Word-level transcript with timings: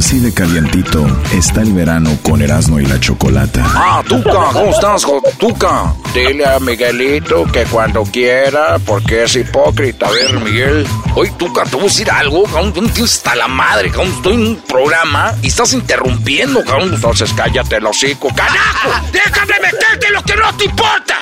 Así 0.00 0.18
de 0.18 0.32
calientito 0.32 1.06
está 1.30 1.60
el 1.60 1.74
verano 1.74 2.16
con 2.22 2.40
Erasmo 2.40 2.80
y 2.80 2.86
la 2.86 2.98
Chocolata. 2.98 3.62
Ah, 3.66 4.02
Tuca, 4.08 4.32
¿cómo 4.50 4.70
estás, 4.70 5.06
Tuca? 5.38 5.94
Dile 6.14 6.46
a 6.46 6.58
Miguelito 6.58 7.44
que 7.52 7.64
cuando 7.64 8.02
quiera, 8.04 8.78
porque 8.78 9.24
es 9.24 9.36
hipócrita. 9.36 10.06
A 10.06 10.10
ver, 10.10 10.40
Miguel. 10.40 10.86
Oye, 11.14 11.30
Tuca, 11.36 11.64
te 11.64 11.76
voy 11.76 11.82
a 11.82 11.88
decir 11.88 12.10
algo, 12.10 12.44
cabrón. 12.44 12.72
Tú 12.72 12.88
tienes 12.88 13.14
hasta 13.14 13.34
la 13.34 13.46
madre, 13.46 13.90
cabrón. 13.90 14.10
Estoy 14.16 14.34
en 14.36 14.46
un 14.46 14.56
programa 14.66 15.34
y 15.42 15.48
estás 15.48 15.74
interrumpiendo, 15.74 16.64
cabrón. 16.64 16.94
Entonces 16.94 17.30
cállate 17.34 17.76
el 17.76 17.84
hocico. 17.84 18.28
¡Carajo! 18.34 18.88
¡Déjame 19.12 19.52
meterte 19.60 20.10
lo 20.14 20.22
que 20.22 20.34
no 20.34 20.56
te 20.56 20.64
importa! 20.64 21.16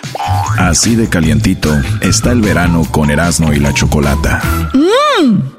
Así 0.56 0.94
de 0.94 1.08
calientito 1.08 1.76
está 2.00 2.30
el 2.30 2.42
verano 2.42 2.86
con 2.92 3.10
Erasmo 3.10 3.52
y 3.52 3.58
la 3.58 3.74
Chocolata. 3.74 4.40
¡Mmm! 4.72 5.58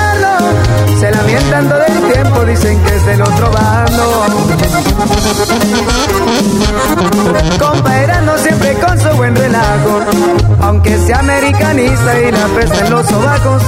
se 1.01 1.09
lamentan 1.09 1.67
todo 1.67 1.83
el 1.83 2.13
tiempo, 2.13 2.45
dicen 2.45 2.79
que 2.83 2.95
es 2.95 3.05
del 3.07 3.21
otro 3.23 3.51
bando. 3.51 4.25
Compa 7.57 8.37
siempre 8.37 8.73
con 8.75 8.99
su 8.99 9.09
buen 9.17 9.35
relajo, 9.35 10.01
aunque 10.61 10.99
sea 10.99 11.19
americanista 11.19 12.21
y 12.21 12.31
la 12.31 12.45
pesta 12.55 12.85
en 12.85 12.91
los 12.91 13.07
sobacos, 13.07 13.63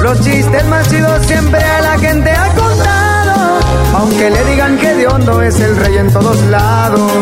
los 0.00 0.20
chistes 0.22 0.64
más 0.64 0.88
chidos 0.88 1.26
siempre 1.26 1.62
a 1.62 1.82
la 1.82 1.98
gente 1.98 2.30
ha 2.30 2.48
contado, 2.54 3.60
aunque 3.98 4.30
le 4.30 4.44
digan 4.46 4.78
que 4.78 4.94
de 4.94 5.06
hondo 5.08 5.42
es 5.42 5.60
el 5.60 5.76
rey 5.76 5.98
en 5.98 6.10
todos 6.10 6.40
lados. 6.44 7.12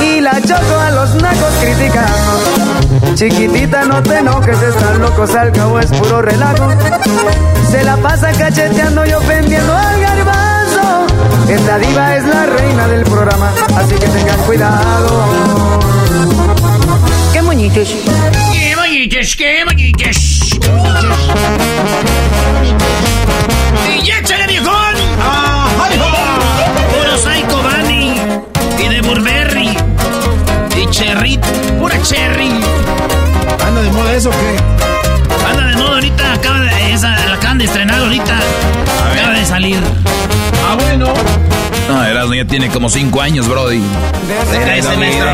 Y 0.00 0.20
la 0.20 0.40
choco 0.40 0.78
a 0.80 0.90
los 0.92 1.14
nacos 1.16 1.54
criticando. 1.60 2.79
Chiquitita, 3.14 3.84
no 3.84 4.02
te 4.02 4.18
enojes, 4.18 4.62
están 4.62 5.00
locos, 5.00 5.34
al 5.34 5.52
cabo 5.52 5.78
es 5.80 5.90
puro 5.90 6.22
relajo. 6.22 6.68
Se 7.70 7.84
la 7.84 7.96
pasa 7.96 8.32
cacheteando 8.32 9.06
y 9.06 9.12
ofendiendo 9.12 9.74
al 9.74 10.00
garbanzo. 10.00 11.06
Esta 11.48 11.78
diva 11.78 12.16
es 12.16 12.24
la 12.24 12.46
reina 12.46 12.88
del 12.88 13.02
programa, 13.04 13.52
así 13.76 13.94
que 13.94 14.06
tengan 14.06 14.38
cuidado. 14.40 15.24
¡Qué 17.32 17.42
moñitos! 17.42 17.88
¡Qué 18.52 18.76
moñitos, 18.76 19.36
qué 19.36 19.64
moñitos! 19.64 20.50
¡Y 24.02 24.10
échale, 24.10 24.46
viejón! 24.46 24.94
Puro 26.90 27.16
Psycho 27.18 27.62
Bunny 27.62 28.14
y 28.78 28.88
de 28.88 29.00
Burberry 29.02 29.76
y 30.76 30.86
Cherry, 30.90 31.38
Cherry. 32.02 32.50
¿Anda 33.66 33.82
de 33.82 33.90
moda 33.90 34.12
eso 34.14 34.30
o 34.30 34.32
qué? 34.32 34.56
Anda 35.50 35.66
de 35.66 35.76
moda 35.76 35.94
ahorita, 35.94 36.32
acaba 36.32 36.60
de, 36.60 36.92
esa, 36.92 37.10
la 37.10 37.34
acaban 37.34 37.58
de 37.58 37.64
estrenar 37.64 38.00
ahorita. 38.00 38.38
Acaba 39.12 39.34
de 39.34 39.44
salir. 39.44 39.80
Ah, 40.68 40.76
bueno. 40.78 41.49
No, 41.90 42.04
Erasmo 42.04 42.34
ya 42.34 42.44
tiene 42.44 42.68
como 42.68 42.88
5 42.88 43.20
años, 43.20 43.48
Brody. 43.48 43.82
Ese 44.76 44.96
metro 44.96 45.26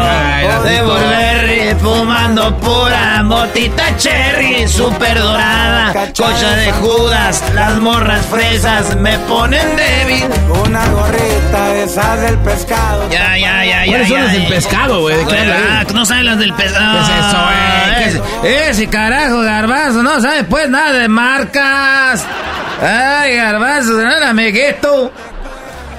de 0.65 0.83
Burberry 0.83 1.75
fumando 1.81 2.57
pura 2.59 3.23
motita 3.23 3.95
cherry 3.97 4.67
super 4.67 5.19
dorada, 5.19 5.93
cocha 6.17 6.57
de 6.57 6.73
Judas, 6.73 7.43
las 7.55 7.77
morras 7.79 8.25
fresas 8.27 8.97
me 8.97 9.19
ponen 9.21 9.67
débil. 9.77 10.25
Una 10.65 10.87
gorrita 10.89 11.69
de 11.75 11.85
esas 11.85 12.21
del 12.23 12.39
pescado. 12.39 13.09
Ya, 13.11 13.37
ya, 13.37 13.65
ya, 13.65 13.85
ya. 13.85 13.91
¿Cuáles 13.91 14.09
son 14.09 14.23
las 14.25 14.33
del 14.33 14.47
pescado, 14.47 15.01
güey? 15.03 15.17
Ah, 15.31 15.85
no 15.93 16.07
saben 16.07 16.25
las 16.27 16.39
del 16.39 16.55
pescado. 16.55 16.93
¿Qué 17.07 17.13
es 17.13 17.19
eso, 17.19 17.39
güey? 17.45 17.97
¿Qué 18.43 18.59
es- 18.63 18.71
Ese, 18.71 18.87
carajo, 18.89 19.41
garbanzo, 19.41 20.03
no 20.03 20.21
sabe 20.21 20.45
pues 20.45 20.69
nada 20.71 20.93
de 20.93 21.09
marcas. 21.09 22.25
Ay, 22.83 23.35
garbanzo, 23.37 23.93
nada, 23.93 24.31
amiguito. 24.31 25.13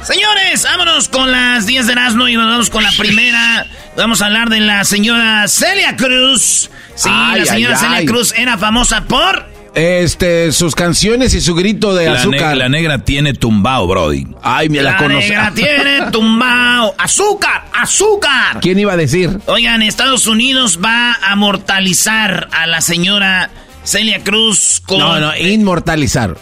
Señores, 0.07 0.63
vámonos 0.63 1.09
con 1.09 1.31
las 1.31 1.65
10 1.65 1.85
de 1.87 1.91
Erasmo 1.91 2.27
y 2.29 2.35
nos 2.35 2.47
vamos 2.47 2.69
con 2.69 2.81
la 2.81 2.91
primera. 2.97 3.65
Vamos 3.97 4.21
a 4.21 4.27
hablar 4.27 4.49
de 4.49 4.61
la 4.61 4.85
señora 4.85 5.45
Celia 5.49 5.97
Cruz. 5.97 6.69
Sí, 6.95 7.09
Ay, 7.11 7.41
la 7.41 7.45
señora 7.45 7.73
ay, 7.75 7.79
Celia 7.81 7.97
ay. 7.97 8.05
Cruz 8.05 8.33
era 8.37 8.57
famosa 8.57 9.03
por... 9.03 9.45
Este, 9.75 10.51
sus 10.53 10.73
canciones 10.75 11.33
y 11.35 11.41
su 11.41 11.53
grito 11.55 11.93
de 11.93 12.05
La, 12.05 12.11
ne- 12.13 12.17
azúcar. 12.19 12.57
la 12.57 12.69
negra 12.69 12.99
tiene 12.99 13.33
tumbao, 13.33 13.85
Brody. 13.85 14.25
Ay, 14.41 14.69
me 14.69 14.81
la, 14.81 14.91
La 14.93 14.97
conoce. 14.97 15.27
negra 15.27 15.51
tiene 15.55 16.09
tumbao. 16.11 16.95
¡Azúcar! 16.97 17.65
¡Azúcar! 17.73 18.59
¿Quién 18.61 18.79
iba 18.79 18.93
a 18.93 18.97
decir? 18.97 19.37
Oigan, 19.45 19.81
Estados 19.83 20.25
Unidos 20.25 20.79
va 20.83 21.13
a 21.21 21.35
mortalizar 21.35 22.47
a 22.53 22.65
la 22.65 22.79
señora 22.81 23.49
Celia 23.83 24.23
Cruz 24.23 24.81
con... 24.85 24.99
No, 24.99 25.19
no, 25.19 25.35
inmortalizar. 25.37 26.37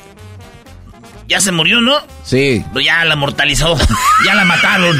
Ya 1.27 1.39
se 1.41 1.51
murió, 1.51 1.81
¿no? 1.81 1.97
Sí. 2.23 2.63
Pero 2.73 2.85
ya 2.85 3.03
la 3.05 3.15
mortalizó. 3.15 3.77
ya 4.25 4.35
la 4.35 4.45
mataron. 4.45 4.95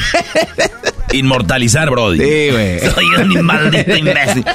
Inmortalizar, 1.13 1.89
Brody. 1.89 2.17
Sí, 2.19 2.51
güey. 2.51 2.79
Soy 2.93 3.05
un 3.05 3.41
maldito 3.45 3.95
imbécil. 3.95 4.45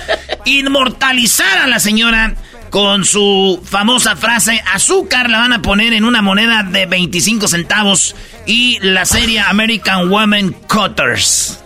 Inmortalizar 0.44 1.58
a 1.58 1.66
la 1.66 1.78
señora 1.78 2.34
con 2.70 3.04
su 3.04 3.60
famosa 3.64 4.14
frase 4.16 4.62
azúcar 4.72 5.28
la 5.30 5.38
van 5.38 5.52
a 5.52 5.62
poner 5.62 5.92
en 5.92 6.04
una 6.04 6.22
moneda 6.22 6.62
de 6.62 6.86
25 6.86 7.48
centavos 7.48 8.14
y 8.46 8.78
la 8.80 9.04
serie 9.04 9.40
American 9.40 10.08
Woman 10.08 10.52
Cutters. 10.68 11.60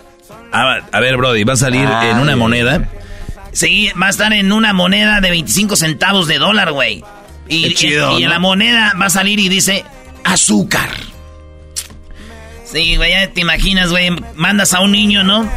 A 0.51 0.99
ver, 1.01 1.17
Brody, 1.17 1.43
va 1.43 1.53
a 1.53 1.57
salir 1.57 1.87
Ay. 1.87 2.11
en 2.11 2.17
una 2.19 2.35
moneda. 2.35 2.89
Sí, 3.51 3.91
va 4.01 4.07
a 4.07 4.09
estar 4.09 4.31
en 4.33 4.51
una 4.51 4.71
moneda 4.73 5.19
de 5.19 5.29
25 5.29 5.75
centavos 5.75 6.27
de 6.27 6.37
dólar, 6.37 6.71
güey. 6.71 7.03
Y, 7.47 7.73
chido, 7.75 8.17
y- 8.17 8.21
y 8.21 8.23
en 8.23 8.29
la 8.29 8.39
moneda 8.39 8.93
va 8.99 9.05
a 9.05 9.09
salir 9.09 9.39
y 9.39 9.49
dice 9.49 9.83
azúcar. 10.25 10.89
Sí, 12.65 12.97
güey, 12.97 13.11
ya 13.11 13.31
te 13.31 13.41
imaginas, 13.41 13.89
güey. 13.89 14.09
Mandas 14.35 14.73
a 14.73 14.81
un 14.81 14.91
niño, 14.91 15.23
¿no? 15.23 15.49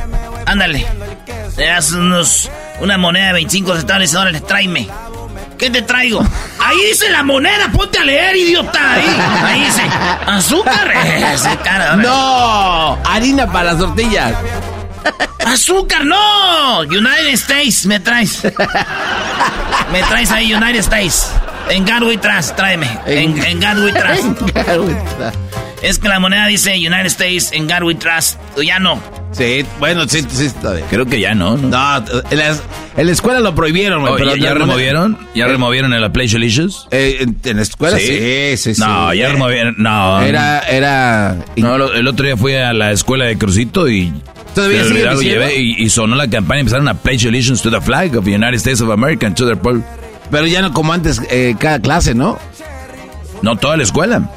Ándale. 0.46 0.86
Le 1.56 1.66
das 1.66 1.90
unos, 1.90 2.48
una 2.80 2.96
moneda 2.96 3.28
de 3.28 3.32
25 3.32 3.76
centavos 3.76 4.12
y 4.12 4.16
órale, 4.16 4.40
tráeme. 4.40 4.88
¿Qué 5.58 5.70
te 5.70 5.82
traigo? 5.82 6.24
Ahí 6.60 6.76
dice 6.88 7.10
la 7.10 7.24
moneda, 7.24 7.68
ponte 7.72 7.98
a 7.98 8.04
leer, 8.04 8.36
idiota. 8.36 8.92
Ahí, 8.92 9.04
ahí 9.44 9.64
dice 9.64 9.82
azúcar. 10.26 10.92
Órale. 10.94 12.02
¡No! 12.02 12.98
Harina 13.04 13.50
para 13.50 13.72
las 13.72 13.78
tortillas. 13.78 14.34
¡Azúcar, 15.44 16.04
no! 16.04 16.80
United 16.80 17.32
States, 17.32 17.86
me 17.86 17.98
traes. 17.98 18.42
Me 19.90 20.02
traes 20.02 20.30
ahí, 20.30 20.52
United 20.52 20.80
States. 20.80 21.32
En 21.70 21.84
We 22.04 22.16
Trust, 22.16 22.56
tráeme. 22.56 22.88
En, 23.06 23.36
en 23.44 23.60
God 23.60 23.84
We 23.84 23.92
Trust. 23.92 24.42
Es 25.82 25.98
que 25.98 26.08
la 26.08 26.18
moneda 26.18 26.46
dice 26.46 26.72
United 26.74 27.06
States 27.06 27.50
en 27.52 27.68
We 27.84 27.94
Trust. 27.94 28.38
Ya 28.64 28.78
no. 28.78 29.00
Sí, 29.32 29.64
bueno, 29.78 30.08
sí, 30.08 30.24
sí, 30.28 30.46
está 30.46 30.72
bien. 30.72 30.86
Creo 30.90 31.04
que 31.06 31.20
ya 31.20 31.34
no. 31.34 31.56
¿no? 31.56 31.68
No, 31.68 32.04
en 32.30 32.38
la, 32.38 32.56
en 32.96 33.06
la 33.06 33.12
escuela 33.12 33.40
lo 33.40 33.54
prohibieron, 33.54 34.00
güey. 34.00 34.14
Oh, 34.14 34.16
pero 34.16 34.34
¿Ya, 34.36 34.54
removieron? 34.54 35.18
¿Ya 35.34 35.44
Eh, 35.44 35.48
removieron 35.48 35.92
el 35.92 36.10
Pledge 36.10 36.36
Allegiance? 36.36 36.78
eh, 36.90 37.18
en, 37.20 37.36
en 37.44 37.56
la 37.56 37.62
escuela 37.62 37.98
sí, 37.98 38.56
sí, 38.56 38.74
sí. 38.74 38.80
No, 38.80 39.12
ya 39.12 39.26
Eh, 39.28 39.32
removieron. 39.32 39.74
No. 39.78 40.20
Era, 40.22 40.60
era. 40.60 41.36
No, 41.56 41.76
lo- 41.78 41.92
el 41.94 42.08
otro 42.08 42.24
día 42.26 42.36
fui 42.36 42.54
a 42.54 42.72
la 42.72 42.90
escuela 42.92 43.26
de 43.26 43.36
Crucito 43.36 43.88
y. 43.88 44.12
¿Todavía 44.54 44.82
se 44.82 44.88
sigue 44.94 45.22
llevé 45.22 45.56
y, 45.60 45.82
y 45.84 45.90
sonó 45.90 46.16
la 46.16 46.28
campaña. 46.28 46.60
Empezaron 46.60 46.88
a 46.88 46.94
Pledge 46.94 47.26
Allegiance 47.28 47.62
to 47.62 47.70
the 47.70 47.80
flag 47.82 48.16
of 48.16 48.24
the 48.24 48.34
United 48.34 48.56
States 48.56 48.80
of 48.80 48.90
America 48.90 49.26
and 49.26 49.36
to 49.36 49.44
the 49.44 49.52
Republic. 49.54 49.84
Pero 50.30 50.46
ya 50.46 50.62
no 50.62 50.72
como 50.72 50.92
antes, 50.92 51.20
eh, 51.30 51.54
cada 51.58 51.80
clase, 51.80 52.14
¿no? 52.14 52.38
No, 53.42 53.56
toda 53.56 53.76
la 53.76 53.82
escuela. 53.82 54.30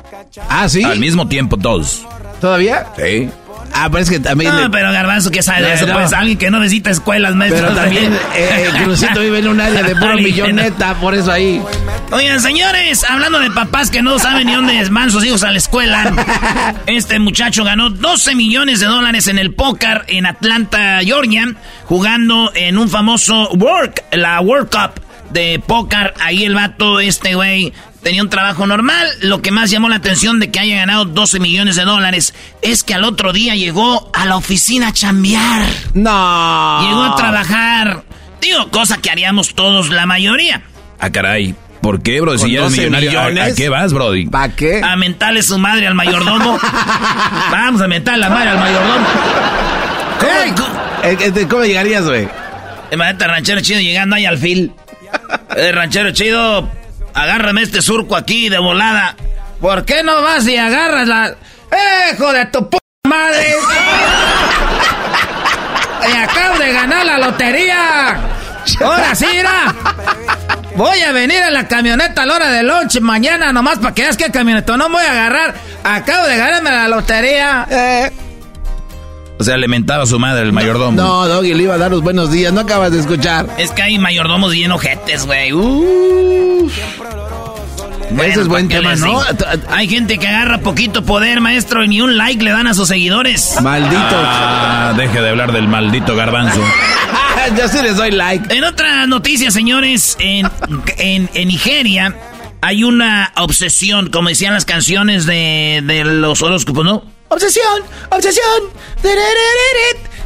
Ah, 0.49 0.69
sí. 0.69 0.83
Al 0.83 0.99
mismo 0.99 1.27
tiempo, 1.27 1.57
todos. 1.57 2.05
¿Todavía? 2.39 2.87
Sí. 2.97 3.29
Ah, 3.73 3.89
pero 3.89 4.03
es 4.03 4.09
que 4.09 4.19
también. 4.19 4.53
No, 4.53 4.69
pero 4.69 4.91
Garbanzo, 4.91 5.31
¿qué 5.31 5.41
sabe 5.41 5.63
de 5.63 5.73
eso? 5.73 5.87
no. 5.87 5.93
Pues 5.93 6.13
alguien 6.13 6.37
que 6.37 6.51
no 6.51 6.59
visita 6.59 6.89
escuelas, 6.89 7.35
maestro. 7.35 7.67
Pero 7.67 7.75
también 7.75 8.13
eh, 8.35 8.69
Crucito 8.83 9.21
vive 9.21 9.39
en 9.39 9.47
un 9.47 9.61
área 9.61 9.83
de 9.83 9.95
puro 9.95 10.17
que 10.17 10.23
milloneta, 10.23 10.95
por 10.95 11.15
eso 11.15 11.31
ahí. 11.31 11.61
Oigan, 12.11 12.41
señores, 12.41 13.05
hablando 13.07 13.39
de 13.39 13.49
papás 13.51 13.89
que 13.89 14.01
no 14.01 14.19
saben 14.19 14.47
ni 14.47 14.53
dónde 14.53 14.83
van 14.89 15.09
sus 15.09 15.23
hijos 15.25 15.43
a 15.43 15.51
la 15.51 15.57
escuela, 15.57 16.11
este 16.85 17.19
muchacho 17.19 17.63
ganó 17.63 17.89
12 17.89 18.35
millones 18.35 18.81
de 18.81 18.87
dólares 18.87 19.27
en 19.27 19.39
el 19.39 19.53
póker 19.53 20.03
en 20.07 20.25
Atlanta, 20.25 20.99
Georgia, 21.01 21.53
jugando 21.85 22.51
en 22.53 22.77
un 22.77 22.89
famoso 22.89 23.49
Work, 23.51 24.03
la 24.11 24.41
World 24.41 24.69
Cup 24.69 25.01
de 25.31 25.61
póker. 25.65 26.13
Ahí 26.19 26.43
el 26.45 26.53
vato, 26.55 26.99
este 26.99 27.35
güey, 27.35 27.73
tenía 28.03 28.21
un 28.21 28.29
trabajo 28.29 28.65
normal. 28.67 29.07
Lo 29.21 29.41
que 29.41 29.51
más 29.51 29.69
llamó 29.71 29.89
la 29.89 29.95
atención 29.97 30.39
de 30.39 30.51
que 30.51 30.59
haya 30.59 30.75
ganado 30.77 31.05
12 31.05 31.39
millones 31.39 31.75
de 31.75 31.83
dólares 31.83 32.33
es 32.61 32.83
que 32.83 32.93
al 32.93 33.03
otro 33.03 33.33
día 33.33 33.55
llegó 33.55 34.09
a 34.13 34.25
la 34.25 34.35
oficina 34.37 34.89
a 34.89 34.93
chambear. 34.93 35.63
No. 35.93 36.81
Llegó 36.87 37.03
a 37.03 37.15
trabajar. 37.15 38.03
Digo, 38.41 38.69
cosa 38.71 38.97
que 38.97 39.09
haríamos 39.11 39.53
todos 39.55 39.89
la 39.89 40.05
mayoría. 40.05 40.63
Ah, 40.99 41.09
caray. 41.11 41.55
¿Por 41.81 42.03
qué, 42.03 42.21
bro? 42.21 42.37
Si 42.37 42.51
ya 42.51 42.59
eres 42.59 42.75
12 42.75 42.89
millonario, 42.89 43.41
¿a, 43.43 43.55
qué 43.55 43.67
vas, 43.69 43.91
Brody? 43.91 44.27
¿Para 44.27 44.55
qué? 44.55 44.81
A 44.83 44.95
mentarle 44.95 45.41
su 45.41 45.57
madre 45.57 45.87
al 45.87 45.95
mayordomo. 45.95 46.59
Vamos 47.51 47.81
a 47.81 47.87
mentarle 47.87 48.19
la 48.21 48.29
madre 48.29 48.49
al 48.49 48.59
mayordomo. 48.59 49.05
Cu- 50.55 50.81
Eh, 51.03 51.17
eh, 51.19 51.47
¿Cómo 51.49 51.63
llegarías, 51.63 52.05
güey? 52.05 52.27
Imagínate, 52.91 53.25
ranchero 53.27 53.61
chido 53.61 53.79
llegando 53.79 54.15
ahí 54.15 54.25
al 54.25 54.37
fil. 54.37 54.71
Eh, 55.55 55.71
ranchero 55.71 56.11
chido, 56.11 56.69
agárrame 57.13 57.63
este 57.63 57.81
surco 57.81 58.15
aquí 58.15 58.49
de 58.49 58.59
volada. 58.59 59.15
¿Por 59.59 59.85
qué 59.85 60.03
no 60.03 60.21
vas 60.21 60.47
y 60.47 60.57
agarras 60.57 61.07
la... 61.07 61.27
¡Eh, 61.27 62.13
hijo 62.13 62.31
de 62.33 62.45
tu 62.47 62.69
p 62.69 62.77
madre! 63.07 63.55
¡Y 66.09 66.17
acabo 66.17 66.57
de 66.57 66.73
ganar 66.73 67.05
la 67.05 67.17
lotería! 67.19 68.19
¡Ahora 68.83 69.13
sí, 69.13 69.25
mira! 69.31 69.75
Voy 70.75 71.01
a 71.01 71.11
venir 71.11 71.41
en 71.43 71.53
la 71.53 71.67
camioneta 71.67 72.23
a 72.23 72.25
la 72.25 72.35
hora 72.35 72.49
del 72.49 72.67
lunch 72.67 72.99
mañana 73.01 73.51
nomás 73.51 73.79
para 73.79 73.93
que 73.93 74.03
veas 74.03 74.17
qué 74.17 74.31
camioneta 74.31 74.77
no 74.77 74.89
voy 74.89 75.03
a 75.03 75.11
agarrar. 75.11 75.53
Acabo 75.83 76.27
de 76.27 76.37
ganarme 76.37 76.71
la 76.71 76.87
lotería. 76.87 77.67
Eh. 77.69 78.11
O 79.41 79.43
sea, 79.43 79.57
le 79.57 79.67
mentaba 79.67 80.03
a 80.03 80.05
su 80.05 80.19
madre 80.19 80.43
el 80.43 80.53
mayordomo. 80.53 80.91
No, 80.91 81.27
Doggy, 81.27 81.55
le 81.55 81.63
iba 81.63 81.73
a 81.73 81.77
dar 81.79 81.89
los 81.89 82.03
buenos 82.03 82.29
días. 82.29 82.53
No 82.53 82.61
acabas 82.61 82.91
de 82.91 82.99
escuchar. 82.99 83.47
Es 83.57 83.71
que 83.71 83.81
hay 83.81 83.97
mayordomos 83.97 84.51
bien 84.53 84.71
ojetes, 84.71 85.25
güey. 85.25 85.51
Uf. 85.51 86.71
Ese 88.23 88.41
es 88.41 88.47
buen 88.47 88.69
¿para 88.69 88.81
qué 88.81 88.87
tema, 88.87 88.95
¿no? 88.97 89.19
Hay 89.71 89.87
gente 89.89 90.19
que 90.19 90.27
agarra 90.27 90.59
poquito 90.59 91.03
poder, 91.03 91.41
maestro, 91.41 91.83
y 91.83 91.87
ni 91.87 92.01
un 92.01 92.17
like 92.17 92.43
le 92.43 92.51
dan 92.51 92.67
a 92.67 92.75
sus 92.75 92.89
seguidores. 92.89 93.59
Malditos. 93.63 94.13
Ah, 94.13 94.93
deje 94.95 95.19
de 95.19 95.29
hablar 95.29 95.53
del 95.53 95.67
maldito 95.67 96.15
garbanzo. 96.15 96.61
Yo 97.57 97.67
sí 97.67 97.81
les 97.81 97.97
doy 97.97 98.11
like. 98.11 98.55
En 98.55 98.63
otra 98.63 99.07
noticia, 99.07 99.49
señores, 99.49 100.17
en, 100.19 100.47
en, 100.99 101.31
en 101.33 101.47
Nigeria 101.47 102.15
hay 102.61 102.83
una 102.83 103.31
obsesión, 103.37 104.11
como 104.11 104.29
decían 104.29 104.53
las 104.53 104.65
canciones 104.65 105.25
de, 105.25 105.81
de 105.83 106.05
los 106.05 106.43
horóscopos, 106.43 106.85
¿no? 106.85 107.03
Obsesión, 107.31 107.81
obsesión. 108.09 108.45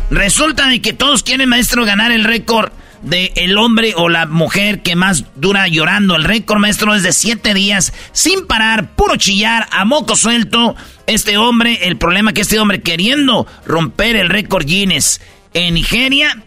Resulta 0.10 0.68
de 0.68 0.82
que 0.82 0.92
todos 0.92 1.22
quieren, 1.22 1.48
maestro, 1.48 1.86
ganar 1.86 2.12
el 2.12 2.24
récord 2.24 2.72
de 3.04 3.32
el 3.36 3.60
hombre 3.60 3.94
o 3.96 4.10
la 4.10 4.26
mujer 4.26 4.82
que 4.82 4.96
más 4.96 5.26
dura 5.36 5.68
llorando. 5.68 6.16
El 6.16 6.24
récord, 6.24 6.58
maestro, 6.58 6.96
es 6.96 7.04
de 7.04 7.14
siete 7.14 7.54
días 7.54 7.94
sin 8.12 8.48
parar, 8.48 8.96
puro 8.96 9.18
chillar, 9.18 9.68
a 9.70 9.86
moco 9.86 10.16
suelto. 10.16 10.76
Este 11.06 11.38
hombre, 11.38 11.88
el 11.88 11.98
problema 11.98 12.34
que 12.34 12.42
este 12.42 12.60
hombre 12.60 12.82
queriendo 12.82 13.46
romper 13.68 14.16
el 14.16 14.30
récord 14.30 14.66
Guinness 14.66 15.22
en 15.54 15.76
Nigeria, 15.76 16.44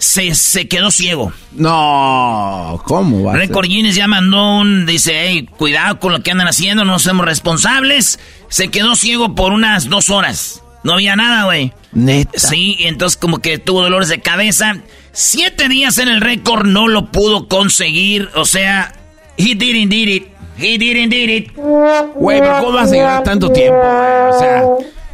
se, 0.00 0.34
se 0.34 0.66
quedó 0.66 0.90
ciego. 0.90 1.32
No, 1.52 2.80
¿cómo 2.86 3.24
va? 3.24 3.34
Récord 3.34 3.66
Guinness 3.66 3.94
ya 3.94 4.08
mandó 4.08 4.60
un, 4.60 4.86
dice, 4.86 5.12
hey, 5.14 5.48
cuidado 5.58 6.00
con 6.00 6.12
lo 6.12 6.22
que 6.22 6.30
andan 6.30 6.48
haciendo, 6.48 6.84
no 6.86 6.98
somos 6.98 7.26
responsables. 7.26 8.18
Se 8.48 8.68
quedó 8.68 8.96
ciego 8.96 9.34
por 9.34 9.52
unas 9.52 9.90
dos 9.90 10.08
horas. 10.08 10.62
No 10.82 10.94
había 10.94 11.16
nada, 11.16 11.44
güey. 11.44 11.74
Neta. 11.92 12.38
Sí, 12.38 12.78
entonces 12.80 13.18
como 13.18 13.40
que 13.40 13.58
tuvo 13.58 13.82
dolores 13.82 14.08
de 14.08 14.20
cabeza. 14.20 14.78
Siete 15.12 15.68
días 15.68 15.98
en 15.98 16.08
el 16.08 16.22
récord 16.22 16.64
no 16.66 16.88
lo 16.88 17.10
pudo 17.12 17.46
conseguir. 17.46 18.30
O 18.34 18.46
sea, 18.46 18.94
he 19.36 19.54
didn't 19.54 19.90
did 19.90 20.08
it. 20.08 20.28
He 20.56 20.78
didn't 20.78 21.10
did 21.10 21.28
it. 21.28 21.52
Güey, 21.54 22.40
pero 22.40 22.60
¿cómo 22.60 22.72
vas 22.72 22.88
a 22.90 22.94
llegar 22.94 23.22
tanto 23.22 23.50
tiempo, 23.52 23.78
güey? 23.78 24.30
O 24.30 24.38
sea, 24.38 24.64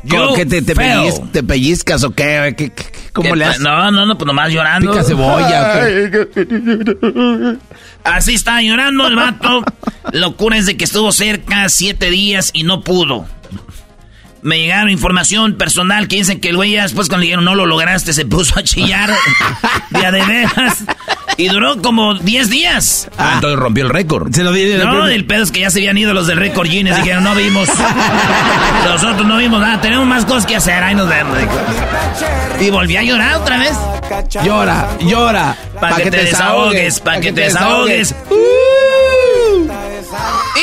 ¿cómo 0.08 0.35
que 0.35 0.47
te, 0.47 0.62
te, 0.62 0.75
pellizcas, 0.75 1.32
te 1.32 1.43
pellizcas 1.43 2.05
o 2.05 2.11
qué? 2.11 2.55
¿Qué- 2.56 2.70
qué- 2.70 2.85
qué- 2.91 2.99
¿Cómo 3.12 3.31
¿Qué 3.31 3.37
le 3.37 3.44
haces? 3.47 3.61
No, 3.62 3.91
no, 3.91 4.05
no, 4.06 4.19
pues 4.19 4.26
nomás 4.26 4.50
llorando. 4.53 4.91
¿Pica 4.93 5.05
cebolla? 5.05 5.87
Así 8.05 8.35
está 8.35 8.61
llorando 8.62 9.06
el 9.08 9.17
vato. 9.17 9.64
Locura 10.12 10.56
es 10.58 10.67
de 10.67 10.76
que 10.76 10.85
estuvo 10.85 11.11
cerca 11.12 11.69
siete 11.69 12.11
días 12.11 12.50
y 12.53 12.62
no 12.64 12.82
pudo. 12.82 13.26
Me 14.46 14.60
llegaron 14.60 14.90
información 14.90 15.54
personal 15.54 16.06
que 16.06 16.16
dicen 16.16 16.38
que 16.38 16.50
el 16.50 16.56
güey 16.56 16.70
ya 16.70 16.84
después 16.84 17.08
cuando 17.08 17.22
le 17.22 17.26
dijeron 17.26 17.44
no 17.44 17.56
lo 17.56 17.66
lograste 17.66 18.12
se 18.12 18.25
puso 18.25 18.56
a 18.56 18.62
chillar 18.62 19.10
de 19.90 20.06
a 20.06 20.12
de 20.12 20.25
veras. 20.25 20.84
Y 21.37 21.48
duró 21.48 21.82
como 21.82 22.14
10 22.14 22.48
días. 22.48 23.08
Ah, 23.19 23.32
entonces 23.34 23.58
rompió 23.58 23.82
el 23.82 23.90
récord. 23.90 24.32
Se 24.32 24.44
lo 24.44 24.52
di 24.52 24.72
No, 24.78 25.08
el 25.08 25.25
pedo 25.26 25.43
es 25.43 25.50
que 25.50 25.60
ya 25.60 25.70
se 25.70 25.81
habían 25.81 25.98
ido 25.98 26.14
los 26.14 26.28
del 26.28 26.38
récord 26.38 26.69
Guinness. 26.69 26.96
Dijeron, 26.96 27.25
no 27.25 27.34
vimos. 27.34 27.69
Nosotros 28.84 29.26
no 29.26 29.36
vimos 29.36 29.60
nada. 29.60 29.81
Tenemos 29.81 30.06
más 30.06 30.24
cosas 30.24 30.46
que 30.46 30.55
hacer. 30.55 30.81
Ahí 30.81 30.94
nos 30.94 31.08
vemos. 31.08 31.36
Y 32.60 32.70
volví 32.70 32.96
a 32.96 33.03
llorar 33.03 33.34
otra 33.34 33.58
vez. 33.58 33.76
Llora, 34.44 34.96
llora. 35.00 35.56
Para 35.81 35.96
que, 35.96 36.10
te 36.10 36.24
desahogues, 36.24 37.00
para 37.00 37.20
que 37.20 37.32
te 37.32 37.41
desahogues. 37.43 38.15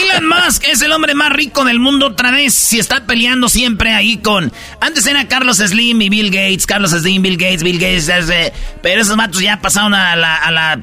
Elon 0.02 0.28
Musk 0.28 0.64
es 0.66 0.82
el 0.82 0.92
hombre 0.92 1.14
más 1.16 1.32
rico 1.32 1.64
del 1.66 1.80
mundo 1.80 2.08
otra 2.08 2.32
vez. 2.32 2.54
Si 2.54 2.80
está 2.80 3.06
peleando 3.06 3.50
siempre 3.50 3.92
ahí 3.94 4.18
con. 4.18 4.52
Antes 4.82 5.06
era 5.06 5.28
Carlos 5.28 5.58
Slim 5.58 6.02
y 6.02 6.10
Bill 6.10 6.32
Gates. 6.32 6.66
Carlos 6.66 6.92
Slim, 6.92 7.22
Bill 7.22 7.38
Gates, 7.38 7.64
Bill 7.64 7.80
Gates. 7.80 8.10
ese- 8.10 8.54
pero 8.82 9.02
esos 9.02 9.16
matos 9.18 9.42
ya 9.42 9.62
pasaron 9.62 9.94
a 9.94 10.16
la, 10.16 10.36
a 10.38 10.52
la 10.52 10.82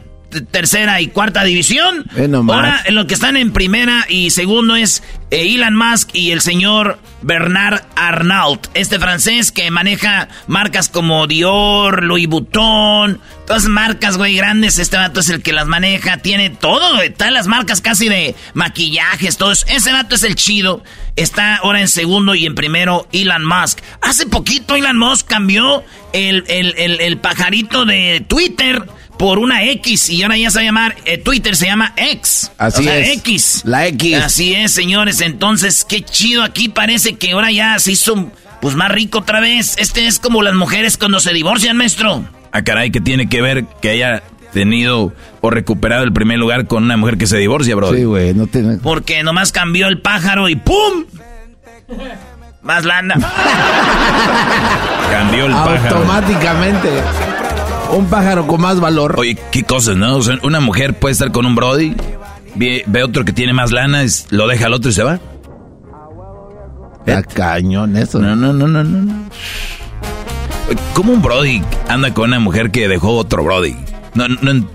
tercera 0.50 1.00
y 1.00 1.08
cuarta 1.08 1.44
división. 1.44 2.06
Ahora 2.48 2.82
en 2.84 2.94
lo 2.94 3.06
que 3.06 3.14
están 3.14 3.36
en 3.36 3.52
primera 3.52 4.06
y 4.08 4.30
segundo 4.30 4.76
es 4.76 5.02
eh, 5.30 5.54
Elon 5.54 5.76
Musk 5.76 6.10
y 6.12 6.30
el 6.30 6.40
señor 6.40 6.98
Bernard 7.22 7.82
Arnault. 7.96 8.66
Este 8.74 8.98
francés 8.98 9.52
que 9.52 9.70
maneja 9.70 10.28
marcas 10.46 10.88
como 10.88 11.26
Dior, 11.26 12.02
Louis 12.02 12.28
Vuitton. 12.28 13.20
Todas 13.46 13.66
marcas, 13.66 14.16
güey, 14.16 14.36
grandes. 14.36 14.78
Este 14.78 14.96
vato 14.96 15.20
es 15.20 15.28
el 15.28 15.42
que 15.42 15.52
las 15.52 15.66
maneja. 15.66 16.18
Tiene 16.18 16.50
todo, 16.50 16.94
güey. 16.94 17.08
Están 17.08 17.34
las 17.34 17.46
marcas 17.46 17.80
casi 17.80 18.08
de 18.08 18.34
maquillajes, 18.54 19.36
todo 19.36 19.52
eso. 19.52 19.66
Ese 19.68 19.92
vato 19.92 20.14
es 20.14 20.22
el 20.22 20.36
chido. 20.36 20.84
Está 21.16 21.56
ahora 21.56 21.80
en 21.80 21.88
segundo 21.88 22.34
y 22.34 22.46
en 22.46 22.54
primero 22.54 23.08
Elon 23.12 23.44
Musk. 23.44 23.80
Hace 24.02 24.26
poquito 24.26 24.76
Elon 24.76 24.98
Musk 24.98 25.26
cambió 25.26 25.84
el, 26.12 26.44
el, 26.48 26.74
el, 26.78 27.00
el 27.00 27.18
pajarito 27.18 27.84
de 27.84 28.24
Twitter 28.26 28.84
por 29.20 29.38
una 29.38 29.62
X 29.64 30.08
y 30.08 30.22
ahora 30.22 30.38
ya 30.38 30.50
se 30.50 30.56
va 30.56 30.62
a 30.62 30.64
llamar, 30.64 30.96
eh, 31.04 31.18
Twitter 31.18 31.54
se 31.54 31.66
llama 31.66 31.92
X. 31.94 32.50
Así 32.56 32.80
O 32.80 32.84
sea, 32.84 32.96
es. 32.96 33.18
X. 33.18 33.60
La 33.66 33.86
X. 33.88 34.16
Así 34.16 34.54
es, 34.54 34.72
señores. 34.72 35.20
Entonces, 35.20 35.84
qué 35.86 36.02
chido 36.02 36.42
aquí. 36.42 36.70
Parece 36.70 37.16
que 37.16 37.32
ahora 37.32 37.52
ya 37.52 37.78
se 37.78 37.92
hizo 37.92 38.32
pues 38.62 38.76
más 38.76 38.90
rico 38.90 39.18
otra 39.18 39.40
vez. 39.40 39.74
Este 39.76 40.06
es 40.06 40.20
como 40.20 40.40
las 40.40 40.54
mujeres 40.54 40.96
cuando 40.96 41.20
se 41.20 41.34
divorcian, 41.34 41.76
maestro. 41.76 42.24
Ah, 42.50 42.62
caray, 42.62 42.90
que 42.90 43.02
tiene 43.02 43.28
que 43.28 43.42
ver 43.42 43.66
que 43.82 43.90
haya 43.90 44.22
tenido 44.54 45.12
o 45.42 45.50
recuperado 45.50 46.02
el 46.04 46.14
primer 46.14 46.38
lugar 46.38 46.66
con 46.66 46.84
una 46.84 46.96
mujer 46.96 47.18
que 47.18 47.26
se 47.26 47.36
divorcia, 47.36 47.76
bro. 47.76 47.94
Sí, 47.94 48.04
güey, 48.04 48.32
no 48.32 48.46
te... 48.46 48.62
Porque 48.82 49.22
nomás 49.22 49.52
cambió 49.52 49.88
el 49.88 50.00
pájaro 50.00 50.48
y 50.48 50.56
¡pum! 50.56 51.04
Más 52.62 52.86
lana. 52.86 53.16
Cambió 55.10 55.44
el 55.44 55.52
pájaro. 55.52 55.96
Automáticamente. 55.96 56.88
Un 57.92 58.06
pájaro 58.06 58.46
con 58.46 58.60
más 58.60 58.78
valor. 58.80 59.16
Oye, 59.18 59.36
qué 59.50 59.62
cosas, 59.64 59.96
¿no? 59.96 60.16
O 60.16 60.22
sea, 60.22 60.38
una 60.42 60.60
mujer 60.60 60.94
puede 60.98 61.12
estar 61.12 61.32
con 61.32 61.44
un 61.46 61.54
Brody 61.54 61.94
ve, 62.54 62.84
ve 62.86 63.02
otro 63.02 63.24
que 63.24 63.32
tiene 63.32 63.52
más 63.52 63.72
lana, 63.72 64.02
es- 64.02 64.26
lo 64.30 64.46
deja 64.46 64.66
al 64.66 64.74
otro 64.74 64.90
y 64.90 64.94
se 64.94 65.02
va. 65.02 65.18
Está 67.06 67.22
cañón 67.22 67.96
eso. 67.96 68.18
No, 68.20 68.36
no, 68.36 68.52
no, 68.52 68.68
no, 68.68 68.84
no. 68.84 69.02
no. 69.02 69.14
¿Cómo 70.94 71.12
un 71.12 71.22
Brody 71.22 71.62
anda 71.88 72.14
con 72.14 72.28
una 72.30 72.38
mujer 72.38 72.70
que 72.70 72.86
dejó 72.88 73.16
otro 73.16 73.42
Brody? 73.42 73.74
No, 74.14 74.28
no, 74.28 74.66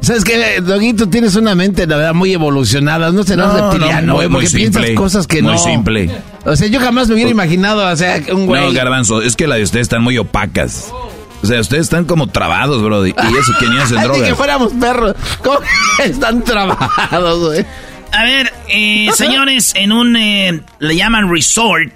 ¿Sabes 0.00 0.24
qué, 0.24 0.60
Doguito? 0.62 1.08
Tienes 1.10 1.34
una 1.36 1.54
mente, 1.54 1.86
la 1.86 1.96
verdad, 1.96 2.14
muy 2.14 2.32
evolucionada. 2.32 3.10
No 3.10 3.24
serás 3.24 3.52
No, 3.52 3.70
reptiliano, 3.72 4.06
no, 4.06 4.14
güey, 4.14 4.28
muy 4.28 4.40
porque 4.44 4.56
piensas 4.56 4.82
simple, 4.82 4.94
cosas 4.94 5.26
que 5.26 5.42
muy 5.42 5.52
no. 5.52 5.58
simple. 5.58 6.10
O 6.46 6.56
sea, 6.56 6.68
yo 6.68 6.80
jamás 6.80 7.08
me 7.08 7.14
hubiera 7.14 7.30
imaginado, 7.30 7.86
o 7.86 7.96
sea, 7.96 8.22
un 8.32 8.46
güey. 8.46 8.62
no, 8.62 8.72
Garbanzo, 8.72 9.20
es 9.20 9.36
que 9.36 9.46
la 9.46 9.56
de 9.56 9.64
ustedes 9.64 9.84
están 9.84 10.02
muy 10.02 10.16
opacas. 10.16 10.90
O 11.42 11.46
sea, 11.46 11.60
ustedes 11.60 11.84
están 11.84 12.04
como 12.04 12.26
trabados, 12.26 12.82
Brody. 12.82 13.10
Y 13.10 13.36
eso 13.36 13.52
que 13.60 13.66
ni 13.68 13.78
hacen 13.78 13.96
ni 13.98 14.02
que 14.02 14.08
drogas. 14.08 14.36
fuéramos 14.36 14.72
perros. 14.74 15.14
¿Cómo 15.42 15.58
que 15.96 16.04
están 16.04 16.42
trabajados, 16.42 17.38
güey? 17.48 17.64
A 18.12 18.24
ver, 18.24 18.52
eh, 18.68 19.08
señores, 19.14 19.72
en 19.76 19.92
un, 19.92 20.16
eh, 20.16 20.60
le 20.80 20.96
llaman 20.96 21.30
resort 21.32 21.92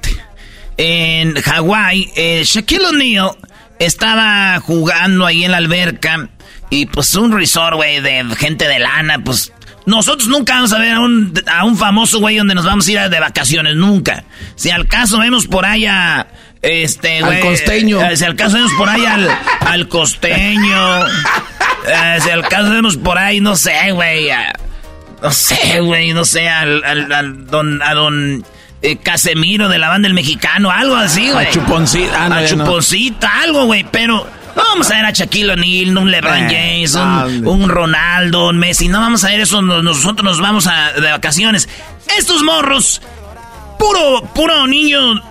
en 0.76 1.34
Hawái, 1.40 2.12
eh, 2.16 2.42
Shaquille 2.44 2.86
O'Neal 2.86 3.30
estaba 3.78 4.60
jugando 4.60 5.26
ahí 5.26 5.44
en 5.44 5.50
la 5.50 5.56
alberca 5.58 6.28
y 6.70 6.86
pues 6.86 7.14
un 7.14 7.32
resort, 7.32 7.74
güey, 7.76 8.00
de 8.00 8.24
gente 8.36 8.66
de 8.68 8.78
lana, 8.78 9.18
pues 9.22 9.52
nosotros 9.86 10.28
nunca 10.28 10.54
vamos 10.54 10.72
a 10.72 10.78
ver 10.78 10.92
a 10.92 11.00
un, 11.00 11.34
a 11.50 11.64
un 11.64 11.76
famoso 11.76 12.20
güey 12.20 12.36
donde 12.36 12.54
nos 12.54 12.64
vamos 12.64 12.86
a 12.86 12.92
ir 12.92 12.98
a- 13.00 13.08
de 13.08 13.18
vacaciones, 13.20 13.74
nunca. 13.74 14.24
Si 14.54 14.70
al 14.70 14.86
caso 14.86 15.18
vemos 15.18 15.46
por 15.46 15.66
ahí 15.66 15.84
Este, 16.62 17.18
Al 17.18 17.24
güey, 17.24 17.40
costeño. 17.40 18.00
eh, 18.08 18.16
si 18.16 18.24
al 18.24 18.36
caso 18.36 18.54
vemos 18.56 18.72
por 18.78 18.88
ahí 18.88 19.04
al, 19.04 19.28
al 19.66 19.88
costeño. 19.88 21.06
eh, 21.06 22.18
si 22.22 22.30
al 22.30 22.46
caso 22.48 22.70
vemos 22.70 22.96
por 22.96 23.18
ahí, 23.18 23.40
no 23.40 23.56
sé, 23.56 23.90
güey. 23.92 24.28
no 25.20 25.30
sé, 25.32 25.80
güey, 25.80 26.12
no 26.12 26.24
sé, 26.24 26.48
al, 26.48 26.84
al- 26.84 27.12
al 27.12 27.46
don, 27.46 27.82
a 27.82 27.94
don 27.94 28.44
eh, 28.80 28.96
Casemiro 28.96 29.68
de 29.68 29.78
la 29.78 29.88
banda 29.88 30.06
del 30.06 30.14
mexicano, 30.14 30.70
algo 30.70 30.94
así, 30.96 31.30
güey. 31.30 31.46
A 31.46 31.50
Chuponcita. 31.50 32.24
Ah, 32.24 32.28
no, 32.28 32.34
a 32.36 32.40
no. 32.42 32.46
Chuponcita, 32.48 33.40
algo, 33.42 33.64
güey, 33.64 33.84
pero 33.90 34.24
no 34.54 34.62
vamos 34.62 34.88
a 34.90 34.96
ver 34.96 35.06
a 35.06 35.10
Shaquille 35.10 35.50
O'Neal, 35.52 35.96
un 35.98 36.10
LeBron 36.12 36.36
Eh, 36.50 36.82
James, 36.84 36.94
un, 36.94 37.46
un 37.48 37.68
Ronaldo, 37.68 38.48
un 38.48 38.58
Messi, 38.58 38.86
no 38.88 39.00
vamos 39.00 39.24
a 39.24 39.28
ver 39.28 39.40
eso, 39.40 39.62
no- 39.62 39.82
nosotros 39.82 40.24
nos 40.24 40.40
vamos 40.40 40.68
a, 40.68 40.92
de 40.92 41.10
vacaciones. 41.10 41.68
Estos 42.18 42.42
morros, 42.42 43.00
puro, 43.78 44.22
puro 44.34 44.66
niño, 44.66 45.22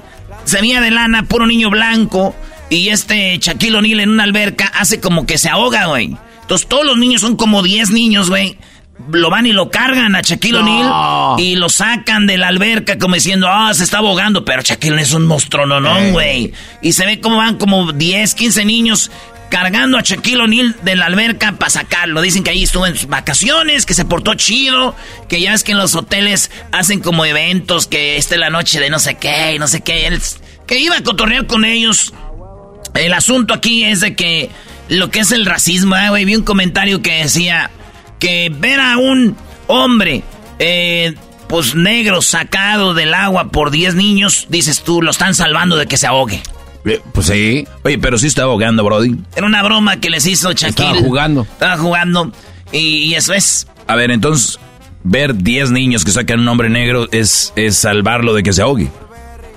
semilla 0.51 0.81
de 0.81 0.91
lana, 0.91 1.23
puro 1.23 1.47
niño 1.47 1.69
blanco, 1.69 2.35
y 2.69 2.89
este 2.89 3.37
Shaquille 3.37 3.77
O'Neal 3.77 4.01
en 4.01 4.09
una 4.09 4.23
alberca 4.23 4.71
hace 4.75 4.99
como 4.99 5.25
que 5.25 5.37
se 5.37 5.49
ahoga, 5.49 5.87
güey. 5.87 6.15
Entonces 6.41 6.67
todos 6.67 6.85
los 6.85 6.97
niños 6.97 7.21
son 7.21 7.35
como 7.35 7.63
10 7.63 7.91
niños, 7.91 8.29
güey. 8.29 8.57
Lo 9.11 9.29
van 9.29 9.47
y 9.47 9.51
lo 9.51 9.71
cargan 9.71 10.15
a 10.15 10.21
Shaquille 10.21 10.57
O'Neal 10.57 11.39
y 11.39 11.55
lo 11.55 11.69
sacan 11.69 12.27
de 12.27 12.37
la 12.37 12.49
alberca 12.49 12.99
como 12.99 13.15
diciendo, 13.15 13.47
ah, 13.49 13.73
se 13.73 13.83
está 13.83 13.97
ahogando, 13.97 14.45
pero 14.45 14.61
Shaquille 14.61 14.91
O'Neal 14.93 15.05
es 15.07 15.13
un 15.13 15.25
monstruo, 15.25 15.65
no, 15.65 15.79
no, 15.79 16.11
güey. 16.11 16.53
Y 16.81 16.93
se 16.93 17.05
ve 17.05 17.19
como 17.19 17.37
van 17.37 17.57
como 17.57 17.91
10, 17.91 18.35
15 18.35 18.65
niños 18.65 19.11
cargando 19.51 19.97
a 19.97 20.01
Shaquille 20.01 20.41
O'Neal 20.41 20.75
de 20.81 20.95
la 20.95 21.07
alberca 21.07 21.51
para 21.51 21.69
sacarlo. 21.69 22.21
Dicen 22.21 22.43
que 22.43 22.51
ahí 22.51 22.63
estuvo 22.63 22.87
en 22.87 22.95
sus 22.95 23.07
vacaciones, 23.07 23.85
que 23.85 23.93
se 23.93 24.05
portó 24.05 24.33
chido, 24.35 24.95
que 25.27 25.41
ya 25.41 25.53
es 25.53 25.63
que 25.63 25.73
en 25.73 25.77
los 25.77 25.93
hoteles 25.93 26.49
hacen 26.71 27.01
como 27.01 27.25
eventos, 27.25 27.85
que 27.85 28.15
esta 28.15 28.35
es 28.35 28.39
la 28.39 28.49
noche 28.49 28.79
de 28.79 28.89
no 28.89 28.97
sé 28.97 29.15
qué, 29.15 29.53
y 29.55 29.59
no 29.59 29.67
sé 29.67 29.81
qué. 29.81 30.07
Él, 30.07 30.21
que 30.71 30.79
iba 30.79 30.95
a 30.95 31.03
cotorrear 31.03 31.47
con 31.47 31.65
ellos. 31.65 32.13
El 32.93 33.11
asunto 33.11 33.53
aquí 33.53 33.83
es 33.83 33.99
de 33.99 34.15
que 34.15 34.49
lo 34.87 35.11
que 35.11 35.19
es 35.19 35.33
el 35.33 35.45
racismo, 35.45 35.95
ah, 35.95 36.11
güey, 36.11 36.23
vi 36.23 36.37
un 36.37 36.43
comentario 36.43 37.01
que 37.01 37.23
decía 37.23 37.69
que 38.19 38.49
ver 38.57 38.79
a 38.79 38.95
un 38.97 39.35
hombre, 39.67 40.23
eh, 40.59 41.13
pues 41.49 41.75
negro, 41.75 42.21
sacado 42.21 42.93
del 42.93 43.13
agua 43.13 43.49
por 43.51 43.69
10 43.69 43.95
niños, 43.95 44.45
dices 44.47 44.81
tú, 44.81 45.01
lo 45.01 45.11
están 45.11 45.35
salvando 45.35 45.75
de 45.75 45.87
que 45.87 45.97
se 45.97 46.07
ahogue. 46.07 46.41
Eh, 46.85 47.01
Pues 47.13 47.27
sí. 47.27 47.67
Oye, 47.83 47.97
pero 47.99 48.17
sí 48.17 48.27
está 48.27 48.43
ahogando, 48.43 48.85
Brody. 48.85 49.17
Era 49.35 49.45
una 49.47 49.61
broma 49.63 49.99
que 49.99 50.09
les 50.09 50.25
hizo 50.25 50.53
Shaquille. 50.53 50.87
Estaba 50.87 50.99
jugando. 51.01 51.41
Estaba 51.41 51.77
jugando. 51.79 52.31
Y, 52.71 52.77
y 52.77 53.15
eso 53.15 53.33
es. 53.33 53.67
A 53.87 53.95
ver, 53.97 54.09
entonces, 54.09 54.57
ver 55.03 55.35
10 55.35 55.71
niños 55.71 56.05
que 56.05 56.11
sacan 56.11 56.39
un 56.39 56.47
hombre 56.47 56.69
negro 56.69 57.09
es, 57.11 57.51
es 57.57 57.75
salvarlo 57.77 58.33
de 58.33 58.43
que 58.43 58.53
se 58.53 58.61
ahogue. 58.61 58.89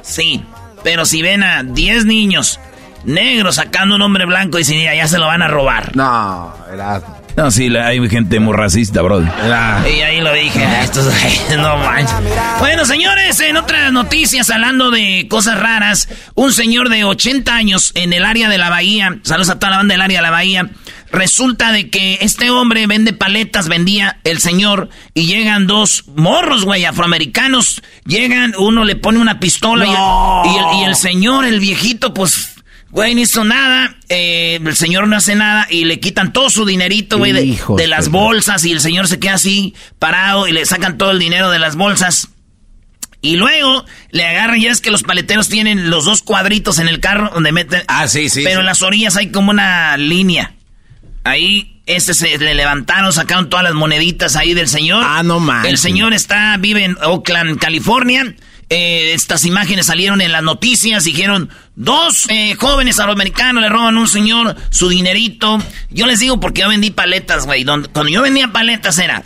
Sí. 0.03 0.43
Pero 0.85 1.05
si 1.07 1.23
ven 1.23 1.43
a 1.43 1.63
10 1.65 2.05
niños 2.05 2.61
negros 3.05 3.57
sacando 3.57 3.97
un 3.97 4.03
hombre 4.03 4.25
blanco, 4.27 4.59
dicen, 4.59 4.77
"Mira, 4.79 4.95
ya 4.95 5.09
se 5.09 5.19
lo 5.19 5.27
van 5.27 5.43
a 5.43 5.49
robar. 5.49 5.97
No, 5.97 6.55
era. 6.73 7.03
No, 7.37 7.51
sí, 7.51 7.69
la- 7.69 7.89
hay 7.89 8.09
gente 8.09 8.39
muy 8.39 8.55
racista, 8.57 9.01
era- 9.45 9.83
Y 9.93 10.01
ahí 10.03 10.21
lo 10.21 10.33
dije, 10.33 10.65
"Ah, 10.65 10.83
estos 10.85 11.07
no 11.59 11.77
manches. 11.79 12.15
Bueno, 12.61 12.85
señores, 12.85 13.41
en 13.41 13.57
otras 13.57 13.91
noticias, 13.93 14.49
hablando 14.51 14.93
de 14.93 15.27
cosas 15.29 15.59
raras, 15.59 16.09
un 16.35 16.53
señor 16.53 16.91
de 16.91 17.03
80 17.05 17.57
años 17.57 17.91
en 17.97 18.13
el 18.13 18.25
área 18.25 18.49
de 18.49 18.57
la 18.59 18.71
bahía, 18.71 19.19
saludos 19.25 19.51
a 19.51 19.59
toda 19.59 19.71
la 19.71 19.77
banda 19.79 19.95
del 19.95 20.03
área 20.03 20.19
de 20.19 20.23
la 20.23 20.31
bahía, 20.31 20.69
resulta 21.15 21.73
de 21.73 21.91
que 21.91 22.19
este 22.21 22.51
hombre 22.51 22.87
vende 22.87 23.13
paletas, 23.13 23.69
vendía 23.69 24.21
el 24.25 24.39
señor, 24.41 24.91
y 25.15 25.27
llegan 25.27 25.67
dos 25.67 26.05
morros, 26.15 26.65
güey, 26.65 26.85
afroamericanos, 26.85 27.83
llegan, 28.07 28.55
uno 28.59 28.85
le 28.85 28.97
pone 28.97 29.19
una 29.19 29.41
pistola 29.41 29.87
y- 29.87 30.57
el, 30.57 30.81
y 30.81 30.85
el 30.85 30.97
señor, 30.97 31.45
el 31.45 31.61
viejito, 31.61 32.13
pues... 32.15 32.51
Güey, 32.91 33.17
no 33.17 33.23
hizo 33.23 33.43
nada, 33.43 33.97
eh, 34.09 34.61
el 34.65 34.77
señor 34.77 35.09
no 35.09 35.17
hace 35.17 35.35
nada 35.35 35.67
y 35.69 35.85
le 35.85 35.99
quitan 35.99 36.33
todo 36.33 36.49
su 36.49 36.65
dinerito, 36.65 37.19
güey, 37.19 37.33
de, 37.33 37.87
las 37.89 38.09
bolsas 38.09 38.65
y 38.65 38.71
el 38.71 38.81
señor 38.81 39.09
se 39.09 39.19
queda 39.19 39.35
así 39.35 39.75
parado 39.99 40.47
y 40.47 40.53
le 40.53 40.65
sacan 40.65 40.97
todo 40.97 41.11
el 41.11 41.19
dinero 41.19 41.51
de 41.51 41.59
las 41.59 41.75
bolsas. 41.75 42.29
Y 43.21 43.35
luego 43.35 43.85
le 44.13 44.25
agarran, 44.25 44.61
ya 44.61 44.71
es 44.71 44.81
que 44.81 44.93
los 44.93 45.03
paleteros 45.03 45.49
tienen 45.49 45.91
los 45.91 46.05
dos 46.05 46.23
cuadritos 46.23 46.79
en 46.79 46.87
el 46.87 47.01
carro 47.01 47.31
donde 47.35 47.51
meten... 47.51 47.83
Ah, 47.89 48.07
sí, 48.07 48.29
sí, 48.29 48.43
Pero 48.45 48.57
sí. 48.57 48.61
en 48.61 48.67
las 48.67 48.83
orillas 48.83 49.17
hay 49.17 49.33
como 49.33 49.51
una 49.51 49.97
línea. 49.97 50.54
Ahí, 51.25 51.81
este 51.87 52.13
se 52.13 52.39
le 52.39 52.55
levantaron, 52.55 53.13
sacaron 53.13 53.49
todas 53.49 53.65
las 53.65 53.75
moneditas 53.75 54.37
ahí 54.37 54.55
del 54.55 54.69
señor. 54.69 55.03
Ah, 55.07 55.23
no 55.23 55.41
manches. 55.41 55.73
El 55.73 55.79
señor 55.79 56.13
está, 56.13 56.57
vive 56.59 56.85
en 56.85 56.97
Oakland, 57.03 57.59
California. 57.59 58.35
Eh, 58.69 59.13
estas 59.13 59.45
imágenes 59.45 59.87
salieron 59.87 60.21
en 60.21 60.33
las 60.33 60.43
noticias. 60.43 61.05
Dijeron, 61.05 61.49
dos 61.77 62.27
eh, 62.29 62.57
jóvenes 62.57 62.99
afroamericanos 62.99 63.63
le 63.63 63.69
roban 63.69 63.97
a 63.97 64.01
un 64.01 64.09
señor 64.09 64.55
su 64.71 64.89
dinerito. 64.89 65.59
Yo 65.91 66.07
les 66.07 66.21
digo 66.21 66.41
porque 66.41 66.63
yo 66.63 66.69
vendí 66.69 66.91
paletas, 66.91 67.47
güey. 67.47 67.65
Cuando 67.65 68.09
yo 68.09 68.23
vendía 68.23 68.53
paletas 68.53 68.99
era, 68.99 69.23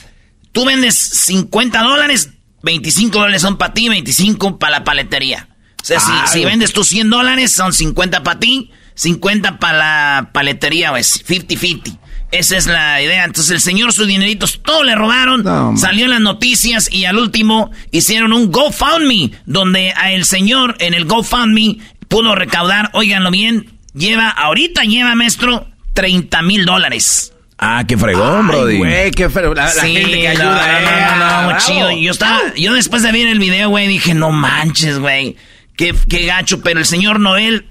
tú 0.53 0.65
vendes 0.65 0.95
50 0.97 1.83
dólares, 1.83 2.31
25 2.63 3.19
dólares 3.19 3.43
son 3.43 3.59
para 3.59 3.75
ti, 3.75 3.89
25 3.89 4.59
para 4.59 4.79
la 4.79 4.85
paletería. 4.85 5.49
O 5.81 5.85
sea, 5.85 6.01
si, 6.01 6.13
si 6.33 6.45
vendes 6.45 6.73
tus 6.73 6.89
100 6.89 7.11
dólares, 7.11 7.53
son 7.53 7.73
50 7.73 8.23
para 8.23 8.39
ti, 8.41 8.71
50 8.99 9.59
para 9.59 9.79
la 9.79 10.31
paletería, 10.33 10.91
güey. 10.91 11.03
50-50. 11.03 11.97
Esa 12.33 12.57
es 12.57 12.67
la 12.67 13.01
idea. 13.01 13.25
Entonces 13.25 13.53
el 13.53 13.61
señor 13.61 13.93
sus 13.93 14.07
dineritos, 14.07 14.61
todo 14.63 14.83
le 14.83 14.95
robaron. 14.95 15.45
No, 15.45 15.77
salió 15.77 16.05
en 16.05 16.11
las 16.11 16.21
noticias 16.21 16.89
y 16.93 17.05
al 17.05 17.17
último 17.17 17.71
hicieron 17.93 18.33
un 18.33 18.51
GoFundMe, 18.51 19.31
donde 19.47 19.93
a 19.97 20.13
el 20.13 20.25
señor 20.25 20.77
en 20.81 20.95
el 20.95 21.05
GoFundMe 21.05 21.79
pudo 22.09 22.35
recaudar, 22.35 22.91
óiganlo 22.93 23.31
bien, 23.31 23.71
lleva, 23.95 24.29
ahorita 24.31 24.83
lleva, 24.83 25.15
maestro, 25.15 25.69
30 25.95 26.43
mil 26.43 26.65
dólares. 26.67 27.33
Ah, 27.57 27.85
qué 27.89 27.97
fregón, 27.97 28.49
Brody. 28.49 28.79
güey, 28.79 29.11
qué 29.13 29.31
feo. 29.31 29.55
La, 29.55 29.65
la 29.65 29.71
Sí, 29.71 29.95
gente 29.95 30.11
que 30.11 30.25
no, 30.25 30.31
ayuda, 30.31 30.81
no, 30.81 30.89
eh, 30.89 31.01
no, 31.19 31.43
no, 31.43 31.49
bravo. 31.49 31.65
chido. 31.67 31.91
Yo 31.93 32.11
estaba, 32.13 32.41
yo 32.57 32.73
después 32.75 33.03
de 33.03 33.13
ver 33.13 33.27
el 33.29 33.39
video, 33.39 33.69
güey, 33.71 33.87
dije, 33.89 34.13
no 34.15 34.31
manches, 34.33 34.99
güey. 34.99 35.37
Qué, 35.77 35.95
qué 36.09 36.27
gacho, 36.27 36.61
pero 36.61 36.79
el 36.81 36.87
señor 36.87 37.21
Noel, 37.21 37.67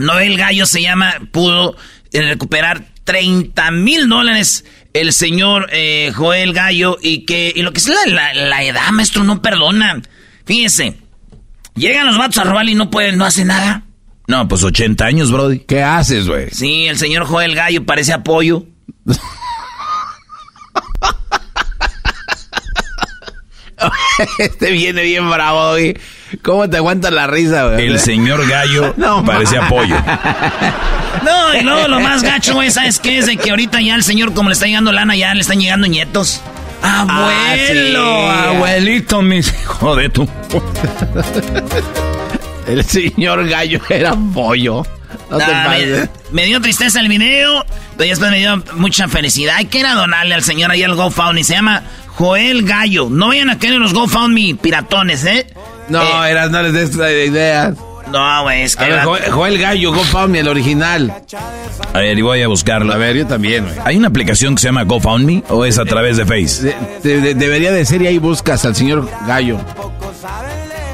Noel 0.00 0.36
Gallo 0.36 0.66
se 0.66 0.82
llama, 0.82 1.14
pudo 1.30 1.76
eh, 2.12 2.22
recuperar 2.22 2.86
30 3.04 3.70
mil 3.70 4.08
dólares 4.08 4.64
el 4.92 5.12
señor 5.12 5.68
eh, 5.72 6.12
Joel 6.14 6.52
Gallo 6.52 6.96
y 7.00 7.24
que, 7.24 7.52
y 7.54 7.62
lo 7.62 7.72
que 7.72 7.78
es 7.78 7.86
la, 7.88 8.06
la- 8.06 8.34
la 8.34 8.64
edad, 8.64 8.90
maestro, 8.90 9.22
no 9.24 9.40
perdona. 9.40 10.02
Fíjese, 10.44 10.96
llegan 11.76 12.06
los 12.06 12.18
vatos 12.18 12.38
a 12.38 12.44
robar 12.44 12.68
y 12.68 12.74
no 12.74 12.90
pueden, 12.90 13.16
no 13.18 13.24
hacen 13.24 13.46
nada. 13.48 13.82
No, 14.26 14.46
pues 14.48 14.62
80 14.64 15.04
años, 15.04 15.30
Brody. 15.32 15.60
¿Qué 15.60 15.82
haces, 15.82 16.26
güey? 16.28 16.50
Sí, 16.50 16.86
el 16.86 16.96
señor 16.98 17.24
Joel 17.26 17.54
Gallo 17.54 17.84
parece 17.84 18.12
apoyo. 18.12 18.64
Este 24.38 24.70
viene 24.72 25.02
bien 25.02 25.28
bravo, 25.30 25.70
güey. 25.70 25.94
¿Cómo 26.42 26.68
te 26.70 26.76
aguantas 26.76 27.12
la 27.12 27.26
risa, 27.26 27.66
güey? 27.68 27.88
El 27.88 27.98
señor 28.00 28.46
Gallo 28.48 28.94
No, 28.96 29.24
parece 29.24 29.58
ma. 29.60 29.66
apoyo. 29.66 29.96
No, 31.24 31.54
y 31.54 31.62
luego 31.62 31.86
lo 31.88 32.00
más 32.00 32.22
gacho, 32.22 32.54
güey, 32.54 32.70
¿sabes 32.70 32.98
qué? 32.98 33.18
Es 33.18 33.26
de 33.26 33.36
que 33.36 33.50
ahorita 33.50 33.80
ya 33.82 33.94
el 33.94 34.02
señor, 34.04 34.32
como 34.32 34.48
le 34.48 34.54
está 34.54 34.66
llegando 34.66 34.90
lana, 34.92 35.14
ya 35.16 35.34
le 35.34 35.40
están 35.42 35.60
llegando 35.60 35.86
nietos. 35.86 36.40
Abuelo, 36.82 38.30
Ah, 38.30 38.46
sí. 38.50 38.56
abuelito, 38.56 39.20
mis 39.20 39.48
hijo 39.52 39.96
de 39.96 40.08
tu. 40.08 40.26
El 42.66 42.84
señor 42.84 43.48
gallo 43.48 43.80
era 43.88 44.14
pollo. 44.32 44.86
No 45.30 45.38
te 45.38 45.46
me, 45.46 46.08
me 46.30 46.44
dio 46.46 46.60
tristeza 46.60 47.00
el 47.00 47.08
video, 47.08 47.64
pero 47.96 48.10
después 48.10 48.30
me 48.30 48.38
dio 48.38 48.62
mucha 48.76 49.08
felicidad. 49.08 49.56
Hay 49.56 49.66
que 49.66 49.80
ir 49.80 49.86
a 49.86 49.94
donarle 49.94 50.34
al 50.34 50.42
señor 50.42 50.70
ahí 50.70 50.82
al 50.84 50.94
GoFundMe. 50.94 51.42
Se 51.44 51.54
llama 51.54 51.82
Joel 52.16 52.62
Gallo. 52.64 53.08
No 53.10 53.28
vayan 53.28 53.50
a 53.50 53.58
querer 53.58 53.78
los 53.78 53.92
GoFundMe 53.92 54.56
piratones, 54.60 55.24
¿eh? 55.24 55.46
No, 55.90 56.24
Eh, 56.26 56.30
eras, 56.30 56.50
no 56.50 56.62
les 56.62 56.72
des 56.72 56.96
eh, 56.98 57.26
ideas. 57.26 57.74
no, 58.10 58.42
güey, 58.44 58.62
es 58.62 58.76
que... 58.76 58.84
A 58.84 58.88
ver, 58.88 59.00
Joel, 59.04 59.30
Joel 59.30 59.58
Gallo, 59.58 59.92
GoFundMe, 59.92 60.38
el 60.40 60.48
original. 60.48 61.12
A 61.92 61.98
ver, 61.98 62.18
y 62.18 62.22
voy 62.22 62.42
a 62.42 62.48
buscarlo. 62.48 62.92
A 62.92 62.96
ver, 62.96 63.16
yo 63.16 63.26
también, 63.26 63.64
güey. 63.64 63.76
¿Hay 63.84 63.96
una 63.96 64.08
aplicación 64.08 64.54
que 64.54 64.60
se 64.62 64.68
llama 64.68 64.84
GoFundMe 64.84 65.42
o 65.48 65.64
es 65.64 65.78
a 65.78 65.84
través 65.84 66.16
de 66.16 66.24
Face? 66.24 66.62
De- 66.62 66.76
de- 67.02 67.20
de- 67.20 67.34
debería 67.34 67.72
de 67.72 67.84
ser 67.84 68.02
y 68.02 68.06
ahí 68.06 68.18
buscas 68.18 68.64
al 68.64 68.74
señor 68.76 69.08
Gallo. 69.26 69.58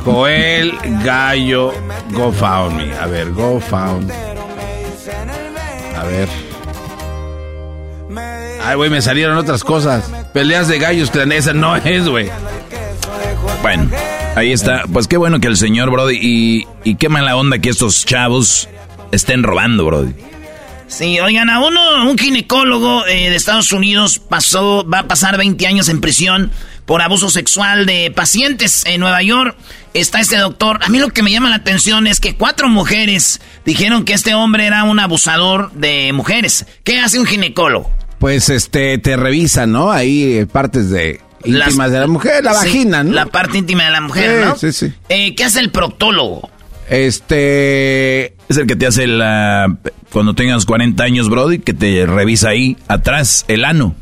Joel 0.04 0.72
Gallo 1.04 1.72
GoFundMe. 2.12 2.92
A 3.00 3.06
ver, 3.06 3.30
GoFundMe. 3.32 4.12
A 5.98 6.04
ver. 6.04 6.28
Ay, 8.64 8.76
güey, 8.76 8.90
me 8.90 9.00
salieron 9.02 9.36
otras 9.36 9.62
cosas. 9.62 10.10
Peleas 10.32 10.68
de 10.68 10.78
gallos, 10.78 11.10
clanesa, 11.10 11.52
no 11.52 11.76
es, 11.76 12.08
güey. 12.08 12.28
Bueno, 13.62 13.88
ahí 14.36 14.52
está. 14.52 14.84
Pues 14.92 15.08
qué 15.08 15.16
bueno 15.16 15.40
que 15.40 15.48
el 15.48 15.56
señor 15.56 15.90
Brody 15.90 16.18
y, 16.20 16.66
y 16.84 16.94
qué 16.94 17.08
mala 17.08 17.36
onda 17.36 17.58
que 17.58 17.70
estos 17.70 18.04
chavos 18.04 18.68
estén 19.10 19.42
robando, 19.42 19.84
Brody. 19.84 20.12
Sí, 20.88 21.18
oigan, 21.18 21.50
a 21.50 21.58
uno, 21.58 22.08
un 22.08 22.16
ginecólogo 22.16 23.04
eh, 23.06 23.28
de 23.28 23.34
Estados 23.34 23.72
Unidos 23.72 24.20
pasó, 24.20 24.88
va 24.88 25.00
a 25.00 25.08
pasar 25.08 25.36
20 25.36 25.66
años 25.66 25.88
en 25.88 26.00
prisión 26.00 26.52
por 26.84 27.02
abuso 27.02 27.28
sexual 27.28 27.86
de 27.86 28.12
pacientes 28.12 28.84
en 28.86 29.00
Nueva 29.00 29.20
York. 29.22 29.56
Está 29.94 30.20
este 30.20 30.36
doctor. 30.36 30.78
A 30.84 30.88
mí 30.88 31.00
lo 31.00 31.10
que 31.10 31.24
me 31.24 31.32
llama 31.32 31.50
la 31.50 31.56
atención 31.56 32.06
es 32.06 32.20
que 32.20 32.36
cuatro 32.36 32.68
mujeres 32.68 33.40
dijeron 33.64 34.04
que 34.04 34.12
este 34.12 34.34
hombre 34.34 34.66
era 34.66 34.84
un 34.84 35.00
abusador 35.00 35.72
de 35.72 36.12
mujeres. 36.12 36.66
¿Qué 36.84 37.00
hace 37.00 37.18
un 37.18 37.26
ginecólogo? 37.26 37.90
Pues 38.20 38.48
este, 38.48 38.96
te 38.98 39.16
revisan, 39.16 39.72
¿no? 39.72 39.90
Ahí 39.90 40.34
eh, 40.34 40.46
partes 40.46 40.90
de 40.90 41.20
Las- 41.44 41.68
íntimas 41.68 41.90
de 41.92 42.00
la 42.00 42.06
mujer, 42.06 42.44
la 42.44 42.54
Sí, 42.54 42.66
vagina, 42.66 43.04
¿no? 43.04 43.12
La 43.12 43.26
parte 43.26 43.58
íntima 43.58 43.84
de 43.84 43.90
la 43.90 44.00
mujer, 44.00 44.40
Sí, 44.42 44.44
¿no? 44.48 44.56
sí, 44.56 44.72
sí. 44.72 44.92
Eh, 45.08 45.34
¿Qué 45.34 45.44
hace 45.44 45.60
el 45.60 45.70
proctólogo? 45.70 46.50
Este. 46.88 48.26
Es 48.48 48.56
el 48.58 48.66
que 48.66 48.76
te 48.76 48.86
hace 48.86 49.06
la... 49.06 49.76
Cuando 50.12 50.34
tengas 50.34 50.64
40 50.66 51.02
años, 51.02 51.28
Brody, 51.28 51.58
que 51.58 51.74
te 51.74 52.06
revisa 52.06 52.50
ahí 52.50 52.76
atrás 52.88 53.44
el 53.48 53.64
ano. 53.64 53.94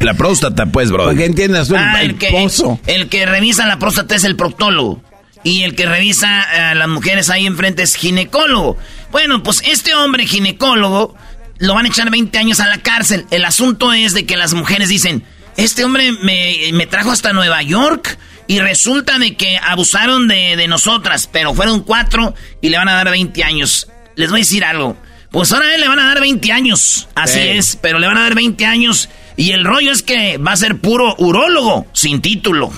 La 0.00 0.14
próstata, 0.14 0.66
pues, 0.66 0.90
Para 0.90 1.04
que 1.04 1.14
Brody. 1.14 1.24
entiendas 1.24 1.68
tú, 1.68 1.74
el, 1.76 1.80
Ah, 1.80 2.02
el 2.02 2.10
el 2.10 2.18
que, 2.18 2.28
pozo. 2.30 2.78
el 2.86 3.08
que 3.08 3.24
revisa 3.24 3.66
la 3.66 3.78
próstata 3.78 4.14
es 4.14 4.24
el 4.24 4.36
proctólogo. 4.36 5.02
Y 5.44 5.62
el 5.62 5.74
que 5.74 5.86
revisa 5.86 6.42
a 6.70 6.74
las 6.74 6.88
mujeres 6.88 7.30
ahí 7.30 7.46
enfrente 7.46 7.82
es 7.82 7.94
ginecólogo. 7.94 8.76
Bueno, 9.12 9.42
pues 9.42 9.62
este 9.66 9.94
hombre 9.94 10.26
ginecólogo 10.26 11.14
lo 11.58 11.74
van 11.74 11.86
a 11.86 11.88
echar 11.88 12.10
20 12.10 12.36
años 12.38 12.60
a 12.60 12.66
la 12.66 12.78
cárcel. 12.78 13.24
El 13.30 13.44
asunto 13.44 13.92
es 13.94 14.12
de 14.12 14.26
que 14.26 14.36
las 14.36 14.52
mujeres 14.54 14.88
dicen, 14.90 15.22
este 15.56 15.84
hombre 15.84 16.12
me, 16.22 16.56
me 16.72 16.86
trajo 16.86 17.10
hasta 17.10 17.32
Nueva 17.32 17.62
York 17.62 18.18
y 18.46 18.60
resulta 18.60 19.18
de 19.18 19.36
que 19.36 19.58
abusaron 19.62 20.28
de, 20.28 20.56
de 20.56 20.68
nosotras, 20.68 21.28
pero 21.32 21.54
fueron 21.54 21.80
cuatro 21.82 22.34
y 22.60 22.68
le 22.68 22.76
van 22.78 22.88
a 22.88 22.94
dar 22.94 23.10
20 23.10 23.42
años. 23.44 23.88
Les 24.14 24.30
voy 24.30 24.40
a 24.40 24.42
decir 24.42 24.64
algo. 24.64 24.96
Pues 25.30 25.52
ahora 25.52 25.66
a 25.66 25.74
él 25.74 25.80
le 25.80 25.88
van 25.88 25.98
a 25.98 26.06
dar 26.06 26.20
20 26.20 26.52
años. 26.52 27.08
Así 27.14 27.40
Sí. 27.40 27.48
es, 27.48 27.76
pero 27.80 27.98
le 27.98 28.06
van 28.06 28.16
a 28.16 28.22
dar 28.22 28.34
20 28.34 28.64
años. 28.64 29.08
Y 29.36 29.50
el 29.52 29.64
rollo 29.66 29.92
es 29.92 30.02
que 30.02 30.38
va 30.38 30.52
a 30.52 30.56
ser 30.56 30.78
puro 30.78 31.14
urólogo 31.18 31.86
sin 31.92 32.22
título. 32.22 32.68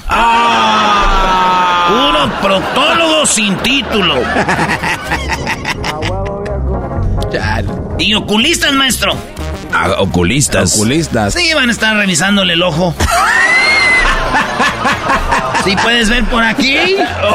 Puro 1.88 2.32
proctólogo 2.42 3.26
sin 3.26 3.56
título. 3.58 4.16
Y 7.98 8.14
oculistas, 8.14 8.72
maestro. 8.72 9.16
Oculistas. 9.98 10.76
Oculistas. 10.76 11.34
Sí, 11.34 11.52
van 11.54 11.68
a 11.68 11.72
estar 11.72 11.96
revisándole 11.96 12.54
el 12.54 12.62
ojo. 12.62 12.94
Sí, 15.64 15.76
puedes 15.82 16.08
ver 16.08 16.24
por 16.24 16.42
aquí. 16.42 16.76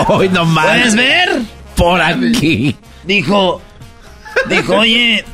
Hoy 0.08 0.30
no 0.30 0.46
más. 0.46 0.66
¿Puedes 0.66 0.96
ver? 0.96 1.42
Por 1.76 2.02
aquí. 2.02 2.76
Dijo, 3.04 3.62
dijo, 4.50 4.76
oye, 4.78 5.26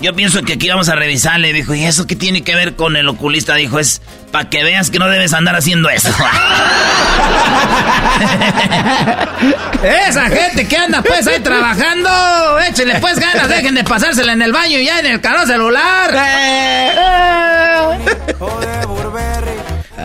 yo 0.00 0.14
pienso 0.14 0.42
que 0.42 0.54
aquí 0.54 0.68
vamos 0.68 0.88
a 0.88 0.94
revisarle. 0.94 1.52
Dijo, 1.52 1.74
¿y 1.74 1.84
eso 1.84 2.06
qué 2.06 2.16
tiene 2.16 2.42
que 2.42 2.54
ver 2.54 2.74
con 2.76 2.96
el 2.96 3.08
oculista? 3.08 3.54
Dijo, 3.54 3.78
es 3.78 4.00
para 4.32 4.48
que 4.50 4.64
veas 4.64 4.90
que 4.90 4.98
no 4.98 5.08
debes 5.08 5.32
andar 5.32 5.56
haciendo 5.56 5.88
eso. 5.88 6.08
Esa 10.08 10.28
gente 10.28 10.66
que 10.66 10.76
anda 10.76 11.02
pues 11.02 11.26
ahí 11.26 11.40
trabajando, 11.40 12.08
échenle 12.60 13.00
pues 13.00 13.18
ganas, 13.18 13.48
dejen 13.48 13.74
de 13.74 13.84
pasársela 13.84 14.32
en 14.32 14.42
el 14.42 14.52
baño 14.52 14.78
y 14.78 14.86
ya 14.86 15.00
en 15.00 15.06
el 15.06 15.20
canal 15.20 15.46
celular. 15.46 16.10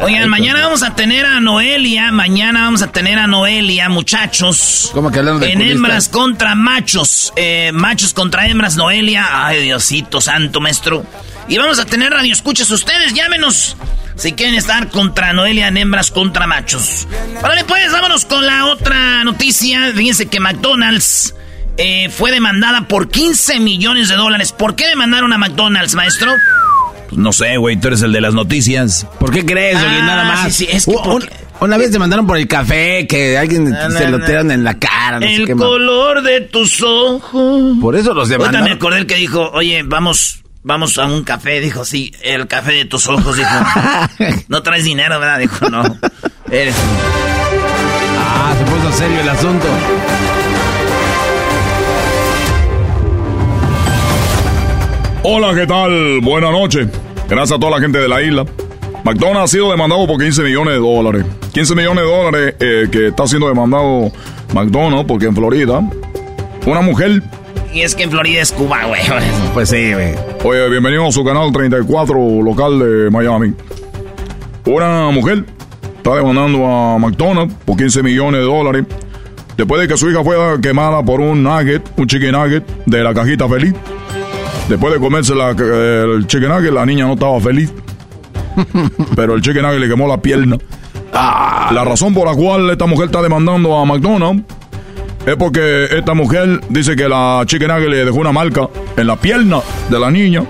Oigan, 0.02 0.30
mañana 0.30 0.62
vamos 0.62 0.82
a 0.84 0.96
tener 0.96 1.26
a 1.26 1.42
Noelia, 1.42 2.12
mañana 2.12 2.62
vamos 2.62 2.82
a 2.82 2.92
tener 2.92 3.20
a 3.20 3.28
Noelia, 3.28 3.90
muchachos. 3.90 4.92
¿Cómo 4.94 5.12
que 5.12 5.20
hablando 5.20 5.46
de 5.46 5.52
En 5.52 5.62
hembras 5.62 6.08
contra 6.08 6.56
machos. 6.56 7.34
Eh, 7.36 7.72
machos 7.74 8.14
contra 8.14 8.48
hembras, 8.48 8.78
Noelia. 8.78 9.46
Ay, 9.46 9.62
Diosito 9.62 10.22
santo, 10.22 10.62
maestro. 10.62 11.06
Y 11.50 11.58
vamos 11.58 11.80
a 11.80 11.86
tener 11.86 12.14
radioescuchas 12.14 12.72
ustedes, 12.72 13.14
llámenos. 13.14 13.76
Si 14.16 14.34
quieren 14.34 14.56
estar 14.56 14.90
contra 14.90 15.34
Noelia 15.34 15.68
en 15.68 15.78
hembras 15.78 16.12
contra 16.12 16.48
machos. 16.48 17.08
Órale, 17.44 17.66
pues, 17.66 17.92
vámonos 17.92 18.26
con 18.26 18.46
la 18.46 18.68
otra 18.68 19.24
noticia. 19.26 19.92
Fíjense 19.94 20.28
que 20.28 20.40
McDonald's 20.40 21.36
eh, 21.78 22.10
fue 22.10 22.32
demandada 22.32 22.88
por 22.88 23.10
15 23.10 23.60
millones 23.60 24.08
de 24.08 24.16
dólares. 24.16 24.54
¿Por 24.54 24.76
qué 24.76 24.88
demandaron 24.88 25.34
a 25.34 25.38
McDonald's, 25.38 25.96
maestro? 25.96 26.34
Pues 27.10 27.18
no 27.20 27.34
sé, 27.34 27.58
güey, 27.58 27.76
tú 27.78 27.88
eres 27.88 28.02
el 28.04 28.12
de 28.12 28.22
las 28.22 28.34
noticias. 28.34 29.06
¿Por 29.20 29.32
qué 29.32 29.46
crees, 29.46 29.78
Ah, 29.78 30.02
nada 30.06 30.24
más? 30.26 30.54
sí, 30.56 30.66
sí, 30.66 30.72
es 30.72 30.86
que 30.86 30.92
Un- 30.92 31.04
porque- 31.04 31.30
una 31.60 31.76
vez 31.78 31.92
te 31.92 32.00
mandaron 32.00 32.26
por 32.28 32.38
el 32.38 32.48
café, 32.48 33.06
que 33.08 33.38
alguien 33.38 33.76
se 33.98 34.08
lo 34.10 34.24
tiran 34.24 34.50
en 34.52 34.64
la 34.64 34.78
cara, 34.80 35.20
no 35.20 35.26
sé 35.28 35.36
El 35.36 35.46
qué 35.48 35.56
color 35.56 36.22
de 36.22 36.42
tus 36.42 36.82
ojos. 36.82 37.78
Por 37.82 37.96
eso 37.96 38.14
los 38.14 38.30
Ahorita 38.30 38.38
me 38.38 38.44
demandaron. 38.52 38.78
acordé 38.78 38.98
el 39.00 39.08
que 39.08 39.16
dijo, 39.16 39.50
oye, 39.54 39.82
vamos, 39.84 40.42
vamos 40.64 40.98
a 41.00 41.06
un 41.08 41.24
café. 41.24 41.60
Dijo, 41.60 41.84
sí, 41.84 42.14
el 42.22 42.48
café 42.48 42.72
de 42.74 42.86
tus 42.86 43.08
ojos. 43.08 43.36
Dijo, 43.36 43.50
no 44.48 44.62
traes 44.64 44.84
dinero, 44.86 45.20
¿verdad? 45.20 45.40
Dijo, 45.40 45.70
no. 45.70 45.84
Eres... 46.52 46.76
Ah, 48.20 48.54
se 48.58 48.64
puso 48.72 48.98
serio 48.98 49.20
el 49.22 49.30
asunto. 49.30 49.68
Hola, 55.22 55.54
¿qué 55.54 55.68
tal? 55.68 56.22
Buenas 56.22 56.52
noches. 56.52 56.88
Gracias 57.28 57.52
a 57.52 57.60
toda 57.60 57.74
la 57.74 57.82
gente 57.82 57.98
de 57.98 58.08
la 58.08 58.22
isla. 58.22 58.46
McDonald's 59.04 59.44
ha 59.44 59.48
sido 59.48 59.70
demandado 59.70 60.08
por 60.08 60.18
15 60.18 60.44
millones 60.44 60.76
de 60.76 60.80
dólares. 60.80 61.26
15 61.54 61.76
millones 61.76 62.06
de 62.06 62.10
dólares 62.10 62.56
eh, 62.60 62.88
que 62.90 63.08
está 63.08 63.28
siendo 63.28 63.50
demandado 63.50 64.12
McDonald's 64.54 65.06
porque 65.08 65.26
en 65.26 65.36
Florida 65.36 65.82
una 66.66 66.82
mujer... 66.82 67.22
Y 67.74 67.82
es 67.82 67.96
que 67.96 68.04
en 68.04 68.12
Florida 68.12 68.42
es 68.42 68.54
Cuba, 68.54 68.86
güey. 68.86 69.02
Pues 69.54 69.70
sí, 69.70 69.94
güey. 69.94 70.16
Oye, 70.46 70.70
bienvenido 70.70 71.06
a 71.06 71.12
su 71.12 71.26
canal 71.26 71.52
34 71.52 72.42
local 72.42 72.80
de 72.80 73.10
Miami. 73.12 73.54
Una 74.66 75.12
mujer 75.12 75.44
está 75.98 76.16
demandando 76.16 76.66
a 76.66 76.98
McDonald's 76.98 77.54
por 77.66 77.76
15 77.76 78.04
millones 78.04 78.40
de 78.40 78.48
dólares 78.48 78.86
después 79.58 79.82
de 79.82 79.88
que 79.90 79.98
su 79.98 80.10
hija 80.10 80.24
fue 80.24 80.38
quemada 80.62 81.04
por 81.04 81.20
un 81.20 81.44
nugget, 81.44 81.82
un 81.98 82.08
chicken 82.08 82.32
nugget 82.32 82.66
de 82.86 83.04
la 83.04 83.14
cajita 83.14 83.50
feliz. 83.50 83.74
Después 84.70 84.94
de 84.94 85.00
comerse 85.00 85.34
la- 85.36 85.50
el 85.50 86.26
chicken 86.28 86.50
nugget, 86.50 86.72
la 86.72 86.86
niña 86.86 87.06
no 87.08 87.14
estaba 87.14 87.40
feliz. 87.42 87.74
Pero 89.16 89.34
el 89.36 89.42
chicken 89.42 89.64
nugget 89.64 89.80
le 89.80 89.90
quemó 89.90 90.08
la 90.08 90.22
pierna. 90.22 90.58
La 91.12 91.84
razón 91.84 92.14
por 92.14 92.28
la 92.28 92.36
cual 92.36 92.70
esta 92.70 92.86
mujer 92.86 93.08
está 93.08 93.22
demandando 93.22 93.78
a 93.78 93.84
McDonald's 93.86 94.44
es 95.26 95.36
porque 95.36 95.86
esta 95.92 96.14
mujer 96.14 96.62
dice 96.70 96.96
que 96.96 97.10
la 97.10 97.44
chicken 97.46 97.68
nugget 97.68 97.90
le 97.90 98.06
dejó 98.06 98.18
una 98.20 98.32
marca 98.32 98.70
en 98.96 99.08
la 99.08 99.16
pierna 99.16 99.60
de 99.90 100.00
la 100.00 100.12
niña. 100.12 100.44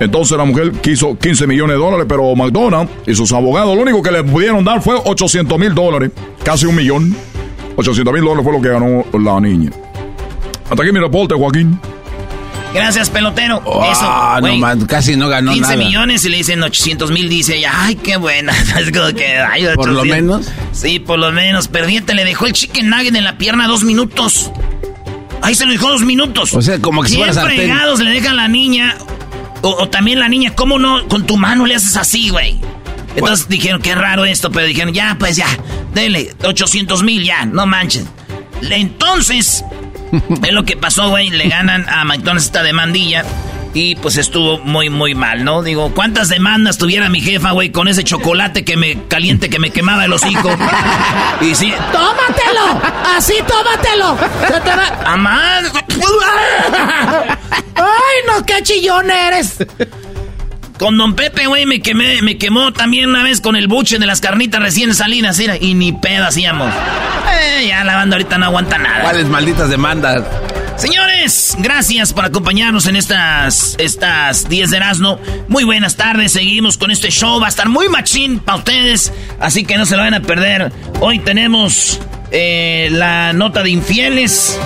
Entonces 0.00 0.36
la 0.36 0.44
mujer 0.44 0.72
quiso 0.80 1.16
15 1.16 1.46
millones 1.46 1.76
de 1.76 1.82
dólares, 1.82 2.06
pero 2.08 2.34
McDonald's 2.34 2.90
y 3.06 3.14
sus 3.14 3.32
abogados 3.32 3.76
lo 3.76 3.82
único 3.82 4.02
que 4.02 4.10
le 4.10 4.24
pudieron 4.24 4.64
dar 4.64 4.80
fue 4.82 4.96
800 5.04 5.58
mil 5.58 5.74
dólares, 5.74 6.10
casi 6.42 6.66
un 6.66 6.74
millón. 6.74 7.14
800 7.76 8.12
mil 8.12 8.22
dólares 8.24 8.44
fue 8.44 8.52
lo 8.52 8.60
que 8.60 8.68
ganó 8.68 9.04
la 9.12 9.40
niña. 9.40 9.70
Hasta 10.70 10.82
aquí 10.82 10.92
mi 10.92 11.00
reporte, 11.00 11.34
Joaquín. 11.34 11.78
Gracias, 12.72 13.10
pelotero. 13.10 13.62
Ah, 13.82 14.40
Eso, 14.40 14.46
no, 14.48 14.56
man, 14.58 14.86
casi 14.86 15.16
no 15.16 15.28
ganó 15.28 15.52
15 15.52 15.76
nada. 15.76 15.84
millones 15.84 16.24
y 16.24 16.28
le 16.28 16.36
dicen 16.36 16.62
800 16.62 17.10
mil, 17.10 17.28
dice 17.28 17.56
ella, 17.56 17.72
ay, 17.74 17.96
qué 17.96 18.16
buena. 18.16 18.52
Es 18.78 18.92
como 18.92 19.12
que, 19.12 19.38
ay, 19.38 19.64
Por 19.74 19.88
lo 19.88 20.00
800. 20.02 20.06
menos. 20.06 20.46
Sí, 20.72 20.98
por 21.00 21.18
lo 21.18 21.32
menos. 21.32 21.66
Pero 21.68 21.86
fíjate, 21.86 22.14
le 22.14 22.24
dejó 22.24 22.46
el 22.46 22.52
chicken 22.52 22.88
nugget 22.88 23.14
en 23.14 23.24
la 23.24 23.36
pierna 23.38 23.66
dos 23.66 23.82
minutos. 23.82 24.50
Ahí 25.42 25.54
se 25.54 25.66
lo 25.66 25.72
dejó 25.72 25.88
dos 25.88 26.02
minutos. 26.02 26.52
O 26.54 26.62
sea, 26.62 26.78
como 26.78 27.02
que 27.02 27.08
si 27.08 27.16
¿Quién 27.16 27.28
fuera 27.28 27.42
sartén. 27.42 27.56
fregados 27.56 28.00
le 28.00 28.10
dejan 28.10 28.32
a 28.38 28.42
la 28.42 28.48
niña? 28.48 28.94
O, 29.62 29.70
o 29.70 29.88
también 29.88 30.18
la 30.20 30.28
niña, 30.28 30.54
¿cómo 30.54 30.78
no? 30.78 31.06
Con 31.08 31.26
tu 31.26 31.36
mano 31.36 31.66
le 31.66 31.74
haces 31.74 31.96
así, 31.96 32.28
güey. 32.30 32.60
Entonces 33.16 33.48
dijeron, 33.48 33.82
qué 33.82 33.94
raro 33.96 34.24
esto, 34.24 34.50
pero 34.52 34.66
dijeron, 34.66 34.94
ya, 34.94 35.16
pues 35.18 35.34
ya, 35.36 35.46
dele, 35.92 36.32
800 36.44 37.02
mil, 37.02 37.24
ya, 37.24 37.44
no 37.44 37.66
manches. 37.66 38.04
Entonces, 38.70 39.64
es 40.44 40.52
lo 40.52 40.64
que 40.64 40.76
pasó, 40.76 41.10
güey. 41.10 41.30
Le 41.30 41.48
ganan 41.48 41.88
a 41.88 42.04
McDonald's 42.04 42.46
esta 42.46 42.62
demandilla. 42.62 43.24
Y 43.72 43.94
pues 43.96 44.16
estuvo 44.16 44.58
muy, 44.58 44.90
muy 44.90 45.14
mal, 45.14 45.44
¿no? 45.44 45.62
Digo, 45.62 45.92
¿cuántas 45.94 46.28
demandas 46.28 46.76
tuviera 46.76 47.08
mi 47.08 47.20
jefa, 47.20 47.52
güey, 47.52 47.70
con 47.70 47.86
ese 47.86 48.02
chocolate 48.02 48.64
que 48.64 48.76
me 48.76 49.04
caliente 49.06 49.48
que 49.48 49.60
me 49.60 49.70
quemaba 49.70 50.04
el 50.04 50.12
hocico? 50.12 50.50
y 51.40 51.54
sí. 51.54 51.72
¡Tómatelo! 51.92 52.80
¡Así 53.16 53.34
tómatelo! 53.46 54.18
¡Se 54.48 54.60
te 54.60 54.70
va! 54.70 55.12
¡Amá! 55.12 55.60
¡Ay, 57.76 58.16
no, 58.26 58.44
qué 58.44 58.60
chillón 58.62 59.08
eres! 59.10 59.58
Con 60.80 60.96
Don 60.96 61.14
Pepe, 61.14 61.46
güey, 61.46 61.66
me 61.66 61.82
quemé, 61.82 62.22
me 62.22 62.38
quemó 62.38 62.72
también 62.72 63.10
una 63.10 63.22
vez 63.22 63.42
con 63.42 63.54
el 63.54 63.68
buche 63.68 63.98
de 63.98 64.06
las 64.06 64.22
carnitas 64.22 64.62
recién 64.62 64.94
salidas, 64.94 65.38
era, 65.38 65.58
y 65.58 65.74
ni 65.74 65.92
pedo 65.92 66.24
hacíamos. 66.24 66.72
Eh, 67.38 67.66
ya 67.68 67.84
la 67.84 67.96
banda 67.96 68.16
ahorita 68.16 68.38
no 68.38 68.46
aguanta 68.46 68.78
nada. 68.78 69.02
¿Cuáles 69.02 69.26
malditas 69.26 69.68
demandas? 69.68 70.24
Señores, 70.78 71.54
gracias 71.58 72.14
por 72.14 72.24
acompañarnos 72.24 72.86
en 72.86 72.96
estas 72.96 73.76
estas 73.78 74.48
10 74.48 74.70
de 74.70 74.76
Erasmo. 74.78 75.20
Muy 75.48 75.64
buenas 75.64 75.96
tardes, 75.96 76.32
seguimos 76.32 76.78
con 76.78 76.90
este 76.90 77.10
show. 77.10 77.38
Va 77.38 77.46
a 77.46 77.50
estar 77.50 77.68
muy 77.68 77.90
machín 77.90 78.38
para 78.38 78.56
ustedes, 78.56 79.12
así 79.38 79.64
que 79.64 79.76
no 79.76 79.84
se 79.84 79.96
lo 79.96 80.02
van 80.02 80.14
a 80.14 80.22
perder. 80.22 80.72
Hoy 81.00 81.18
tenemos 81.18 82.00
eh, 82.30 82.88
la 82.90 83.34
nota 83.34 83.62
de 83.62 83.68
infieles, 83.68 84.58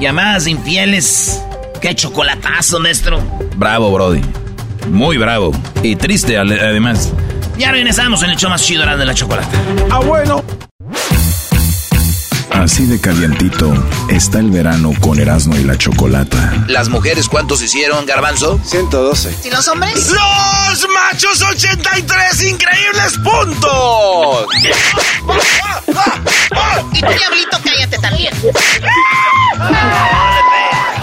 llamadas 0.00 0.46
de 0.46 0.50
infieles. 0.50 1.40
Qué 1.80 1.94
chocolatazo, 1.94 2.80
maestro. 2.80 3.22
Bravo, 3.54 3.92
Brody. 3.92 4.22
Muy 4.90 5.18
bravo. 5.18 5.52
Y 5.82 5.96
triste, 5.96 6.38
además. 6.38 7.12
Ya 7.58 7.72
regresamos 7.72 8.22
en 8.22 8.30
el 8.30 8.36
show 8.36 8.50
más 8.50 8.62
chido 8.62 8.84
de 8.84 9.04
la 9.04 9.14
chocolata. 9.14 9.48
Ah, 9.90 10.00
bueno. 10.00 10.44
Así 12.50 12.86
de 12.86 13.00
calientito 13.00 13.72
está 14.08 14.38
el 14.38 14.50
verano 14.50 14.92
con 15.00 15.20
Erasmo 15.20 15.56
y 15.56 15.62
la 15.62 15.76
Chocolata. 15.76 16.64
¿Las 16.68 16.88
mujeres 16.88 17.28
cuántos 17.28 17.62
hicieron, 17.62 18.06
Garbanzo? 18.06 18.58
112. 18.64 19.36
¿Y 19.44 19.50
los 19.50 19.68
hombres? 19.68 20.10
¡Los 20.10 20.88
machos 20.88 21.42
83 21.42 22.42
increíbles 22.42 23.18
puntos! 23.22 24.46
y 26.92 27.00
tú, 27.00 27.06
diablito, 27.06 27.58
cállate 27.62 27.98
también. 27.98 28.34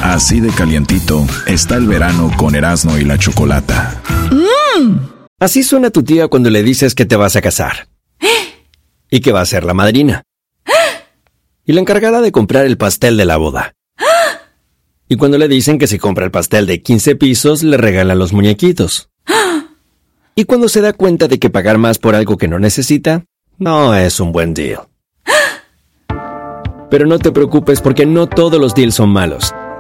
Así 0.04 0.42
de 0.42 0.50
calientito 0.50 1.26
está 1.48 1.78
el 1.78 1.88
verano 1.88 2.30
con 2.36 2.56
Erasmo 2.56 2.98
y 2.98 3.06
la 3.06 3.18
Chocolata. 3.18 4.02
Así 5.40 5.64
suena 5.64 5.92
tu 5.92 6.04
tía 6.04 6.28
cuando 6.28 6.50
le 6.50 6.62
dices 6.62 6.94
que 6.94 7.06
te 7.06 7.16
vas 7.16 7.38
a 7.38 7.42
casar. 7.42 7.88
Y 9.10 9.22
que 9.22 9.32
va 9.32 9.40
a 9.40 9.46
ser 9.46 9.64
la 9.64 9.74
madrina 9.74 10.24
y 11.66 11.72
la 11.72 11.80
encargada 11.80 12.20
de 12.20 12.34
comprar 12.34 12.66
el 12.66 12.78
pastel 12.78 13.16
de 13.16 13.24
la 13.24 13.38
boda. 13.38 13.76
Y 15.08 15.16
cuando 15.16 15.38
le 15.38 15.48
dicen 15.48 15.80
que 15.80 15.88
si 15.88 15.98
compra 16.00 16.26
el 16.26 16.32
pastel 16.32 16.66
de 16.66 16.82
15 16.82 17.16
pisos, 17.16 17.64
le 17.64 17.78
regalan 17.78 18.20
los 18.20 18.34
muñequitos. 18.34 19.10
Y 20.36 20.44
cuando 20.44 20.68
se 20.68 20.82
da 20.82 20.92
cuenta 20.92 21.30
de 21.30 21.40
que 21.40 21.50
pagar 21.50 21.78
más 21.78 21.98
por 21.98 22.14
algo 22.14 22.36
que 22.36 22.50
no 22.50 22.60
necesita, 22.60 23.24
no 23.58 23.96
es 23.96 24.20
un 24.20 24.34
buen 24.34 24.54
deal. 24.54 24.82
Pero 26.92 27.06
no 27.06 27.20
te 27.20 27.32
preocupes 27.32 27.80
porque 27.80 28.06
no 28.06 28.28
todos 28.28 28.60
los 28.60 28.76
deals 28.76 28.96
son 28.96 29.10
malos. 29.10 29.54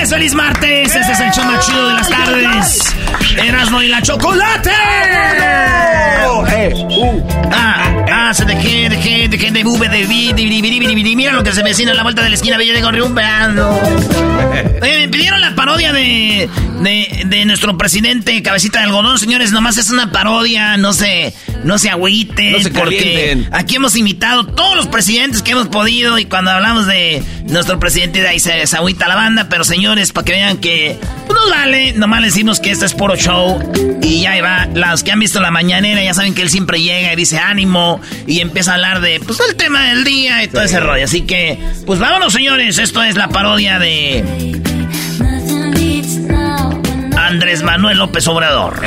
Señores, 0.00 0.14
feliz 0.14 0.34
martes. 0.34 0.96
Este 0.96 1.12
es 1.12 1.20
el 1.20 1.30
show 1.30 1.44
más 1.44 1.66
chido 1.66 1.88
de 1.88 1.92
las 1.92 2.08
tardes. 2.08 2.96
Erasmo 3.36 3.82
y 3.82 3.88
la 3.88 4.00
chocolate. 4.00 4.70
Ah, 7.52 8.04
ah, 8.10 8.34
se 8.34 8.44
dejé, 8.46 8.88
dejé, 8.88 9.28
dejé 9.28 9.50
de 9.50 9.62
bube, 9.62 9.88
de 9.88 10.06
Mira 11.16 11.32
lo 11.32 11.42
que 11.42 11.52
se 11.52 11.62
vecina 11.62 11.92
a 11.92 11.94
la 11.94 12.02
vuelta 12.02 12.22
de 12.22 12.30
la 12.30 12.34
esquina, 12.34 12.56
Villa 12.56 12.72
de 12.72 12.80
Gorriumbeando. 12.80 13.78
me 14.80 15.08
pidieron 15.08 15.40
la 15.40 15.54
parodia 15.54 15.92
de, 15.92 16.48
de, 16.80 17.22
de, 17.26 17.44
nuestro 17.44 17.76
presidente 17.76 18.42
Cabecita 18.42 18.78
de 18.78 18.86
Algodón, 18.86 19.18
señores. 19.18 19.52
Nomás 19.52 19.76
es 19.76 19.90
una 19.90 20.12
parodia, 20.12 20.76
no 20.76 20.92
se, 20.92 21.34
no 21.64 21.78
se 21.78 21.90
agüiten. 21.90 22.52
No 22.52 22.60
se 22.60 22.70
porque 22.70 23.46
aquí 23.52 23.76
hemos 23.76 23.96
invitado 23.96 24.46
todos 24.46 24.76
los 24.76 24.86
presidentes 24.86 25.42
que 25.42 25.50
hemos 25.52 25.68
podido 25.68 26.18
y 26.18 26.24
cuando 26.24 26.52
hablamos 26.52 26.86
de 26.86 27.22
nuestro 27.44 27.78
presidente 27.78 28.20
de 28.20 28.28
ahí 28.28 28.40
se, 28.40 28.66
se 28.66 28.76
agüita 28.76 29.08
la 29.08 29.16
banda, 29.16 29.48
pero 29.48 29.64
señores, 29.90 30.12
para 30.12 30.24
que 30.24 30.32
vean 30.34 30.58
que 30.58 31.00
no 31.28 31.34
nos 31.34 31.50
vale, 31.50 31.92
nomás 31.94 32.20
le 32.20 32.28
decimos 32.28 32.60
que 32.60 32.70
esto 32.70 32.86
es 32.86 32.94
puro 32.94 33.16
show 33.16 33.58
y 34.00 34.20
ya 34.20 34.40
va. 34.40 34.68
Los 34.72 35.02
que 35.02 35.10
han 35.10 35.18
visto 35.18 35.40
la 35.40 35.50
mañanera 35.50 36.00
ya 36.00 36.14
saben 36.14 36.32
que 36.32 36.42
él 36.42 36.48
siempre 36.48 36.80
llega 36.80 37.12
y 37.12 37.16
dice 37.16 37.38
ánimo 37.38 38.00
y 38.24 38.40
empieza 38.40 38.70
a 38.70 38.74
hablar 38.74 39.00
de 39.00 39.18
pues 39.18 39.40
el 39.48 39.56
tema 39.56 39.88
del 39.88 40.04
día 40.04 40.44
y 40.44 40.48
todo 40.48 40.62
ese 40.62 40.78
rollo. 40.78 41.04
Así 41.04 41.22
que, 41.22 41.58
pues 41.86 41.98
vámonos, 41.98 42.32
señores. 42.32 42.78
Esto 42.78 43.02
es 43.02 43.16
la 43.16 43.30
parodia 43.30 43.80
de 43.80 44.22
Andrés 47.16 47.64
Manuel 47.64 47.98
López 47.98 48.28
Obrador. 48.28 48.80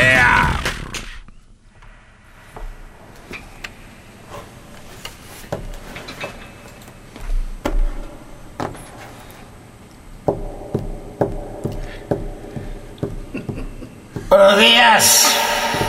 Buenos 14.35 14.57
días. 14.57 15.35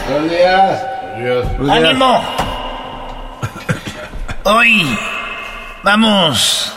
Buenos 0.07 0.31
días. 0.31 0.83
¡Ánimo! 1.71 2.23
Hoy 4.43 4.99
vamos 5.83 6.77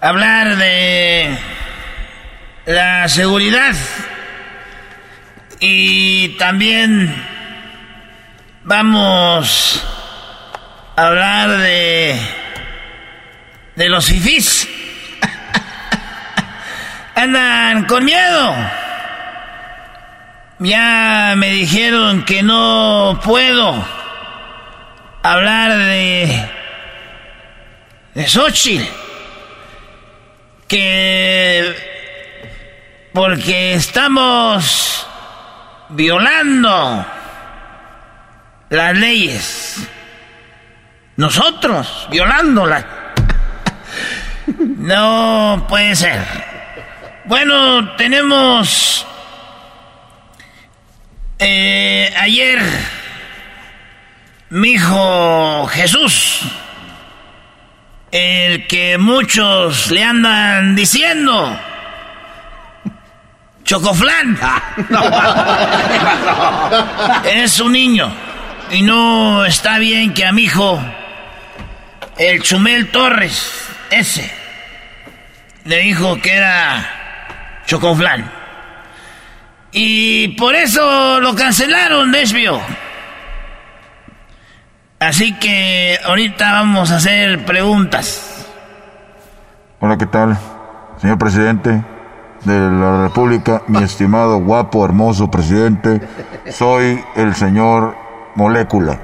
a 0.00 0.08
hablar 0.08 0.56
de 0.56 1.36
la 2.66 3.08
seguridad 3.08 3.74
y 5.58 6.28
también 6.38 7.12
vamos 8.62 9.84
a 10.94 11.04
hablar 11.04 11.50
de 11.50 12.16
de 13.74 13.88
los 13.88 14.06
fifís. 14.06 14.68
Andan 17.16 17.86
con 17.86 18.04
miedo. 18.04 18.87
Ya 20.60 21.34
me 21.36 21.50
dijeron 21.50 22.24
que 22.24 22.42
no 22.42 23.20
puedo 23.22 23.84
hablar 25.22 25.76
de. 25.76 26.50
de 28.14 28.26
Xochitl. 28.26 28.84
Que. 30.66 31.74
porque 33.12 33.74
estamos 33.74 35.06
violando 35.90 37.06
las 38.68 38.96
leyes. 38.96 39.88
Nosotros, 41.16 42.08
violándolas. 42.10 42.84
No 44.78 45.66
puede 45.68 45.94
ser. 45.94 46.22
Bueno, 47.26 47.96
tenemos... 47.96 49.07
Eh, 51.40 52.12
ayer, 52.20 52.60
mi 54.50 54.70
hijo 54.70 55.68
Jesús, 55.68 56.40
el 58.10 58.66
que 58.66 58.98
muchos 58.98 59.88
le 59.92 60.02
andan 60.02 60.74
diciendo, 60.74 61.56
Chocoflán, 63.62 64.36
es 67.32 67.60
un 67.60 67.72
niño 67.72 68.12
y 68.72 68.82
no 68.82 69.44
está 69.44 69.78
bien 69.78 70.14
que 70.14 70.26
a 70.26 70.32
mi 70.32 70.42
hijo, 70.42 70.82
el 72.16 72.42
Chumel 72.42 72.88
Torres, 72.88 73.68
ese, 73.90 74.28
le 75.64 75.78
dijo 75.82 76.20
que 76.20 76.34
era 76.34 77.62
Chocoflán. 77.64 78.37
Y 79.72 80.28
por 80.28 80.54
eso 80.54 81.20
lo 81.20 81.34
cancelaron, 81.34 82.10
desvio. 82.10 82.60
Así 84.98 85.34
que 85.34 85.98
ahorita 86.04 86.52
vamos 86.52 86.90
a 86.90 86.96
hacer 86.96 87.44
preguntas. 87.44 88.46
Hola, 89.80 89.96
¿qué 89.96 90.06
tal? 90.06 90.36
Señor 91.00 91.18
presidente 91.18 91.82
de 92.44 92.70
la 92.70 93.02
República, 93.04 93.62
mi 93.68 93.82
estimado, 93.82 94.38
guapo, 94.38 94.84
hermoso 94.84 95.30
presidente, 95.30 96.00
soy 96.50 97.00
el 97.14 97.34
señor 97.34 97.96
Molécula. 98.34 98.98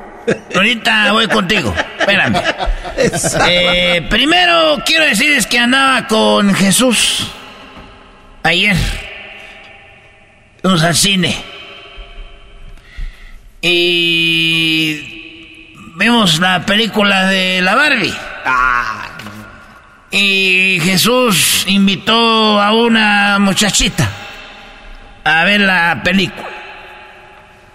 Ahorita 0.55 1.13
voy 1.13 1.29
contigo, 1.29 1.73
espérame. 1.99 2.41
Eh, 3.49 4.07
primero 4.09 4.79
quiero 4.87 5.05
decirles 5.05 5.47
que 5.47 5.59
andaba 5.59 6.07
con 6.07 6.55
Jesús 6.55 7.31
ayer. 8.43 8.77
Fuimos 10.65 10.83
al 10.83 10.95
cine. 10.95 11.37
Y 13.61 14.97
vimos 15.97 16.39
la 16.39 16.65
película 16.65 17.27
de 17.27 17.61
la 17.61 17.75
Barbie. 17.75 18.15
Y 20.11 20.81
Jesús 20.83 21.67
invitó 21.69 22.59
a 22.63 22.73
una 22.73 23.39
muchachita 23.41 24.09
a 25.23 25.45
ver 25.45 25.61
la 25.61 26.01
película 26.03 26.49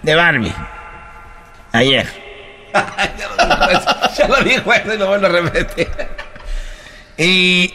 de 0.02 0.14
Barbie. 0.16 0.54
Ayer. 1.70 2.08
ya 4.18 4.26
lo 4.26 4.42
dijo 4.42 4.72
y 4.92 4.98
lo 4.98 5.06
vuelvo 5.06 5.26
a 5.26 5.28
repetir. 5.28 5.88
Y 7.16 7.72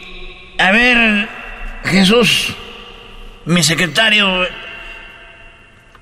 a 0.58 0.72
ver, 0.72 1.26
Jesús, 1.84 2.54
mi 3.46 3.62
secretario, 3.62 4.46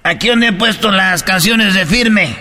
aquí 0.04 0.28
donde 0.28 0.48
he 0.48 0.52
puesto 0.52 0.90
las 0.90 1.22
canciones 1.22 1.72
de 1.72 1.86
Firme 1.86 2.36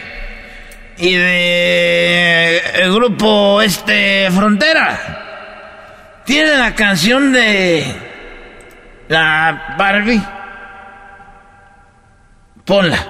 y 0.98 1.14
de 1.14 2.58
el 2.76 2.94
grupo 2.94 3.62
este 3.62 4.30
Frontera. 4.32 6.22
Tiene 6.26 6.58
la 6.58 6.76
canción 6.76 7.32
de 7.34 7.86
la 9.08 9.76
Barbie. 9.78 10.22
Ponla. 12.66 13.08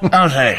Vamos 0.00 0.34
a 0.34 0.40
ver. 0.40 0.58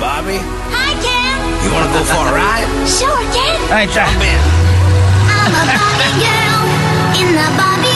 Bobby? 0.00 0.38
Hi, 0.70 0.94
Ken. 1.00 1.64
You 1.64 1.72
wanna 1.72 1.92
go 1.92 2.04
for 2.04 2.28
a 2.28 2.32
ride? 2.32 2.88
Sure, 2.88 3.08
Ken. 3.32 3.76
Ahí 3.76 3.86
está. 3.86 4.06
I'm 4.06 5.54
a 5.54 5.64
Barbie 5.66 6.14
girl 6.18 6.64
in 7.20 7.34
the 7.34 7.46
Barbie 7.56 7.91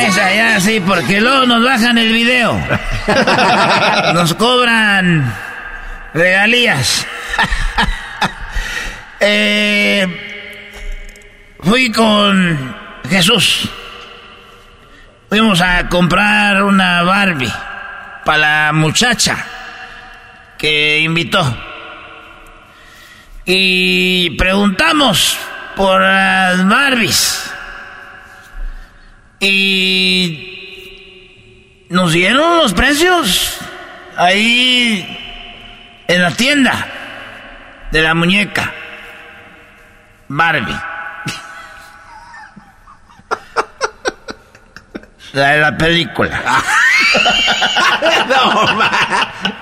Ya 0.00 0.60
sí, 0.60 0.80
porque 0.80 1.20
luego 1.20 1.46
nos 1.46 1.64
bajan 1.64 1.98
el 1.98 2.12
video. 2.12 2.58
Nos 4.14 4.34
cobran 4.34 5.34
regalías. 6.14 7.06
Eh, 9.20 10.06
fui 11.60 11.90
con 11.90 12.76
Jesús. 13.08 13.68
Fuimos 15.28 15.60
a 15.60 15.88
comprar 15.88 16.62
una 16.62 17.02
Barbie 17.02 17.52
para 18.24 18.38
la 18.66 18.72
muchacha 18.72 19.44
que 20.56 21.00
invitó. 21.00 21.56
Y 23.44 24.30
preguntamos 24.36 25.38
por 25.74 26.00
las 26.00 26.66
Barbies. 26.68 27.50
Y 29.40 30.48
nos 31.90 32.12
dieron 32.12 32.58
los 32.58 32.74
precios 32.74 33.58
ahí 34.16 35.16
en 36.08 36.22
la 36.22 36.30
tienda 36.32 36.86
de 37.92 38.02
la 38.02 38.14
muñeca. 38.14 38.72
Barbie. 40.28 40.76
La 45.32 45.48
de 45.50 45.60
la 45.60 45.76
película. 45.76 46.42
no, 48.28 48.74
ma. 48.74 48.90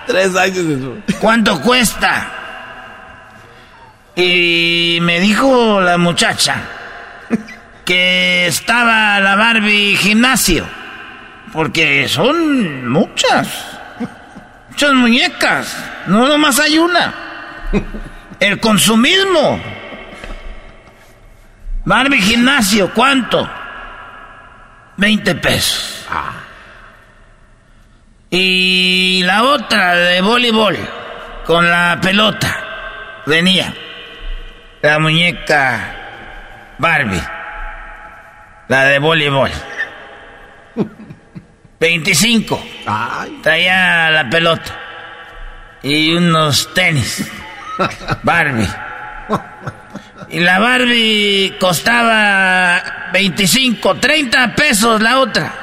Tres 0.07 0.35
años 0.37 0.69
después. 0.69 1.17
¿Cuánto 1.21 1.61
cuesta? 1.61 2.29
Y 4.15 4.99
me 5.03 5.21
dijo 5.21 5.81
la 5.81 5.99
muchacha 5.99 6.76
que 7.87 8.49
estaba 8.49 9.19
la 9.21 9.37
Barbie 9.37 9.97
gimnasio. 9.97 10.67
Porque 11.53 12.07
son 12.09 12.87
muchas. 12.91 13.49
Muchas 14.69 14.93
muñecas. 14.93 15.85
No 16.09 16.27
nomás 16.27 16.59
hay 16.61 16.77
una. 16.77 17.15
El 18.41 18.61
consumismo. 18.61 19.59
Barbie 21.85 22.21
gimnasio, 22.21 22.93
¿cuánto? 22.93 23.49
20 24.97 25.35
pesos. 25.37 26.07
Y 28.29 29.23
la 29.25 29.45
otra 29.45 29.95
de 29.95 30.21
voleibol, 30.21 30.77
con 31.47 31.71
la 31.71 31.99
pelota, 32.03 33.23
venía. 33.25 33.73
La 34.83 34.99
muñeca 34.99 36.75
Barbie. 36.79 37.36
La 38.69 38.85
de 38.85 38.99
voleibol. 38.99 39.51
25. 41.79 42.67
Traía 43.43 44.11
la 44.11 44.29
pelota. 44.29 44.75
Y 45.83 46.13
unos 46.15 46.75
tenis. 46.75 47.31
Barbie. 48.23 48.69
Y 50.31 50.41
la 50.41 50.59
Barbie 50.59 51.57
costaba 51.61 53.11
25, 53.13 53.97
30 53.97 54.55
pesos 54.55 55.01
la 55.01 55.21
otra. 55.21 55.55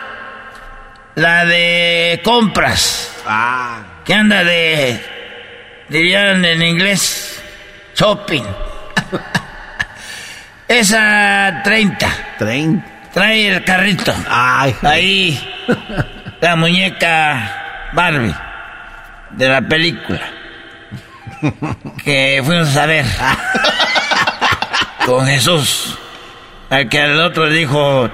La 1.15 1.45
de 1.45 2.21
compras. 2.23 3.17
Ah. 3.27 3.79
Que 4.05 4.13
anda 4.13 4.43
de. 4.43 5.01
Dirían 5.89 6.43
en 6.45 6.61
inglés. 6.61 7.41
Shopping. 7.95 8.43
Esa 10.67 11.61
30. 11.63 12.07
30. 12.39 12.92
Trae 13.13 13.47
el 13.47 13.63
carrito. 13.63 14.13
Ay, 14.27 14.75
Ahí. 14.81 15.55
La 16.41 16.55
muñeca 16.55 17.91
Barbie. 17.93 18.33
De 19.31 19.47
la 19.47 19.61
película. 19.61 20.21
Que 22.03 22.41
fuimos 22.43 22.75
a 22.75 22.85
ver. 22.85 23.05
Con 25.05 25.27
Jesús. 25.27 25.97
Al 26.69 26.89
que 26.89 27.01
al 27.01 27.21
otro 27.21 27.45
le 27.45 27.59
dijo 27.59 28.09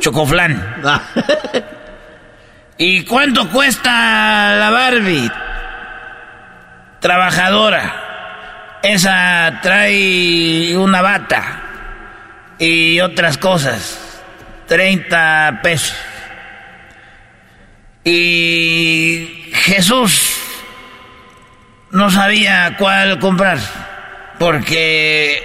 Chocoflán. 0.00 0.82
¿Y 2.76 3.04
cuánto 3.04 3.48
cuesta 3.50 4.56
la 4.56 4.70
Barbie? 4.70 5.30
Trabajadora. 7.00 8.00
Esa 8.82 9.60
trae 9.62 10.76
una 10.76 11.00
bata 11.00 11.60
y 12.58 13.00
otras 13.00 13.38
cosas. 13.38 14.03
30 14.66 15.60
pesos. 15.62 15.96
Y 18.04 19.50
Jesús 19.54 20.36
no 21.90 22.10
sabía 22.10 22.76
cuál 22.78 23.18
comprar, 23.18 23.58
porque 24.38 25.42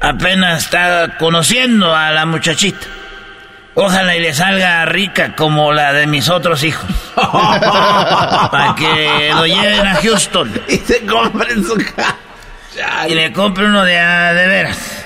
apenas 0.00 0.64
estaba 0.64 1.16
conociendo 1.16 1.94
a 1.94 2.10
la 2.10 2.26
muchachita. 2.26 2.86
Ojalá 3.74 4.16
y 4.16 4.20
le 4.20 4.34
salga 4.34 4.84
rica 4.86 5.36
como 5.36 5.72
la 5.72 5.92
de 5.92 6.08
mis 6.08 6.28
otros 6.28 6.64
hijos. 6.64 6.90
Para 7.14 8.74
que 8.76 9.30
lo 9.32 9.46
lleven 9.46 9.86
a 9.86 9.94
Houston. 9.94 10.52
Y 10.66 10.78
se 10.78 11.06
compren 11.06 11.64
su 11.64 11.76
casa. 11.76 13.08
Y 13.08 13.14
le 13.14 13.32
compre 13.32 13.66
uno 13.66 13.84
de 13.84 13.94
veras. 13.94 15.04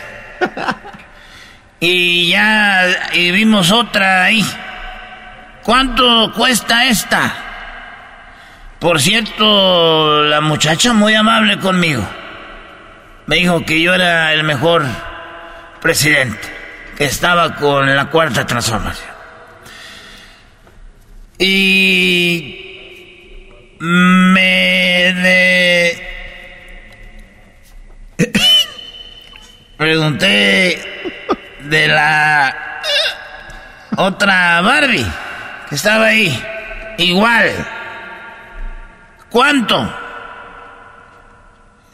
Y 1.84 2.30
ya 2.30 3.10
y 3.12 3.32
vimos 3.32 3.72
otra 3.72 4.22
ahí. 4.22 4.46
¿Cuánto 5.64 6.32
cuesta 6.32 6.86
esta? 6.86 7.34
Por 8.78 9.00
cierto, 9.00 10.22
la 10.22 10.40
muchacha 10.40 10.92
muy 10.92 11.16
amable 11.16 11.58
conmigo. 11.58 12.08
Me 13.26 13.34
dijo 13.34 13.64
que 13.64 13.82
yo 13.82 13.94
era 13.94 14.32
el 14.32 14.44
mejor 14.44 14.86
presidente, 15.80 16.38
que 16.96 17.06
estaba 17.06 17.56
con 17.56 17.92
la 17.96 18.04
cuarta 18.10 18.46
transformación. 18.46 19.10
Y 21.36 22.60
me 23.80 25.14
pregunté 29.76 30.92
de 31.72 31.88
la 31.88 32.54
otra 33.96 34.60
Barbie 34.60 35.06
que 35.68 35.74
estaba 35.74 36.04
ahí. 36.06 36.42
Igual. 36.98 37.50
¿Cuánto? 39.30 39.98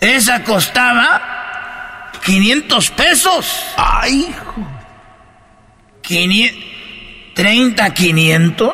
Esa 0.01 0.43
costaba 0.43 2.11
500 2.25 2.91
pesos. 2.91 3.67
¡Ay, 3.77 4.27
hijo! 4.31 4.67
30, 7.35 7.95
500. 7.95 8.73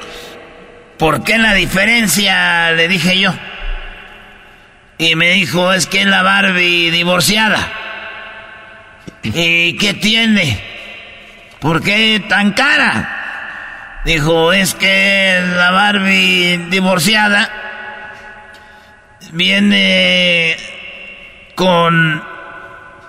¿Por 0.99 1.23
qué 1.23 1.37
la 1.37 1.53
diferencia? 1.53 2.73
Le 2.73 2.89
dije 2.89 3.19
yo. 3.19 3.35
Y 4.97 5.17
me 5.17 5.33
dijo, 5.33 5.71
es 5.75 5.87
que 5.87 6.01
es 6.01 6.07
la 6.07 6.23
Barbie 6.23 6.91
divorciada. 6.91 7.59
¿Y 9.23 9.77
qué 9.77 9.93
tiene? 9.93 10.74
¿Por 11.65 11.81
qué 11.81 12.23
tan 12.29 12.53
cara? 12.53 14.03
Dijo, 14.05 14.53
es 14.53 14.75
que 14.75 15.43
la 15.57 15.71
Barbie 15.71 16.67
divorciada 16.69 17.49
viene 19.33 20.59
con 21.55 22.23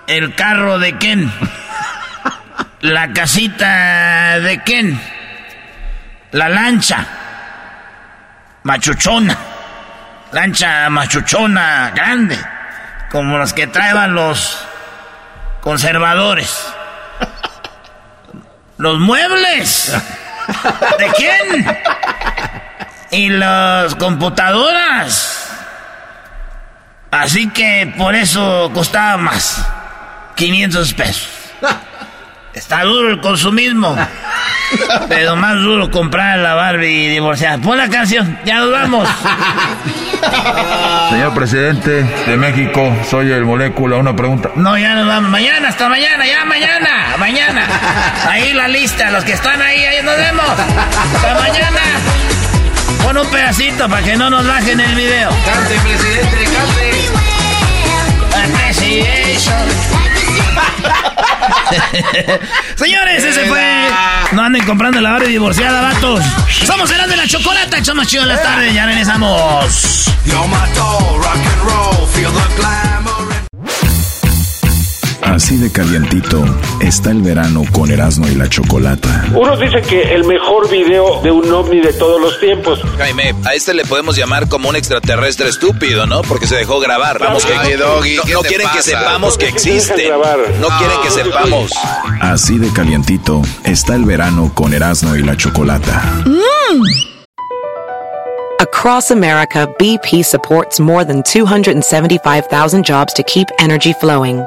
el 0.06 0.34
carro 0.34 0.78
de 0.78 0.96
Ken, 0.96 1.30
la 2.80 3.12
casita 3.12 4.40
de 4.40 4.62
Ken, 4.62 4.98
la 6.30 6.48
lancha 6.48 7.06
machuchona, 8.62 9.36
lancha 10.32 10.88
machuchona 10.88 11.92
grande, 11.94 12.38
como 13.10 13.36
las 13.36 13.52
que 13.52 13.66
traían 13.66 14.14
los 14.14 14.66
conservadores. 15.60 16.72
Los 18.78 18.98
muebles. 18.98 19.92
¿De 20.98 21.10
quién? 21.16 21.66
Y 23.10 23.28
las 23.30 23.94
computadoras. 23.94 25.50
Así 27.10 27.48
que 27.48 27.92
por 27.96 28.14
eso 28.14 28.70
costaba 28.74 29.16
más. 29.16 29.66
500 30.34 30.94
pesos. 30.94 31.28
Está 32.56 32.84
duro 32.84 33.10
el 33.10 33.20
consumismo. 33.20 33.94
Pero 35.10 35.36
más 35.36 35.56
duro 35.56 35.90
comprar 35.90 36.38
la 36.38 36.54
Barbie 36.54 37.10
divorciada. 37.10 37.58
Pon 37.58 37.76
la 37.76 37.88
canción, 37.90 38.38
ya 38.46 38.60
nos 38.60 38.72
vamos. 38.72 39.06
Señor 41.10 41.34
presidente 41.34 42.02
de 42.02 42.36
México, 42.38 42.96
soy 43.08 43.30
el 43.30 43.44
molécula. 43.44 43.98
Una 43.98 44.16
pregunta. 44.16 44.50
No, 44.56 44.76
ya 44.78 44.94
nos 44.94 45.06
vamos. 45.06 45.30
Mañana, 45.30 45.68
hasta 45.68 45.86
mañana, 45.90 46.26
ya 46.26 46.46
mañana, 46.46 46.88
mañana. 47.18 47.66
Ahí 48.26 48.54
la 48.54 48.68
lista, 48.68 49.10
los 49.10 49.22
que 49.22 49.32
están 49.32 49.60
ahí, 49.60 49.84
ahí 49.84 50.02
nos 50.02 50.16
vemos. 50.16 50.46
Hasta 50.48 51.34
mañana. 51.34 51.80
Pon 53.02 53.18
un 53.18 53.30
pedacito 53.30 53.86
para 53.86 54.02
que 54.02 54.16
no 54.16 54.30
nos 54.30 54.46
bajen 54.46 54.80
el 54.80 54.94
video. 54.94 55.28
Cante, 55.44 55.74
presidente, 55.80 56.25
Señores, 62.76 63.24
ese 63.24 63.44
fue. 63.46 63.88
No 64.32 64.42
anden 64.42 64.64
comprando 64.64 65.00
la 65.00 65.12
Barbie 65.12 65.28
divorciada, 65.28 65.80
vatos. 65.82 66.24
Somos 66.64 66.90
el 66.90 67.08
de 67.08 67.16
la 67.16 67.26
chocolata, 67.26 67.78
más 67.94 68.06
chido 68.06 68.22
de 68.24 68.28
las 68.30 68.42
tardes. 68.42 68.74
Ya 68.74 68.86
regresamos. 68.86 70.10
Así 75.26 75.56
de 75.56 75.70
calientito 75.70 76.44
está 76.80 77.10
el 77.10 77.20
verano 77.20 77.64
con 77.72 77.90
Erasmo 77.90 78.28
y 78.28 78.34
la 78.36 78.48
Chocolata. 78.48 79.26
Unos 79.34 79.60
dicen 79.60 79.82
que 79.82 80.14
el 80.14 80.24
mejor 80.24 80.70
video 80.70 81.20
de 81.20 81.30
un 81.30 81.52
ovni 81.52 81.80
de 81.80 81.92
todos 81.92 82.20
los 82.20 82.38
tiempos. 82.40 82.80
Jaime, 82.96 83.34
a 83.44 83.54
este 83.54 83.74
le 83.74 83.84
podemos 83.84 84.16
llamar 84.16 84.48
como 84.48 84.68
un 84.68 84.76
extraterrestre 84.76 85.48
estúpido, 85.48 86.06
¿no? 86.06 86.22
Porque 86.22 86.46
se 86.46 86.56
dejó 86.56 86.78
grabar. 86.78 87.18
Vamos, 87.18 87.44
que 87.44 87.52
Ay, 87.52 87.74
Doggy, 87.74 88.16
no, 88.16 88.22
¿qué 88.22 88.32
no 88.32 88.40
te 88.42 88.48
quieren 88.48 88.68
que 88.72 88.82
sepamos 88.82 89.36
que 89.36 89.46
¿Por 89.46 89.54
qué 89.54 89.58
se 89.58 89.70
dejan 89.70 89.98
existe. 89.98 90.60
No 90.60 90.68
quieren 90.78 91.00
que 91.02 91.10
sepamos. 91.10 91.72
Así 92.20 92.58
de 92.58 92.72
calientito 92.72 93.42
está 93.64 93.94
el 93.94 94.04
verano 94.04 94.52
con 94.54 94.72
Erasmo 94.74 95.16
y 95.16 95.22
la 95.22 95.36
Chocolata. 95.36 96.02
Across 98.60 99.10
America, 99.10 99.68
BP 99.78 100.24
supports 100.24 100.80
more 100.80 101.04
than 101.04 101.22
275,000 101.24 102.84
jobs 102.84 103.12
to 103.12 103.22
keep 103.24 103.48
energy 103.58 103.92
flowing. 103.92 104.46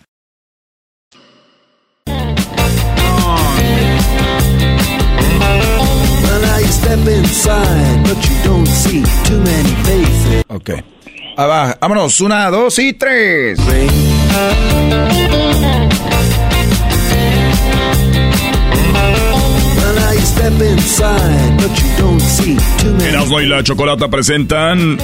Ok. 10.47 10.71
Ah, 11.37 11.45
va, 11.45 11.77
vámonos. 11.79 12.19
Una, 12.19 12.49
dos 12.49 12.77
y 12.79 12.93
tres. 12.93 13.57
Erasmo 23.07 23.39
y 23.39 23.47
la 23.47 23.63
Chocolata 23.63 24.09
presentan 24.09 24.97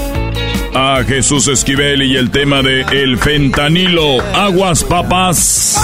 a 0.74 1.04
Jesús 1.08 1.48
Esquivel 1.48 2.02
y 2.04 2.18
el 2.18 2.32
tema 2.32 2.62
de 2.62 2.82
el 2.92 3.18
fentanilo. 3.18 4.22
Aguas 4.36 4.84
papás. 4.84 5.78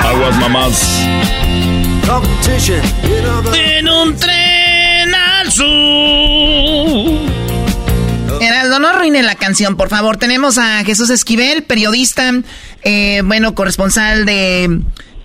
Aguas 0.00 0.36
mamás. 0.40 1.06
En 3.54 3.88
un 3.88 4.16
tren 4.16 5.14
al 5.14 5.52
sur. 5.52 5.66
Heraldo, 8.40 8.80
no 8.80 8.88
arruinen 8.88 9.26
la 9.26 9.36
canción, 9.36 9.76
por 9.76 9.88
favor. 9.90 10.16
Tenemos 10.16 10.58
a 10.58 10.82
Jesús 10.84 11.10
Esquivel, 11.10 11.62
periodista, 11.62 12.32
eh, 12.82 13.22
bueno, 13.24 13.54
corresponsal 13.54 14.26
de 14.26 14.80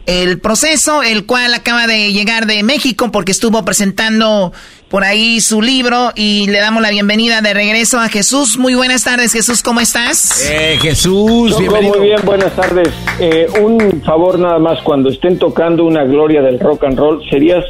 el 0.06 0.40
proceso, 0.40 1.04
el 1.04 1.26
cual 1.26 1.54
acaba 1.54 1.88
de 1.88 2.14
llegar 2.14 2.46
de 2.46 2.64
México 2.64 3.12
porque 3.12 3.32
estuvo 3.32 3.64
presentando 3.66 4.54
por 4.90 5.04
ahí 5.04 5.42
su 5.42 5.62
libro 5.62 6.12
y 6.16 6.48
le 6.48 6.60
damos 6.60 6.82
la 6.82 6.90
bienvenida 6.90 7.42
de 7.42 7.54
regreso 7.54 8.00
a 8.00 8.08
Jesús. 8.08 8.58
Muy 8.58 8.76
buenas 8.76 9.04
tardes, 9.04 9.34
Jesús, 9.34 9.62
¿cómo 9.64 9.82
estás? 9.82 10.48
Eh, 10.48 10.78
Jesús, 10.82 11.58
bienvenido. 11.58 11.96
Muy 11.98 12.08
bien, 12.08 12.20
buenas 12.24 12.56
tardes. 12.56 12.90
Eh, 13.20 13.48
un 13.62 14.02
favor 14.06 14.40
nada 14.40 14.60
más, 14.60 14.80
cuando 14.84 15.10
estén 15.10 15.40
tocando 15.40 15.84
una 15.86 16.04
gloria 16.04 16.42
del 16.42 16.60
rock 16.60 16.84
and 16.86 16.98
roll, 16.98 17.22
¿serías, 17.30 17.66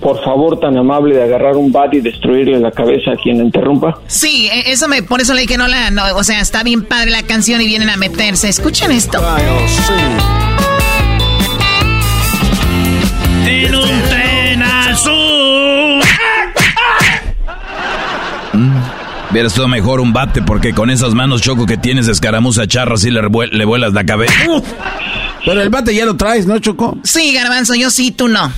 por 0.00 0.24
favor, 0.24 0.58
tan 0.58 0.76
amable 0.76 1.14
de 1.14 1.22
agarrar 1.22 1.56
un 1.56 1.70
bat 1.70 1.92
y 1.94 2.00
destruirle 2.00 2.58
la 2.58 2.70
cabeza 2.70 3.12
a 3.12 3.16
quien 3.22 3.36
interrumpa? 3.36 4.00
Sí, 4.06 4.48
e- 4.50 4.72
eso 4.72 4.88
me, 4.88 5.02
por 5.02 5.20
eso 5.20 5.34
le 5.34 5.42
dije 5.42 5.54
que 5.54 5.58
no 5.58 5.68
la, 5.68 5.90
no, 5.90 6.02
o 6.16 6.24
sea, 6.24 6.40
está 6.40 6.62
bien 6.62 6.84
padre 6.84 7.10
la 7.10 7.22
canción 7.24 7.60
y 7.60 7.66
vienen 7.66 7.90
a 7.90 7.96
meterse. 7.96 8.48
Escuchen 8.48 8.90
esto. 8.90 9.20
En 13.46 13.74
un 13.74 14.02
tren 14.08 14.62
sur. 14.96 16.04
Hubiera 19.30 19.48
estado 19.48 19.66
mejor 19.68 20.00
un 20.00 20.12
bate 20.12 20.42
porque 20.42 20.72
con 20.72 20.90
esas 20.90 21.12
manos 21.14 21.42
choco 21.42 21.66
que 21.66 21.76
tienes 21.76 22.06
de 22.06 22.12
escaramuza 22.12 22.66
charra 22.68 22.94
así 22.94 23.10
le, 23.10 23.20
le 23.20 23.64
vuelas 23.64 23.92
la 23.92 24.04
cabeza. 24.04 24.34
Pero 25.44 25.60
el 25.60 25.68
bate 25.70 25.94
ya 25.94 26.06
lo 26.06 26.16
traes, 26.16 26.46
¿no, 26.46 26.58
Choco? 26.58 26.96
Sí, 27.02 27.34
Garbanzo, 27.34 27.74
yo 27.74 27.90
sí, 27.90 28.12
tú 28.12 28.28
no. 28.28 28.50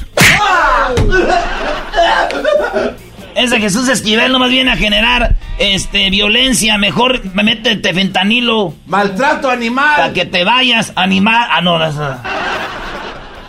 Ese 3.34 3.58
Jesús 3.58 3.88
Esquivel 3.88 4.32
nomás 4.32 4.50
viene 4.50 4.70
a 4.70 4.76
generar 4.76 5.36
este 5.58 6.10
violencia. 6.10 6.78
Mejor 6.78 7.22
métete 7.34 7.92
fentanilo. 7.92 8.74
Maltrato 8.86 9.50
animal. 9.50 9.96
Para 9.96 10.12
que 10.12 10.26
te 10.26 10.44
vayas, 10.44 10.92
animal. 10.94 11.48
Ah, 11.50 11.60
no, 11.60 11.78
no, 11.78 11.90
no. 11.90 12.16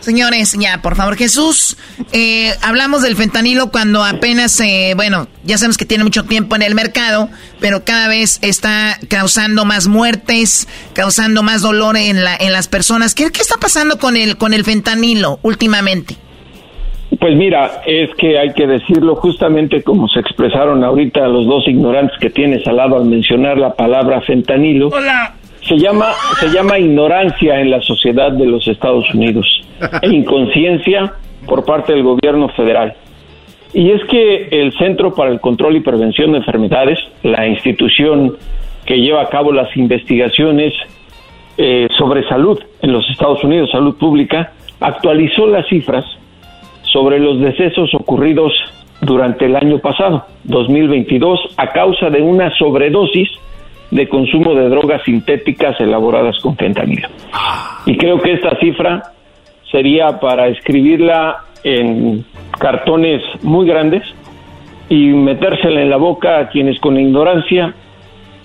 Señores, 0.08 0.56
ya, 0.58 0.82
por 0.82 0.96
favor, 0.96 1.18
Jesús, 1.18 1.76
eh, 2.14 2.54
hablamos 2.62 3.02
del 3.02 3.18
fentanilo 3.18 3.72
cuando 3.72 4.06
apenas, 4.06 4.58
eh, 4.62 4.94
bueno, 4.96 5.28
ya 5.44 5.58
sabemos 5.58 5.76
que 5.76 5.84
tiene 5.84 6.06
mucho 6.06 6.24
tiempo 6.24 6.56
en 6.56 6.62
el 6.62 6.76
mercado, 6.76 7.28
pero 7.60 7.84
cada 7.84 8.08
vez 8.08 8.40
está 8.42 8.98
causando 9.10 9.66
más 9.66 9.90
muertes, 9.90 10.70
causando 10.94 11.44
más 11.44 11.62
dolor 11.62 11.98
en, 11.98 12.24
la, 12.24 12.38
en 12.40 12.54
las 12.54 12.70
personas. 12.70 13.16
¿Qué, 13.16 13.34
qué 13.34 13.42
está 13.42 13.56
pasando 13.60 14.00
con 14.00 14.16
el, 14.16 14.38
con 14.38 14.54
el 14.54 14.64
fentanilo 14.64 15.40
últimamente? 15.42 16.16
Pues 17.20 17.36
mira, 17.36 17.82
es 17.86 18.10
que 18.18 18.40
hay 18.40 18.54
que 18.54 18.66
decirlo 18.66 19.18
justamente 19.18 19.84
como 19.84 20.08
se 20.08 20.22
expresaron 20.22 20.86
ahorita 20.86 21.28
los 21.28 21.48
dos 21.48 21.68
ignorantes 21.68 22.18
que 22.22 22.30
tienes 22.30 22.66
al 22.66 22.78
lado 22.78 22.96
al 22.96 23.04
mencionar 23.04 23.58
la 23.58 23.74
palabra 23.74 24.22
fentanilo. 24.22 24.88
Hola. 24.88 25.34
Se 25.68 25.78
llama, 25.78 26.14
se 26.40 26.48
llama 26.50 26.80
ignorancia 26.80 27.60
en 27.60 27.72
la 27.72 27.82
sociedad 27.82 28.32
de 28.32 28.46
los 28.46 28.68
Estados 28.68 29.14
Unidos 29.14 29.46
e 30.02 30.08
inconsciencia 30.08 31.14
por 31.46 31.66
parte 31.66 31.94
del 31.94 32.04
gobierno 32.04 32.48
federal. 32.50 32.96
Y 33.74 33.92
es 33.92 34.02
que 34.06 34.48
el 34.50 34.72
Centro 34.78 35.14
para 35.14 35.30
el 35.30 35.42
Control 35.42 35.76
y 35.76 35.82
Prevención 35.82 36.32
de 36.32 36.38
Enfermedades, 36.38 37.00
la 37.24 37.48
institución 37.48 38.38
que 38.86 38.96
lleva 38.98 39.22
a 39.22 39.30
cabo 39.30 39.52
las 39.52 39.76
investigaciones 39.76 40.74
eh, 41.58 41.88
sobre 41.98 42.28
salud 42.30 42.60
en 42.82 42.94
los 42.94 43.08
Estados 43.10 43.44
Unidos, 43.44 43.70
salud 43.72 43.98
pública, 43.98 44.54
actualizó 44.80 45.48
las 45.48 45.68
cifras 45.68 46.06
sobre 46.84 47.20
los 47.20 47.42
decesos 47.42 47.94
ocurridos 47.94 48.54
durante 49.02 49.46
el 49.46 49.56
año 49.56 49.80
pasado, 49.80 50.26
2022, 50.46 51.56
a 51.58 51.72
causa 51.72 52.10
de 52.10 52.22
una 52.22 52.56
sobredosis 52.58 53.30
de 53.92 54.08
consumo 54.10 54.54
de 54.54 54.70
drogas 54.70 55.02
sintéticas 55.04 55.80
elaboradas 55.80 56.40
con 56.42 56.56
fentanilo. 56.58 57.08
Y 57.86 57.98
creo 57.98 58.20
que 58.20 58.34
esta 58.34 58.58
cifra 58.60 59.04
sería 59.72 60.20
para 60.20 60.48
escribirla 60.48 61.38
en 61.64 62.26
cartones 62.60 63.22
muy 63.44 63.68
grandes 63.68 64.04
y 64.90 65.08
metérsela 65.08 65.82
en 65.82 65.90
la 65.90 65.98
boca 65.98 66.40
a 66.40 66.50
quienes 66.50 66.80
con 66.80 67.00
ignorancia 67.00 67.74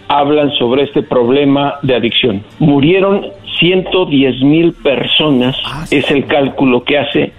hablan 0.09 0.51
sobre 0.53 0.85
este 0.85 1.03
problema 1.03 1.75
de 1.83 1.95
adicción. 1.95 2.43
Murieron 2.59 3.27
110 3.59 4.43
mil 4.43 4.73
personas, 4.73 5.57
es 5.91 6.11
el 6.11 6.27
cálculo 6.27 6.85
que 6.85 6.99
hace 6.99 7.33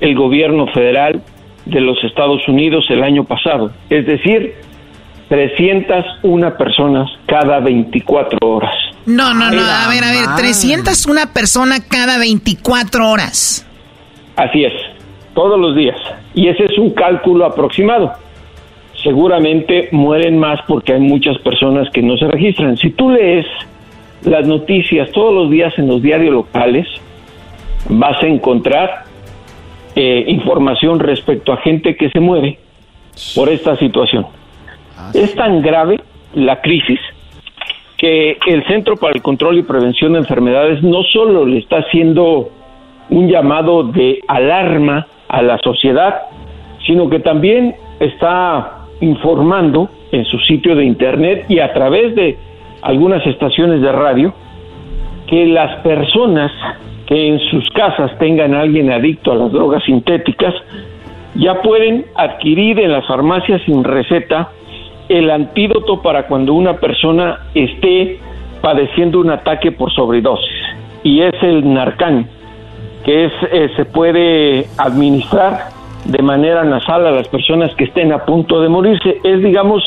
el 0.00 0.14
gobierno 0.14 0.66
federal 0.68 1.22
de 1.66 1.80
los 1.80 2.02
Estados 2.04 2.46
Unidos 2.48 2.86
el 2.90 3.02
año 3.02 3.24
pasado. 3.24 3.70
Es 3.90 4.06
decir, 4.06 4.54
301 5.28 6.56
personas 6.56 7.10
cada 7.26 7.60
24 7.60 8.38
horas. 8.48 8.74
No, 9.04 9.34
no, 9.34 9.50
no, 9.50 9.60
a 9.60 9.88
ver, 9.88 10.04
a 10.04 10.10
ver, 10.10 10.24
301 10.36 11.32
persona 11.32 11.76
cada 11.86 12.18
24 12.18 13.10
horas. 13.10 13.66
Así 14.36 14.64
es, 14.64 14.72
todos 15.34 15.58
los 15.58 15.74
días. 15.74 15.96
Y 16.34 16.48
ese 16.48 16.64
es 16.64 16.78
un 16.78 16.90
cálculo 16.90 17.44
aproximado. 17.44 18.12
Seguramente 19.02 19.88
mueren 19.92 20.38
más 20.38 20.60
porque 20.66 20.94
hay 20.94 21.00
muchas 21.00 21.38
personas 21.38 21.88
que 21.90 22.02
no 22.02 22.16
se 22.16 22.26
registran. 22.26 22.76
Si 22.76 22.90
tú 22.90 23.10
lees 23.10 23.46
las 24.22 24.46
noticias 24.46 25.10
todos 25.12 25.32
los 25.32 25.50
días 25.50 25.72
en 25.78 25.88
los 25.88 26.02
diarios 26.02 26.32
locales, 26.32 26.86
vas 27.88 28.22
a 28.22 28.26
encontrar 28.26 29.04
eh, 29.94 30.24
información 30.28 30.98
respecto 30.98 31.52
a 31.52 31.58
gente 31.58 31.96
que 31.96 32.10
se 32.10 32.20
muere 32.20 32.58
por 33.34 33.48
esta 33.48 33.76
situación. 33.76 34.37
Es 35.14 35.34
tan 35.34 35.62
grave 35.62 36.00
la 36.34 36.60
crisis 36.60 37.00
que 37.96 38.38
el 38.46 38.64
Centro 38.66 38.96
para 38.96 39.14
el 39.14 39.22
Control 39.22 39.58
y 39.58 39.62
Prevención 39.62 40.12
de 40.12 40.20
Enfermedades 40.20 40.82
no 40.82 41.02
solo 41.02 41.44
le 41.44 41.58
está 41.58 41.78
haciendo 41.78 42.48
un 43.10 43.28
llamado 43.28 43.82
de 43.82 44.20
alarma 44.28 45.06
a 45.28 45.42
la 45.42 45.58
sociedad, 45.58 46.22
sino 46.86 47.10
que 47.10 47.18
también 47.20 47.74
está 47.98 48.84
informando 49.00 49.88
en 50.12 50.24
su 50.24 50.38
sitio 50.40 50.76
de 50.76 50.84
internet 50.84 51.46
y 51.48 51.58
a 51.58 51.72
través 51.72 52.14
de 52.14 52.38
algunas 52.82 53.26
estaciones 53.26 53.80
de 53.80 53.92
radio 53.92 54.32
que 55.26 55.46
las 55.46 55.80
personas 55.82 56.52
que 57.06 57.28
en 57.28 57.40
sus 57.50 57.68
casas 57.70 58.16
tengan 58.18 58.54
a 58.54 58.60
alguien 58.60 58.90
adicto 58.90 59.32
a 59.32 59.36
las 59.36 59.52
drogas 59.52 59.82
sintéticas 59.84 60.54
ya 61.34 61.60
pueden 61.62 62.06
adquirir 62.14 62.78
en 62.80 62.92
las 62.92 63.06
farmacias 63.06 63.60
sin 63.66 63.84
receta 63.84 64.50
el 65.08 65.30
antídoto 65.30 66.02
para 66.02 66.26
cuando 66.26 66.54
una 66.54 66.74
persona 66.74 67.40
esté 67.54 68.18
padeciendo 68.60 69.20
un 69.20 69.30
ataque 69.30 69.72
por 69.72 69.92
sobredosis 69.92 70.50
y 71.02 71.20
es 71.22 71.34
el 71.42 71.72
Narcan 71.72 72.28
que 73.04 73.26
es 73.26 73.32
eh, 73.52 73.70
se 73.76 73.84
puede 73.84 74.66
administrar 74.76 75.68
de 76.04 76.22
manera 76.22 76.64
nasal 76.64 77.06
a 77.06 77.10
las 77.10 77.28
personas 77.28 77.74
que 77.76 77.84
estén 77.84 78.12
a 78.12 78.24
punto 78.24 78.60
de 78.60 78.68
morirse. 78.68 79.18
Es 79.22 79.42
digamos 79.42 79.82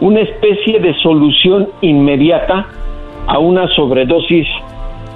una 0.00 0.20
especie 0.20 0.80
de 0.80 0.94
solución 1.02 1.68
inmediata 1.82 2.66
a 3.26 3.38
una 3.38 3.68
sobredosis 3.68 4.46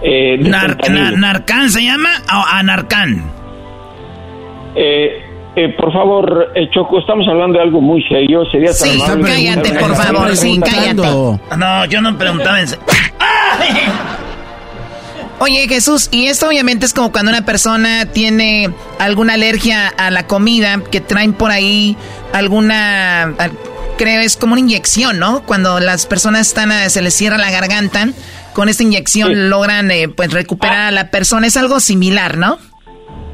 eh, 0.03 0.37
de 0.39 0.49
Nar- 0.49 0.77
¿Narcan 1.19 1.71
se 1.71 1.83
llama 1.85 2.11
o 2.33 2.45
Anarcan? 2.57 3.31
Eh, 4.75 5.23
eh, 5.65 5.75
por 5.79 5.93
favor, 5.93 6.53
eh, 6.55 6.69
Choco, 6.73 6.99
estamos 7.01 7.27
hablando 7.29 7.59
de 7.59 7.65
algo 7.65 7.81
muy 7.81 8.03
serio. 8.09 8.45
Sería 8.51 8.69
tan 8.69 8.77
Sí, 8.77 9.01
cállate, 9.23 9.73
por 9.79 9.95
favor, 9.95 10.37
sí, 10.37 10.61
cállate. 10.65 10.95
No, 11.57 11.85
yo 11.87 12.01
no 12.01 12.17
preguntaba 12.17 12.61
en 12.61 12.67
Oye, 15.43 15.67
Jesús, 15.69 16.11
y 16.13 16.27
esto 16.27 16.49
obviamente 16.49 16.85
es 16.85 16.93
como 16.93 17.11
cuando 17.13 17.31
una 17.31 17.47
persona 17.47 18.05
tiene 18.13 18.71
alguna 18.99 19.35
alergia 19.35 19.89
a 19.89 20.11
la 20.11 20.27
comida, 20.27 20.81
que 20.91 21.01
traen 21.01 21.33
por 21.33 21.51
ahí 21.51 21.97
alguna, 22.35 23.23
al- 23.23 23.53
creo 23.97 24.21
es 24.21 24.37
como 24.37 24.53
una 24.53 24.61
inyección, 24.61 25.19
¿no? 25.19 25.43
Cuando 25.47 25.81
las 25.81 26.05
personas 26.05 26.49
están, 26.49 26.71
a- 26.73 26.91
se 26.91 27.01
les 27.01 27.15
cierra 27.15 27.39
la 27.39 27.51
garganta, 27.51 28.09
con 28.53 28.69
esta 28.69 28.83
inyección 28.83 29.29
Sí. 29.29 29.35
logran 29.35 29.91
eh, 29.91 30.09
pues 30.15 30.31
recuperar 30.31 30.81
a 30.81 30.91
la 30.91 31.11
persona. 31.11 31.47
Es 31.47 31.57
algo 31.57 31.81
similar, 31.81 32.37
¿no? 32.37 32.59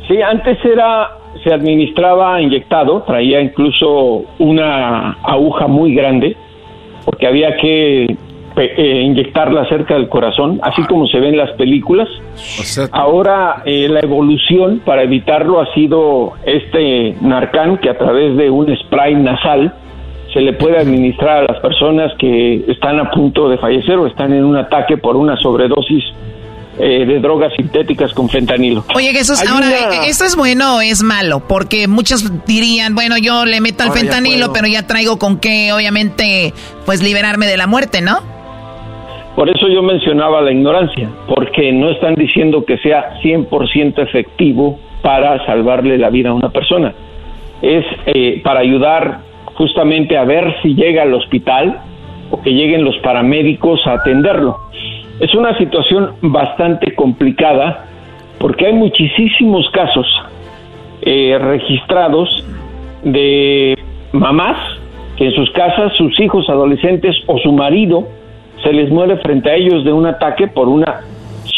Sí, 0.06 0.22
antes 0.22 0.58
era, 0.64 1.08
se 1.42 1.52
administraba 1.52 2.40
inyectado, 2.40 3.02
traía 3.02 3.40
incluso 3.40 4.24
una 4.38 5.12
aguja 5.22 5.66
muy 5.66 5.94
grande, 5.94 6.36
porque 7.04 7.26
había 7.26 7.56
que 7.56 8.16
eh, 8.58 9.02
inyectarla 9.04 9.68
cerca 9.68 9.94
del 9.94 10.08
corazón, 10.08 10.60
así 10.62 10.82
como 10.84 11.06
se 11.06 11.20
ve 11.20 11.28
en 11.28 11.36
las 11.36 11.50
películas. 11.52 12.08
Ahora 12.92 13.62
eh, 13.66 13.86
la 13.88 14.00
evolución 14.00 14.80
para 14.84 15.02
evitarlo 15.02 15.60
ha 15.60 15.72
sido 15.74 16.32
este 16.44 17.14
Narcan 17.20 17.78
que 17.78 17.90
a 17.90 17.98
través 17.98 18.36
de 18.36 18.48
un 18.48 18.74
spray 18.76 19.14
nasal 19.14 19.74
se 20.32 20.40
le 20.40 20.54
puede 20.54 20.78
administrar 20.78 21.38
a 21.44 21.52
las 21.52 21.60
personas 21.60 22.12
que 22.18 22.64
están 22.68 22.98
a 22.98 23.10
punto 23.10 23.48
de 23.48 23.58
fallecer 23.58 23.96
o 23.98 24.06
están 24.06 24.32
en 24.32 24.44
un 24.44 24.56
ataque 24.56 24.96
por 24.96 25.16
una 25.16 25.36
sobredosis 25.36 26.04
eh, 26.78 27.06
de 27.06 27.20
drogas 27.20 27.52
sintéticas 27.56 28.12
con 28.12 28.28
fentanilo. 28.28 28.84
Oye 28.94 29.12
Jesús, 29.12 29.40
Hay 29.40 29.48
ahora, 29.48 29.66
una- 29.66 30.06
¿esto 30.06 30.24
es 30.24 30.36
bueno 30.36 30.76
o 30.76 30.80
es 30.80 31.02
malo? 31.02 31.40
Porque 31.46 31.88
muchos 31.88 32.44
dirían, 32.46 32.94
bueno, 32.94 33.16
yo 33.18 33.44
le 33.46 33.60
meto 33.60 33.82
al 33.82 33.88
Ahora 33.88 34.00
fentanilo, 34.00 34.52
pero 34.52 34.66
ya 34.66 34.86
traigo 34.86 35.18
con 35.18 35.38
qué, 35.38 35.72
obviamente, 35.72 36.52
pues 36.84 37.02
liberarme 37.02 37.46
de 37.46 37.56
la 37.56 37.66
muerte, 37.66 38.00
¿no? 38.02 38.18
Por 39.34 39.50
eso 39.50 39.68
yo 39.68 39.82
mencionaba 39.82 40.40
la 40.40 40.50
ignorancia, 40.50 41.10
porque 41.28 41.70
no 41.72 41.90
están 41.90 42.14
diciendo 42.14 42.64
que 42.64 42.78
sea 42.78 43.18
100% 43.22 44.02
efectivo 44.02 44.78
para 45.02 45.44
salvarle 45.44 45.98
la 45.98 46.08
vida 46.10 46.30
a 46.30 46.34
una 46.34 46.48
persona. 46.50 46.94
Es 47.60 47.84
eh, 48.06 48.40
para 48.42 48.60
ayudar 48.60 49.20
justamente 49.54 50.16
a 50.16 50.24
ver 50.24 50.54
si 50.62 50.74
llega 50.74 51.02
al 51.02 51.12
hospital 51.14 51.80
o 52.30 52.40
que 52.42 52.50
lleguen 52.50 52.82
los 52.84 52.96
paramédicos 53.02 53.80
a 53.86 53.92
atenderlo. 53.94 54.58
Es 55.20 55.34
una 55.34 55.56
situación 55.58 56.12
bastante 56.22 56.94
complicada 56.94 57.86
porque 58.38 58.66
hay 58.66 58.72
muchísimos 58.74 59.66
casos 59.72 60.06
eh, 61.02 61.38
registrados 61.40 62.28
de 63.02 63.74
mamás 64.12 64.56
que 65.16 65.26
en 65.26 65.32
sus 65.34 65.50
casas 65.52 65.92
sus 65.96 66.18
hijos 66.20 66.48
adolescentes 66.50 67.16
o 67.26 67.38
su 67.38 67.52
marido 67.52 68.06
se 68.62 68.72
les 68.72 68.90
muere 68.90 69.16
frente 69.18 69.50
a 69.50 69.54
ellos 69.54 69.84
de 69.84 69.92
un 69.92 70.06
ataque 70.06 70.48
por 70.48 70.68
una 70.68 71.00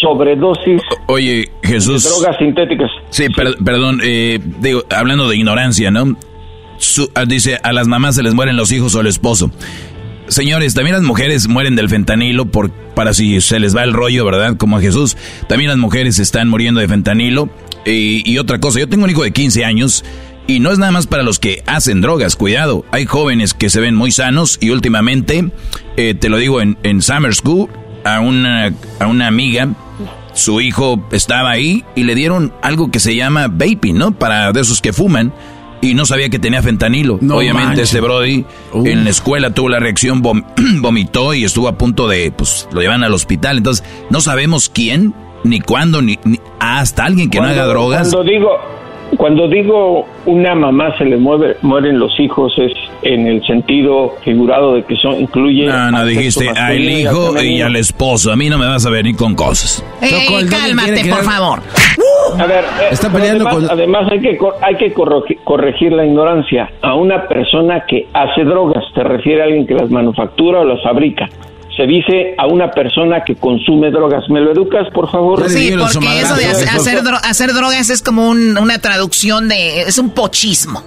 sobredosis 0.00 0.80
Oye, 1.06 1.46
Jesús. 1.62 2.04
de 2.04 2.10
drogas 2.10 2.36
sintéticas. 2.38 2.90
Sí, 3.10 3.28
per- 3.30 3.56
perdón, 3.64 4.00
eh, 4.04 4.38
digo, 4.60 4.82
hablando 4.96 5.28
de 5.28 5.36
ignorancia, 5.36 5.90
¿no? 5.90 6.16
Su- 6.76 7.10
ah, 7.16 7.24
dice, 7.26 7.58
a 7.62 7.72
las 7.72 7.88
mamás 7.88 8.14
se 8.14 8.22
les 8.22 8.34
mueren 8.34 8.56
los 8.56 8.70
hijos 8.70 8.94
o 8.94 9.00
el 9.00 9.06
esposo. 9.08 9.50
Señores, 10.28 10.74
también 10.74 10.94
las 10.94 11.04
mujeres 11.04 11.48
mueren 11.48 11.74
del 11.74 11.88
fentanilo 11.88 12.46
por, 12.46 12.70
para 12.70 13.14
si 13.14 13.40
se 13.40 13.58
les 13.58 13.74
va 13.74 13.84
el 13.84 13.92
rollo, 13.92 14.24
¿verdad? 14.24 14.56
Como 14.56 14.76
a 14.76 14.80
Jesús. 14.80 15.16
También 15.48 15.70
las 15.70 15.78
mujeres 15.78 16.18
están 16.18 16.48
muriendo 16.48 16.80
de 16.80 16.88
fentanilo. 16.88 17.48
Y, 17.84 18.36
otra 18.36 18.58
cosa, 18.58 18.78
yo 18.78 18.88
tengo 18.88 19.04
un 19.04 19.10
hijo 19.10 19.22
de 19.22 19.30
15 19.30 19.64
años 19.64 20.04
y 20.46 20.60
no 20.60 20.70
es 20.70 20.78
nada 20.78 20.92
más 20.92 21.06
para 21.06 21.22
los 21.22 21.38
que 21.38 21.62
hacen 21.66 22.02
drogas, 22.02 22.36
cuidado. 22.36 22.84
Hay 22.90 23.06
jóvenes 23.06 23.54
que 23.54 23.70
se 23.70 23.80
ven 23.80 23.94
muy 23.94 24.10
sanos 24.10 24.58
y 24.60 24.70
últimamente, 24.70 25.50
eh, 25.96 26.14
te 26.14 26.28
lo 26.28 26.36
digo, 26.36 26.60
en, 26.60 26.76
en 26.82 27.00
Summer 27.00 27.34
School, 27.34 27.70
a 28.04 28.20
una, 28.20 28.72
a 29.00 29.06
una 29.06 29.26
amiga, 29.26 29.68
su 30.34 30.60
hijo 30.60 31.02
estaba 31.12 31.50
ahí 31.50 31.84
y 31.94 32.04
le 32.04 32.14
dieron 32.14 32.52
algo 32.62 32.90
que 32.90 33.00
se 33.00 33.16
llama 33.16 33.48
vaping, 33.48 33.96
¿no? 33.96 34.12
Para 34.12 34.52
de 34.52 34.60
esos 34.60 34.82
que 34.82 34.92
fuman 34.92 35.32
y 35.80 35.94
no 35.94 36.06
sabía 36.06 36.28
que 36.28 36.38
tenía 36.38 36.62
fentanilo. 36.62 37.18
No 37.20 37.36
Obviamente 37.36 37.66
manches. 37.68 37.84
este 37.90 38.00
Brody 38.00 38.44
en 38.74 39.04
la 39.04 39.10
escuela 39.10 39.50
tuvo 39.50 39.68
la 39.68 39.78
reacción, 39.80 40.22
vom- 40.22 40.44
vomitó 40.80 41.34
y 41.34 41.44
estuvo 41.44 41.68
a 41.68 41.78
punto 41.78 42.08
de, 42.08 42.30
pues, 42.32 42.68
lo 42.72 42.80
llevan 42.80 43.04
al 43.04 43.14
hospital. 43.14 43.58
Entonces, 43.58 43.84
no 44.10 44.20
sabemos 44.20 44.68
quién, 44.68 45.14
ni 45.44 45.60
cuándo, 45.60 46.02
ni, 46.02 46.18
ni- 46.24 46.40
hasta 46.60 47.04
alguien 47.04 47.30
que 47.30 47.38
no 47.40 47.46
haga 47.46 47.64
drogas. 47.66 48.08
Cuando 48.12 48.30
digo, 48.30 48.48
cuando 49.16 49.48
digo 49.48 50.06
una 50.26 50.54
mamá 50.54 50.96
se 50.98 51.04
le 51.04 51.16
mueve, 51.16 51.56
mueren 51.62 51.98
los 51.98 52.18
hijos 52.20 52.52
es 52.58 52.72
en 53.02 53.26
el 53.26 53.44
sentido 53.46 54.14
figurado 54.24 54.74
de 54.74 54.82
que 54.84 54.96
son 54.96 55.20
incluye 55.20 55.66
No, 55.66 55.90
no, 55.90 55.98
al 55.98 56.08
dijiste 56.08 56.48
al 56.50 56.78
y 56.78 57.02
hijo 57.02 57.40
y 57.42 57.60
al 57.60 57.76
esposo. 57.76 58.30
A 58.32 58.36
mí 58.36 58.48
no 58.50 58.58
me 58.58 58.66
vas 58.66 58.84
a 58.86 58.90
venir 58.90 59.16
con 59.16 59.34
cosas. 59.34 59.84
Eh, 60.02 60.08
Choco, 60.10 60.38
el 60.38 60.50
Doggy 60.50 60.62
cálmate, 60.62 61.04
por 61.08 61.22
favor. 61.22 61.60
A 62.38 62.46
ver, 62.46 62.64
eh, 62.64 62.88
Está 62.90 63.08
pero 63.08 63.20
peleando 63.20 63.48
además, 63.48 63.68
con- 63.68 63.78
además 63.78 64.12
hay 64.12 64.20
que 64.20 64.38
hay 64.62 64.74
que 64.76 64.94
corrogi- 64.94 65.38
corregir 65.44 65.92
la 65.92 66.04
ignorancia 66.04 66.70
a 66.82 66.94
una 66.94 67.26
persona 67.26 67.84
que 67.88 68.06
hace 68.12 68.44
drogas. 68.44 68.84
Te 68.94 69.02
refiere 69.02 69.40
a 69.42 69.44
alguien 69.44 69.66
que 69.66 69.74
las 69.74 69.90
manufactura 69.90 70.60
o 70.60 70.64
las 70.64 70.82
fabrica. 70.82 71.28
Se 71.78 71.86
dice 71.86 72.34
a 72.36 72.46
una 72.48 72.70
persona 72.72 73.22
que 73.24 73.36
consume 73.36 73.90
drogas. 73.92 74.28
¿Me 74.28 74.40
lo 74.40 74.50
educas, 74.50 74.88
por 74.92 75.08
favor? 75.10 75.48
Sí, 75.48 75.70
porque 75.78 76.20
eso 76.20 76.34
de 76.34 76.46
hacer, 76.46 76.68
hacer 76.68 77.02
dro- 77.04 77.20
hacer 77.22 77.52
drogas 77.54 77.88
es 77.88 78.02
como 78.02 78.28
un- 78.28 78.58
una 78.58 78.78
traducción 78.80 79.48
de... 79.48 79.82
es 79.82 79.96
un 79.96 80.10
pochismo. 80.10 80.82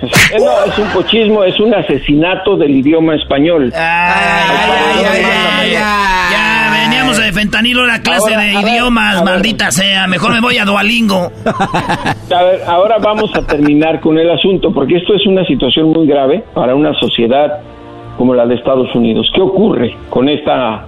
Eh, 0.00 0.06
No, 0.38 0.72
es 0.72 0.78
un 0.78 0.86
pochismo, 0.90 1.42
es 1.42 1.58
un 1.58 1.74
asesinato 1.74 2.56
del 2.56 2.70
idioma 2.76 3.16
español. 3.16 3.72
Ya, 5.70 6.70
veníamos 6.84 7.18
de 7.18 7.32
fentanilo 7.32 7.84
la 7.86 8.00
clase 8.00 8.34
Ahora, 8.34 8.44
de 8.44 8.56
a 8.56 8.60
idiomas, 8.62 9.16
ver. 9.16 9.24
maldita 9.24 9.70
sea. 9.70 10.06
Mejor 10.06 10.32
me 10.32 10.40
voy 10.40 10.58
a 10.58 10.64
Duolingo. 10.64 11.32
A 11.44 12.42
ver, 12.44 12.62
ahora 12.66 12.98
vamos 12.98 13.30
a 13.34 13.42
terminar 13.42 14.00
con 14.00 14.18
el 14.18 14.30
asunto, 14.30 14.72
porque 14.72 14.96
esto 14.98 15.14
es 15.14 15.26
una 15.26 15.44
situación 15.46 15.88
muy 15.90 16.06
grave 16.06 16.44
para 16.54 16.74
una 16.74 16.92
sociedad 17.00 17.58
como 18.18 18.34
la 18.34 18.44
de 18.46 18.56
Estados 18.56 18.94
Unidos. 18.94 19.30
¿Qué 19.32 19.40
ocurre 19.40 19.94
con 20.10 20.28
esta, 20.28 20.86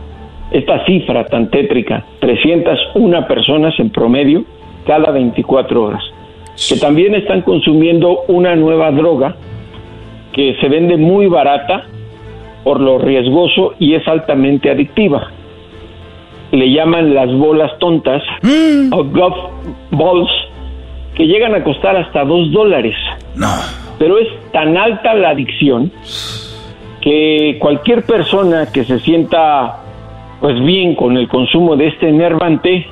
esta 0.51 0.85
cifra 0.85 1.25
tan 1.25 1.49
tétrica? 1.49 2.05
301 2.19 3.27
personas 3.27 3.73
en 3.79 3.91
promedio 3.91 4.45
cada 4.85 5.13
24 5.13 5.83
horas, 5.83 6.03
que 6.69 6.77
también 6.77 7.15
están 7.15 7.43
consumiendo 7.43 8.23
una 8.27 8.57
nueva 8.57 8.91
droga 8.91 9.37
que 10.33 10.57
se 10.61 10.69
vende 10.69 10.97
muy 10.97 11.27
barata 11.27 11.85
por 12.65 12.81
lo 12.81 12.99
riesgoso 12.99 13.75
y 13.79 13.95
es 13.95 14.07
altamente 14.07 14.71
adictiva. 14.71 15.31
Le 16.51 16.73
llaman 16.73 17.15
las 17.15 17.33
bolas 17.33 17.71
tontas 17.79 18.23
o 18.91 19.05
golf 19.05 19.37
balls 19.93 20.31
que 21.15 21.27
llegan 21.27 21.55
a 21.55 21.63
costar 21.63 21.97
hasta 21.97 22.25
dos 22.25 22.51
dólares. 22.51 22.97
Pero 23.99 24.19
es 24.19 24.29
tan 24.53 24.77
alta 24.77 25.15
la 25.15 25.31
adicción 25.31 25.93
que 27.01 27.57
cualquier 27.59 28.05
persona 28.05 28.67
que 28.73 28.85
se 28.85 29.01
sienta 29.01 29.81
pues 30.41 30.63
bien 30.65 30.95
con 30.95 31.17
el 31.17 31.27
consumo 31.29 31.75
de 31.77 31.89
este 31.89 32.09
enervante, 32.09 32.87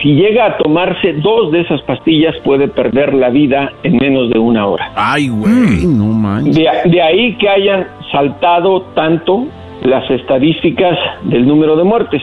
si 0.00 0.14
llega 0.14 0.46
a 0.46 0.56
tomarse 0.56 1.14
dos 1.14 1.50
de 1.50 1.62
esas 1.62 1.82
pastillas 1.82 2.36
puede 2.44 2.68
perder 2.68 3.12
la 3.14 3.30
vida 3.30 3.72
en 3.82 3.96
menos 3.96 4.30
de 4.30 4.38
una 4.38 4.64
hora. 4.66 4.92
Ay, 4.94 5.28
güey, 5.28 5.84
no 5.86 6.06
manches. 6.06 6.54
De, 6.56 6.68
de 6.88 7.02
ahí 7.02 7.34
que 7.36 7.48
hayan 7.48 7.88
saltado 8.12 8.82
tanto 8.94 9.46
las 9.82 10.08
estadísticas 10.10 10.96
del 11.24 11.46
número 11.46 11.76
de 11.76 11.84
muertes. 11.84 12.22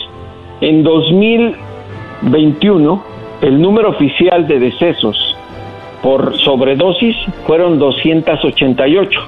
En 0.62 0.84
2021, 0.84 3.04
el 3.42 3.62
número 3.62 3.90
oficial 3.90 4.48
de 4.48 4.60
decesos 4.60 5.36
por 6.02 6.38
sobredosis 6.40 7.16
fueron 7.46 7.80
288. 7.80 9.20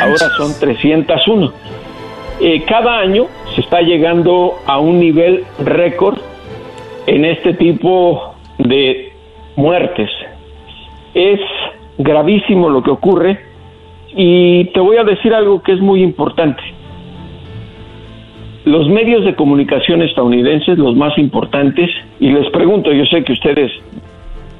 Ahora 0.00 0.28
son 0.36 0.52
301. 0.58 1.52
Eh, 2.40 2.62
cada 2.66 2.98
año 2.98 3.26
se 3.54 3.60
está 3.60 3.80
llegando 3.82 4.54
a 4.66 4.78
un 4.78 4.98
nivel 4.98 5.44
récord 5.58 6.18
en 7.06 7.24
este 7.24 7.54
tipo 7.54 8.34
de 8.58 9.12
muertes. 9.56 10.10
Es 11.14 11.40
gravísimo 11.98 12.68
lo 12.68 12.82
que 12.82 12.90
ocurre 12.90 13.40
y 14.14 14.64
te 14.66 14.80
voy 14.80 14.96
a 14.96 15.04
decir 15.04 15.34
algo 15.34 15.62
que 15.62 15.72
es 15.72 15.80
muy 15.80 16.02
importante. 16.02 16.62
Los 18.64 18.88
medios 18.88 19.24
de 19.24 19.34
comunicación 19.34 20.02
estadounidenses, 20.02 20.78
los 20.78 20.94
más 20.94 21.16
importantes, 21.18 21.90
y 22.20 22.30
les 22.30 22.48
pregunto, 22.50 22.92
yo 22.92 23.04
sé 23.06 23.24
que 23.24 23.32
ustedes, 23.32 23.72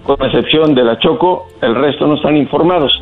con 0.05 0.17
excepción 0.25 0.75
de 0.75 0.85
la 0.85 0.99
Choco, 0.99 1.49
el 1.61 1.75
resto 1.75 2.07
no 2.07 2.15
están 2.17 2.37
informados. 2.37 2.93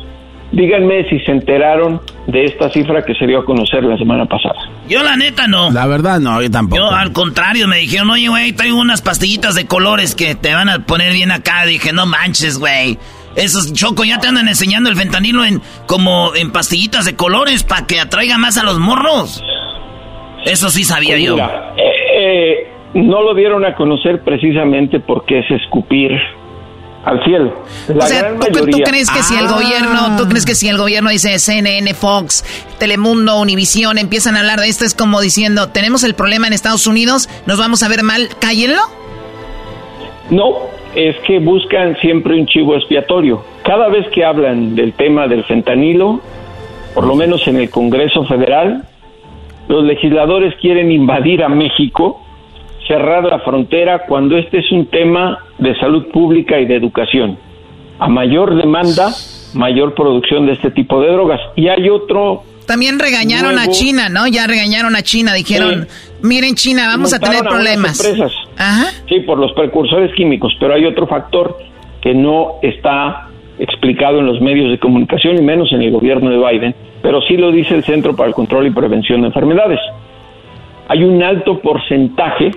Díganme 0.51 1.07
si 1.09 1.17
se 1.21 1.31
enteraron 1.31 2.01
de 2.27 2.43
esta 2.43 2.69
cifra 2.69 3.03
que 3.05 3.13
se 3.15 3.25
dio 3.25 3.39
a 3.39 3.45
conocer 3.45 3.85
la 3.85 3.97
semana 3.97 4.25
pasada. 4.25 4.59
Yo 4.89 5.01
la 5.01 5.15
neta 5.15 5.47
no. 5.47 5.71
La 5.71 5.87
verdad, 5.87 6.19
no, 6.19 6.41
yo 6.41 6.51
tampoco. 6.51 6.75
Yo 6.81 6.89
al 6.91 7.13
contrario 7.13 7.69
me 7.69 7.77
dijeron, 7.77 8.09
oye, 8.09 8.27
güey, 8.27 8.51
traigo 8.51 8.77
unas 8.77 9.01
pastillitas 9.01 9.55
de 9.55 9.65
colores 9.65 10.13
que 10.13 10.35
te 10.35 10.53
van 10.53 10.67
a 10.67 10.79
poner 10.85 11.13
bien 11.13 11.31
acá. 11.31 11.65
Dije, 11.65 11.93
no 11.93 12.05
manches, 12.05 12.59
güey. 12.59 12.97
Esos 13.37 13.71
choco 13.71 14.03
ya 14.03 14.19
te 14.19 14.27
andan 14.27 14.49
enseñando 14.49 14.89
el 14.89 14.97
fentanilo 14.97 15.45
en 15.45 15.61
como 15.87 16.35
en 16.35 16.51
pastillitas 16.51 17.05
de 17.05 17.15
colores 17.15 17.63
para 17.63 17.87
que 17.87 18.01
atraiga 18.01 18.37
más 18.37 18.57
a 18.57 18.65
los 18.65 18.77
morros. 18.77 19.41
Eso 20.43 20.69
sí 20.69 20.83
sabía 20.83 21.11
Pues 21.15 21.23
yo. 21.25 21.37
eh, 21.37 21.91
eh, 22.17 22.67
no 22.95 23.21
lo 23.21 23.33
dieron 23.33 23.63
a 23.63 23.73
conocer 23.75 24.21
precisamente 24.25 24.99
porque 24.99 25.39
es 25.39 25.49
escupir 25.49 26.11
al 27.03 27.23
cielo. 27.23 27.63
La 27.87 28.05
o 28.05 28.07
sea, 28.07 28.21
gran 28.21 28.39
¿tú, 28.39 28.65
crees 28.83 29.09
que 29.09 29.23
si 29.23 29.35
el 29.35 29.47
Ah. 29.47 29.51
gobierno, 29.53 30.17
tú 30.17 30.27
crees 30.27 30.45
que 30.45 30.55
si 30.55 30.67
el 30.69 30.77
gobierno 30.77 31.09
dice 31.09 31.37
CNN, 31.39 31.93
Fox, 31.93 32.43
Telemundo, 32.77 33.39
Univisión, 33.39 33.97
empiezan 33.97 34.35
a 34.35 34.39
hablar 34.41 34.59
de 34.59 34.67
esto, 34.67 34.85
es 34.85 34.93
como 34.93 35.19
diciendo, 35.21 35.69
tenemos 35.69 36.03
el 36.03 36.13
problema 36.13 36.47
en 36.47 36.53
Estados 36.53 36.85
Unidos, 36.87 37.27
nos 37.45 37.57
vamos 37.57 37.81
a 37.83 37.87
ver 37.89 38.03
mal, 38.03 38.29
cállenlo? 38.39 38.81
No, 40.29 40.53
es 40.95 41.15
que 41.25 41.39
buscan 41.39 41.97
siempre 41.97 42.39
un 42.39 42.45
chivo 42.47 42.75
expiatorio. 42.75 43.43
Cada 43.63 43.89
vez 43.89 44.07
que 44.13 44.23
hablan 44.23 44.75
del 44.75 44.93
tema 44.93 45.27
del 45.27 45.43
fentanilo, 45.43 46.21
por 46.93 47.05
lo 47.05 47.15
menos 47.15 47.47
en 47.47 47.57
el 47.57 47.69
Congreso 47.69 48.25
Federal, 48.25 48.83
los 49.67 49.83
legisladores 49.83 50.53
quieren 50.61 50.91
invadir 50.91 51.43
a 51.43 51.49
México, 51.49 52.20
cerrar 52.91 53.23
la 53.23 53.39
frontera 53.39 53.99
cuando 54.05 54.37
este 54.37 54.59
es 54.59 54.69
un 54.69 54.85
tema 54.87 55.39
de 55.59 55.73
salud 55.79 56.07
pública 56.07 56.59
y 56.59 56.65
de 56.65 56.75
educación. 56.75 57.37
A 57.99 58.09
mayor 58.09 58.55
demanda, 58.55 59.11
mayor 59.53 59.95
producción 59.95 60.45
de 60.45 60.53
este 60.53 60.71
tipo 60.71 60.99
de 61.01 61.09
drogas. 61.09 61.39
Y 61.55 61.69
hay 61.69 61.87
otro... 61.87 62.43
También 62.67 62.99
regañaron 62.99 63.57
a 63.57 63.67
China, 63.67 64.09
¿no? 64.09 64.27
Ya 64.27 64.45
regañaron 64.45 64.95
a 64.97 65.01
China, 65.03 65.33
dijeron, 65.33 65.87
miren 66.21 66.55
China, 66.55 66.87
vamos 66.87 67.13
a 67.13 67.19
tener 67.19 67.43
problemas. 67.43 67.97
Sí, 69.07 69.19
por 69.21 69.37
los 69.37 69.53
precursores 69.53 70.13
químicos, 70.13 70.53
pero 70.59 70.73
hay 70.73 70.85
otro 70.85 71.07
factor 71.07 71.57
que 72.01 72.13
no 72.13 72.55
está 72.61 73.29
explicado 73.57 74.19
en 74.19 74.25
los 74.25 74.41
medios 74.41 74.69
de 74.69 74.79
comunicación 74.79 75.37
y 75.37 75.41
menos 75.41 75.71
en 75.71 75.81
el 75.81 75.91
gobierno 75.91 76.29
de 76.29 76.37
Biden, 76.37 76.75
pero 77.01 77.21
sí 77.21 77.37
lo 77.37 77.51
dice 77.51 77.75
el 77.75 77.83
Centro 77.83 78.15
para 78.15 78.27
el 78.27 78.35
Control 78.35 78.67
y 78.67 78.71
Prevención 78.71 79.21
de 79.21 79.27
Enfermedades. 79.27 79.79
Hay 80.87 81.03
un 81.03 81.23
alto 81.23 81.59
porcentaje 81.59 82.51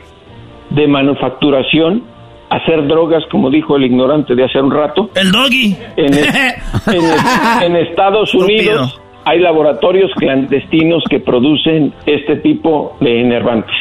de 0.75 0.89
manufacturación, 0.89 2.03
hacer 2.51 2.87
drogas, 2.87 3.25
como 3.31 3.51
dijo 3.51 3.77
el 3.77 3.85
ignorante 3.85 4.35
de 4.35 4.45
hace 4.45 4.61
un 4.61 4.71
rato. 4.71 5.11
El 5.15 5.31
doggy. 5.31 5.77
En, 5.97 7.77
Estados 7.77 8.35
Unidos 8.35 9.01
hay 9.25 9.41
laboratorios 9.41 10.11
clandestinos 10.17 11.03
que 11.09 11.21
producen 11.21 11.93
este 12.07 12.37
tipo 12.37 12.97
de 13.01 13.21
enervantes. 13.21 13.75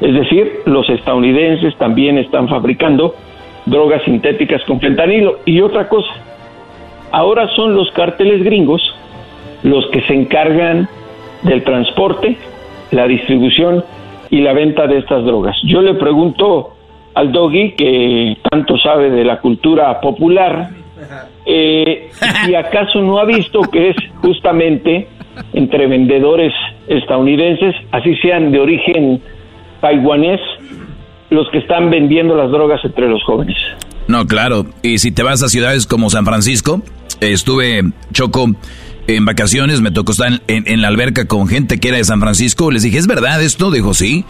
Es 0.00 0.12
decir, 0.12 0.60
los 0.66 0.88
estadounidenses 0.90 1.76
también 1.78 2.18
están 2.18 2.48
fabricando 2.48 3.14
drogas 3.64 4.02
sintéticas 4.04 4.62
con 4.66 4.80
fentanilo. 4.80 5.38
Y 5.44 5.60
otra 5.60 5.88
cosa, 5.88 6.12
ahora 7.12 7.48
son 7.54 7.74
los 7.74 7.90
cárteles 7.92 8.42
gringos 8.42 8.82
los 9.62 9.86
que 9.90 10.02
se 10.02 10.14
encargan 10.14 10.88
del 11.42 11.62
transporte, 11.64 12.36
la 12.90 13.06
distribución 13.06 13.84
y 14.36 14.42
la 14.42 14.52
venta 14.52 14.86
de 14.86 14.98
estas 14.98 15.24
drogas. 15.24 15.56
Yo 15.64 15.80
le 15.80 15.94
pregunto 15.94 16.74
al 17.14 17.32
doggy, 17.32 17.72
que 17.72 18.36
tanto 18.50 18.76
sabe 18.76 19.08
de 19.08 19.24
la 19.24 19.40
cultura 19.40 19.98
popular, 19.98 20.68
eh, 21.46 22.10
si 22.44 22.54
acaso 22.54 23.00
no 23.00 23.18
ha 23.18 23.24
visto 23.24 23.62
que 23.62 23.90
es 23.90 23.96
justamente 24.20 25.08
entre 25.54 25.86
vendedores 25.86 26.52
estadounidenses, 26.86 27.74
así 27.92 28.14
sean 28.16 28.52
de 28.52 28.60
origen 28.60 29.22
taiwanés, 29.80 30.40
los 31.30 31.48
que 31.50 31.58
están 31.58 31.88
vendiendo 31.88 32.36
las 32.36 32.50
drogas 32.50 32.84
entre 32.84 33.08
los 33.08 33.24
jóvenes. 33.24 33.56
No, 34.06 34.26
claro. 34.26 34.66
Y 34.82 34.98
si 34.98 35.12
te 35.12 35.22
vas 35.22 35.42
a 35.42 35.48
ciudades 35.48 35.86
como 35.86 36.10
San 36.10 36.26
Francisco, 36.26 36.82
estuve, 37.22 37.80
Choco, 38.12 38.48
en 39.06 39.24
vacaciones, 39.24 39.80
me 39.80 39.90
tocó 39.90 40.12
estar 40.12 40.42
en, 40.46 40.82
la 40.82 40.88
alberca 40.88 41.26
con 41.26 41.48
gente 41.48 41.78
que 41.78 41.88
era 41.88 41.98
de 41.98 42.04
San 42.04 42.20
Francisco. 42.20 42.70
Les 42.70 42.82
dije, 42.82 42.98
¿es 42.98 43.06
verdad 43.06 43.42
esto? 43.42 43.70
Dijo, 43.70 43.94
sí. 43.94 44.24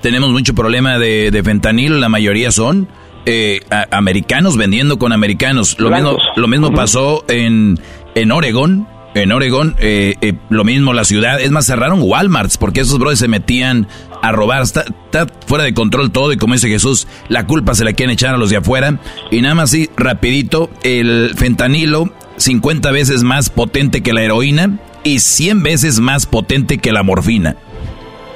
Tenemos 0.00 0.30
mucho 0.30 0.54
problema 0.54 0.98
de, 0.98 1.30
de 1.30 1.42
fentanilo, 1.44 1.96
la 1.98 2.08
mayoría 2.08 2.50
son 2.50 2.88
eh, 3.24 3.60
americanos 3.90 4.56
vendiendo 4.56 4.98
con 4.98 5.12
americanos. 5.12 5.76
Lo 5.78 5.90
mismo, 5.90 6.18
lo 6.34 6.48
mismo 6.48 6.72
pasó 6.72 7.24
en, 7.28 7.78
en 8.14 8.32
Oregon. 8.32 8.88
En 9.14 9.30
Oregon, 9.30 9.76
eh, 9.78 10.14
eh, 10.22 10.32
lo 10.48 10.64
mismo 10.64 10.94
la 10.94 11.04
ciudad. 11.04 11.38
Es 11.38 11.50
más, 11.50 11.66
cerraron 11.66 12.00
Walmarts 12.02 12.56
porque 12.56 12.80
esos 12.80 12.98
brothers 12.98 13.20
se 13.20 13.28
metían 13.28 13.86
a 14.22 14.32
robar. 14.32 14.62
Está, 14.62 14.84
está, 15.04 15.26
fuera 15.46 15.64
de 15.64 15.74
control 15.74 16.10
todo 16.10 16.32
y 16.32 16.38
como 16.38 16.54
dice 16.54 16.68
Jesús, 16.68 17.06
la 17.28 17.46
culpa 17.46 17.74
se 17.74 17.84
la 17.84 17.92
quieren 17.92 18.14
echar 18.14 18.34
a 18.34 18.38
los 18.38 18.50
de 18.50 18.56
afuera. 18.56 18.98
Y 19.30 19.42
nada 19.42 19.54
más 19.54 19.70
así, 19.70 19.90
rapidito, 19.96 20.70
el 20.82 21.32
fentanilo 21.36 22.12
50 22.36 22.90
veces 22.90 23.22
más 23.22 23.50
potente 23.50 24.02
que 24.02 24.12
la 24.12 24.22
heroína 24.22 24.78
y 25.04 25.18
100 25.18 25.62
veces 25.62 26.00
más 26.00 26.26
potente 26.26 26.78
que 26.78 26.92
la 26.92 27.02
morfina. 27.02 27.56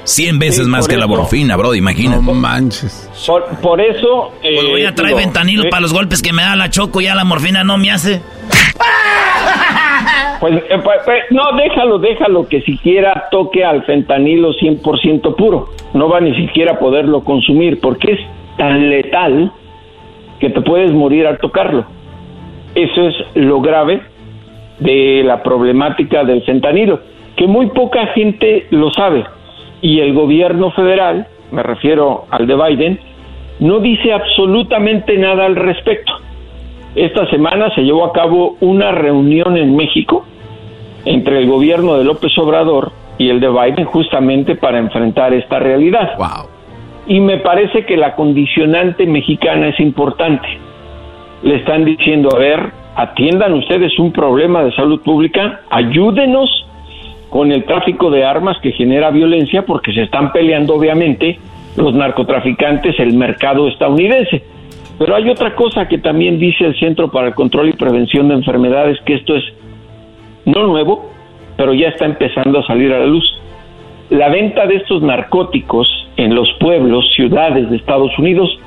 100 0.03 0.39
veces 0.39 0.67
más 0.67 0.87
que 0.87 0.95
la 0.95 1.05
morfina, 1.05 1.57
bro, 1.57 1.75
imagínate. 1.75 2.23
No 2.23 2.33
manches. 2.33 3.09
Por, 3.61 3.81
eso... 3.81 4.31
Eh, 4.41 4.57
voy 4.69 4.85
a 4.85 4.95
traer 4.95 5.15
ventanilo 5.15 5.63
eh, 5.63 5.69
para 5.69 5.81
los 5.81 5.91
golpes 5.91 6.21
que 6.21 6.31
me 6.31 6.43
da 6.43 6.55
la 6.55 6.69
choco, 6.69 7.01
ya 7.01 7.13
la 7.13 7.25
morfina 7.25 7.63
no 7.63 7.77
me 7.77 7.91
hace. 7.91 8.21
Pues, 10.39 10.53
eh, 10.53 10.79
pues, 10.83 10.99
pues, 11.03 11.23
no, 11.31 11.41
déjalo, 11.57 11.97
déjalo 11.97 12.47
que 12.47 12.61
siquiera 12.61 13.27
toque 13.31 13.65
al 13.65 13.83
fentanilo 13.85 14.53
100% 14.53 15.35
puro. 15.35 15.69
No 15.93 16.09
va 16.09 16.19
ni 16.19 16.35
siquiera 16.35 16.73
a 16.73 16.79
poderlo 16.79 17.23
consumir 17.23 17.79
porque 17.81 18.11
es 18.11 18.19
tan 18.55 18.87
letal 18.87 19.51
que 20.39 20.51
te 20.51 20.61
puedes 20.61 20.91
morir 20.93 21.25
al 21.25 21.39
tocarlo. 21.39 21.87
Eso 22.77 23.07
es 23.07 23.15
lo 23.33 23.59
grave 23.59 24.01
de 24.77 25.23
la 25.25 25.41
problemática 25.41 26.23
del 26.23 26.43
fentanilo, 26.43 26.99
que 27.35 27.47
muy 27.47 27.71
poca 27.71 28.05
gente 28.13 28.67
lo 28.69 28.91
sabe. 28.91 29.25
Y 29.81 29.99
el 29.99 30.13
gobierno 30.13 30.69
federal, 30.69 31.25
me 31.51 31.63
refiero 31.63 32.25
al 32.29 32.45
de 32.45 32.55
Biden, 32.55 32.99
no 33.61 33.79
dice 33.79 34.13
absolutamente 34.13 35.17
nada 35.17 35.47
al 35.47 35.55
respecto. 35.55 36.13
Esta 36.93 37.27
semana 37.31 37.73
se 37.73 37.81
llevó 37.81 38.05
a 38.05 38.13
cabo 38.13 38.57
una 38.59 38.91
reunión 38.91 39.57
en 39.57 39.75
México 39.75 40.23
entre 41.03 41.39
el 41.39 41.49
gobierno 41.49 41.97
de 41.97 42.03
López 42.03 42.37
Obrador 42.37 42.91
y 43.17 43.29
el 43.29 43.39
de 43.39 43.49
Biden 43.49 43.85
justamente 43.85 44.53
para 44.53 44.77
enfrentar 44.77 45.33
esta 45.33 45.57
realidad. 45.57 46.11
Y 47.07 47.21
me 47.21 47.37
parece 47.37 47.87
que 47.87 47.97
la 47.97 48.13
condicionante 48.13 49.07
mexicana 49.07 49.69
es 49.69 49.79
importante 49.79 50.66
le 51.43 51.55
están 51.55 51.85
diciendo, 51.85 52.29
a 52.35 52.39
ver, 52.39 52.71
atiendan 52.95 53.53
ustedes 53.53 53.97
un 53.99 54.11
problema 54.11 54.63
de 54.63 54.71
salud 54.73 55.01
pública, 55.01 55.61
ayúdenos 55.69 56.65
con 57.29 57.51
el 57.51 57.65
tráfico 57.65 58.09
de 58.09 58.25
armas 58.25 58.57
que 58.61 58.71
genera 58.71 59.11
violencia 59.11 59.65
porque 59.65 59.93
se 59.93 60.03
están 60.03 60.31
peleando 60.31 60.75
obviamente 60.75 61.39
los 61.75 61.93
narcotraficantes, 61.93 62.99
el 62.99 63.13
mercado 63.13 63.67
estadounidense. 63.67 64.43
Pero 64.97 65.15
hay 65.15 65.29
otra 65.29 65.53
cosa 65.53 65.87
que 65.87 65.99
también 65.99 66.39
dice 66.39 66.65
el 66.65 66.79
Centro 66.79 67.11
para 67.11 67.27
el 67.27 67.35
Control 67.35 67.69
y 67.69 67.73
Prevención 67.73 68.29
de 68.29 68.35
Enfermedades, 68.35 68.99
que 69.05 69.13
esto 69.13 69.35
es 69.35 69.43
no 70.45 70.65
nuevo, 70.65 71.11
pero 71.55 71.73
ya 71.73 71.89
está 71.89 72.05
empezando 72.05 72.59
a 72.59 72.65
salir 72.65 72.91
a 72.93 72.99
la 72.99 73.05
luz. 73.05 73.25
La 74.09 74.29
venta 74.29 74.65
de 74.65 74.77
estos 74.77 75.03
narcóticos 75.03 75.87
en 76.15 76.33
los 76.33 76.51
pueblos, 76.59 77.05
ciudades 77.15 77.69
de 77.69 77.75
Estados 77.75 78.17
Unidos, 78.17 78.57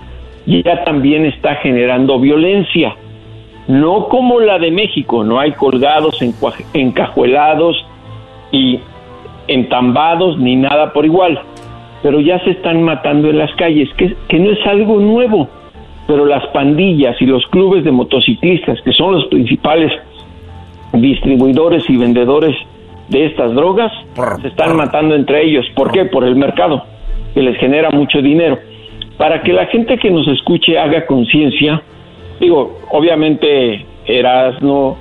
ya 0.47 0.84
también 0.84 1.26
está 1.26 1.57
generando 1.57 2.18
violencia. 2.18 2.95
No 3.68 4.09
como 4.09 4.41
la 4.41 4.59
de 4.59 4.70
México, 4.70 5.22
no 5.22 5.38
hay 5.38 5.53
colgados, 5.53 6.20
encajuelados 6.72 7.76
y 8.51 8.80
entambados 9.47 10.38
ni 10.38 10.57
nada 10.57 10.93
por 10.93 11.05
igual, 11.05 11.41
pero 12.03 12.20
ya 12.20 12.43
se 12.45 12.51
están 12.51 12.82
matando 12.82 13.30
en 13.30 13.38
las 13.38 13.55
calles, 13.55 13.88
que, 13.97 14.16
que 14.28 14.38
no 14.38 14.51
es 14.51 14.66
algo 14.66 14.99
nuevo, 14.99 15.49
pero 16.07 16.24
las 16.24 16.47
pandillas 16.49 17.20
y 17.20 17.26
los 17.26 17.47
clubes 17.47 17.84
de 17.84 17.93
motociclistas, 17.93 18.80
que 18.82 18.93
son 18.93 19.12
los 19.12 19.26
principales 19.26 19.93
distribuidores 20.93 21.88
y 21.88 21.97
vendedores 21.97 22.57
de 23.09 23.26
estas 23.26 23.55
drogas, 23.55 23.93
se 24.41 24.49
están 24.49 24.76
matando 24.76 25.14
entre 25.14 25.45
ellos. 25.45 25.66
¿Por 25.74 25.93
qué? 25.93 26.07
Por 26.07 26.24
el 26.24 26.34
mercado, 26.34 26.84
que 27.34 27.43
les 27.43 27.57
genera 27.59 27.91
mucho 27.91 28.20
dinero 28.22 28.59
para 29.21 29.43
que 29.43 29.53
la 29.53 29.66
gente 29.66 29.99
que 29.99 30.11
nos 30.11 30.27
escuche 30.29 30.79
haga 30.79 31.05
conciencia, 31.05 31.83
digo, 32.41 32.81
obviamente 32.91 33.85
Erasno, 34.07 34.97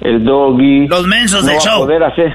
el 0.00 0.24
Doggy, 0.24 0.86
los 0.86 1.04
mensos 1.08 1.44
no 1.44 1.50
del 1.50 1.58
show. 1.60 1.80
poder 1.80 2.04
hacer, 2.04 2.32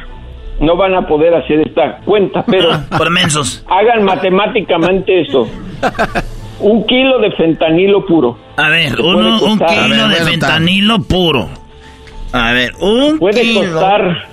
no 0.60 0.76
van 0.76 0.96
a 0.96 1.08
poder 1.08 1.34
hacer 1.34 1.62
esta 1.66 2.00
cuenta, 2.04 2.44
pero 2.46 2.72
por 2.98 3.10
mensos. 3.10 3.66
hagan 3.70 4.04
matemáticamente 4.04 5.22
esto. 5.22 5.48
Un 6.60 6.86
kilo 6.86 7.20
de 7.20 7.32
fentanilo 7.32 8.06
puro. 8.06 8.38
A 8.58 8.68
ver, 8.68 9.00
uno, 9.00 9.42
un 9.42 9.60
kilo 9.60 10.10
de 10.10 10.16
fentanilo 10.16 10.98
puro. 11.04 11.48
A 12.34 12.52
ver, 12.52 12.74
un 12.82 13.18
puede 13.18 13.54
costar 13.54 14.28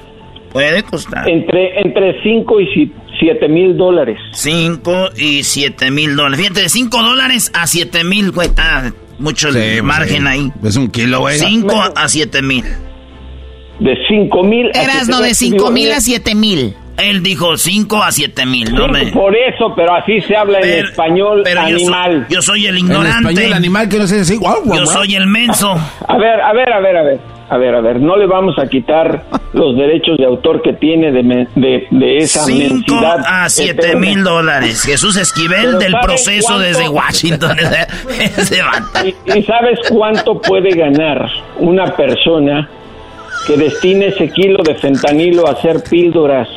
puede 0.52 0.82
costar 0.82 1.28
entre 1.28 1.80
entre 1.82 2.20
5 2.22 2.60
y 2.62 2.66
7 3.18 3.48
mil 3.48 3.76
dólares. 3.76 4.18
5 4.32 5.10
y 5.16 5.42
7 5.42 5.90
mil 5.90 6.16
dólares. 6.16 6.40
Fíjate, 6.40 6.62
de 6.62 6.68
5 6.68 7.02
dólares 7.02 7.50
a 7.54 7.66
7 7.66 8.04
mil, 8.04 8.30
güey. 8.32 8.48
Está 8.48 8.92
mucho 9.18 9.48
margen 9.82 10.26
ahí. 10.26 10.50
Es 10.64 10.76
un 10.76 10.88
kilo, 10.90 11.20
güey. 11.20 11.38
5 11.38 11.82
a 11.94 12.08
7 12.08 12.42
mil. 12.42 12.64
De 13.80 13.94
5 14.08 14.42
mil 14.42 14.70
a 14.74 14.82
Eras, 14.82 15.08
no, 15.08 15.20
de 15.20 15.34
5 15.34 15.70
mil 15.70 15.92
a 15.92 16.00
7 16.00 16.34
mil. 16.34 16.74
Él 16.96 17.22
dijo 17.22 17.58
5 17.58 18.02
a 18.02 18.10
7 18.10 18.46
mil, 18.46 18.74
no 18.74 18.88
me... 18.88 19.08
Por 19.08 19.36
eso, 19.36 19.74
pero 19.76 19.94
así 19.94 20.18
se 20.22 20.34
habla 20.34 20.60
en 20.60 20.86
español 20.86 21.42
pero 21.44 21.60
animal. 21.60 22.26
Yo 22.30 22.40
soy, 22.40 22.62
yo 22.62 22.64
soy, 22.64 22.66
el 22.68 22.78
ignorante. 22.78 23.28
En 23.28 23.36
español 23.36 23.52
animal 23.52 23.88
que 23.90 23.98
no 23.98 24.06
sé 24.06 24.16
decir. 24.16 24.38
yo 24.40 24.86
soy 24.86 25.14
el 25.14 25.26
menso. 25.26 25.72
A 26.08 26.16
ver, 26.16 26.40
a 26.40 26.54
ver, 26.54 26.72
a 26.72 26.80
ver, 26.80 26.96
a 26.96 27.02
ver 27.02 27.35
a 27.48 27.58
ver, 27.58 27.74
a 27.74 27.80
ver, 27.80 28.00
no 28.00 28.16
le 28.16 28.26
vamos 28.26 28.58
a 28.58 28.66
quitar 28.66 29.24
los 29.52 29.76
derechos 29.76 30.18
de 30.18 30.24
autor 30.24 30.62
que 30.62 30.72
tiene 30.72 31.12
de, 31.12 31.46
de, 31.54 31.86
de 31.90 32.18
esa 32.18 32.44
Cinco 32.44 32.96
a 33.04 33.48
siete 33.48 33.94
mil 33.94 34.24
dólares. 34.24 34.84
Jesús 34.84 35.16
Esquivel 35.16 35.78
del 35.78 35.94
proceso 36.02 36.58
desde 36.58 36.88
Washington. 36.88 37.56
¿Y, 39.34 39.42
sabes 39.42 39.78
cuánto 39.88 40.40
puede 40.40 40.70
ganar 40.70 41.30
una 41.58 41.86
persona 41.96 42.68
que 43.46 43.56
destine 43.56 44.08
ese 44.08 44.28
kilo 44.30 44.62
de 44.64 44.74
fentanilo 44.74 45.46
a 45.46 45.52
hacer 45.52 45.84
píldoras 45.88 46.48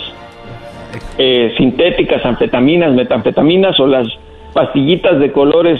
eh, 1.19 1.53
sintéticas, 1.55 2.25
anfetaminas, 2.25 2.93
metanfetaminas 2.93 3.79
o 3.79 3.85
las 3.85 4.07
pastillitas 4.53 5.19
de 5.19 5.31
colores 5.31 5.79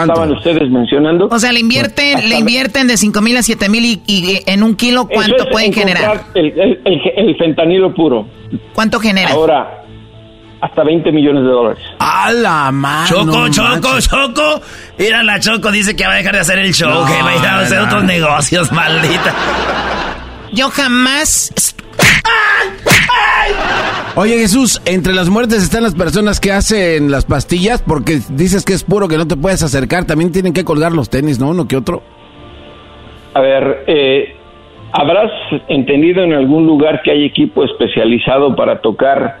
estaban 0.00 0.32
ustedes 0.32 0.70
mencionando. 0.70 1.28
O 1.30 1.38
sea, 1.38 1.52
le 1.52 1.60
invierten, 1.60 2.28
le 2.28 2.38
invierten 2.38 2.86
de 2.86 2.96
5 2.96 3.20
mil 3.20 3.36
a 3.36 3.42
7 3.42 3.68
mil 3.68 4.00
y, 4.06 4.42
en 4.46 4.62
un 4.62 4.76
kilo, 4.76 5.06
¿cuánto 5.06 5.46
pueden 5.50 5.72
generar? 5.72 6.24
El, 6.34 6.80
el, 6.84 7.36
fentanilo 7.36 7.94
puro. 7.94 8.26
¿Cuánto 8.74 9.00
genera? 9.00 9.32
Ahora, 9.32 9.84
hasta 10.60 10.84
20 10.84 11.10
millones 11.12 11.42
de 11.42 11.50
dólares. 11.50 11.82
¡A 11.98 12.32
la 12.32 12.70
mano! 12.70 13.08
Choco, 13.08 13.48
Choco, 13.48 14.00
Choco. 14.00 14.60
Mira, 14.98 15.22
la 15.22 15.40
Choco 15.40 15.70
dice 15.70 15.96
que 15.96 16.06
va 16.06 16.12
a 16.12 16.16
dejar 16.16 16.34
de 16.34 16.40
hacer 16.40 16.58
el 16.58 16.72
show, 16.72 17.04
que 17.06 17.22
va 17.22 17.30
a 17.30 17.36
ir 17.36 17.46
a 17.46 17.58
hacer 17.60 17.80
otros 17.80 18.04
negocios, 18.04 18.70
maldita. 18.72 19.34
Yo 20.52 20.68
jamás 20.70 21.52
Oye 24.14 24.38
Jesús, 24.38 24.82
entre 24.84 25.14
las 25.14 25.30
muertes 25.30 25.62
están 25.62 25.82
las 25.82 25.94
personas 25.94 26.38
que 26.38 26.52
hacen 26.52 27.10
las 27.10 27.24
pastillas 27.24 27.80
porque 27.80 28.18
dices 28.30 28.62
que 28.64 28.74
es 28.74 28.84
puro, 28.84 29.08
que 29.08 29.16
no 29.16 29.26
te 29.26 29.36
puedes 29.36 29.62
acercar. 29.62 30.04
También 30.04 30.32
tienen 30.32 30.52
que 30.52 30.64
colgar 30.64 30.92
los 30.92 31.08
tenis, 31.08 31.40
¿no? 31.40 31.48
Uno 31.48 31.66
que 31.66 31.78
otro. 31.78 32.02
A 33.32 33.40
ver, 33.40 33.84
eh, 33.86 34.36
¿habrás 34.92 35.30
entendido 35.68 36.22
en 36.22 36.34
algún 36.34 36.66
lugar 36.66 37.00
que 37.02 37.10
hay 37.10 37.24
equipo 37.24 37.64
especializado 37.64 38.54
para 38.54 38.82
tocar 38.82 39.38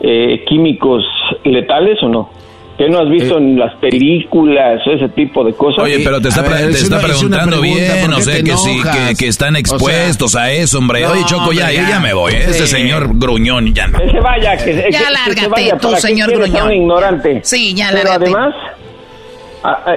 eh, 0.00 0.44
químicos 0.46 1.04
letales 1.44 2.02
o 2.02 2.08
no? 2.08 2.30
¿Qué 2.76 2.90
no 2.90 3.00
has 3.00 3.08
visto 3.08 3.36
eh, 3.36 3.38
en 3.38 3.58
las 3.58 3.74
películas 3.76 4.86
o 4.86 4.92
ese 4.92 5.08
tipo 5.10 5.42
de 5.42 5.54
cosas? 5.54 5.84
Oye, 5.84 6.00
pero 6.04 6.20
te 6.20 6.28
está, 6.28 6.42
preguntando 6.44 7.60
bien, 7.62 8.12
o 8.12 8.20
sea, 8.20 8.42
que 8.42 8.56
sí, 8.56 8.80
que, 9.18 9.28
están 9.28 9.56
expuestos 9.56 10.36
a 10.36 10.52
eso, 10.52 10.78
hombre. 10.78 11.06
Oye, 11.06 11.22
Choco, 11.24 11.52
ya, 11.52 11.72
ya, 11.72 12.00
me 12.00 12.12
voy. 12.12 12.34
Ese 12.34 12.66
señor 12.66 13.18
gruñón, 13.18 13.74
ya 13.74 13.86
no. 13.86 13.98
Que 13.98 14.10
se 14.10 14.20
vaya, 14.20 14.56
que, 14.56 14.88
ya 14.90 15.10
lárgate, 15.10 15.72
tú, 15.80 15.96
señor 15.96 16.30
gruñón. 16.32 16.72
ignorante. 16.72 17.40
Sí, 17.42 17.74
ya 17.74 17.90
Pero 17.92 18.12
además, 18.12 18.54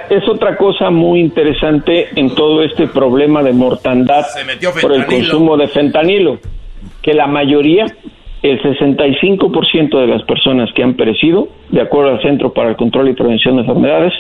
es 0.10 0.28
otra 0.30 0.56
cosa 0.56 0.90
muy 0.90 1.20
interesante 1.20 2.10
en 2.16 2.34
todo 2.34 2.64
este 2.64 2.88
problema 2.88 3.44
de 3.44 3.52
mortandad 3.52 4.26
por 4.82 4.94
el 4.94 5.06
consumo 5.06 5.58
de 5.58 5.68
fentanilo, 5.68 6.40
que 7.02 7.14
la 7.14 7.28
mayoría 7.28 7.86
el 8.42 8.62
65% 8.62 10.00
de 10.00 10.08
las 10.08 10.24
personas 10.24 10.70
que 10.74 10.84
han 10.84 10.94
perecido, 10.94 11.50
de 11.70 11.82
acuerdo 11.82 12.12
al 12.12 12.22
Centro 12.22 12.54
para 12.54 12.70
el 12.70 12.76
Control 12.78 13.10
y 13.10 13.14
Prevención 13.14 13.56
de 13.56 13.62
Enfermedades, 13.62 14.14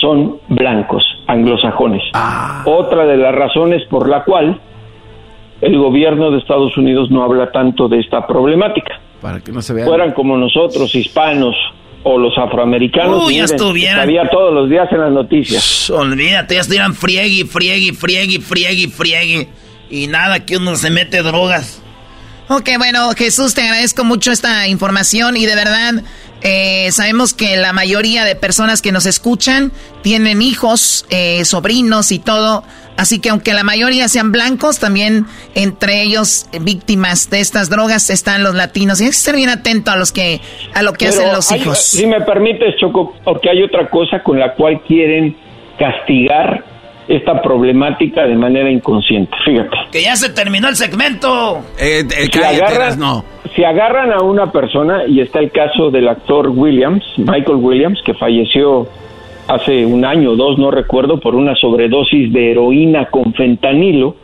son 0.00 0.38
blancos, 0.48 1.04
anglosajones. 1.26 2.02
Ah. 2.14 2.62
Otra 2.66 3.04
de 3.04 3.16
las 3.16 3.34
razones 3.34 3.82
por 3.88 4.08
la 4.08 4.24
cual 4.24 4.60
el 5.60 5.78
gobierno 5.78 6.30
de 6.30 6.38
Estados 6.38 6.76
Unidos 6.76 7.10
no 7.10 7.22
habla 7.22 7.52
tanto 7.52 7.88
de 7.88 8.00
esta 8.00 8.26
problemática. 8.26 9.00
Para 9.20 9.40
que 9.40 9.52
no 9.52 9.62
se 9.62 9.74
vean. 9.74 9.86
Fueran 9.86 10.12
como 10.12 10.36
nosotros, 10.36 10.92
hispanos 10.94 11.54
o 12.02 12.18
los 12.18 12.36
afroamericanos, 12.36 13.28
Uy, 13.28 13.36
ya 13.36 13.44
estuvieran. 13.44 14.08
todos 14.28 14.52
los 14.52 14.68
días 14.68 14.88
en 14.90 15.00
las 15.02 15.12
noticias. 15.12 15.88
olvídate, 15.90 16.56
ya 16.56 16.62
estuvieran 16.62 16.94
friegue, 16.94 17.44
friegue, 17.44 17.92
friegue, 17.92 18.40
friegue, 18.40 18.88
friegue. 18.88 19.48
Y 19.88 20.08
nada, 20.08 20.44
que 20.44 20.56
uno 20.56 20.74
se 20.74 20.90
mete 20.90 21.22
drogas. 21.22 21.80
Ok, 22.54 22.68
bueno, 22.76 23.08
Jesús, 23.16 23.54
te 23.54 23.62
agradezco 23.62 24.04
mucho 24.04 24.30
esta 24.30 24.68
información 24.68 25.38
y 25.38 25.46
de 25.46 25.54
verdad 25.54 26.04
eh, 26.42 26.90
sabemos 26.90 27.32
que 27.32 27.56
la 27.56 27.72
mayoría 27.72 28.26
de 28.26 28.36
personas 28.36 28.82
que 28.82 28.92
nos 28.92 29.06
escuchan 29.06 29.72
tienen 30.02 30.42
hijos, 30.42 31.06
eh, 31.08 31.46
sobrinos 31.46 32.12
y 32.12 32.18
todo. 32.18 32.62
Así 32.98 33.22
que 33.22 33.30
aunque 33.30 33.54
la 33.54 33.64
mayoría 33.64 34.06
sean 34.08 34.32
blancos, 34.32 34.78
también 34.78 35.24
entre 35.54 36.02
ellos 36.02 36.46
víctimas 36.60 37.30
de 37.30 37.40
estas 37.40 37.70
drogas 37.70 38.10
están 38.10 38.42
los 38.42 38.54
latinos. 38.54 39.00
Y 39.00 39.04
hay 39.04 39.10
que 39.10 39.16
estar 39.16 39.34
bien 39.34 39.48
atento 39.48 39.90
a 39.90 39.96
los 39.96 40.12
que 40.12 40.42
a 40.74 40.82
lo 40.82 40.92
que 40.92 41.06
hacen 41.06 41.32
los 41.32 41.50
hijos. 41.52 41.78
Si 41.78 42.06
me 42.06 42.20
permites, 42.20 42.76
Choco, 42.78 43.14
porque 43.24 43.48
hay 43.48 43.62
otra 43.62 43.88
cosa 43.88 44.22
con 44.22 44.38
la 44.38 44.52
cual 44.52 44.82
quieren 44.86 45.34
castigar 45.78 46.71
esta 47.16 47.42
problemática 47.42 48.26
de 48.26 48.34
manera 48.34 48.70
inconsciente. 48.70 49.36
Fíjate. 49.44 49.76
Que 49.92 50.02
ya 50.02 50.16
se 50.16 50.32
terminó 50.32 50.68
el 50.68 50.76
segmento. 50.76 51.58
Eh, 51.78 52.00
eh 52.00 52.28
si, 52.32 52.42
agarran, 52.42 52.98
no. 52.98 53.24
si 53.54 53.64
agarran 53.64 54.12
a 54.12 54.22
una 54.22 54.50
persona, 54.50 55.04
y 55.06 55.20
está 55.20 55.40
el 55.40 55.50
caso 55.50 55.90
del 55.90 56.08
actor 56.08 56.48
Williams, 56.48 57.04
Michael 57.18 57.58
Williams, 57.58 58.00
que 58.04 58.14
falleció 58.14 58.88
hace 59.46 59.84
un 59.84 60.06
año 60.06 60.30
o 60.30 60.36
dos, 60.36 60.58
no 60.58 60.70
recuerdo, 60.70 61.20
por 61.20 61.34
una 61.34 61.54
sobredosis 61.54 62.32
de 62.32 62.52
heroína 62.52 63.06
con 63.06 63.34
fentanilo, 63.34 64.16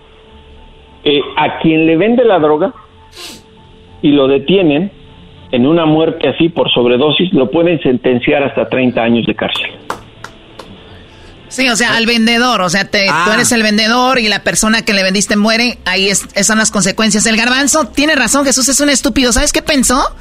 eh, 1.05 1.21
a 1.37 1.59
quien 1.59 1.87
le 1.87 1.97
vende 1.97 2.25
la 2.25 2.39
droga 2.39 2.73
y 4.01 4.13
lo 4.13 4.29
detienen 4.29 4.91
en 5.51 5.67
una 5.67 5.85
muerte 5.85 6.29
así 6.29 6.49
por 6.49 6.71
sobredosis, 6.71 7.33
lo 7.35 7.51
pueden 7.51 7.81
sentenciar 7.81 8.43
hasta 8.43 8.69
30 8.69 9.03
años 9.03 9.27
de 9.27 9.35
cárcel. 9.35 9.71
Sí, 11.49 11.69
o 11.69 11.77
sea, 11.77 11.97
al 11.97 12.07
vendedor, 12.07 12.61
o 12.61 12.71
sea, 12.71 12.85
te, 12.85 13.07
tú 13.07 13.13
ah. 13.13 13.31
eres 13.35 13.53
el 13.53 13.63
vendedor 13.63 14.19
y 14.19 14.29
la 14.29 14.43
persona 14.43 14.83
que 14.83 14.93
le 14.93 15.03
vendiste 15.03 15.37
muere, 15.37 15.79
ahí 15.85 16.09
es, 16.09 16.25
esas 16.33 16.47
son 16.47 16.59
las 16.59 16.71
consecuencias. 16.71 17.27
El 17.27 17.37
garbanzo 17.37 17.87
tiene 17.87 18.15
razón, 18.15 18.45
Jesús 18.45 18.69
es 18.69 18.81
un 18.81 18.91
estúpido. 18.91 19.33
¿Sabes 19.33 19.53
qué 19.53 19.63
pensó? 19.63 20.15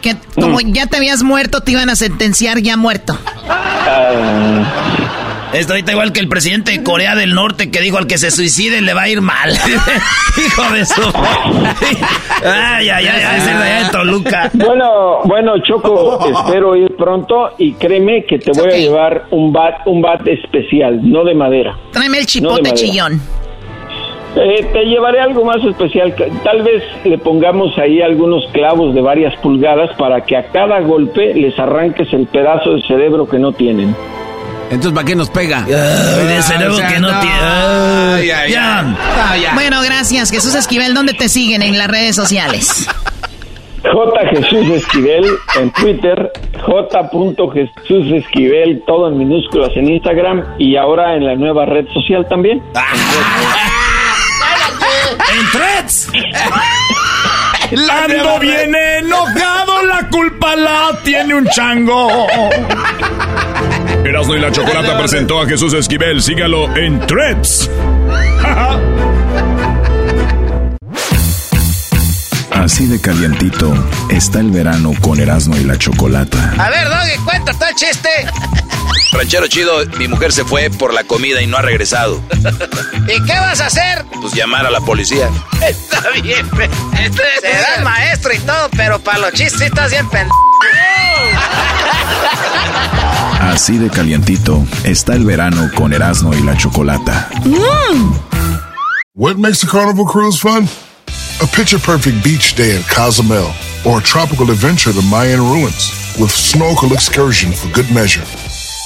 Que 0.00 0.16
como 0.34 0.58
mm. 0.58 0.72
ya 0.72 0.86
te 0.86 0.96
habías 0.96 1.22
muerto, 1.22 1.60
te 1.60 1.72
iban 1.72 1.90
a 1.90 1.96
sentenciar 1.96 2.60
ya 2.60 2.76
muerto. 2.76 3.18
Ah. 3.48 5.21
Esto 5.52 5.74
ahorita 5.74 5.92
igual 5.92 6.12
que 6.12 6.20
el 6.20 6.28
presidente 6.28 6.72
de 6.72 6.82
Corea 6.82 7.14
del 7.14 7.34
Norte 7.34 7.70
que 7.70 7.80
dijo 7.80 7.98
al 7.98 8.06
que 8.06 8.16
se 8.16 8.30
suicide 8.30 8.80
le 8.80 8.94
va 8.94 9.02
a 9.02 9.08
ir 9.08 9.20
mal. 9.20 9.50
Hijo 10.36 10.74
de 10.74 10.86
su. 10.86 11.02
ay, 12.44 12.88
ay, 12.88 13.06
ay, 13.06 13.36
es 13.36 13.46
de 13.46 13.90
Toluca. 13.92 14.50
Bueno, 14.54 15.20
bueno, 15.24 15.58
Choco, 15.62 16.18
espero 16.26 16.74
ir 16.74 16.96
pronto 16.96 17.50
y 17.58 17.74
créeme 17.74 18.24
que 18.24 18.38
te 18.38 18.52
voy 18.52 18.72
a 18.72 18.76
llevar 18.76 19.26
un 19.30 19.52
bat, 19.52 19.86
un 19.86 20.00
bat 20.00 20.26
especial, 20.26 21.00
no 21.02 21.22
de 21.22 21.34
madera. 21.34 21.76
Tráeme 21.92 22.18
el 22.18 22.26
chipote 22.26 22.72
chillón. 22.72 23.20
Eh, 24.34 24.66
te 24.72 24.86
llevaré 24.86 25.20
algo 25.20 25.44
más 25.44 25.62
especial. 25.62 26.14
Tal 26.42 26.62
vez 26.62 26.82
le 27.04 27.18
pongamos 27.18 27.76
ahí 27.76 28.00
algunos 28.00 28.46
clavos 28.52 28.94
de 28.94 29.02
varias 29.02 29.36
pulgadas 29.40 29.94
para 29.98 30.22
que 30.22 30.36
a 30.36 30.44
cada 30.44 30.80
golpe 30.80 31.34
les 31.34 31.58
arranques 31.58 32.10
el 32.14 32.26
pedazo 32.26 32.72
de 32.72 32.82
cerebro 32.82 33.28
que 33.28 33.38
no 33.38 33.52
tienen. 33.52 33.94
Entonces, 34.72 34.92
¿para 34.92 35.06
qué 35.06 35.14
nos 35.14 35.28
pega? 35.28 35.66
que 35.66 36.98
no, 36.98 37.20
tiene. 37.20 38.34
Bueno, 39.54 39.82
gracias. 39.82 40.30
Jesús 40.30 40.54
Esquivel, 40.54 40.94
¿dónde 40.94 41.12
te 41.12 41.28
siguen 41.28 41.62
en 41.62 41.76
las 41.76 41.88
redes 41.88 42.16
sociales? 42.16 42.88
J. 43.82 44.28
Jesús 44.30 44.70
Esquivel 44.70 45.26
en 45.60 45.70
Twitter, 45.72 46.32
J. 46.64 47.10
Jesús 47.52 48.12
Esquivel, 48.12 48.82
todo 48.86 49.08
en 49.08 49.18
minúsculas 49.18 49.70
en 49.76 49.90
Instagram 49.90 50.54
y 50.58 50.76
ahora 50.76 51.16
en 51.16 51.26
la 51.26 51.34
nueva 51.34 51.66
red 51.66 51.86
social 51.92 52.26
también. 52.28 52.62
¡En 55.32 55.50
Threads! 55.50 56.10
Lando 57.72 58.38
viene 58.38 58.98
enojado, 58.98 59.61
tiene 61.02 61.34
un 61.34 61.46
chango. 61.46 62.26
Erasmo 64.04 64.34
y 64.34 64.40
la 64.40 64.50
Chocolata 64.50 64.98
presentó 64.98 65.40
a 65.40 65.46
Jesús 65.46 65.72
Esquivel. 65.74 66.22
Sígalo 66.22 66.74
en 66.76 67.00
Threads. 67.06 67.70
Así 72.50 72.86
de 72.86 73.00
calientito 73.00 73.72
está 74.08 74.40
el 74.40 74.50
verano 74.50 74.92
con 75.00 75.18
Erasmo 75.18 75.56
y 75.56 75.64
la 75.64 75.76
Chocolata. 75.78 76.54
A 76.58 76.70
ver, 76.70 76.88
Doggy, 76.88 77.24
cuenta 77.24 77.52
todo 77.54 77.68
chiste. 77.74 78.08
Ranchero 79.12 79.46
chido, 79.46 79.84
mi 79.98 80.08
mujer 80.08 80.32
se 80.32 80.44
fue 80.44 80.70
por 80.70 80.94
la 80.94 81.04
comida 81.04 81.42
y 81.42 81.46
no 81.46 81.58
ha 81.58 81.62
regresado. 81.62 82.20
¿Y 83.06 83.22
qué 83.24 83.34
vas 83.34 83.60
a 83.60 83.66
hacer? 83.66 84.04
Pues 84.20 84.32
llamar 84.32 84.64
a 84.66 84.70
la 84.70 84.80
policía. 84.80 85.28
Está 85.66 86.02
bien, 86.22 86.48
serás 87.40 87.84
maestro 87.84 88.32
y 88.32 88.38
todo, 88.38 88.68
pero 88.76 88.98
para 88.98 89.18
los 89.18 89.32
chistes 89.32 89.60
estás 89.62 89.90
bien 89.90 90.08
pendejo. 90.08 90.36
Así 93.40 93.76
de 93.76 93.90
calientito 93.90 94.64
está 94.84 95.14
el 95.14 95.24
verano 95.24 95.70
con 95.74 95.92
Erasmo 95.92 96.32
y 96.34 96.42
la 96.42 96.56
Chocolata. 96.56 97.28
Mm. 97.44 98.14
What 99.14 99.36
makes 99.36 99.62
a 99.62 99.66
carnival 99.66 100.06
cruise 100.06 100.40
fun? 100.40 100.68
A 101.42 101.46
picture 101.46 101.78
perfect 101.78 102.22
beach 102.24 102.54
day 102.54 102.76
in 102.76 102.82
Cozumel 102.84 103.52
or 103.84 103.98
a 103.98 104.02
tropical 104.02 104.50
adventure 104.50 104.92
to 104.92 105.02
Mayan 105.02 105.40
ruins 105.40 105.90
with 106.18 106.30
snorkel 106.30 106.92
excursion 106.92 107.52
for 107.52 107.68
good 107.72 107.90
measure. 107.92 108.22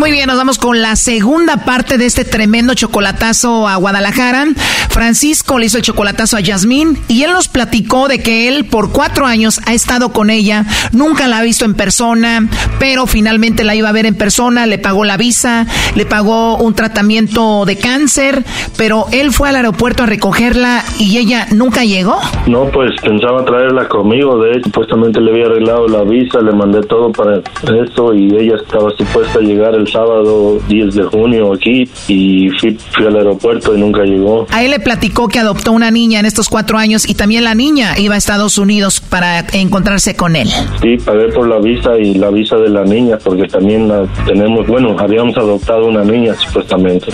Muy 0.00 0.12
bien, 0.12 0.28
nos 0.28 0.38
vamos 0.38 0.56
con 0.56 0.80
la 0.80 0.96
segunda 0.96 1.58
parte 1.58 1.98
de 1.98 2.06
este 2.06 2.24
tremendo 2.24 2.72
chocolatazo 2.72 3.68
a 3.68 3.76
Guadalajara. 3.76 4.46
Francisco 4.88 5.58
le 5.58 5.66
hizo 5.66 5.76
el 5.76 5.82
chocolatazo 5.82 6.38
a 6.38 6.40
Yasmín 6.40 6.96
y 7.06 7.22
él 7.22 7.32
nos 7.32 7.48
platicó 7.48 8.08
de 8.08 8.22
que 8.22 8.48
él 8.48 8.64
por 8.64 8.92
cuatro 8.92 9.26
años 9.26 9.60
ha 9.66 9.74
estado 9.74 10.08
con 10.10 10.30
ella, 10.30 10.64
nunca 10.92 11.28
la 11.28 11.38
ha 11.38 11.42
visto 11.42 11.66
en 11.66 11.74
persona, 11.74 12.48
pero 12.78 13.06
finalmente 13.06 13.62
la 13.62 13.74
iba 13.74 13.90
a 13.90 13.92
ver 13.92 14.06
en 14.06 14.14
persona, 14.14 14.64
le 14.64 14.78
pagó 14.78 15.04
la 15.04 15.18
visa, 15.18 15.66
le 15.94 16.06
pagó 16.06 16.56
un 16.56 16.74
tratamiento 16.74 17.66
de 17.66 17.76
cáncer, 17.76 18.42
pero 18.78 19.04
él 19.12 19.32
fue 19.32 19.50
al 19.50 19.56
aeropuerto 19.56 20.04
a 20.04 20.06
recogerla 20.06 20.82
y 20.98 21.18
ella 21.18 21.46
nunca 21.52 21.84
llegó. 21.84 22.18
No, 22.46 22.70
pues 22.70 22.92
pensaba 23.02 23.44
traerla 23.44 23.86
conmigo, 23.86 24.38
de 24.38 24.52
hecho, 24.52 24.64
supuestamente 24.64 25.20
le 25.20 25.30
había 25.30 25.44
arreglado 25.44 25.86
la 25.88 26.04
visa, 26.04 26.40
le 26.40 26.52
mandé 26.52 26.80
todo 26.84 27.12
para 27.12 27.42
eso 27.84 28.14
y 28.14 28.34
ella 28.34 28.56
estaba 28.56 28.90
supuesta 28.96 29.40
a 29.40 29.42
llegar 29.42 29.74
el 29.74 29.89
sábado 29.90 30.58
10 30.68 30.94
de 30.94 31.02
junio 31.04 31.52
aquí 31.52 31.88
y 32.08 32.48
fui, 32.60 32.78
fui 32.92 33.06
al 33.06 33.16
aeropuerto 33.16 33.74
y 33.74 33.80
nunca 33.80 34.02
llegó. 34.02 34.46
A 34.50 34.62
él 34.62 34.70
le 34.70 34.80
platicó 34.80 35.28
que 35.28 35.38
adoptó 35.38 35.72
una 35.72 35.90
niña 35.90 36.20
en 36.20 36.26
estos 36.26 36.48
cuatro 36.48 36.78
años 36.78 37.08
y 37.08 37.14
también 37.14 37.44
la 37.44 37.54
niña 37.54 37.94
iba 37.98 38.14
a 38.14 38.18
Estados 38.18 38.58
Unidos 38.58 39.00
para 39.00 39.40
encontrarse 39.52 40.16
con 40.16 40.36
él. 40.36 40.48
Sí, 40.82 40.96
pagué 41.04 41.28
por 41.28 41.48
la 41.48 41.58
visa 41.58 41.98
y 41.98 42.14
la 42.14 42.30
visa 42.30 42.56
de 42.56 42.68
la 42.68 42.84
niña 42.84 43.18
porque 43.22 43.46
también 43.46 43.88
la 43.88 44.06
tenemos, 44.26 44.66
bueno, 44.66 44.96
habíamos 44.98 45.36
adoptado 45.36 45.86
una 45.86 46.04
niña 46.04 46.34
supuestamente. 46.34 47.12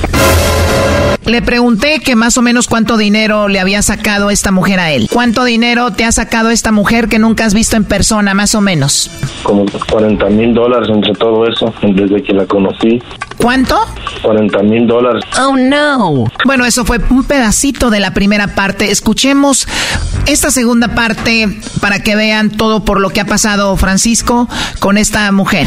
Le 1.27 1.43
pregunté 1.43 1.99
que 2.05 2.15
más 2.15 2.39
o 2.39 2.43
menos 2.43 2.69
cuánto 2.69 2.97
dinero 2.97 3.49
le 3.49 3.59
había 3.59 3.83
sacado 3.83 4.31
esta 4.31 4.53
mujer 4.53 4.79
a 4.79 4.93
él. 4.93 5.09
¿Cuánto 5.13 5.43
dinero 5.43 5.91
te 5.91 6.05
ha 6.05 6.13
sacado 6.13 6.51
esta 6.51 6.71
mujer 6.71 7.09
que 7.09 7.19
nunca 7.19 7.45
has 7.45 7.53
visto 7.53 7.77
en 7.77 7.83
persona, 7.83 8.33
más 8.33 8.55
o 8.55 8.61
menos? 8.61 9.11
Como 9.43 9.67
40 9.91 10.25
mil 10.27 10.55
dólares 10.55 10.89
entre 10.89 11.13
todo 11.15 11.45
eso, 11.49 11.75
desde 11.83 12.23
que 12.23 12.33
la 12.33 12.47
conocí. 12.47 12.66
¿Cuánto? 13.37 13.77
40 14.23 14.63
mil 14.63 14.87
dólares. 14.87 15.23
Oh, 15.41 15.57
no. 15.57 16.25
Bueno, 16.45 16.65
eso 16.65 16.85
fue 16.85 16.99
un 17.11 17.25
pedacito 17.25 17.91
de 17.91 18.01
la 18.01 18.15
primera 18.15 18.55
parte. 18.55 18.91
Escuchemos 18.91 19.69
esta 20.27 20.51
segunda 20.51 20.89
parte 20.89 21.49
para 21.81 22.01
que 22.01 22.17
vean 22.17 22.51
todo 22.51 22.85
por 22.85 23.01
lo 23.01 23.11
que 23.11 23.21
ha 23.21 23.27
pasado 23.27 23.77
Francisco 23.77 24.49
con 24.81 24.99
esta 24.99 25.31
mujer 25.33 25.67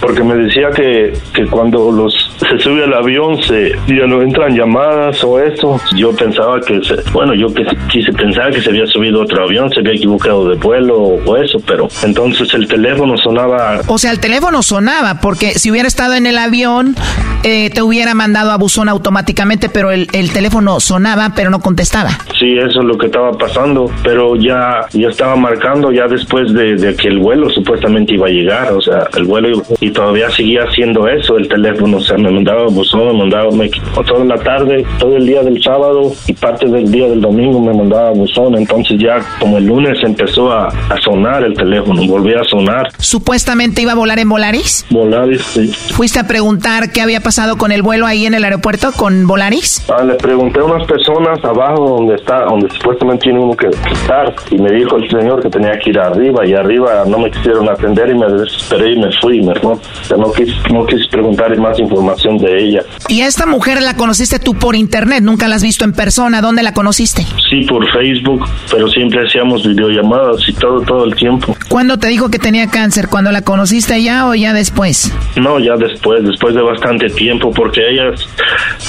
porque 0.00 0.22
me 0.22 0.34
decía 0.34 0.70
que, 0.70 1.12
que 1.34 1.46
cuando 1.46 1.92
los 1.92 2.29
se 2.48 2.58
sube 2.58 2.84
al 2.84 2.94
avión 2.94 3.42
se 3.42 3.72
ya 3.86 4.06
no 4.06 4.22
entran 4.22 4.56
llamadas 4.56 5.22
o 5.24 5.38
eso 5.38 5.80
yo 5.96 6.14
pensaba 6.14 6.60
que 6.60 6.82
se, 6.82 6.96
bueno 7.12 7.34
yo 7.34 7.48
quise 7.90 8.12
pensar 8.12 8.52
que 8.52 8.60
se 8.60 8.70
había 8.70 8.86
subido 8.86 9.22
otro 9.22 9.44
avión 9.44 9.70
se 9.70 9.80
había 9.80 9.92
equivocado 9.92 10.48
de 10.48 10.56
vuelo 10.56 10.96
o 10.98 11.36
eso 11.36 11.58
pero 11.66 11.88
entonces 12.02 12.52
el 12.54 12.66
teléfono 12.66 13.16
sonaba. 13.18 13.80
O 13.86 13.98
sea 13.98 14.10
el 14.10 14.20
teléfono 14.20 14.62
sonaba 14.62 15.20
porque 15.20 15.58
si 15.58 15.70
hubiera 15.70 15.88
estado 15.88 16.14
en 16.14 16.26
el 16.26 16.38
avión 16.38 16.96
eh, 17.42 17.70
te 17.70 17.82
hubiera 17.82 18.14
mandado 18.14 18.50
a 18.50 18.56
buzón 18.56 18.88
automáticamente 18.88 19.68
pero 19.68 19.90
el, 19.90 20.08
el 20.12 20.32
teléfono 20.32 20.80
sonaba 20.80 21.32
pero 21.36 21.50
no 21.50 21.60
contestaba. 21.60 22.10
Sí 22.38 22.56
eso 22.58 22.80
es 22.80 22.86
lo 22.86 22.96
que 22.96 23.06
estaba 23.06 23.32
pasando 23.32 23.90
pero 24.02 24.36
ya 24.36 24.86
ya 24.92 25.08
estaba 25.08 25.36
marcando 25.36 25.92
ya 25.92 26.06
después 26.06 26.52
de, 26.52 26.76
de 26.76 26.94
que 26.96 27.08
el 27.08 27.18
vuelo 27.18 27.50
supuestamente 27.50 28.14
iba 28.14 28.26
a 28.26 28.30
llegar 28.30 28.72
o 28.72 28.80
sea 28.80 29.08
el 29.16 29.24
vuelo 29.24 29.62
y 29.80 29.90
todavía 29.90 30.30
seguía 30.30 30.64
haciendo 30.64 31.08
eso, 31.08 31.36
el 31.36 31.48
teléfono, 31.48 31.98
o 31.98 32.00
sea, 32.00 32.16
me 32.30 32.36
mandaba 32.36 32.66
buzón, 32.68 33.06
me 33.06 33.12
mandaba, 33.24 33.50
me, 33.50 33.68
toda 33.68 34.24
la 34.24 34.36
tarde, 34.36 34.84
todo 34.98 35.16
el 35.16 35.26
día 35.26 35.42
del 35.42 35.62
sábado 35.62 36.12
y 36.26 36.32
parte 36.32 36.66
del 36.66 36.90
día 36.90 37.08
del 37.08 37.20
domingo 37.20 37.60
me 37.60 37.74
mandaba 37.74 38.10
buzón, 38.10 38.56
entonces 38.56 38.98
ya 39.00 39.18
como 39.38 39.58
el 39.58 39.66
lunes 39.66 39.98
empezó 40.02 40.52
a, 40.52 40.70
sonar 41.02 41.42
el 41.44 41.54
teléfono, 41.54 42.02
volvía 42.06 42.40
a 42.40 42.44
sonar. 42.44 42.88
¿Supuestamente 42.98 43.82
iba 43.82 43.92
a 43.92 43.94
volar 43.94 44.18
en 44.18 44.28
Volaris? 44.28 44.86
Volaris, 44.90 45.42
sí. 45.42 45.68
¿Fuiste 45.68 46.18
a 46.18 46.26
preguntar 46.26 46.92
qué 46.92 47.00
había 47.00 47.20
pasado 47.20 47.56
con 47.56 47.72
el 47.72 47.82
vuelo 47.82 48.06
ahí 48.06 48.26
en 48.26 48.34
el 48.34 48.44
aeropuerto 48.44 48.92
con 48.96 49.26
Volaris? 49.26 49.84
Ah, 49.88 50.04
le 50.04 50.14
pregunté 50.14 50.60
a 50.60 50.64
unas 50.64 50.86
personas 50.86 51.42
abajo 51.42 51.96
donde 51.96 52.16
está, 52.16 52.44
donde 52.44 52.68
supuestamente 52.70 53.24
tiene 53.24 53.40
uno 53.40 53.56
que 53.56 53.68
estar 53.68 54.34
y 54.50 54.58
me 54.58 54.70
dijo 54.72 54.96
el 54.96 55.08
señor 55.08 55.42
que 55.42 55.48
tenía 55.48 55.72
que 55.78 55.90
ir 55.90 55.98
arriba 55.98 56.46
y 56.46 56.54
arriba 56.54 57.04
no 57.06 57.18
me 57.18 57.30
quisieron 57.30 57.68
atender 57.68 58.10
y 58.10 58.18
me 58.18 58.26
desesperé 58.26 58.92
y 58.92 58.98
me 58.98 59.10
fui 59.20 59.38
y 59.38 59.42
me 59.42 59.54
fui 59.54 59.70
no 60.16 60.32
quise, 60.32 60.54
no 60.72 60.86
quise 60.86 61.08
preguntar 61.10 61.56
más 61.58 61.78
información 61.78 62.19
de 62.22 62.62
ella. 62.62 62.82
¿Y 63.08 63.22
a 63.22 63.26
esta 63.26 63.46
mujer 63.46 63.80
la 63.80 63.94
conociste 63.94 64.38
tú 64.38 64.54
por 64.54 64.76
internet? 64.76 65.22
¿Nunca 65.22 65.48
la 65.48 65.56
has 65.56 65.62
visto 65.62 65.84
en 65.84 65.92
persona? 65.92 66.40
¿Dónde 66.40 66.62
la 66.62 66.74
conociste? 66.74 67.26
Sí, 67.48 67.62
por 67.62 67.90
Facebook, 67.92 68.46
pero 68.70 68.88
siempre 68.88 69.26
hacíamos 69.26 69.66
videollamadas 69.66 70.48
y 70.48 70.52
todo, 70.52 70.80
todo 70.82 71.04
el 71.04 71.14
tiempo. 71.14 71.56
¿Cuándo 71.68 71.98
te 71.98 72.08
dijo 72.08 72.30
que 72.30 72.38
tenía 72.38 72.68
cáncer? 72.68 73.08
¿Cuando 73.08 73.32
la 73.32 73.42
conociste 73.42 74.02
ya 74.02 74.28
o 74.28 74.34
ya 74.34 74.52
después? 74.52 75.12
No, 75.36 75.58
ya 75.58 75.76
después, 75.76 76.22
después 76.24 76.54
de 76.54 76.62
bastante 76.62 77.08
tiempo, 77.08 77.50
porque 77.50 77.80
ella 77.88 78.12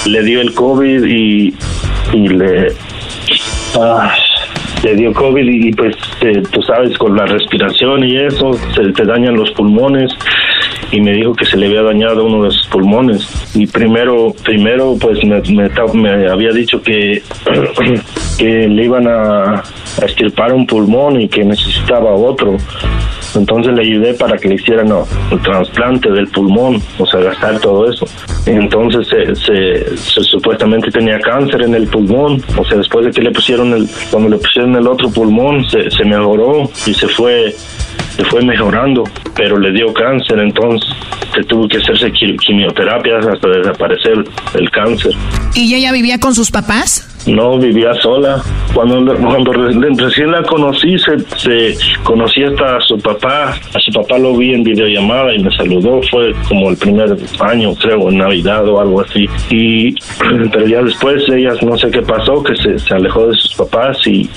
le 0.06 0.24
dio 0.24 0.42
el 0.42 0.54
COVID 0.54 1.06
y, 1.06 1.54
y 2.14 2.28
le... 2.28 2.74
Ah, 3.80 4.14
le 4.84 4.96
dio 4.96 5.14
COVID 5.14 5.48
y, 5.48 5.72
pues 5.74 5.96
eh, 6.22 6.42
tú 6.52 6.62
sabes 6.64 6.98
con 6.98 7.16
la 7.16 7.26
respiración 7.26 8.04
y 8.04 8.18
eso 8.18 8.54
se 8.76 8.92
te 8.92 9.06
dañan 9.06 9.36
los 9.36 9.52
pulmones 9.52 10.12
y 10.92 11.02
me 11.02 11.14
dijo 11.14 11.34
que 11.34 11.46
se 11.46 11.58
le 11.58 11.68
había 11.68 11.84
dañado 11.84 12.26
uno 12.26 12.44
de 12.44 12.52
sus 12.52 12.68
pulmones. 12.68 13.28
Y 13.56 13.68
primero 13.68 14.34
primero 14.44 14.96
pues 15.00 15.24
me, 15.24 15.42
me, 15.94 16.28
había 16.28 16.52
dicho 16.52 16.82
que 16.82 17.22
que 18.38 18.68
le 18.68 18.86
iban 18.86 19.08
a, 19.08 19.56
a 19.56 20.06
estirpar 20.06 20.54
un 20.54 20.68
pulmón 20.68 21.20
y 21.22 21.28
que 21.28 21.44
necesitaba 21.44 22.12
otro. 22.14 22.58
Entonces 23.36 23.74
le 23.74 23.82
ayudé 23.82 24.14
para 24.14 24.38
que 24.38 24.50
le 24.50 24.56
hicieran 24.56 24.92
el 25.32 25.42
trasplante 25.42 26.12
del 26.12 26.28
pulmón, 26.28 26.82
o 26.98 27.06
sea, 27.06 27.22
gastar 27.22 27.60
todo 27.60 27.90
eso. 27.90 28.06
Entonces 28.46 29.08
se, 29.08 29.98
supuestamente 29.98 30.92
tenía 30.92 31.20
cáncer 31.20 31.62
en 31.62 31.76
el 31.76 31.88
pulmón, 31.88 32.44
o 32.58 32.66
sea, 32.66 32.78
después 32.78 33.06
de 33.06 33.12
que 33.12 33.22
le 33.22 33.32
pusieron 33.32 33.74
el, 33.74 33.90
cuando 34.10 34.30
le 34.30 34.38
pusieron 34.38 34.76
el 34.76 34.88
otro 34.88 35.10
pulmón, 35.12 35.64
se, 35.70 35.90
se 35.90 36.04
mejoró 36.04 36.70
y 36.86 36.94
se 36.94 37.08
fue 37.08 37.56
se 38.16 38.24
fue 38.26 38.44
mejorando, 38.44 39.04
pero 39.36 39.58
le 39.58 39.72
dio 39.72 39.94
cáncer, 39.94 40.40
entonces 40.40 40.90
se 41.34 41.44
tuvo 41.44 41.68
que 41.68 41.78
hacerse 41.78 42.12
quimioterapias 42.12 43.26
hasta 43.26 43.50
desaparecer 43.50 44.24
el 44.54 44.70
cáncer. 44.70 45.14
¿Y 45.56 45.74
ella 45.74 45.92
vivía 45.92 46.20
con 46.20 46.36
sus 46.36 46.52
papás? 46.52 47.11
No, 47.28 47.58
vivía 47.58 47.94
sola. 47.96 48.42
Cuando, 48.74 49.16
cuando 49.16 49.52
recién 49.52 50.32
la 50.32 50.44
conocí, 50.44 50.98
se, 50.98 51.20
se 51.38 51.78
conocí 52.04 52.44
hasta 52.44 52.78
a 52.78 52.82
su 52.82 52.98
papá. 52.98 53.50
A 53.52 53.80
su 53.80 53.92
papá 53.92 54.18
lo 54.18 54.36
vi 54.36 54.54
en 54.54 54.64
videollamada 54.64 55.34
y 55.34 55.44
me 55.44 55.52
saludó. 55.56 56.02
Fue 56.10 56.34
como 56.48 56.70
el 56.70 56.78
primer 56.78 57.16
año, 57.40 57.76
creo, 57.76 58.10
en 58.10 58.18
Navidad 58.18 58.68
o 58.68 58.80
algo 58.80 59.02
así. 59.02 59.28
Y, 59.50 59.94
pero 60.52 60.68
ya 60.68 60.82
después 60.82 61.24
ella 61.30 61.54
no 61.62 61.78
sé 61.78 61.92
qué 61.92 62.02
pasó, 62.02 62.44
que 62.44 62.56
se, 62.56 62.80
se 62.80 62.94
alejó 62.94 63.28
de 63.28 63.36
sus 63.36 63.54
papás 63.56 63.98
y, 64.06 64.30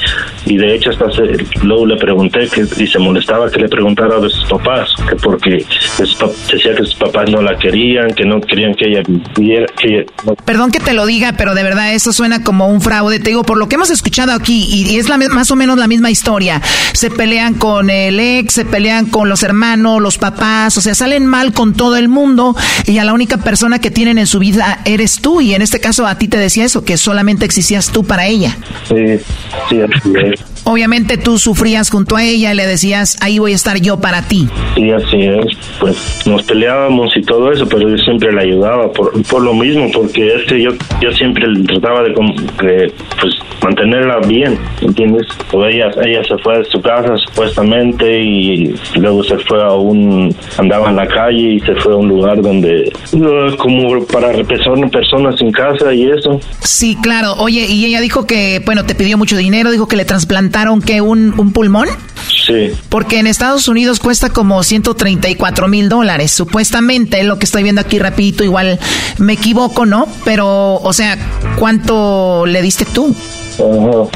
y 0.47 0.57
de 0.57 0.75
hecho 0.75 0.91
hasta 0.91 1.07
luego 1.63 1.87
le 1.87 1.97
pregunté 1.97 2.49
que, 2.49 2.63
y 2.63 2.87
se 2.87 2.99
molestaba 2.99 3.51
que 3.51 3.61
le 3.61 3.69
preguntara 3.69 4.19
de 4.19 4.29
sus 4.29 4.45
papás, 4.49 4.91
que 5.09 5.17
porque 5.17 5.65
decía 5.99 6.75
que 6.75 6.85
sus 6.85 6.95
papás 6.95 7.31
no 7.31 7.41
la 7.43 7.57
querían, 7.57 8.09
que 8.11 8.25
no 8.25 8.41
querían 8.41 8.75
que 8.75 8.89
ella 8.89 9.03
viviera. 9.37 9.67
Que 9.79 10.07
Perdón 10.45 10.71
que 10.71 10.81
te 10.81 10.93
lo 10.93 11.07
diga, 11.07 11.35
pero 11.37 11.55
de 11.55 11.63
verdad 11.63 11.93
eso 11.95 12.13
suena 12.13 12.43
como 12.43 12.74
un 12.75 12.81
fraude. 12.81 13.19
Te 13.19 13.31
digo, 13.31 13.43
por 13.43 13.57
lo 13.57 13.69
que 13.69 13.77
hemos 13.77 13.91
escuchado 13.91 14.33
aquí, 14.33 14.67
y, 14.69 14.97
es 14.97 15.09
la, 15.09 15.17
más 15.17 15.51
o 15.51 15.57
menos 15.57 15.79
la 15.79 15.87
misma 15.87 16.11
historia. 16.11 16.61
Se 16.93 17.11
pelean 17.11 17.55
con 17.55 17.91
el 17.91 18.21
ex, 18.21 18.55
se 18.55 18.65
pelean 18.65 19.07
con 19.07 19.29
los 19.29 19.43
hermanos, 19.43 20.01
los 20.01 20.19
papás, 20.19 20.77
o 20.77 20.81
sea, 20.81 20.95
salen 20.95 21.27
mal 21.27 21.53
con 21.53 21.75
todo 21.75 21.97
el 21.97 22.09
mundo 22.09 22.57
y 22.87 22.99
a 22.99 23.05
la 23.05 23.13
única 23.13 23.39
persona 23.39 23.79
que 23.79 23.91
tienen 23.91 24.19
en 24.19 24.27
su 24.27 24.39
vida 24.39 24.81
eres 24.85 25.21
tú. 25.21 25.41
Y 25.41 25.55
en 25.55 25.63
este 25.63 25.81
caso 25.81 26.07
a 26.07 26.19
ti 26.19 26.29
te 26.29 26.37
decía 26.37 26.65
eso, 26.65 26.85
que 26.85 26.97
solamente 26.97 27.45
existías 27.45 27.91
tú 27.91 28.05
para 28.05 28.27
ella. 28.27 28.57
Sí, 28.89 29.19
sí, 29.69 29.81
Obviamente 30.65 31.19
tú 31.19 31.39
sufrías 31.39 31.91
junto 31.91 32.17
a 32.17 32.25
ella 32.25 32.53
y 32.53 32.57
le 32.57 32.67
decías, 32.67 33.19
ahí 33.21 33.39
voy 33.39 33.53
a 33.53 33.55
estar 33.55 33.81
yo 33.81 34.01
para 34.01 34.23
ti. 34.23 34.49
Sí, 34.75 34.91
así 34.91 35.23
es. 35.23 35.47
Pues 35.79 36.27
nos 36.27 36.43
peleábamos 36.43 37.15
y 37.17 37.23
todo 37.23 37.53
eso, 37.53 37.69
pero 37.69 37.89
yo 37.89 37.99
siempre 37.99 38.33
le 38.33 38.43
ayudaba 38.43 38.91
por, 38.93 39.23
por 39.25 39.43
lo 39.43 39.55
mismo, 39.55 39.91
porque 39.93 40.35
este 40.35 40.63
yo, 40.63 40.71
yo 41.01 41.13
siempre 41.13 41.47
trataba 41.67 42.03
de, 42.03 42.13
pues 43.21 43.35
mantenerla 43.63 44.19
bien, 44.27 44.59
¿entiendes? 44.81 45.27
Pues 45.51 45.75
ella, 45.75 45.91
ella 46.05 46.23
se 46.25 46.37
fue 46.39 46.59
de 46.59 46.65
su 46.67 46.81
casa 46.81 47.15
supuestamente 47.17 48.23
y 48.23 48.75
luego 48.97 49.23
se 49.25 49.39
fue 49.39 49.63
a 49.63 49.73
un, 49.73 50.35
andaba 50.59 50.91
en 50.91 50.97
la 50.97 51.07
calle 51.07 51.55
y 51.55 51.61
se 51.61 51.75
fue 51.77 51.93
a 51.93 51.97
un 51.97 52.09
lugar 52.09 52.41
donde, 52.43 52.93
como 53.59 54.05
para 54.07 54.33
personas, 54.45 54.91
personas 54.91 55.37
sin 55.39 55.51
casa 55.53 55.93
y 55.93 56.09
eso. 56.11 56.41
Sí, 56.61 56.97
claro. 57.03 57.35
Oye, 57.39 57.67
y 57.67 57.87
ella 57.87 58.01
dijo 58.01 58.27
que, 58.27 58.63
bueno, 58.65 58.85
te 58.85 58.95
pidió 58.95 59.17
mucho 59.19 59.37
dinero, 59.37 59.71
dijo 59.71 59.89
que 59.89 59.97
le 59.97 60.05
trasplantaron 60.55 60.81
que 60.81 61.01
un, 61.01 61.35
un 61.39 61.53
pulmón. 61.53 61.89
Sí. 62.47 62.73
Porque 62.89 63.19
en 63.19 63.27
Estados 63.27 63.69
Unidos 63.69 63.99
cuesta 63.99 64.31
como 64.31 64.63
134 64.63 65.67
mil 65.69 65.89
dólares, 65.89 66.31
supuestamente, 66.31 67.23
lo 67.25 67.39
que 67.39 67.45
estoy 67.45 67.63
viendo 67.63 67.81
aquí 67.81 67.99
rapidito, 67.99 68.45
igual 68.45 68.79
me 69.19 69.33
equivoco, 69.35 69.87
¿no? 69.87 70.07
Pero, 70.25 70.75
o 70.75 70.93
sea, 70.93 71.19
¿cuánto 71.57 72.47
le 72.47 72.63
diste 72.63 72.85
tú? 72.85 73.15
Ajá. 73.59 74.09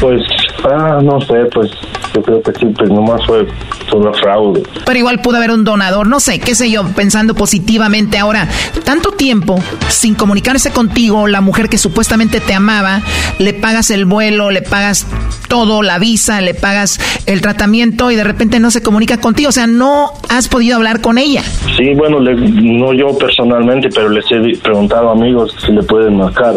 Pues, 0.00 0.20
ah, 0.64 1.00
no 1.02 1.20
sé, 1.20 1.34
pues 1.54 1.70
yo 2.14 2.22
creo 2.22 2.42
que 2.42 2.52
sí, 2.58 2.66
pues 2.76 2.90
nomás 2.90 3.24
fue 3.26 3.46
solo 3.90 4.12
fraude. 4.14 4.62
Pero 4.84 4.98
igual 4.98 5.20
pudo 5.20 5.36
haber 5.36 5.50
un 5.52 5.64
donador, 5.64 6.06
no 6.08 6.20
sé, 6.20 6.40
qué 6.40 6.54
sé 6.54 6.70
yo, 6.70 6.84
pensando 6.94 7.34
positivamente 7.34 8.18
ahora. 8.18 8.48
Tanto 8.84 9.12
tiempo 9.12 9.58
sin 9.88 10.14
comunicarse 10.14 10.72
contigo, 10.72 11.26
la 11.26 11.40
mujer 11.40 11.68
que 11.68 11.78
supuestamente 11.78 12.40
te 12.40 12.54
amaba, 12.54 13.00
le 13.38 13.54
pagas 13.54 13.90
el 13.90 14.04
vuelo, 14.04 14.50
le 14.50 14.62
pagas 14.62 15.06
todo, 15.48 15.82
la 15.82 15.98
visa, 15.98 16.40
le 16.40 16.54
pagas 16.54 16.98
el 17.26 17.40
tratamiento 17.40 18.10
y 18.10 18.16
de 18.16 18.24
repente 18.24 18.58
no 18.60 18.70
se 18.70 18.82
comunica 18.82 19.18
contigo. 19.20 19.48
O 19.48 19.52
sea, 19.52 19.66
no 19.66 20.10
has 20.28 20.48
podido 20.48 20.76
hablar 20.76 21.00
con 21.00 21.18
ella. 21.18 21.42
Sí, 21.76 21.94
bueno, 21.94 22.18
le- 22.20 22.34
no 22.34 22.92
yo 22.92 23.16
personalmente, 23.16 23.88
pero 23.94 24.08
les 24.08 24.24
he 24.30 24.58
preguntado 24.58 25.08
a 25.10 25.12
amigos 25.12 25.54
si 25.64 25.72
le 25.72 25.82
pueden 25.82 26.16
marcar. 26.16 26.54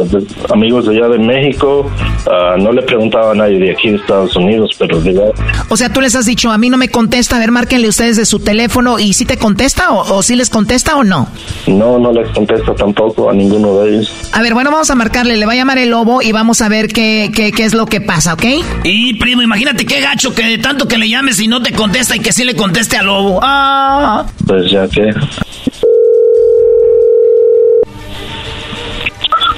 Amigos 0.52 0.88
de 0.88 0.98
allá 0.98 1.10
de 1.10 1.20
México, 1.20 1.90
ah, 2.30 2.56
no 2.58 2.72
le 2.72 2.82
preguntaba 2.82 3.32
a 3.32 3.36
nadie 3.36 3.60
de 3.60 3.72
aquí 3.72 3.90
de 3.90 3.98
Estados 3.98 4.36
Unidos, 4.36 4.72
pero 4.78 5.00
de 5.02 5.32
O 5.70 5.78
sea, 5.78 5.92
tú 5.92 6.02
les 6.02 6.16
has 6.16 6.26
dicho, 6.26 6.52
a 6.52 6.58
mí 6.58 6.70
no 6.70 6.78
me 6.78 6.90
contesta, 6.90 7.38
a 7.38 7.40
ver, 7.40 7.52
márquenle 7.52 7.88
ustedes 7.88 8.18
de 8.18 8.26
su 8.26 8.40
teléfono 8.40 9.00
y 9.00 9.14
si 9.14 9.26
te 9.26 9.38
contesta 9.38 9.92
o, 9.92 10.16
o 10.16 10.24
si 10.24 10.36
les 10.36 10.50
contesta 10.50 10.96
o 10.96 11.04
no. 11.04 11.28
no, 11.68 11.98
no 12.00 12.12
les 12.12 12.30
contesta 12.30 12.74
tampoco 12.76 13.30
a 13.30 13.34
ninguno 13.34 13.80
de 13.80 13.90
ellos. 13.96 14.14
A 14.34 14.42
ver, 14.42 14.54
bueno, 14.54 14.72
vamos 14.72 14.90
a 14.90 14.96
marcarle, 14.96 15.38
le 15.38 15.46
va 15.46 15.54
a 15.54 15.56
llamar 15.56 15.78
el 15.78 15.90
lobo 15.90 16.22
y 16.22 16.32
vamos 16.32 16.62
a 16.62 16.70
ver 16.70 16.88
qué, 16.88 17.32
qué, 17.34 17.52
qué 17.52 17.64
es 17.64 17.74
lo 17.74 17.86
que 17.86 18.02
pasa, 18.02 18.34
¿ok? 18.34 18.46
Y 18.84 19.14
primo, 19.16 19.42
imagínate 19.42 19.86
qué 19.86 20.02
gacho 20.02 20.34
que 20.34 20.44
de 20.44 20.58
tanto 20.58 20.88
que 20.88 20.98
le 20.98 21.10
llames 21.10 21.40
y 21.40 21.48
no 21.48 21.62
te 21.62 21.72
contesta 21.74 22.16
y 22.16 22.20
que 22.20 22.32
sí 22.32 22.44
le 22.44 22.56
conteste 22.56 22.98
al 22.98 23.06
lobo. 23.08 23.40
Ah. 23.42 24.26
Pues 24.46 24.70
ya 24.72 24.88
que... 24.88 25.14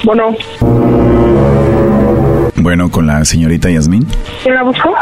Bueno, 0.02 0.34
Bueno, 2.60 2.90
con 2.90 3.06
la 3.06 3.24
señorita 3.24 3.70
Yasmín. 3.70 4.06
¿quién 4.42 4.54
la 4.54 4.62
buscó? 4.62 4.94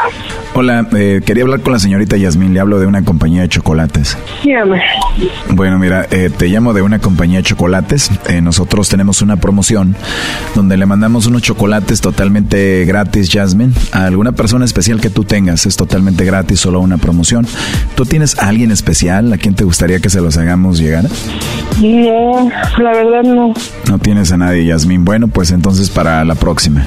Hola, 0.55 0.87
eh, 0.97 1.21
quería 1.25 1.43
hablar 1.43 1.61
con 1.61 1.73
la 1.73 1.81
señorita 1.81 2.17
Yasmín. 2.17 2.55
Le 2.55 2.61
hablo 2.61 2.79
de 2.79 2.87
una 2.87 3.05
compañía 3.05 3.43
de 3.43 3.49
chocolates. 3.49 4.17
Dígame. 4.45 4.81
Bueno, 5.51 5.79
mira, 5.79 6.07
eh, 6.11 6.31
te 6.37 6.47
llamo 6.49 6.73
de 6.73 6.83
una 6.83 7.01
compañía 7.01 7.39
de 7.39 7.43
chocolates. 7.43 8.11
Eh, 8.29 8.41
nosotros 8.41 8.89
tenemos 8.89 9.23
una 9.23 9.37
promoción 9.37 9.97
donde 10.55 10.77
le 10.77 10.87
mandamos 10.87 11.27
unos 11.27 11.43
chocolates 11.43 12.01
totalmente 12.01 12.85
gratis, 12.85 13.29
Jasmine, 13.33 13.73
a 13.93 14.05
alguna 14.05 14.33
persona 14.33 14.65
especial 14.65 15.01
que 15.01 15.11
tú 15.11 15.25
tengas. 15.25 15.67
Es 15.67 15.77
totalmente 15.77 16.25
gratis, 16.25 16.61
solo 16.61 16.81
una 16.81 16.99
promoción. 16.99 17.47
¿Tú 17.97 18.05
tienes 18.05 18.39
a 18.39 18.49
alguien 18.49 18.71
especial 18.71 19.33
a 19.33 19.37
quien 19.37 19.55
te 19.55 19.65
gustaría 19.65 19.99
que 19.99 20.11
se 20.11 20.21
los 20.21 20.37
hagamos 20.37 20.79
llegar? 20.79 21.05
No, 21.81 22.51
la 22.79 22.93
verdad 22.93 23.23
no. 23.25 23.53
No 23.89 23.99
tienes 23.99 24.31
a 24.31 24.37
nadie, 24.37 24.65
Yasmín. 24.65 25.05
Bueno, 25.05 25.29
pues 25.29 25.51
entonces 25.51 25.91
para 25.91 26.25
la 26.25 26.37
próxima. 26.37 26.85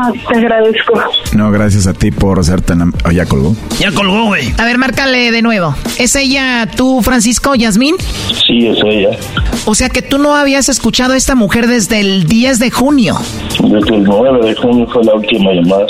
Ah, 0.00 0.12
te 0.30 0.38
agradezco. 0.38 0.94
No, 1.34 1.50
gracias 1.50 1.88
a 1.88 1.92
ti 1.92 2.12
por 2.12 2.44
ser 2.44 2.60
tan... 2.60 2.94
Oh, 3.04 3.10
ya 3.10 3.26
colgó. 3.26 3.56
Ya 3.80 3.90
colgó, 3.90 4.26
güey. 4.26 4.54
A 4.56 4.64
ver, 4.64 4.78
márcale 4.78 5.32
de 5.32 5.42
nuevo. 5.42 5.74
¿Es 5.98 6.14
ella 6.14 6.68
tú, 6.76 7.02
Francisco, 7.02 7.56
Yasmín? 7.56 7.96
Sí, 8.46 8.68
es 8.68 8.78
ella. 8.84 9.10
O 9.64 9.74
sea 9.74 9.88
que 9.88 10.00
tú 10.00 10.18
no 10.18 10.36
habías 10.36 10.68
escuchado 10.68 11.14
a 11.14 11.16
esta 11.16 11.34
mujer 11.34 11.66
desde 11.66 11.98
el 11.98 12.28
10 12.28 12.60
de 12.60 12.70
junio. 12.70 13.16
Desde 13.60 13.96
el 13.96 14.04
9 14.04 14.46
de 14.46 14.54
junio 14.54 14.86
fue 14.92 15.02
la 15.02 15.14
última 15.14 15.52
llamada. 15.52 15.86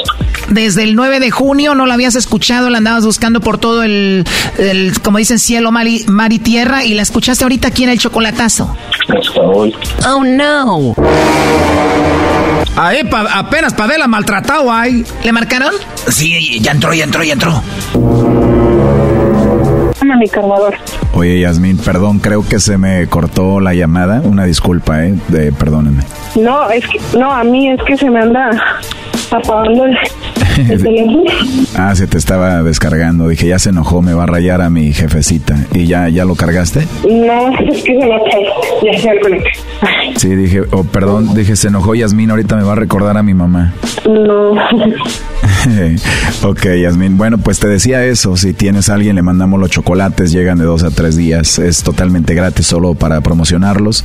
Desde 0.48 0.84
el 0.84 0.94
9 0.96 1.20
de 1.20 1.30
junio 1.30 1.74
no 1.74 1.84
la 1.84 1.92
habías 1.92 2.14
escuchado, 2.14 2.70
la 2.70 2.78
andabas 2.78 3.04
buscando 3.04 3.40
por 3.40 3.58
todo 3.58 3.82
el, 3.82 4.24
el, 4.56 4.98
como 5.02 5.18
dicen, 5.18 5.38
cielo, 5.38 5.70
mar 5.70 5.86
y, 5.86 6.04
mar 6.06 6.32
y 6.32 6.38
tierra 6.38 6.82
y 6.82 6.94
la 6.94 7.02
escuchaste 7.02 7.44
ahorita 7.44 7.68
aquí 7.68 7.84
en 7.84 7.90
el 7.90 7.98
chocolatazo. 7.98 8.74
Hasta 9.08 9.40
hoy. 9.42 9.74
Oh, 10.06 10.24
no. 10.24 10.94
Ahí 12.76 13.02
pa- 13.04 13.26
apenas 13.38 13.74
Pavela 13.74 14.06
maltratado 14.06 14.72
ahí. 14.72 15.04
¿Le 15.24 15.32
marcaron? 15.32 15.72
Sí, 16.08 16.58
ya 16.60 16.72
entró, 16.72 16.94
ya 16.94 17.04
entró, 17.04 17.22
ya 17.24 17.32
entró. 17.32 17.62
Toma 19.98 20.16
mi 20.16 20.28
cargador. 20.28 20.74
Oye, 21.14 21.40
Yasmín, 21.40 21.76
perdón, 21.78 22.20
creo 22.20 22.46
que 22.46 22.60
se 22.60 22.78
me 22.78 23.06
cortó 23.08 23.58
la 23.60 23.74
llamada. 23.74 24.20
Una 24.24 24.44
disculpa, 24.44 25.04
¿eh? 25.04 25.14
De, 25.28 25.50
perdónenme. 25.52 26.02
No, 26.36 26.70
es 26.70 26.84
que, 26.86 27.00
no, 27.18 27.32
a 27.32 27.42
mí 27.42 27.68
es 27.70 27.80
que 27.84 27.96
se 27.96 28.08
me 28.08 28.20
anda 28.20 28.50
apagando 29.30 29.84
el, 29.86 29.98
el 30.58 30.82
teléfono. 30.82 31.22
Ah, 31.76 31.94
se 31.94 32.06
te 32.06 32.18
estaba 32.18 32.62
descargando. 32.62 33.28
Dije, 33.28 33.48
ya 33.48 33.58
se 33.58 33.70
enojó, 33.70 34.02
me 34.02 34.14
va 34.14 34.24
a 34.24 34.26
rayar 34.26 34.60
a 34.60 34.70
mi 34.70 34.92
jefecita. 34.92 35.56
¿Y 35.72 35.86
ya, 35.86 36.08
ya 36.08 36.24
lo 36.24 36.34
cargaste? 36.34 36.86
No, 37.08 37.50
es 37.58 37.82
que 37.82 37.98
se 37.98 38.06
me. 38.06 38.92
Ya 38.92 38.98
se. 38.98 40.18
Sí, 40.18 40.34
dije, 40.34 40.62
oh, 40.72 40.84
perdón, 40.84 41.34
dije, 41.34 41.54
se 41.54 41.68
enojó 41.68 41.94
Yasmín, 41.94 42.30
ahorita 42.30 42.56
me 42.56 42.64
va 42.64 42.72
a 42.72 42.76
recordar 42.76 43.16
a 43.16 43.22
mi 43.22 43.34
mamá. 43.34 43.74
No. 44.08 44.52
ok, 46.48 46.66
Yasmín. 46.82 47.16
Bueno, 47.16 47.38
pues 47.38 47.60
te 47.60 47.68
decía 47.68 48.04
eso. 48.04 48.36
Si 48.36 48.52
tienes 48.52 48.88
a 48.88 48.94
alguien, 48.94 49.16
le 49.16 49.22
mandamos 49.22 49.60
los 49.60 49.70
chocolates. 49.70 50.32
Llegan 50.32 50.58
de 50.58 50.64
dos 50.64 50.82
a 50.82 50.90
tres 50.90 51.16
días. 51.16 51.58
Es 51.58 51.82
totalmente 51.82 52.34
gratis, 52.34 52.66
solo 52.66 52.94
para 52.94 53.20
promocionarlos. 53.20 54.04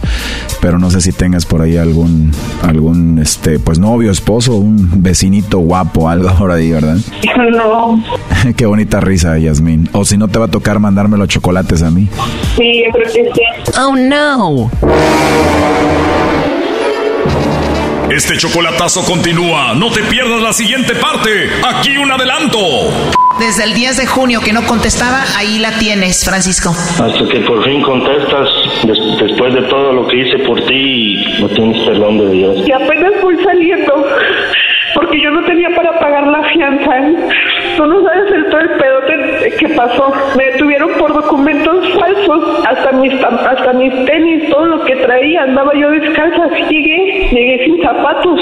Pero 0.61 0.77
no 0.77 0.91
sé 0.91 1.01
si 1.01 1.11
tengas 1.11 1.45
por 1.45 1.61
ahí 1.61 1.77
algún, 1.77 2.31
algún, 2.61 3.19
este, 3.19 3.59
pues 3.59 3.79
novio, 3.79 4.11
esposo, 4.11 4.55
un 4.55 5.01
vecinito 5.01 5.59
guapo, 5.59 6.09
algo 6.09 6.42
por 6.43 6.51
ahí, 6.51 6.71
¿verdad? 6.73 6.97
No. 7.51 8.03
Qué 8.57 8.65
bonita 8.65 8.99
risa, 8.99 9.37
Yasmín. 9.37 9.87
O 9.93 10.03
si 10.03 10.17
no 10.17 10.27
te 10.27 10.39
va 10.39 10.45
a 10.45 10.47
tocar 10.49 10.77
mandarme 10.77 11.17
los 11.17 11.29
chocolates 11.29 11.81
a 11.83 11.89
mí. 11.89 12.09
Sí, 12.57 12.83
yo 12.85 12.91
creo 12.91 13.05
que 13.05 13.31
sí. 13.33 13.41
Oh, 13.79 13.95
no. 13.95 14.69
Este 18.13 18.35
chocolatazo 18.35 19.05
continúa. 19.05 19.73
No 19.73 19.89
te 19.89 20.01
pierdas 20.03 20.41
la 20.41 20.51
siguiente 20.51 20.93
parte. 20.95 21.49
Aquí 21.65 21.95
un 21.97 22.11
adelanto. 22.11 22.57
Desde 23.39 23.63
el 23.63 23.73
10 23.73 23.95
de 23.97 24.05
junio 24.05 24.41
que 24.41 24.51
no 24.51 24.63
contestaba, 24.63 25.23
ahí 25.37 25.59
la 25.59 25.71
tienes, 25.79 26.25
Francisco. 26.25 26.71
Hasta 26.71 27.25
que 27.31 27.39
por 27.39 27.63
fin 27.63 27.81
contestas 27.81 28.49
des- 28.83 29.17
después 29.29 29.53
de 29.53 29.61
todo 29.63 29.93
lo 29.93 30.07
que 30.09 30.17
hice 30.27 30.39
por 30.45 30.59
ti 30.65 30.73
y 30.75 31.41
no 31.41 31.47
tienes 31.47 31.81
perdón 31.87 32.17
de 32.17 32.29
Dios. 32.31 32.57
Y 32.67 32.71
apenas 32.73 33.13
voy 33.21 33.35
saliendo. 33.43 33.93
Porque 34.93 35.21
yo 35.21 35.31
no 35.31 35.43
tenía 35.43 35.69
para 35.75 35.99
pagar 35.99 36.27
la 36.27 36.43
fianza. 36.43 36.91
Tú 37.77 37.85
no 37.85 38.03
sabes 38.03 38.31
el 38.31 38.45
todo 38.49 38.61
el 38.61 38.69
pedote 38.69 39.55
que 39.59 39.69
pasó. 39.69 40.13
Me 40.37 40.45
detuvieron 40.51 40.91
por 40.99 41.13
documentos 41.13 41.93
falsos. 41.99 42.65
Hasta 42.67 42.91
mis, 42.93 43.13
hasta 43.23 43.73
mis 43.73 44.05
tenis, 44.05 44.49
todo 44.49 44.65
lo 44.65 44.85
que 44.85 44.95
traía. 44.97 45.43
Andaba 45.43 45.73
yo 45.73 45.89
descalza. 45.89 46.47
Llegué. 46.69 47.29
Llegué 47.31 47.65
sin 47.65 47.81
zapatos. 47.81 48.41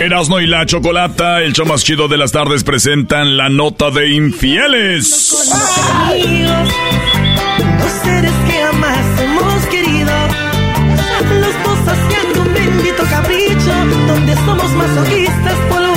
Erasno 0.00 0.40
y 0.40 0.46
la 0.46 0.64
Chocolata, 0.64 1.42
el 1.42 1.52
show 1.52 1.66
más 1.66 1.84
chido 1.84 2.08
de 2.08 2.16
las 2.16 2.32
tardes, 2.32 2.64
presentan 2.64 3.36
la 3.36 3.50
nota 3.50 3.90
de 3.90 4.08
infieles. 4.14 5.44
Los 7.78 7.92
seres 8.02 8.32
que 8.46 8.52
jamás 8.52 9.20
hemos 9.20 9.66
querido. 9.66 10.12
Los 11.40 11.62
dos 11.62 11.88
haciendo 11.88 12.40
un 12.42 12.54
bendito 12.54 13.02
capricho. 13.04 13.72
Donde 14.06 14.34
somos 14.34 14.72
masoquistas 14.72 15.56
por 15.68 15.87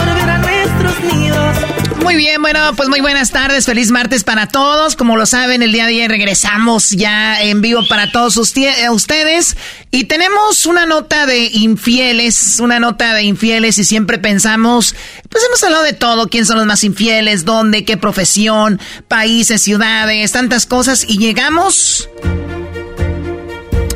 Muy 2.03 2.15
bien, 2.15 2.41
bueno, 2.41 2.59
pues 2.75 2.89
muy 2.89 2.99
buenas 2.99 3.31
tardes, 3.31 3.65
feliz 3.65 3.91
martes 3.91 4.23
para 4.23 4.47
todos. 4.47 4.95
Como 4.95 5.15
lo 5.15 5.25
saben, 5.25 5.61
el 5.61 5.71
día 5.71 5.85
de 5.85 6.01
hoy 6.01 6.07
regresamos 6.07 6.89
ya 6.89 7.41
en 7.41 7.61
vivo 7.61 7.81
para 7.87 8.11
todos 8.11 8.37
eh, 8.57 8.89
ustedes 8.89 9.55
y 9.91 10.05
tenemos 10.05 10.65
una 10.65 10.85
nota 10.85 11.25
de 11.25 11.45
infieles, 11.45 12.59
una 12.59 12.79
nota 12.79 13.13
de 13.13 13.23
infieles 13.23 13.77
y 13.77 13.85
siempre 13.85 14.17
pensamos, 14.17 14.95
pues 15.29 15.43
hemos 15.45 15.63
hablado 15.63 15.83
de 15.83 15.93
todo, 15.93 16.27
quién 16.27 16.45
son 16.45 16.57
los 16.57 16.65
más 16.65 16.83
infieles, 16.83 17.45
dónde, 17.45 17.85
qué 17.85 17.97
profesión, 17.97 18.81
países, 19.07 19.61
ciudades, 19.61 20.31
tantas 20.31 20.65
cosas 20.65 21.05
y 21.07 21.17
llegamos 21.17 22.09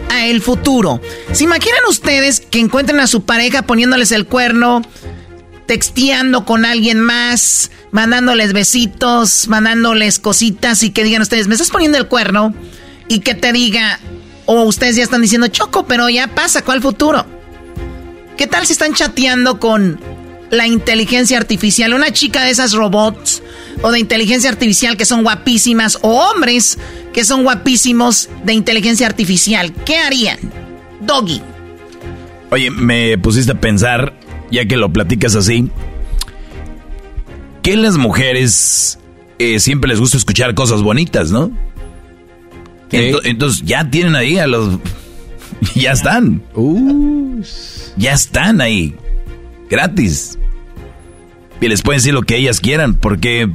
a 0.10 0.28
el 0.28 0.42
futuro. 0.42 1.02
¿Se 1.34 1.44
imaginan 1.44 1.82
ustedes 1.90 2.40
que 2.40 2.60
encuentren 2.60 3.00
a 3.00 3.08
su 3.08 3.26
pareja 3.26 3.64
poniéndoles 3.64 4.12
el 4.12 4.26
cuerno? 4.26 4.84
Texteando 5.66 6.46
con 6.46 6.66
alguien 6.66 7.00
más, 7.00 7.72
mandándoles 7.92 8.54
besitos, 8.54 9.48
mandándoles 9.48 10.20
cositas 10.20 10.84
y 10.84 10.92
que 10.92 11.04
digan 11.04 11.22
ustedes, 11.22 11.48
me 11.48 11.56
estás 11.56 11.72
poniendo 11.72 11.98
el 11.98 12.08
cuerno 12.08 12.54
y 13.08 13.20
que 13.20 13.36
te 13.36 13.52
diga, 13.52 14.00
o 14.46 14.64
ustedes 14.64 14.96
ya 14.96 15.04
están 15.04 15.22
diciendo, 15.22 15.48
Choco, 15.48 15.86
pero 15.86 16.10
ya 16.10 16.28
pasa, 16.28 16.64
¿cuál 16.64 16.82
futuro? 16.82 17.26
¿Qué 18.38 18.48
tal 18.48 18.66
si 18.66 18.74
están 18.74 18.94
chateando 18.94 19.60
con 19.60 20.00
la 20.52 20.68
inteligencia 20.68 21.38
artificial? 21.38 21.94
Una 21.94 22.12
chica 22.12 22.44
de 22.44 22.52
esas 22.52 22.74
robots 22.74 23.42
o 23.82 23.92
de 23.92 24.00
inteligencia 24.00 24.50
artificial 24.50 24.98
que 24.98 25.06
son 25.06 25.24
guapísimas 25.24 25.98
o 26.02 26.10
hombres 26.10 26.78
que 27.14 27.24
son 27.24 27.44
guapísimos 27.44 28.30
de 28.44 28.54
inteligencia 28.54 29.08
artificial. 29.08 29.74
¿Qué 29.86 29.98
harían? 29.98 30.38
Doggy. 31.02 31.42
Oye, 32.52 32.70
me 32.72 33.18
pusiste 33.18 33.54
a 33.54 33.60
pensar, 33.60 34.14
ya 34.52 34.66
que 34.66 34.78
lo 34.78 34.92
platicas 34.92 35.36
así, 35.36 35.70
que 37.62 37.76
las 37.78 37.98
mujeres 37.98 39.00
eh, 39.40 39.60
siempre 39.60 39.90
les 39.90 40.00
gusta 40.00 40.18
escuchar 40.18 40.54
cosas 40.54 40.82
bonitas, 40.82 41.32
¿no? 41.32 41.52
Ento- 43.12 43.22
entonces 43.24 43.64
ya 43.66 43.90
tienen 43.90 44.16
ahí 44.16 44.38
a 44.38 44.48
los... 44.48 44.80
Ya 45.76 45.94
están. 45.94 46.44
Ya 47.98 48.14
están 48.14 48.62
ahí. 48.62 48.94
Gratis. 49.70 50.38
Y 51.62 51.68
les 51.68 51.82
pueden 51.82 52.00
decir 52.00 52.14
lo 52.14 52.22
que 52.22 52.38
ellas 52.38 52.60
quieran, 52.60 52.94
porque, 52.96 53.50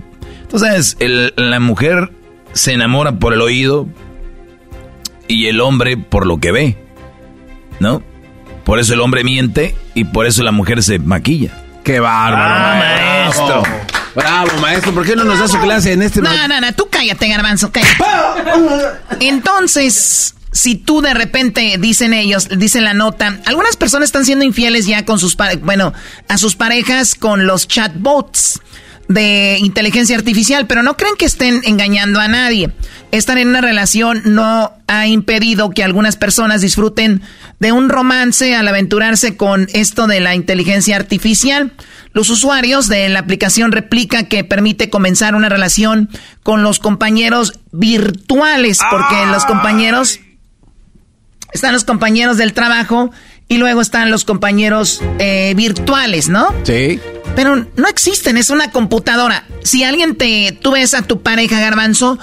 tú 0.48 0.58
sabes, 0.58 0.96
el- 0.98 1.32
la 1.36 1.60
mujer 1.60 2.10
se 2.52 2.72
enamora 2.72 3.18
por 3.18 3.32
el 3.34 3.40
oído 3.42 3.86
y 5.28 5.46
el 5.46 5.60
hombre 5.60 5.96
por 5.96 6.26
lo 6.26 6.38
que 6.38 6.50
ve, 6.50 6.76
¿no? 7.78 8.02
Por 8.64 8.78
eso 8.78 8.94
el 8.94 9.00
hombre 9.00 9.24
miente 9.24 9.74
y 9.94 10.04
por 10.04 10.26
eso 10.26 10.42
la 10.42 10.52
mujer 10.52 10.82
se 10.82 10.98
maquilla. 10.98 11.50
¡Qué 11.84 11.98
bárbaro, 12.00 12.54
Ah, 12.54 12.78
maestro! 12.78 13.62
Bravo, 14.14 14.50
maestro. 14.60 14.92
¿Por 14.92 15.06
qué 15.06 15.16
no 15.16 15.24
nos 15.24 15.38
da 15.38 15.48
su 15.48 15.58
clase 15.60 15.92
en 15.92 16.02
este 16.02 16.20
No, 16.20 16.48
no, 16.48 16.60
no, 16.60 16.72
tú 16.74 16.88
cállate, 16.90 17.28
garbanzo, 17.28 17.70
cállate. 17.72 17.96
Entonces, 19.20 20.34
si 20.52 20.74
tú 20.76 21.00
de 21.00 21.14
repente, 21.14 21.76
dicen 21.78 22.12
ellos, 22.14 22.48
dicen 22.56 22.84
la 22.84 22.94
nota, 22.94 23.38
algunas 23.46 23.76
personas 23.76 24.08
están 24.08 24.24
siendo 24.24 24.44
infieles 24.44 24.86
ya 24.86 25.04
con 25.04 25.18
sus, 25.18 25.36
pare- 25.36 25.56
bueno, 25.56 25.92
a 26.28 26.38
sus 26.38 26.56
parejas 26.56 27.14
con 27.14 27.46
los 27.46 27.68
chatbots 27.68 28.60
de 29.08 29.56
inteligencia 29.60 30.16
artificial, 30.16 30.66
pero 30.66 30.82
no 30.82 30.96
creen 30.96 31.14
que 31.18 31.24
estén 31.24 31.60
engañando 31.64 32.20
a 32.20 32.28
nadie. 32.28 32.70
Estar 33.10 33.38
en 33.38 33.48
una 33.48 33.60
relación 33.60 34.22
no 34.24 34.72
ha 34.86 35.06
impedido 35.06 35.70
que 35.70 35.82
algunas 35.82 36.16
personas 36.16 36.60
disfruten 36.60 37.20
de 37.60 37.72
un 37.72 37.90
romance 37.90 38.54
al 38.54 38.66
aventurarse 38.66 39.36
con 39.36 39.68
esto 39.72 40.06
de 40.06 40.18
la 40.18 40.34
inteligencia 40.34 40.96
artificial. 40.96 41.72
Los 42.12 42.30
usuarios 42.30 42.88
de 42.88 43.08
la 43.08 43.20
aplicación 43.20 43.70
Replica 43.70 44.24
que 44.24 44.42
permite 44.42 44.90
comenzar 44.90 45.34
una 45.36 45.48
relación 45.48 46.08
con 46.42 46.64
los 46.64 46.80
compañeros 46.80 47.60
virtuales, 47.70 48.80
porque 48.90 49.26
los 49.26 49.44
compañeros 49.44 50.20
están 51.52 51.72
los 51.72 51.84
compañeros 51.84 52.36
del 52.36 52.52
trabajo 52.52 53.10
y 53.46 53.58
luego 53.58 53.80
están 53.80 54.10
los 54.10 54.24
compañeros 54.24 55.00
eh, 55.18 55.52
virtuales, 55.56 56.28
¿no? 56.28 56.54
Sí. 56.64 56.98
Pero 57.36 57.66
no 57.76 57.88
existen, 57.88 58.36
es 58.36 58.50
una 58.50 58.70
computadora. 58.70 59.44
Si 59.62 59.84
alguien 59.84 60.16
te, 60.16 60.56
tú 60.60 60.72
ves 60.72 60.94
a 60.94 61.02
tu 61.02 61.22
pareja 61.22 61.60
garbanzo, 61.60 62.18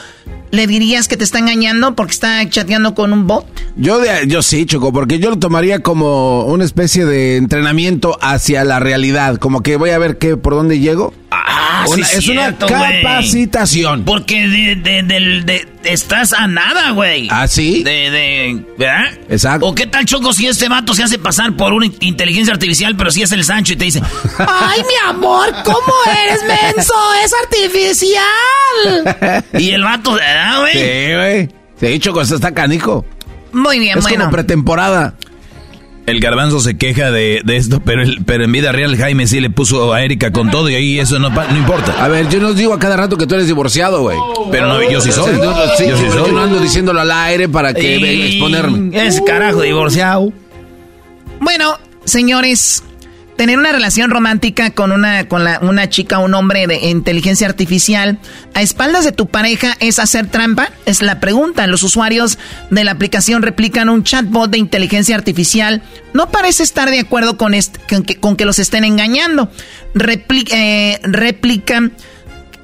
¿le 0.51 0.67
dirías 0.67 1.07
que 1.07 1.17
te 1.17 1.23
está 1.23 1.39
engañando 1.39 1.95
porque 1.95 2.13
está 2.13 2.47
chateando 2.49 2.95
con 2.95 3.13
un 3.13 3.27
bot? 3.27 3.45
Yo, 3.75 3.99
de, 3.99 4.27
yo 4.27 4.41
sí, 4.41 4.65
Choco, 4.65 4.91
porque 4.91 5.19
yo 5.19 5.29
lo 5.29 5.39
tomaría 5.39 5.79
como 5.79 6.45
una 6.45 6.63
especie 6.63 7.05
de 7.05 7.37
entrenamiento 7.37 8.17
hacia 8.21 8.63
la 8.63 8.79
realidad. 8.79 9.37
Como 9.37 9.61
que 9.61 9.77
voy 9.77 9.91
a 9.91 9.99
ver 9.99 10.17
qué, 10.17 10.37
por 10.37 10.53
dónde 10.53 10.79
llego. 10.79 11.13
Ah, 11.29 11.83
sí, 11.87 11.93
Una- 11.93 12.05
es 12.07 12.23
cierto, 12.23 12.67
una 12.67 12.89
capacitación. 13.01 14.05
Porque 14.05 14.47
de, 14.47 14.75
de- 14.77 15.03
del- 15.03 15.45
de- 15.45 15.67
estás 15.83 16.31
a 16.31 16.47
nada, 16.47 16.91
güey. 16.91 17.27
¿Ah, 17.29 17.49
sí? 17.49 17.83
De, 17.83 18.09
de, 18.09 18.65
¿verdad? 18.77 19.11
Exacto. 19.29 19.67
¿O 19.67 19.75
qué 19.75 19.87
tal, 19.87 20.05
Choco, 20.05 20.31
si 20.31 20.47
este 20.47 20.69
vato 20.69 20.93
se 20.93 21.03
hace 21.03 21.19
pasar 21.19 21.53
por 21.57 21.73
una 21.73 21.87
in- 21.87 21.97
inteligencia 21.99 22.53
artificial, 22.53 22.95
pero 22.95 23.11
si 23.11 23.23
es 23.23 23.31
el 23.33 23.43
Sancho 23.43 23.73
y 23.73 23.75
te 23.75 23.83
dice, 23.85 24.01
Ay, 24.39 24.79
mi 24.81 25.09
amor, 25.09 25.53
¿cómo 25.65 25.93
eres, 26.23 26.43
menso? 26.45 26.93
Es 27.25 27.33
artificial. 27.43 29.51
y 29.61 29.71
el 29.71 29.83
vato, 29.83 30.13
¿verdad, 30.13 30.61
güey? 30.61 30.73
Sí, 30.73 31.13
güey. 31.13 31.49
Sí, 31.93 31.99
Choco, 31.99 32.21
esto 32.21 32.35
está 32.35 32.53
canijo. 32.53 33.05
Muy 33.51 33.79
bien, 33.79 33.97
es 33.97 34.03
bueno. 34.03 34.19
como 34.19 34.31
pretemporada. 34.31 35.13
El 36.07 36.21
garbanzo 36.21 36.61
se 36.61 36.77
queja 36.77 37.11
de, 37.11 37.41
de 37.43 37.57
esto, 37.57 37.81
pero, 37.83 38.01
el- 38.01 38.23
pero 38.25 38.45
en 38.45 38.51
vida 38.53 38.71
real 38.71 38.95
Jaime 38.95 39.27
sí 39.27 39.41
le 39.41 39.49
puso 39.49 39.91
a 39.93 40.01
Erika 40.03 40.31
con 40.31 40.49
todo 40.49 40.69
y 40.69 40.75
ahí 40.75 40.99
eso 40.99 41.19
no, 41.19 41.29
no 41.29 41.57
importa. 41.57 42.01
A 42.03 42.07
ver, 42.07 42.29
yo 42.29 42.39
no 42.39 42.53
digo 42.53 42.73
a 42.73 42.79
cada 42.79 42.95
rato 42.95 43.17
que 43.17 43.27
tú 43.27 43.35
eres 43.35 43.47
divorciado, 43.47 44.01
güey. 44.01 44.17
Pero 44.49 44.67
no, 44.67 44.81
yo 44.89 45.01
sí 45.01 45.11
soy. 45.11 45.35
Yo, 45.35 45.53
sí, 45.77 45.85
Yo 45.89 45.97
sí 45.97 46.03
pero 46.07 46.23
soy. 46.23 46.27
yo 46.27 46.31
no 46.31 46.43
ando 46.43 46.59
diciéndolo 46.61 47.01
al 47.01 47.11
aire 47.11 47.49
para 47.49 47.73
que 47.73 47.97
Y- 47.97 48.27
exponerme. 48.37 49.05
Es 49.05 49.21
carajo 49.21 49.61
divorciado. 49.61 50.31
Bueno, 51.41 51.77
señores, 52.05 52.83
tener 53.37 53.57
una 53.57 53.71
relación 53.71 54.09
romántica 54.11 54.71
con 54.71 54.91
una, 54.91 55.27
con 55.27 55.43
la- 55.43 55.59
una 55.61 55.87
chica 55.89 56.19
o 56.19 56.25
un 56.25 56.33
hombre 56.33 56.67
de 56.67 56.89
inteligencia 56.89 57.47
artificial 57.47 58.19
a 58.53 58.61
espaldas 58.61 59.05
de 59.05 59.11
tu 59.13 59.27
pareja 59.27 59.77
es 59.79 59.99
hacer 59.99 60.27
trampa? 60.27 60.69
Es 60.85 61.01
la 61.01 61.19
pregunta. 61.19 61.67
Los 61.67 61.83
usuarios 61.83 62.37
de 62.71 62.83
la 62.83 62.91
aplicación 62.91 63.43
replican 63.43 63.89
un 63.89 64.03
chatbot 64.03 64.49
de 64.51 64.57
inteligencia 64.57 65.15
artificial. 65.15 65.81
No 66.13 66.29
parece 66.31 66.63
estar 66.63 66.89
de 66.89 66.99
acuerdo 66.99 67.37
con, 67.37 67.53
est- 67.53 67.77
con, 67.87 68.03
que, 68.03 68.15
con 68.19 68.35
que 68.35 68.45
los 68.45 68.59
estén 68.59 68.83
engañando. 68.83 69.51
Repli- 69.93 70.47
eh, 70.51 70.99
Replica 71.03 71.89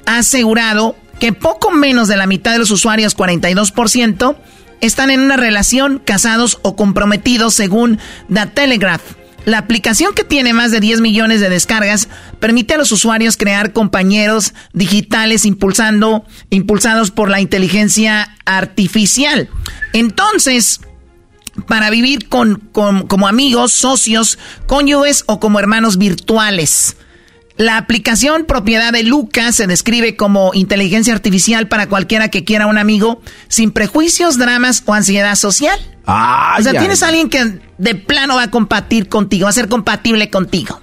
ha 0.06 0.18
asegurado 0.18 0.96
que 1.20 1.32
poco 1.32 1.70
menos 1.70 2.08
de 2.08 2.16
la 2.16 2.26
mitad 2.26 2.52
de 2.52 2.58
los 2.58 2.70
usuarios, 2.72 3.16
42%, 3.16 4.36
están 4.80 5.10
en 5.10 5.20
una 5.20 5.36
relación, 5.36 6.02
casados 6.04 6.58
o 6.62 6.74
comprometidos, 6.76 7.54
según 7.54 7.98
The 8.32 8.46
Telegraph. 8.46 9.02
La 9.44 9.58
aplicación 9.58 10.14
que 10.14 10.24
tiene 10.24 10.54
más 10.54 10.70
de 10.70 10.80
10 10.80 11.00
millones 11.02 11.40
de 11.40 11.50
descargas 11.50 12.08
permite 12.40 12.74
a 12.74 12.78
los 12.78 12.90
usuarios 12.92 13.36
crear 13.36 13.72
compañeros 13.74 14.54
digitales 14.72 15.44
impulsando, 15.44 16.24
impulsados 16.50 17.10
por 17.10 17.28
la 17.28 17.40
inteligencia 17.42 18.34
artificial. 18.46 19.50
Entonces, 19.92 20.80
para 21.68 21.90
vivir 21.90 22.28
con, 22.28 22.56
con- 22.72 23.06
como 23.06 23.28
amigos, 23.28 23.72
socios, 23.72 24.38
cónyuges 24.66 25.24
o 25.26 25.38
como 25.40 25.58
hermanos 25.60 25.98
virtuales. 25.98 26.96
La 27.56 27.76
aplicación 27.76 28.46
propiedad 28.46 28.92
de 28.92 29.04
Lucas 29.04 29.54
se 29.54 29.68
describe 29.68 30.16
como 30.16 30.52
inteligencia 30.54 31.14
artificial 31.14 31.68
para 31.68 31.86
cualquiera 31.86 32.28
que 32.28 32.42
quiera 32.42 32.66
un 32.66 32.78
amigo 32.78 33.22
sin 33.46 33.70
prejuicios, 33.70 34.38
dramas 34.38 34.82
o 34.86 34.92
ansiedad 34.92 35.36
social. 35.36 35.78
Ay, 36.04 36.60
o 36.60 36.62
sea, 36.64 36.72
ay, 36.72 36.78
tienes 36.78 37.04
a 37.04 37.08
alguien 37.08 37.30
que 37.30 37.60
de 37.78 37.94
plano 37.94 38.34
va 38.34 38.44
a 38.44 38.50
compartir 38.50 39.08
contigo, 39.08 39.44
va 39.44 39.50
a 39.50 39.52
ser 39.52 39.68
compatible 39.68 40.30
contigo. 40.30 40.80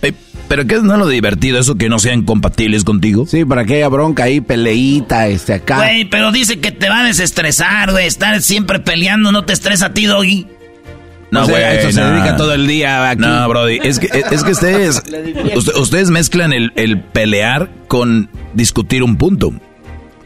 Eh, 0.00 0.14
pero 0.48 0.66
¿qué 0.66 0.76
es 0.76 0.82
no 0.82 0.96
lo 0.96 1.06
divertido? 1.08 1.58
¿Eso 1.58 1.74
que 1.74 1.90
no 1.90 1.98
sean 1.98 2.22
compatibles 2.22 2.84
contigo? 2.84 3.26
Sí, 3.26 3.44
para 3.44 3.66
que 3.66 3.76
haya 3.76 3.88
bronca 3.88 4.24
ahí, 4.24 4.40
peleita, 4.40 5.28
este, 5.28 5.52
acá. 5.52 5.76
Güey, 5.76 6.06
pero 6.06 6.32
dice 6.32 6.58
que 6.58 6.72
te 6.72 6.88
va 6.88 7.00
a 7.00 7.04
desestresar, 7.04 7.90
güey. 7.90 8.06
Estar 8.06 8.40
siempre 8.40 8.78
peleando 8.78 9.30
no 9.30 9.44
te 9.44 9.52
estresa 9.52 9.86
a 9.86 9.92
ti, 9.92 10.06
Doggy. 10.06 10.46
No, 11.30 11.42
O 11.42 11.44
sea, 11.46 11.54
güey. 11.54 11.64
a 11.64 11.74
esto 11.74 11.92
se 11.92 12.00
no. 12.00 12.10
dedica 12.10 12.36
todo 12.36 12.54
el 12.54 12.66
día 12.66 13.10
aquí. 13.10 13.20
No, 13.20 13.48
Brody. 13.48 13.80
Es 13.82 13.98
que, 13.98 14.08
es 14.30 14.42
que 14.44 14.50
ustedes, 14.52 15.02
usted- 15.56 15.74
ustedes 15.76 16.10
mezclan 16.10 16.52
el, 16.52 16.72
el 16.76 17.00
pelear 17.00 17.68
con 17.86 18.30
discutir 18.54 19.02
un 19.02 19.16
punto. 19.18 19.52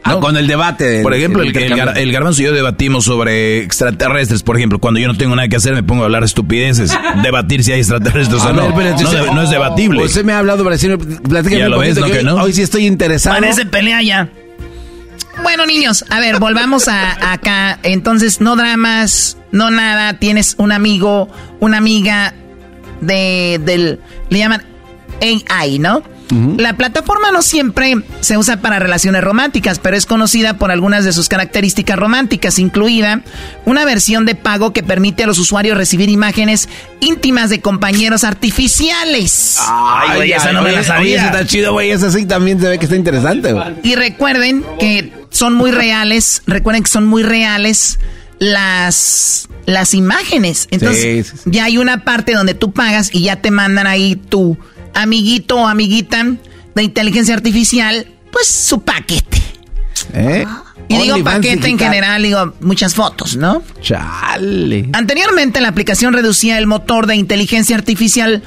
Ah, 0.05 0.17
con 0.19 0.35
el 0.35 0.47
debate. 0.47 1.01
Por 1.01 1.13
ejemplo, 1.13 1.41
el 1.43 1.49
el, 1.49 1.55
el, 1.55 1.61
intercambio. 1.63 1.93
gar- 1.93 1.97
el 1.97 2.11
garbanzo 2.11 2.41
y 2.41 2.45
yo 2.45 2.51
debatimos 2.51 3.05
sobre 3.05 3.59
extraterrestres, 3.63 4.43
por 4.43 4.57
ejemplo. 4.57 4.79
Cuando 4.79 4.99
yo 4.99 5.07
no 5.07 5.15
tengo 5.15 5.33
nada 5.33 5.47
que 5.47 5.55
hacer, 5.55 5.73
me 5.73 5.81
pongo 5.83 6.01
a 6.01 6.05
hablar 6.05 6.25
estupideces. 6.25 6.91
Debatir 7.23 7.63
si 7.63 7.71
hay 7.71 7.79
extraterrestres 7.79 8.41
o 8.43 8.51
no. 8.51 8.69
no, 8.69 9.41
es 9.43 9.49
debatible. 9.49 10.03
Usted 10.03 10.25
me 10.25 10.33
ha 10.33 10.39
hablado, 10.39 10.65
Brasil, 10.65 10.97
platícame 10.97 11.57
Ya 11.59 11.69
lo 11.69 11.79
ves, 11.79 11.91
poquito 11.97 12.05
¿no 12.07 12.11
que 12.11 12.17
que 12.19 12.23
no? 12.25 12.35
Hoy 12.35 12.51
sí 12.51 12.61
estoy 12.63 12.85
interesado. 12.85 13.35
Parece 13.39 13.65
pelea 13.65 14.01
ya. 14.01 14.29
Bueno, 15.43 15.65
niños, 15.65 16.05
a 16.09 16.19
ver, 16.19 16.39
volvamos 16.39 16.87
a 16.87 17.33
acá. 17.33 17.77
Entonces, 17.83 18.39
no 18.39 18.55
dramas, 18.55 19.37
no 19.51 19.69
nada. 19.69 20.13
Tienes 20.17 20.55
un 20.57 20.71
amigo, 20.71 21.27
una 21.59 21.77
amiga 21.77 22.33
de 23.01 23.59
del 23.63 23.99
le 24.29 24.37
llaman 24.37 24.63
AI, 25.49 25.79
¿no? 25.79 26.01
La 26.57 26.73
plataforma 26.77 27.31
no 27.31 27.41
siempre 27.41 27.95
se 28.21 28.37
usa 28.37 28.57
para 28.57 28.79
relaciones 28.79 29.23
románticas, 29.23 29.79
pero 29.79 29.95
es 29.95 30.05
conocida 30.05 30.57
por 30.57 30.71
algunas 30.71 31.05
de 31.05 31.13
sus 31.13 31.29
características 31.29 31.97
románticas, 31.97 32.59
incluida 32.59 33.21
una 33.65 33.85
versión 33.85 34.25
de 34.25 34.35
pago 34.35 34.73
que 34.73 34.83
permite 34.83 35.23
a 35.23 35.27
los 35.27 35.39
usuarios 35.39 35.77
recibir 35.77 36.09
imágenes 36.09 36.69
íntimas 36.99 37.49
de 37.49 37.61
compañeros 37.61 38.23
artificiales. 38.23 39.57
Ay, 39.59 40.15
güey, 40.17 40.31
esa 40.31 40.51
no 40.51 40.61
me 40.61 40.71
la 40.71 40.83
sabía. 40.83 41.17
Esa 41.17 41.25
está 41.27 41.45
chido, 41.45 41.73
güey. 41.73 41.91
Esa 41.91 42.11
sí 42.11 42.25
también 42.25 42.59
se 42.59 42.67
ve 42.67 42.79
que 42.79 42.85
está 42.85 42.95
interesante, 42.95 43.53
güey. 43.53 43.75
Y 43.83 43.95
recuerden 43.95 44.63
que 44.79 45.11
son 45.29 45.53
muy 45.53 45.71
reales, 45.71 46.41
recuerden 46.47 46.83
que 46.83 46.89
son 46.89 47.05
muy 47.05 47.23
reales 47.23 47.99
las, 48.39 49.47
las 49.65 49.93
imágenes. 49.93 50.67
Entonces, 50.71 51.27
Sí, 51.27 51.37
sí, 51.43 51.49
ya 51.51 51.65
hay 51.65 51.77
una 51.77 52.03
parte 52.03 52.33
donde 52.33 52.53
tú 52.53 52.71
pagas 52.71 53.09
y 53.13 53.23
ya 53.23 53.37
te 53.37 53.51
mandan 53.51 53.87
ahí 53.87 54.15
tu 54.15 54.57
amiguito 54.93 55.57
o 55.57 55.67
amiguita 55.67 56.25
de 56.75 56.83
inteligencia 56.83 57.33
artificial, 57.35 58.07
pues 58.31 58.47
su 58.47 58.81
paquete. 58.81 59.41
¿Eh? 60.13 60.45
Y 60.89 60.97
digo 60.97 61.23
paquete 61.23 61.67
en 61.67 61.79
general, 61.79 62.21
digo 62.23 62.53
muchas 62.59 62.95
fotos, 62.95 63.35
¿no? 63.35 63.63
Chale. 63.81 64.89
Anteriormente 64.93 65.61
la 65.61 65.69
aplicación 65.69 66.13
reducía 66.13 66.57
el 66.57 66.67
motor 66.67 67.07
de 67.07 67.15
inteligencia 67.15 67.75
artificial 67.75 68.43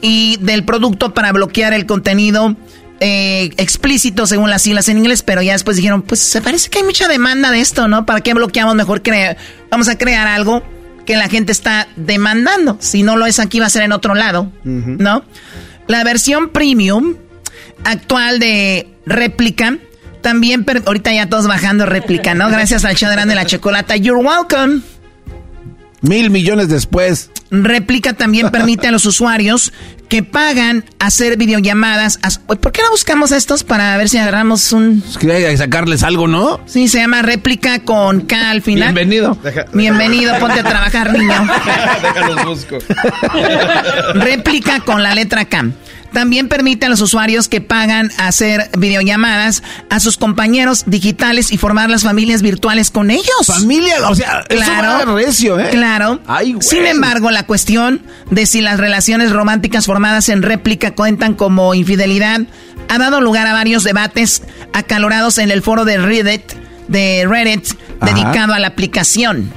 y 0.00 0.36
del 0.40 0.64
producto 0.64 1.14
para 1.14 1.32
bloquear 1.32 1.72
el 1.72 1.86
contenido 1.86 2.56
eh, 3.00 3.50
explícito 3.56 4.26
según 4.26 4.50
las 4.50 4.62
siglas 4.62 4.88
en 4.88 4.98
inglés, 4.98 5.22
pero 5.22 5.40
ya 5.40 5.52
después 5.52 5.76
dijeron, 5.76 6.02
pues 6.02 6.20
se 6.20 6.42
parece 6.42 6.68
que 6.68 6.78
hay 6.78 6.84
mucha 6.84 7.08
demanda 7.08 7.50
de 7.50 7.60
esto, 7.60 7.88
¿no? 7.88 8.04
¿Para 8.06 8.20
qué 8.20 8.34
bloqueamos? 8.34 8.74
Mejor 8.74 9.02
crea 9.02 9.36
vamos 9.70 9.88
a 9.88 9.96
crear 9.96 10.26
algo 10.26 10.62
que 11.06 11.16
la 11.16 11.28
gente 11.28 11.52
está 11.52 11.88
demandando. 11.96 12.76
Si 12.80 13.02
no 13.02 13.16
lo 13.16 13.26
es 13.26 13.38
aquí, 13.38 13.60
va 13.60 13.66
a 13.66 13.70
ser 13.70 13.82
en 13.82 13.92
otro 13.92 14.14
lado, 14.14 14.52
¿no? 14.64 15.24
La 15.88 16.04
versión 16.04 16.50
premium 16.50 17.16
actual 17.84 18.38
de 18.38 18.88
réplica 19.06 19.78
también, 20.20 20.66
ahorita 20.84 21.12
ya 21.12 21.28
todos 21.28 21.46
bajando 21.46 21.86
réplica, 21.86 22.34
¿no? 22.34 22.48
Gracias 22.50 22.84
al 22.84 22.96
show 22.96 23.08
de 23.10 23.34
la 23.34 23.46
Chocolata. 23.46 23.96
You're 23.96 24.22
welcome. 24.22 24.82
Mil 26.00 26.30
millones 26.30 26.68
después. 26.68 27.30
Réplica 27.50 28.12
también 28.12 28.50
permite 28.52 28.86
a 28.86 28.92
los 28.92 29.04
usuarios 29.06 29.72
que 30.08 30.22
pagan 30.22 30.84
hacer 31.00 31.36
videollamadas. 31.36 32.18
a- 32.22 32.30
¿Por 32.56 32.72
qué 32.72 32.82
no 32.82 32.90
buscamos 32.90 33.32
estos 33.32 33.64
para 33.64 33.96
ver 33.96 34.08
si 34.08 34.16
agarramos 34.18 34.72
un... 34.72 35.02
Es 35.08 35.18
que 35.18 35.30
hay 35.32 35.42
que 35.44 35.56
sacarles 35.56 36.02
algo, 36.02 36.28
¿no? 36.28 36.60
Sí, 36.66 36.88
se 36.88 36.98
llama 36.98 37.22
réplica 37.22 37.80
con 37.80 38.22
K 38.22 38.50
al 38.50 38.62
final. 38.62 38.94
Bienvenido. 38.94 39.36
Bienvenido, 39.72 40.38
ponte 40.40 40.60
a 40.60 40.64
trabajar, 40.64 41.12
niño. 41.12 41.46
Déjalos 42.02 42.44
busco. 42.44 42.78
Réplica 44.14 44.80
con 44.80 45.02
la 45.02 45.14
letra 45.14 45.44
K. 45.46 45.66
También 46.12 46.48
permite 46.48 46.86
a 46.86 46.88
los 46.88 47.00
usuarios 47.00 47.48
que 47.48 47.60
pagan 47.60 48.10
hacer 48.18 48.70
videollamadas 48.78 49.62
a 49.90 50.00
sus 50.00 50.16
compañeros 50.16 50.84
digitales 50.86 51.52
y 51.52 51.58
formar 51.58 51.90
las 51.90 52.02
familias 52.02 52.42
virtuales 52.42 52.90
con 52.90 53.10
ellos. 53.10 53.46
Familia, 53.46 53.94
o 54.08 54.14
sea, 54.14 54.44
eso 54.48 54.70
va 54.70 55.04
recio, 55.04 55.60
¿eh? 55.60 55.68
Claro. 55.70 56.20
Ay. 56.26 56.56
Sin 56.60 56.86
embargo, 56.86 57.30
la 57.30 57.46
cuestión 57.46 58.02
de 58.30 58.46
si 58.46 58.60
las 58.60 58.78
relaciones 58.78 59.32
románticas 59.32 59.86
formadas 59.86 60.28
en 60.28 60.42
réplica 60.42 60.94
cuentan 60.94 61.34
como 61.34 61.74
infidelidad 61.74 62.40
ha 62.88 62.98
dado 62.98 63.20
lugar 63.20 63.46
a 63.46 63.52
varios 63.52 63.84
debates 63.84 64.42
acalorados 64.72 65.38
en 65.38 65.50
el 65.50 65.62
foro 65.62 65.84
de 65.84 65.98
Reddit, 65.98 66.52
de 66.88 67.26
Reddit 67.28 67.66
Ajá. 68.00 68.14
dedicado 68.14 68.54
a 68.54 68.58
la 68.58 68.68
aplicación. 68.68 69.52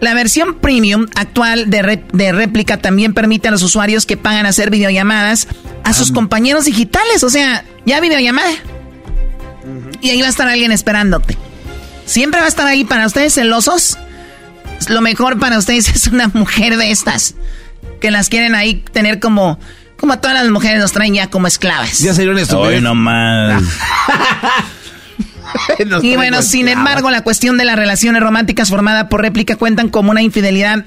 La 0.00 0.12
versión 0.14 0.54
premium 0.60 1.06
actual 1.14 1.70
de, 1.70 1.82
re- 1.82 2.04
de 2.12 2.32
réplica 2.32 2.76
también 2.76 3.14
permite 3.14 3.48
a 3.48 3.50
los 3.50 3.62
usuarios 3.62 4.04
que 4.06 4.16
pagan 4.16 4.44
hacer 4.46 4.70
videollamadas 4.70 5.48
a 5.84 5.92
sus 5.94 6.12
compañeros 6.12 6.66
digitales. 6.66 7.22
O 7.24 7.30
sea, 7.30 7.64
ya 7.86 8.00
videollamada. 8.00 8.50
Y 10.02 10.10
ahí 10.10 10.20
va 10.20 10.26
a 10.26 10.30
estar 10.30 10.48
alguien 10.48 10.70
esperándote. 10.72 11.36
Siempre 12.04 12.40
va 12.40 12.46
a 12.46 12.48
estar 12.48 12.66
ahí 12.66 12.84
para 12.84 13.06
ustedes 13.06 13.34
celosos. 13.34 13.96
Lo 14.88 15.00
mejor 15.00 15.38
para 15.38 15.58
ustedes 15.58 15.88
es 15.94 16.06
una 16.08 16.28
mujer 16.28 16.76
de 16.76 16.90
estas. 16.90 17.34
Que 18.00 18.10
las 18.10 18.28
quieren 18.28 18.54
ahí 18.54 18.84
tener 18.92 19.18
como... 19.20 19.58
Como 19.96 20.12
a 20.12 20.20
todas 20.20 20.36
las 20.36 20.50
mujeres 20.50 20.78
nos 20.78 20.92
traen 20.92 21.14
ya 21.14 21.30
como 21.30 21.46
esclavas. 21.46 22.00
Ya 22.00 22.12
sería 22.12 22.32
una 22.32 22.42
estupidez. 22.42 22.74
Hoy 22.76 22.80
no 22.82 22.94
más. 22.94 23.62
Y 26.02 26.16
bueno, 26.16 26.42
sin 26.42 26.68
embargo, 26.68 27.10
la 27.10 27.22
cuestión 27.22 27.56
de 27.56 27.64
las 27.64 27.76
relaciones 27.76 28.22
románticas 28.22 28.68
formada 28.70 29.08
por 29.08 29.22
réplica 29.22 29.56
cuentan 29.56 29.88
como 29.88 30.10
una 30.10 30.22
infidelidad. 30.22 30.84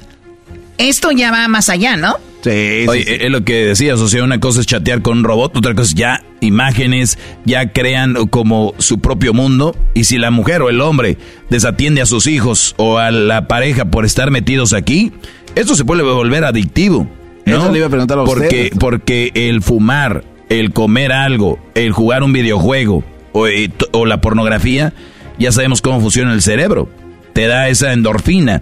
Esto 0.77 1.11
ya 1.11 1.31
va 1.31 1.48
más 1.48 1.69
allá, 1.69 1.98
¿no? 1.98 2.15
Sí, 2.41 2.86
Oye, 2.88 3.26
es 3.26 3.30
lo 3.30 3.44
que 3.44 3.65
decías, 3.65 3.99
o 3.99 4.07
sea, 4.07 4.23
una 4.23 4.40
cosa 4.40 4.61
es 4.61 4.65
chatear 4.65 5.02
con 5.02 5.18
un 5.18 5.23
robot, 5.26 5.57
otra 5.57 5.76
cosa 5.76 5.90
es 5.90 5.95
ya 5.95 6.23
imágenes, 6.40 7.18
ya 7.44 7.73
crean 7.73 8.14
como 8.27 8.73
su 8.77 8.99
propio 8.99 9.34
mundo. 9.34 9.76
Y 9.94 10.06
si 10.06 10.18
la 10.18 10.31
mujer 10.31 10.61
o 10.61 10.69
el 10.69 10.80
hombre 10.80 11.18
desatiende 11.49 12.02
a 12.02 12.06
sus 12.06 12.27
hijos 12.27 12.76
o 12.77 12.98
a 12.98 13.11
la 13.11 13.49
pareja 13.49 13.86
por 13.86 14.06
estar 14.06 14.31
metidos 14.31 14.72
aquí, 14.72 15.11
esto 15.56 15.76
se 15.76 15.84
puede 15.84 16.02
volver 16.02 16.45
adictivo. 16.45 17.10
¿no? 17.45 17.57
Eso 17.57 17.72
le 17.72 17.80
iba 17.80 17.88
a 17.88 17.90
preguntar 17.90 18.19
a 18.19 18.23
porque 18.23 19.31
el 19.34 19.61
fumar, 19.61 20.23
el 20.48 20.72
comer 20.72 21.11
algo, 21.11 21.60
el 21.76 21.91
jugar 21.91 22.23
un 22.23 22.31
videojuego 22.31 23.03
o, 23.34 24.06
la 24.06 24.22
pornografía, 24.22 24.93
ya 25.38 25.51
sabemos 25.51 25.81
cómo 25.81 26.01
funciona 26.01 26.34
el 26.34 26.41
cerebro. 26.41 26.89
Te 27.34 27.47
da 27.47 27.69
esa 27.69 27.93
endorfina. 27.93 28.61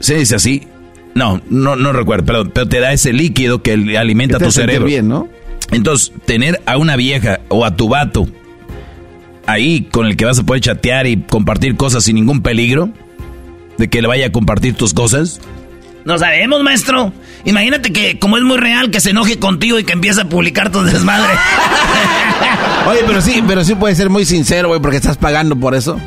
¿Se 0.00 0.16
dice 0.16 0.36
así? 0.36 0.66
No, 1.14 1.40
no, 1.48 1.76
no 1.76 1.92
recuerdo, 1.92 2.24
pero, 2.24 2.50
pero 2.50 2.68
te 2.68 2.80
da 2.80 2.92
ese 2.92 3.12
líquido 3.12 3.62
que 3.62 3.72
alimenta 3.98 4.38
Que 4.38 4.40
te 4.40 4.44
tu 4.46 4.52
cerebro. 4.52 4.86
bien, 4.86 5.08
¿no? 5.08 5.28
Entonces, 5.70 6.12
tener 6.24 6.60
a 6.66 6.76
una 6.76 6.96
vieja 6.96 7.40
o 7.48 7.64
a 7.64 7.76
tu 7.76 7.88
vato 7.88 8.26
ahí 9.46 9.88
con 9.90 10.06
el 10.06 10.16
que 10.16 10.24
vas 10.24 10.38
a 10.38 10.42
poder 10.42 10.62
chatear 10.62 11.06
y 11.06 11.16
compartir 11.16 11.76
cosas 11.76 12.04
sin 12.04 12.16
ningún 12.16 12.42
peligro 12.42 12.90
de 13.78 13.88
que 13.88 14.02
le 14.02 14.08
vaya 14.08 14.26
a 14.26 14.32
compartir 14.32 14.74
tus 14.74 14.94
cosas. 14.94 15.40
No 16.04 16.18
sabemos, 16.18 16.62
maestro. 16.62 17.12
Imagínate 17.44 17.92
que, 17.92 18.18
como 18.18 18.36
es 18.36 18.42
muy 18.42 18.56
real, 18.56 18.90
que 18.90 19.00
se 19.00 19.10
enoje 19.10 19.38
contigo 19.38 19.78
y 19.78 19.84
que 19.84 19.92
empiece 19.92 20.20
a 20.20 20.24
publicar 20.28 20.70
tu 20.70 20.82
desmadre. 20.82 21.32
Oye, 22.88 23.00
pero 23.06 23.20
sí, 23.20 23.42
pero 23.46 23.64
sí 23.64 23.74
puede 23.74 23.94
ser 23.94 24.10
muy 24.10 24.24
sincero, 24.24 24.68
güey, 24.68 24.80
porque 24.80 24.96
estás 24.96 25.16
pagando 25.16 25.56
por 25.56 25.74
eso. 25.74 26.00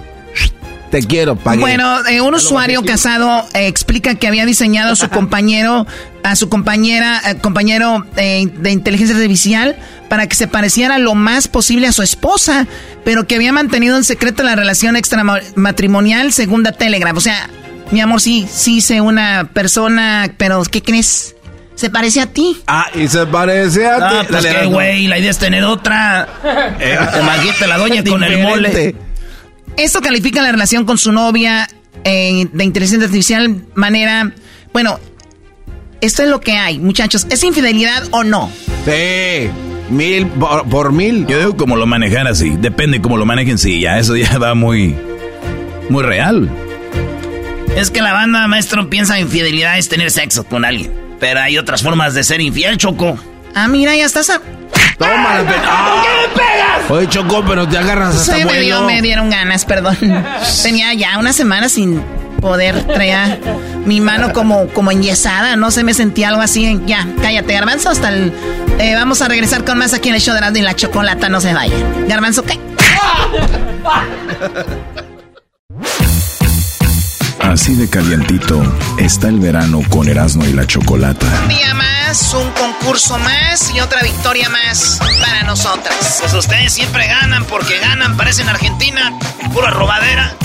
Te 0.91 1.01
quiero, 1.01 1.35
pagué. 1.35 1.59
Bueno, 1.59 2.05
eh, 2.07 2.21
un 2.21 2.35
usuario 2.35 2.83
casado 2.83 3.45
eh, 3.53 3.67
explica 3.67 4.15
que 4.15 4.27
había 4.27 4.45
diseñado 4.45 4.93
a 4.93 4.95
su 4.95 5.09
compañero, 5.09 5.87
a 6.23 6.35
su 6.35 6.47
compañera, 6.49 7.21
eh, 7.27 7.37
compañero 7.37 8.05
eh, 8.17 8.47
de 8.47 8.71
inteligencia 8.71 9.15
artificial 9.15 9.77
para 10.09 10.27
que 10.27 10.35
se 10.35 10.47
pareciera 10.47 10.99
lo 10.99 11.15
más 11.15 11.47
posible 11.47 11.87
a 11.87 11.91
su 11.91 12.03
esposa, 12.03 12.67
pero 13.03 13.25
que 13.25 13.35
había 13.35 13.51
mantenido 13.51 13.97
en 13.97 14.03
secreto 14.03 14.43
la 14.43 14.55
relación 14.55 14.95
extramatrimonial 14.95 16.31
según 16.31 16.63
la 16.63 16.71
Telegram. 16.71 17.15
O 17.17 17.21
sea, 17.21 17.49
mi 17.91 18.01
amor, 18.01 18.21
sí, 18.21 18.47
sí 18.49 18.81
sé 18.81 19.01
una 19.01 19.49
persona, 19.53 20.33
pero 20.37 20.61
¿qué 20.63 20.81
crees? 20.81 21.35
Se 21.75 21.89
parece 21.89 22.21
a 22.21 22.27
ti. 22.27 22.57
Ah, 22.67 22.87
y 22.95 23.07
se 23.07 23.25
parece 23.25 23.85
a 23.85 23.95
ti. 23.97 24.03
Ah, 24.03 24.25
pues 24.29 24.43
Dale, 24.43 24.49
qué 24.49 24.55
dale. 24.55 24.67
güey, 24.67 25.07
la 25.07 25.19
idea 25.19 25.31
es 25.31 25.37
tener 25.37 25.63
otra. 25.65 26.27
Eh, 26.79 26.97
Imagínate 27.21 27.67
la 27.67 27.77
doña 27.77 28.03
con 28.03 28.23
el 28.23 28.41
mole. 28.41 28.95
Esto 29.75 29.99
califica 30.01 30.41
la 30.41 30.51
relación 30.53 30.85
con 30.85 30.97
su 30.97 31.11
novia 31.11 31.67
eh, 32.05 32.47
de 32.53 32.63
inteligencia 32.63 33.05
artificial 33.05 33.55
manera, 33.75 34.31
bueno, 34.71 34.99
esto 35.99 36.23
es 36.23 36.29
lo 36.29 36.39
que 36.39 36.53
hay, 36.53 36.79
muchachos. 36.79 37.27
¿Es 37.29 37.43
infidelidad 37.43 38.03
o 38.11 38.23
no? 38.23 38.49
Sí, 38.85 39.49
mil 39.89 40.27
por, 40.27 40.69
por 40.69 40.91
mil. 40.93 41.27
Yo 41.27 41.39
digo 41.39 41.57
como 41.57 41.75
lo 41.75 41.85
manejar 41.85 42.25
así, 42.27 42.51
depende 42.57 43.01
cómo 43.01 43.17
lo 43.17 43.25
manejen, 43.25 43.57
sí, 43.57 43.81
ya 43.81 43.99
eso 43.99 44.15
ya 44.15 44.37
va 44.41 44.53
muy, 44.55 44.95
muy 45.89 46.03
real. 46.03 46.49
Es 47.75 47.91
que 47.91 48.01
la 48.01 48.13
banda, 48.13 48.47
maestro, 48.47 48.89
piensa 48.89 49.19
infidelidad 49.19 49.77
es 49.77 49.89
tener 49.89 50.09
sexo 50.11 50.45
con 50.45 50.63
alguien. 50.65 50.93
Pero 51.19 51.41
hay 51.41 51.57
otras 51.57 51.81
formas 51.83 52.13
de 52.13 52.23
ser 52.23 52.41
infiel, 52.41 52.77
Choco. 52.77 53.17
Ah, 53.53 53.67
mira, 53.67 53.95
ya 53.95 54.05
estás 54.05 54.29
a... 54.29 54.39
Toma 54.97 55.35
la 55.35 55.41
pena. 55.41 55.63
¡Ah! 55.65 56.03
Oye, 56.89 57.07
Choco, 57.09 57.43
pero 57.45 57.67
te 57.67 57.77
agarras 57.77 58.15
hasta 58.15 58.37
Se 58.37 58.45
me, 58.45 58.59
dio, 58.61 58.81
bueno. 58.81 58.87
me 58.95 59.01
dieron 59.01 59.29
ganas, 59.29 59.65
perdón. 59.65 59.97
Tenía 60.63 60.93
ya 60.93 61.17
una 61.19 61.33
semana 61.33 61.67
sin 61.67 62.01
poder 62.39 62.81
traer 62.85 63.39
mi 63.85 63.99
mano 64.01 64.31
como, 64.31 64.67
como 64.67 64.91
enyesada, 64.91 65.55
no 65.55 65.71
sé, 65.71 65.83
me 65.83 65.93
sentí 65.93 66.23
algo 66.23 66.41
así. 66.41 66.65
en- 66.65 66.85
ya, 66.87 67.05
cállate, 67.21 67.53
Garbanzo, 67.53 67.89
hasta 67.89 68.09
el... 68.09 68.31
eh, 68.79 68.93
vamos 68.95 69.21
a 69.21 69.27
regresar 69.27 69.65
con 69.65 69.77
más 69.77 69.93
aquí 69.93 70.09
en 70.09 70.15
el 70.15 70.21
show 70.21 70.33
de 70.33 70.39
Erasmo 70.39 70.57
y 70.57 70.61
la 70.61 70.75
Chocolata, 70.75 71.27
no 71.27 71.41
se 71.41 71.53
vayan. 71.53 72.07
Garbanzo, 72.07 72.43
¿qué? 72.43 72.57
Así 77.45 77.75
de 77.75 77.87
calientito 77.87 78.61
está 78.97 79.29
el 79.29 79.39
verano 79.39 79.81
con 79.89 80.09
Erasmo 80.09 80.45
y 80.45 80.53
la 80.53 80.65
Chocolata. 80.65 81.27
Un 81.43 81.49
día 81.49 81.73
más, 81.75 82.33
un 82.33 82.49
concurso 82.51 83.17
más 83.19 83.71
y 83.73 83.79
otra 83.79 84.01
victoria 84.01 84.49
más 84.49 84.99
para 85.19 85.43
nosotras. 85.43 86.17
Pues 86.21 86.33
ustedes 86.33 86.73
siempre 86.73 87.07
ganan 87.07 87.45
porque 87.45 87.77
ganan, 87.79 88.17
parecen 88.17 88.49
Argentina, 88.49 89.13
pura 89.53 89.69
robadera. 89.69 90.35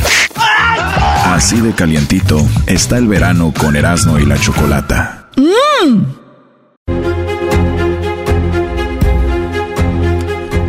Así 1.25 1.61
de 1.61 1.73
calientito 1.75 2.47
está 2.67 2.99
el 2.99 3.09
verano 3.09 3.53
con 3.59 3.77
Erasmo 3.77 4.19
y 4.19 4.27
la 4.27 4.39
Chocolata. 4.39 5.31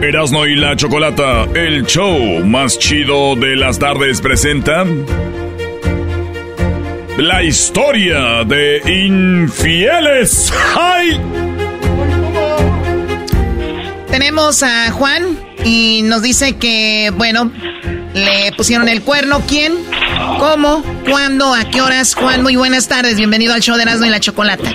Erasmo 0.02 0.46
y 0.46 0.56
la 0.56 0.76
Chocolata, 0.78 1.44
el 1.54 1.86
show 1.86 2.44
más 2.46 2.80
chido 2.80 3.36
de 3.36 3.58
las 3.58 3.80
tardes 3.80 4.22
presenta 4.22 4.86
la 7.18 7.44
historia 7.44 8.44
de 8.46 8.82
infieles. 8.86 10.52
¡Ay! 10.78 11.20
Tenemos 14.10 14.64
a 14.64 14.92
Juan 14.92 15.38
y 15.64 16.02
nos 16.04 16.22
dice 16.22 16.58
que, 16.58 17.12
bueno, 17.16 17.52
le 18.14 18.52
pusieron 18.56 18.88
el 18.90 19.02
cuerno. 19.02 19.42
¿Quién? 19.48 19.74
¿Cómo? 20.40 20.84
¿Cuándo? 21.10 21.54
¿A 21.54 21.66
qué 21.66 21.82
horas? 21.82 22.16
Juan, 22.16 22.44
muy 22.44 22.56
buenas 22.56 22.88
tardes. 22.88 23.18
Bienvenido 23.18 23.54
al 23.54 23.62
show 23.62 23.76
de 23.76 23.84
Erasmo 23.84 24.06
y 24.06 24.10
la 24.10 24.20
Chocolata. 24.20 24.72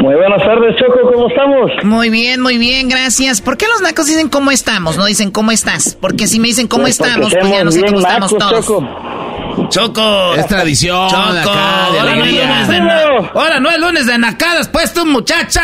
Muy 0.00 0.16
buenas 0.16 0.42
tardes, 0.42 0.74
Choco, 0.80 1.12
¿cómo 1.12 1.28
estamos? 1.28 1.70
Muy 1.84 2.10
bien, 2.10 2.40
muy 2.40 2.58
bien, 2.58 2.88
gracias. 2.88 3.40
¿Por 3.40 3.56
qué 3.56 3.66
los 3.68 3.82
nacos 3.82 4.06
dicen 4.06 4.28
cómo 4.28 4.50
estamos? 4.50 4.96
No 4.96 5.04
dicen 5.04 5.30
cómo 5.30 5.52
estás. 5.52 5.96
Porque 6.00 6.26
si 6.26 6.40
me 6.40 6.48
dicen 6.48 6.66
cómo 6.66 6.84
Pues 6.84 6.98
estamos, 6.98 7.30
pues 7.30 7.34
ya 7.34 7.40
somos 7.42 7.64
no 7.64 7.70
sé 7.70 7.78
bien 7.82 7.92
cómo 7.92 8.06
estamos 8.06 8.32
nacos, 8.32 8.48
todos. 8.48 8.66
Choco. 8.66 9.21
Choco. 9.68 10.34
Es 10.34 10.46
tradición 10.46 11.08
Choco. 11.08 11.22
acá, 11.22 11.90
de 11.92 11.98
ahora, 12.00 12.14
no 12.16 12.24
es 12.24 12.32
lunes 12.32 12.68
de 12.68 12.78
ahora 13.34 13.60
no 13.60 13.70
es 13.70 13.78
lunes 13.78 14.06
de 14.06 14.18
nacadas, 14.18 14.68
pues 14.68 14.92
tú, 14.92 15.04
muchacha. 15.06 15.60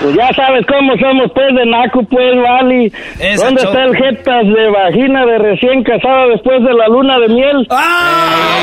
Pues 0.00 0.14
ya 0.16 0.28
sabes 0.34 0.64
cómo 0.66 0.94
somos, 0.98 1.30
pues, 1.34 1.54
de 1.54 1.66
Naco, 1.66 2.02
pues, 2.10 2.34
Vali. 2.42 2.92
Esa, 3.18 3.44
¿Dónde 3.44 3.62
Choco. 3.62 3.72
está 3.72 3.84
el 3.84 3.96
jetas 3.96 4.44
de 4.46 4.70
vagina 4.70 5.26
de 5.26 5.38
recién 5.38 5.82
casado 5.84 6.28
después 6.30 6.62
de 6.62 6.72
la 6.74 6.86
luna 6.88 7.18
de 7.18 7.28
miel? 7.28 7.66
¡Ah! 7.70 8.56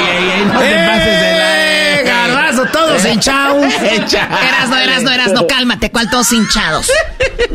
No 0.54 0.60
te 0.60 0.76
pases 0.76 1.22
de 1.22 1.32
la... 1.38 2.00
¡Eh, 2.00 2.04
garbazo, 2.06 2.66
todos 2.72 3.06
hinchados! 3.14 3.66
Eras, 3.82 4.70
no, 4.70 4.78
eras, 4.78 5.04
no, 5.04 5.12
eras, 5.12 5.34
no, 5.34 5.48
cálmate, 5.48 5.92
¿cuál 5.92 6.10
todos 6.10 6.32
hinchados? 6.34 6.92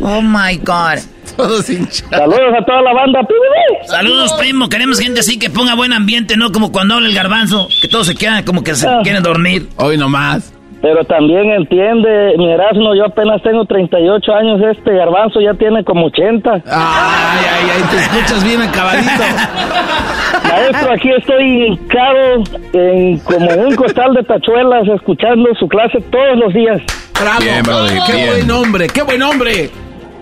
Oh 0.01 0.21
my 0.21 0.57
God. 0.57 0.99
Todos 1.37 1.69
hinchados. 1.69 2.09
Saludos 2.09 2.53
a 2.59 2.65
toda 2.65 2.81
la 2.81 2.93
banda, 2.93 3.19
pibe. 3.21 3.87
Saludos, 3.87 4.33
primo. 4.33 4.67
Queremos 4.69 4.99
gente 4.99 5.19
así 5.21 5.39
que 5.39 5.49
ponga 5.49 5.75
buen 5.75 5.93
ambiente, 5.93 6.35
no 6.35 6.51
como 6.51 6.71
cuando 6.71 6.95
habla 6.95 7.07
el 7.07 7.15
garbanzo, 7.15 7.67
que 7.81 7.87
todos 7.87 8.07
se 8.07 8.15
quedan 8.15 8.43
como 8.43 8.63
que 8.63 8.75
se 8.75 8.87
Ah. 8.87 8.99
quieren 9.03 9.23
dormir. 9.23 9.67
Hoy 9.77 9.97
nomás. 9.97 10.53
Pero 10.79 11.03
también 11.05 11.49
entiende, 11.53 12.35
mi 12.37 12.51
Erasmo, 12.51 12.93
yo 12.95 13.05
apenas 13.05 13.41
tengo 13.41 13.65
38 13.65 14.31
años, 14.31 14.61
este 14.77 14.93
garbanzo 14.93 15.41
ya 15.41 15.55
tiene 15.55 15.83
como 15.83 16.05
80. 16.05 16.53
Ay, 16.53 16.61
ay, 16.67 17.69
ay, 17.75 17.83
te 17.89 17.97
escuchas 17.97 18.43
bien 18.43 18.61
acabadito. 18.61 19.09
Maestro, 20.43 20.91
aquí 20.93 21.09
estoy 21.17 21.65
hincado 21.67 22.43
en, 22.73 23.17
como 23.19 23.51
en 23.51 23.59
un 23.65 23.75
costal 23.75 24.13
de 24.13 24.23
tachuelas 24.23 24.87
escuchando 24.95 25.49
su 25.59 25.67
clase 25.67 25.99
todos 26.11 26.37
los 26.37 26.53
días. 26.53 26.79
Bravo. 27.19 27.39
Bien, 27.41 27.63
Brody, 27.63 27.95
qué 28.05 28.13
bien. 28.15 28.27
buen 28.29 28.51
hombre, 28.51 28.87
qué 28.89 29.01
buen 29.01 29.21
hombre. 29.23 29.69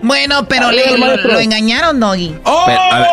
Bueno, 0.06 0.46
pero 0.48 0.70
le, 0.70 0.96
lo, 0.96 1.38
engañaron, 1.40 1.98
Doggy. 1.98 2.34
¡Oh! 2.44 2.64
Pero, 2.66 2.80
a 2.80 2.98
ver, 3.00 3.08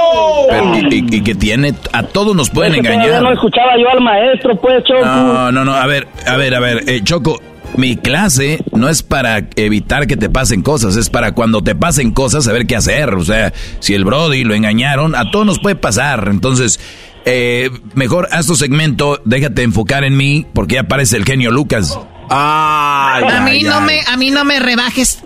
pero, 0.49 0.95
y, 0.95 1.17
y 1.17 1.23
que 1.23 1.33
tiene, 1.33 1.73
a 1.91 2.03
todos 2.03 2.35
nos 2.35 2.51
pueden 2.51 2.75
engañar. 2.75 3.21
no 3.21 3.33
escuchaba 3.33 3.71
yo 3.79 3.89
al 3.89 4.01
maestro, 4.01 4.55
pues, 4.61 4.83
Choco. 4.83 5.03
No, 5.03 5.51
no, 5.51 5.65
no, 5.65 5.73
a 5.73 5.87
ver, 5.87 6.07
a 6.27 6.37
ver, 6.37 6.53
a 6.53 6.59
ver, 6.59 6.83
eh, 6.87 7.01
Choco, 7.03 7.39
mi 7.77 7.95
clase 7.95 8.63
no 8.71 8.89
es 8.89 9.01
para 9.01 9.47
evitar 9.55 10.05
que 10.05 10.17
te 10.17 10.29
pasen 10.29 10.61
cosas, 10.61 10.95
es 10.95 11.09
para 11.09 11.31
cuando 11.31 11.63
te 11.63 11.73
pasen 11.73 12.11
cosas 12.11 12.43
saber 12.43 12.67
qué 12.67 12.75
hacer. 12.75 13.15
O 13.15 13.23
sea, 13.23 13.53
si 13.79 13.95
el 13.95 14.05
Brody 14.05 14.43
lo 14.43 14.53
engañaron, 14.53 15.15
a 15.15 15.31
todos 15.31 15.47
nos 15.47 15.59
puede 15.59 15.75
pasar. 15.75 16.27
Entonces, 16.29 16.79
eh, 17.25 17.71
mejor 17.95 18.29
haz 18.31 18.45
tu 18.45 18.55
segmento, 18.55 19.19
déjate 19.25 19.63
enfocar 19.63 20.03
en 20.03 20.15
mí, 20.15 20.45
porque 20.53 20.75
ya 20.75 20.81
aparece 20.81 21.17
el 21.17 21.25
genio 21.25 21.49
Lucas. 21.49 21.99
Ay, 22.29 23.23
A 23.23 23.41
mí 23.41 23.63
no 23.63 23.81
me, 23.81 24.01
a 24.07 24.15
mí 24.17 24.29
no 24.29 24.45
me 24.45 24.59
rebajes. 24.59 25.23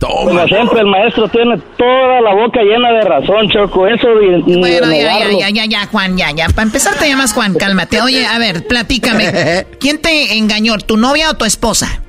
Como 0.00 0.46
siempre, 0.46 0.80
el 0.80 0.86
maestro 0.86 1.28
tiene 1.28 1.58
toda 1.76 2.20
la 2.20 2.34
boca 2.34 2.62
llena 2.62 2.92
de 2.92 3.00
razón, 3.02 3.48
Choco. 3.50 3.86
Eso 3.86 4.08
de, 4.08 4.42
Bueno, 4.58 4.92
ya, 4.92 5.30
ya, 5.38 5.50
ya, 5.50 5.64
ya, 5.66 5.86
Juan, 5.86 6.16
ya, 6.16 6.30
ya. 6.30 6.46
Para 6.48 6.62
empezar 6.62 6.94
te 6.98 7.08
llamas 7.08 7.34
Juan, 7.34 7.54
cálmate. 7.54 8.00
Oye, 8.00 8.24
a 8.24 8.38
ver, 8.38 8.66
platícame. 8.68 9.24
¿Quién 9.80 10.00
te 10.00 10.38
engañó, 10.38 10.78
tu 10.78 10.96
novia 10.96 11.30
o 11.30 11.34
tu 11.34 11.44
esposa? 11.44 12.02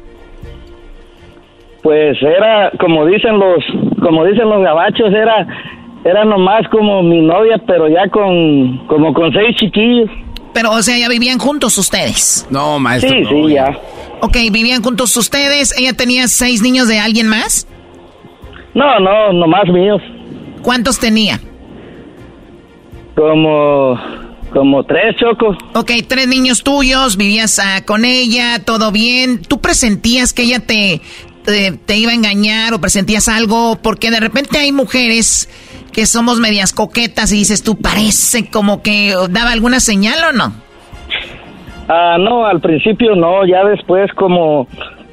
Pues 1.81 2.21
era, 2.21 2.71
como 2.79 3.05
dicen 3.05 3.39
los, 3.39 3.63
como 4.01 4.25
dicen 4.25 4.49
los 4.49 4.61
gabachos, 4.61 5.11
era, 5.13 5.47
era 6.03 6.25
nomás 6.25 6.67
como 6.69 7.01
mi 7.01 7.21
novia, 7.21 7.57
pero 7.65 7.87
ya 7.87 8.07
con, 8.09 8.85
como 8.87 9.13
con 9.13 9.31
seis 9.33 9.55
chiquillos. 9.55 10.09
Pero, 10.53 10.71
o 10.71 10.81
sea, 10.81 10.97
ya 10.97 11.07
vivían 11.09 11.39
juntos 11.39 11.77
ustedes. 11.77 12.47
No, 12.49 12.79
maestro. 12.79 13.09
Sí, 13.09 13.21
no, 13.21 13.29
sí, 13.47 13.53
ya. 13.53 13.79
Ok, 14.21 14.37
vivían 14.51 14.83
juntos 14.83 15.15
ustedes. 15.15 15.77
¿Ella 15.77 15.93
tenía 15.93 16.27
seis 16.27 16.61
niños 16.61 16.87
de 16.87 16.99
alguien 16.99 17.27
más? 17.27 17.67
No, 18.73 18.99
no, 18.99 19.33
nomás 19.33 19.67
míos. 19.69 20.01
¿Cuántos 20.61 20.99
tenía? 20.99 21.39
Como, 23.15 23.99
como 24.51 24.83
tres, 24.83 25.15
Choco. 25.19 25.57
Ok, 25.73 25.91
tres 26.07 26.27
niños 26.27 26.63
tuyos, 26.63 27.17
vivías 27.17 27.59
ah, 27.59 27.83
con 27.85 28.05
ella, 28.05 28.63
todo 28.63 28.91
bien. 28.91 29.41
¿Tú 29.41 29.59
presentías 29.59 30.33
que 30.33 30.43
ella 30.43 30.59
te, 30.59 31.01
te, 31.43 31.73
te 31.73 31.97
iba 31.97 32.11
a 32.11 32.15
engañar 32.15 32.73
o 32.73 32.81
presentías 32.81 33.27
algo? 33.27 33.77
Porque 33.81 34.11
de 34.11 34.19
repente 34.19 34.57
hay 34.57 34.71
mujeres 34.71 35.49
que 35.99 36.05
somos 36.05 36.39
medias 36.39 36.71
coquetas 36.71 37.33
y 37.33 37.39
dices, 37.39 37.61
tú 37.61 37.75
parece 37.75 38.49
como 38.49 38.81
que 38.81 39.13
daba 39.31 39.51
alguna 39.51 39.81
señal 39.81 40.15
o 40.29 40.31
no. 40.31 40.53
Ah, 41.89 42.15
no, 42.17 42.45
al 42.45 42.61
principio 42.61 43.17
no, 43.17 43.45
ya 43.45 43.65
después 43.65 44.09
como, 44.13 44.65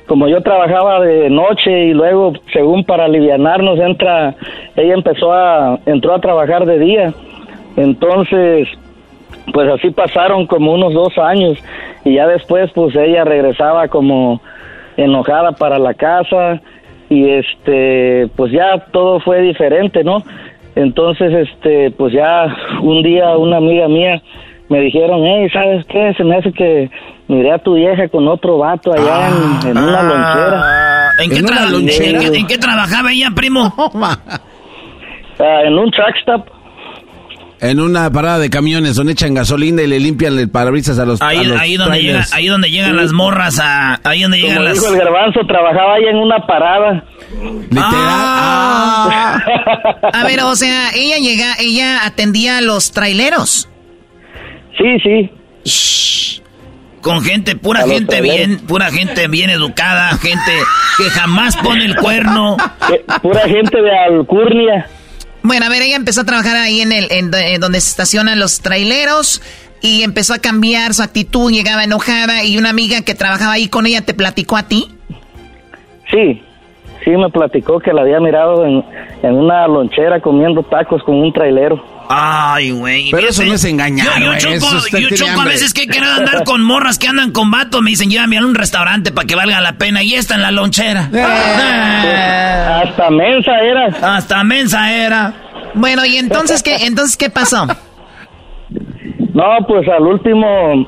como 0.06 0.28
yo 0.28 0.40
trabajaba 0.42 1.00
de 1.00 1.28
noche 1.28 1.86
y 1.86 1.92
luego, 1.92 2.34
según 2.52 2.84
para 2.84 3.06
alivianarnos, 3.06 3.80
entra, 3.80 4.36
ella 4.76 4.94
empezó 4.94 5.32
a, 5.32 5.80
entró 5.86 6.14
a 6.14 6.20
trabajar 6.20 6.64
de 6.66 6.78
día. 6.78 7.12
Entonces, 7.76 8.68
pues 9.52 9.68
así 9.68 9.90
pasaron 9.90 10.46
como 10.46 10.72
unos 10.72 10.94
dos 10.94 11.18
años 11.18 11.58
y 12.04 12.14
ya 12.14 12.28
después, 12.28 12.70
pues 12.76 12.94
ella 12.94 13.24
regresaba 13.24 13.88
como 13.88 14.40
enojada 14.96 15.50
para 15.50 15.80
la 15.80 15.94
casa 15.94 16.60
y 17.08 17.28
este, 17.28 18.28
pues 18.36 18.52
ya 18.52 18.78
todo 18.92 19.18
fue 19.18 19.42
diferente, 19.42 20.04
¿no? 20.04 20.22
Entonces, 20.76 21.48
este, 21.48 21.90
pues 21.90 22.12
ya 22.12 22.46
un 22.82 23.02
día 23.02 23.36
una 23.36 23.56
amiga 23.56 23.88
mía 23.88 24.22
me 24.68 24.80
dijeron, 24.80 25.24
hey, 25.24 25.48
¿sabes 25.52 25.84
qué? 25.86 26.12
Se 26.16 26.22
me 26.24 26.36
hace 26.36 26.52
que 26.52 26.90
miré 27.28 27.50
a 27.52 27.58
tu 27.58 27.74
vieja 27.74 28.08
con 28.08 28.28
otro 28.28 28.58
vato 28.58 28.92
allá 28.92 29.28
en, 29.28 29.68
en 29.70 29.78
una 29.78 30.02
lonchera. 30.02 30.62
¿En 31.24 31.30
qué, 31.30 31.36
¿En 31.38 31.44
una 31.46 31.56
tra- 31.56 31.70
lonchera? 31.70 32.20
¿En 32.22 32.32
qué- 32.32 32.38
en 32.38 32.46
qué 32.46 32.58
trabajaba 32.58 33.10
ella, 33.12 33.28
primo? 33.34 33.72
Ah, 35.38 35.62
en 35.64 35.78
un 35.78 35.90
truck 35.90 36.14
stop. 36.20 36.46
En 37.58 37.80
una 37.80 38.10
parada 38.10 38.38
de 38.38 38.50
camiones 38.50 38.96
donde 38.96 39.12
echan 39.12 39.32
gasolina 39.32 39.80
y 39.82 39.86
le 39.86 39.98
limpian 39.98 40.38
el 40.38 40.50
parabrisas 40.50 40.98
a 40.98 41.06
los 41.06 41.22
a 41.22 41.28
Ahí, 41.28 41.44
los 41.44 41.58
ahí 41.58 41.76
donde 41.76 41.96
llega, 42.02 42.12
trailers. 42.12 42.32
ahí 42.34 42.46
donde 42.48 42.70
llegan 42.70 42.96
las 42.96 43.12
morras 43.12 43.58
a, 43.58 43.98
ahí 44.04 44.22
donde 44.22 44.38
llegan 44.38 44.56
Como 44.56 44.68
las. 44.68 44.74
dijo 44.80 44.92
el 44.92 44.98
garbanzo, 44.98 45.40
trabajaba 45.46 45.94
ahí 45.94 46.04
en 46.04 46.16
una 46.16 46.46
parada. 46.46 47.04
Ah. 47.78 49.40
A 50.12 50.24
ver, 50.24 50.40
o 50.42 50.54
sea, 50.54 50.90
ella 50.94 51.16
llega, 51.16 51.54
ella 51.58 52.04
atendía 52.04 52.58
a 52.58 52.60
los 52.60 52.92
traileros. 52.92 53.68
Sí, 54.76 55.30
sí. 55.64 56.42
Con 57.00 57.22
gente, 57.22 57.54
pura 57.56 57.80
A 57.84 57.86
gente 57.88 58.20
bien, 58.20 58.58
pura 58.66 58.90
gente 58.90 59.28
bien 59.28 59.48
educada, 59.50 60.08
gente 60.18 60.52
que 60.98 61.04
jamás 61.10 61.56
pone 61.56 61.84
el 61.84 61.94
cuerno. 61.96 62.56
Pura 63.22 63.42
gente 63.42 63.80
de 63.80 63.96
Alcurnia. 63.96 64.88
Bueno, 65.46 65.66
a 65.66 65.68
ver, 65.68 65.82
ella 65.82 65.96
empezó 65.96 66.22
a 66.22 66.24
trabajar 66.24 66.56
ahí 66.56 66.80
en 66.80 66.90
el 66.92 67.06
en, 67.10 67.30
do- 67.30 67.38
en 67.38 67.60
donde 67.60 67.80
se 67.80 67.90
estacionan 67.90 68.38
los 68.38 68.60
traileros 68.60 69.40
y 69.80 70.02
empezó 70.02 70.34
a 70.34 70.38
cambiar 70.38 70.92
su 70.94 71.02
actitud, 71.02 71.52
llegaba 71.52 71.84
enojada 71.84 72.42
y 72.42 72.58
una 72.58 72.70
amiga 72.70 73.02
que 73.02 73.14
trabajaba 73.14 73.52
ahí 73.52 73.68
con 73.68 73.86
ella 73.86 74.00
te 74.02 74.12
platicó 74.14 74.56
a 74.56 74.64
ti. 74.64 74.88
Sí, 76.10 76.42
sí 77.04 77.10
me 77.10 77.30
platicó 77.30 77.78
que 77.78 77.92
la 77.92 78.02
había 78.02 78.18
mirado 78.20 78.64
en, 78.66 78.84
en 79.22 79.34
una 79.34 79.66
lonchera 79.68 80.20
comiendo 80.20 80.62
tacos 80.64 81.02
con 81.04 81.16
un 81.16 81.32
trailero. 81.32 81.82
Ay, 82.08 82.70
güey. 82.70 83.10
Pero 83.10 83.28
eso 83.28 83.44
no 83.44 83.54
es 83.54 83.64
engañar, 83.64 84.06
Yo, 84.20 84.32
yo 84.32 84.38
choco, 84.38 84.76
eso 84.86 84.98
yo 84.98 85.08
choco 85.16 85.40
a 85.40 85.44
veces 85.44 85.72
que 85.74 85.86
quiero 85.86 86.06
andar 86.06 86.44
con 86.44 86.62
morras 86.62 86.98
que 86.98 87.08
andan 87.08 87.32
con 87.32 87.50
vatos. 87.50 87.82
Me 87.82 87.90
dicen, 87.90 88.10
llévame 88.10 88.38
a 88.38 88.40
un 88.44 88.54
restaurante 88.54 89.12
para 89.12 89.26
que 89.26 89.34
valga 89.34 89.60
la 89.60 89.74
pena. 89.74 90.02
Y 90.02 90.14
está 90.14 90.34
en 90.36 90.42
la 90.42 90.50
lonchera. 90.50 91.10
Ah, 91.14 92.82
Hasta 92.84 93.10
mensa 93.10 93.52
era. 93.60 93.86
hasta 94.16 94.44
mensa 94.44 94.92
era. 94.92 95.34
Bueno, 95.74 96.04
¿y 96.06 96.16
entonces 96.16 96.62
qué, 96.62 96.86
entonces 96.86 97.16
qué 97.16 97.28
pasó? 97.30 97.66
No, 99.34 99.44
pues 99.68 99.86
al 99.88 100.02
último, 100.02 100.86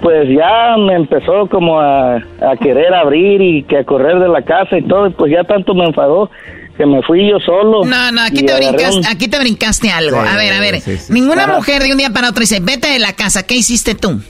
pues 0.00 0.28
ya 0.28 0.76
me 0.78 0.94
empezó 0.94 1.46
como 1.48 1.78
a, 1.78 2.16
a 2.16 2.56
querer 2.60 2.94
abrir 2.94 3.40
y 3.42 3.62
que 3.64 3.78
a 3.78 3.84
correr 3.84 4.18
de 4.18 4.28
la 4.28 4.42
casa 4.42 4.78
y 4.78 4.82
todo, 4.82 5.08
y 5.08 5.10
pues 5.10 5.30
ya 5.32 5.44
tanto 5.44 5.74
me 5.74 5.84
enfadó 5.84 6.30
que 6.76 6.86
me 6.86 7.02
fui 7.02 7.28
yo 7.30 7.38
solo. 7.40 7.84
No, 7.84 8.12
no, 8.12 8.20
aquí 8.22 8.42
te, 8.44 8.54
brincaste, 8.54 8.98
un- 8.98 9.06
aquí 9.06 9.28
te 9.28 9.38
brincaste 9.38 9.90
algo. 9.90 10.22
Sí, 10.22 10.28
a 10.28 10.36
ver, 10.36 10.52
a 10.52 10.60
ver. 10.60 10.80
sí, 10.80 10.96
sí. 10.98 11.12
Ninguna 11.12 11.44
Ajá. 11.44 11.54
mujer 11.54 11.82
de 11.82 11.92
un 11.92 11.98
día 11.98 12.10
para 12.10 12.28
otro 12.30 12.40
dice, 12.40 12.60
vete 12.60 12.88
de 12.88 12.98
la 12.98 13.12
casa. 13.14 13.44
¿Qué 13.44 13.54
hiciste 13.56 13.94
tú? 13.94 14.20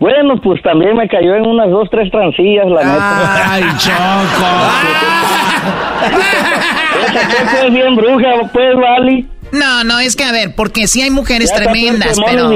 Bueno, 0.00 0.38
pues 0.42 0.60
también 0.62 0.96
me 0.96 1.08
cayó 1.08 1.34
en 1.34 1.46
unas 1.46 1.70
dos, 1.70 1.88
tres 1.90 2.10
trancillas, 2.10 2.66
la 2.68 2.84
neta. 2.84 3.52
¡Ay, 3.54 3.64
Choco! 3.78 4.46
Esa 7.42 7.66
es 7.66 7.72
bien 7.72 7.96
bruja, 7.96 8.50
pues, 8.52 8.76
Vali. 8.76 9.28
No, 9.52 9.84
no, 9.84 9.98
es 10.00 10.16
que 10.16 10.24
a 10.24 10.32
ver, 10.32 10.54
porque 10.56 10.88
sí 10.88 11.00
hay 11.02 11.10
mujeres 11.10 11.50
Ya 11.50 11.56
tremendas, 11.56 12.18
pero, 12.26 12.50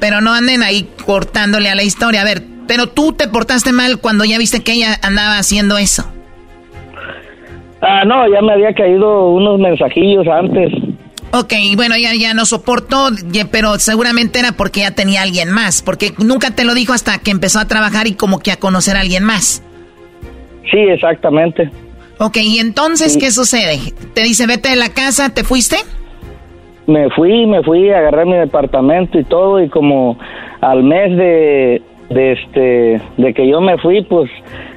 pero 0.00 0.20
no 0.20 0.32
anden 0.34 0.62
ahí 0.62 0.88
cortándole 1.06 1.70
a 1.70 1.74
la 1.74 1.84
historia. 1.84 2.22
A 2.22 2.24
ver, 2.24 2.42
pero 2.66 2.88
tú 2.88 3.12
te 3.12 3.28
portaste 3.28 3.72
mal 3.72 3.98
cuando 3.98 4.24
ya 4.24 4.36
viste 4.38 4.62
que 4.62 4.72
ella 4.72 4.98
andaba 5.02 5.38
haciendo 5.38 5.78
eso. 5.78 6.10
Ah, 7.86 8.04
no, 8.04 8.28
ya 8.28 8.40
me 8.40 8.52
había 8.52 8.72
caído 8.72 9.28
unos 9.30 9.58
mensajillos 9.60 10.26
antes. 10.26 10.72
Ok, 11.32 11.52
bueno, 11.76 11.96
ya, 11.96 12.14
ya 12.14 12.32
no 12.32 12.44
soportó, 12.46 13.08
pero 13.50 13.74
seguramente 13.78 14.38
era 14.38 14.52
porque 14.52 14.80
ya 14.80 14.92
tenía 14.92 15.22
alguien 15.22 15.50
más, 15.50 15.82
porque 15.82 16.12
nunca 16.18 16.52
te 16.52 16.64
lo 16.64 16.74
dijo 16.74 16.92
hasta 16.92 17.18
que 17.18 17.32
empezó 17.32 17.58
a 17.58 17.66
trabajar 17.66 18.06
y 18.06 18.14
como 18.14 18.38
que 18.38 18.52
a 18.52 18.56
conocer 18.56 18.96
a 18.96 19.00
alguien 19.00 19.24
más. 19.24 19.62
Sí, 20.70 20.78
exactamente. 20.78 21.70
Ok, 22.20 22.36
y 22.36 22.60
entonces, 22.60 23.18
¿qué 23.18 23.32
sucede? 23.32 23.78
Te 24.14 24.22
dice, 24.22 24.46
vete 24.46 24.70
de 24.70 24.76
la 24.76 24.90
casa, 24.90 25.34
¿te 25.34 25.42
fuiste? 25.42 25.76
Me 26.86 27.10
fui, 27.10 27.46
me 27.46 27.62
fui, 27.64 27.90
agarré 27.90 28.24
mi 28.26 28.36
departamento 28.36 29.18
y 29.18 29.24
todo 29.24 29.60
y 29.60 29.68
como 29.68 30.16
al 30.60 30.84
mes 30.84 31.16
de, 31.16 31.82
de 32.10 32.32
este, 32.32 33.00
de 33.16 33.34
que 33.34 33.48
yo 33.48 33.60
me 33.60 33.76
fui, 33.78 34.02
pues 34.02 34.30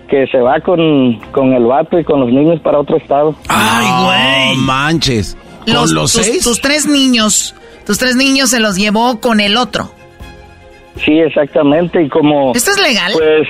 que 0.10 0.26
se 0.32 0.38
va 0.40 0.60
con, 0.62 1.20
con 1.32 1.54
el 1.54 1.66
vato 1.66 2.00
y 2.00 2.04
con 2.04 2.22
los 2.22 2.30
niños 2.30 2.60
para 2.62 2.80
otro 2.80 2.98
estado. 2.98 3.36
¡Ay, 3.50 4.54
güey! 4.56 4.58
manches. 4.66 5.38
¿Con 5.66 5.74
los, 5.94 6.14
tus, 6.14 6.24
seis? 6.24 6.44
tus 6.44 6.62
tres 6.62 6.88
niños, 6.88 7.54
tus 7.86 7.98
tres 7.98 8.16
niños 8.16 8.50
se 8.50 8.60
los 8.60 8.76
llevó 8.78 9.20
con 9.20 9.40
el 9.42 9.58
otro. 9.58 9.92
Sí, 11.06 11.12
exactamente, 11.20 12.02
y 12.04 12.10
como... 12.10 12.54
¿Esto 12.56 12.72
es 12.72 12.80
legal? 12.82 13.12
Pues... 13.14 13.48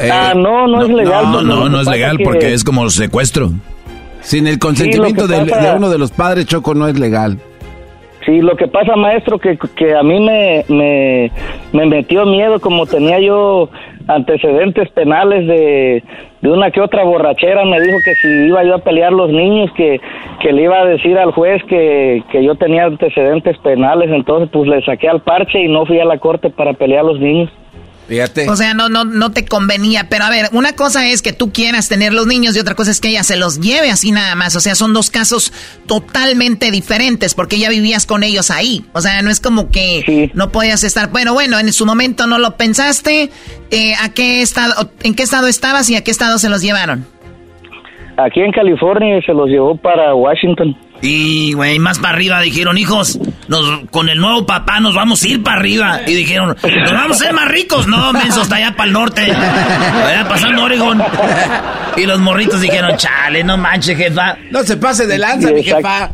Eh, 0.00 0.10
ah, 0.12 0.32
no, 0.36 0.66
no, 0.68 0.82
es 0.84 0.90
legal. 0.90 1.32
No, 1.32 1.42
no, 1.42 1.68
no 1.68 1.80
es 1.80 1.88
legal 1.88 2.18
que- 2.18 2.24
porque 2.24 2.52
es 2.52 2.62
como 2.62 2.88
secuestro. 2.90 3.50
Sin 4.20 4.46
el 4.46 4.58
consentimiento 4.58 5.26
Sí, 5.26 5.32
pasa- 5.48 5.70
de 5.72 5.76
uno 5.76 5.88
de 5.90 5.98
los 5.98 6.10
padres, 6.12 6.46
Choco, 6.46 6.74
no 6.74 6.86
es 6.86 6.98
legal. 6.98 7.38
Sí, 8.28 8.42
lo 8.42 8.56
que 8.56 8.68
pasa, 8.68 8.94
maestro, 8.94 9.38
que, 9.38 9.56
que 9.74 9.94
a 9.94 10.02
mí 10.02 10.20
me, 10.20 10.62
me, 10.68 11.30
me 11.72 11.86
metió 11.86 12.26
miedo, 12.26 12.60
como 12.60 12.84
tenía 12.84 13.18
yo 13.20 13.70
antecedentes 14.06 14.90
penales 14.90 15.46
de, 15.46 16.04
de 16.42 16.50
una 16.50 16.70
que 16.70 16.82
otra 16.82 17.04
borrachera, 17.04 17.64
me 17.64 17.80
dijo 17.80 17.96
que 18.04 18.14
si 18.16 18.28
iba 18.28 18.62
yo 18.64 18.74
a 18.74 18.80
pelear 18.80 19.14
los 19.14 19.30
niños, 19.30 19.70
que, 19.74 19.98
que 20.40 20.52
le 20.52 20.64
iba 20.64 20.78
a 20.78 20.84
decir 20.84 21.16
al 21.16 21.32
juez 21.32 21.62
que, 21.70 22.22
que 22.30 22.44
yo 22.44 22.54
tenía 22.56 22.84
antecedentes 22.84 23.56
penales, 23.60 24.10
entonces 24.10 24.50
pues 24.52 24.68
le 24.68 24.82
saqué 24.82 25.08
al 25.08 25.22
parche 25.22 25.62
y 25.62 25.68
no 25.68 25.86
fui 25.86 25.98
a 25.98 26.04
la 26.04 26.18
corte 26.18 26.50
para 26.50 26.74
pelear 26.74 27.06
los 27.06 27.18
niños. 27.18 27.50
Fíjate. 28.08 28.48
O 28.48 28.56
sea, 28.56 28.72
no, 28.72 28.88
no, 28.88 29.04
no 29.04 29.32
te 29.32 29.44
convenía. 29.44 30.08
Pero 30.08 30.24
a 30.24 30.30
ver, 30.30 30.46
una 30.52 30.72
cosa 30.72 31.06
es 31.06 31.20
que 31.20 31.34
tú 31.34 31.52
quieras 31.52 31.88
tener 31.88 32.14
los 32.14 32.26
niños 32.26 32.56
y 32.56 32.60
otra 32.60 32.74
cosa 32.74 32.90
es 32.90 33.00
que 33.00 33.08
ella 33.08 33.22
se 33.22 33.36
los 33.36 33.60
lleve 33.60 33.90
así 33.90 34.12
nada 34.12 34.34
más. 34.34 34.56
O 34.56 34.60
sea, 34.60 34.74
son 34.74 34.94
dos 34.94 35.10
casos 35.10 35.52
totalmente 35.86 36.70
diferentes 36.70 37.34
porque 37.34 37.58
ya 37.58 37.68
vivías 37.68 38.06
con 38.06 38.22
ellos 38.22 38.50
ahí. 38.50 38.84
O 38.94 39.02
sea, 39.02 39.20
no 39.20 39.30
es 39.30 39.40
como 39.40 39.70
que 39.70 40.30
no 40.32 40.50
podías 40.50 40.84
estar. 40.84 41.10
Bueno, 41.10 41.34
bueno, 41.34 41.58
en 41.58 41.70
su 41.72 41.84
momento 41.84 42.26
no 42.26 42.38
lo 42.38 42.56
pensaste. 42.56 43.30
Eh, 43.70 43.92
¿A 44.02 44.14
qué 44.14 44.40
estado, 44.40 44.90
en 45.02 45.14
qué 45.14 45.22
estado 45.22 45.46
estabas 45.46 45.90
y 45.90 45.96
a 45.96 46.02
qué 46.02 46.10
estado 46.10 46.38
se 46.38 46.48
los 46.48 46.62
llevaron? 46.62 47.06
Aquí 48.16 48.40
en 48.40 48.52
California 48.52 49.20
se 49.24 49.32
los 49.32 49.48
llevó 49.48 49.76
para 49.76 50.14
Washington. 50.14 50.74
Y, 51.00 51.52
güey, 51.52 51.78
más 51.78 51.98
para 51.98 52.14
arriba 52.14 52.40
dijeron, 52.40 52.76
hijos, 52.76 53.18
nos, 53.46 53.88
con 53.90 54.08
el 54.08 54.18
nuevo 54.18 54.46
papá 54.46 54.80
nos 54.80 54.94
vamos 54.94 55.22
a 55.22 55.28
ir 55.28 55.42
para 55.42 55.58
arriba. 55.58 56.00
Y 56.06 56.14
dijeron, 56.14 56.56
nos 56.62 56.92
vamos 56.92 57.20
a 57.20 57.24
ser 57.24 57.32
más 57.32 57.48
ricos. 57.48 57.86
No, 57.86 58.12
menso, 58.12 58.42
está 58.42 58.56
allá 58.56 58.74
para 58.76 58.86
el 58.88 58.92
norte. 58.92 59.22
Allá 59.22 60.26
pasando 60.28 60.64
Oregon. 60.64 61.02
Y 61.96 62.06
los 62.06 62.20
morritos 62.20 62.60
dijeron, 62.60 62.96
chale, 62.96 63.44
no 63.44 63.56
manches, 63.56 63.96
jefa. 63.96 64.36
No 64.50 64.62
se 64.64 64.76
pase 64.76 65.06
de 65.06 65.18
lanza, 65.18 65.50
mi 65.52 65.62
jefa. 65.62 66.10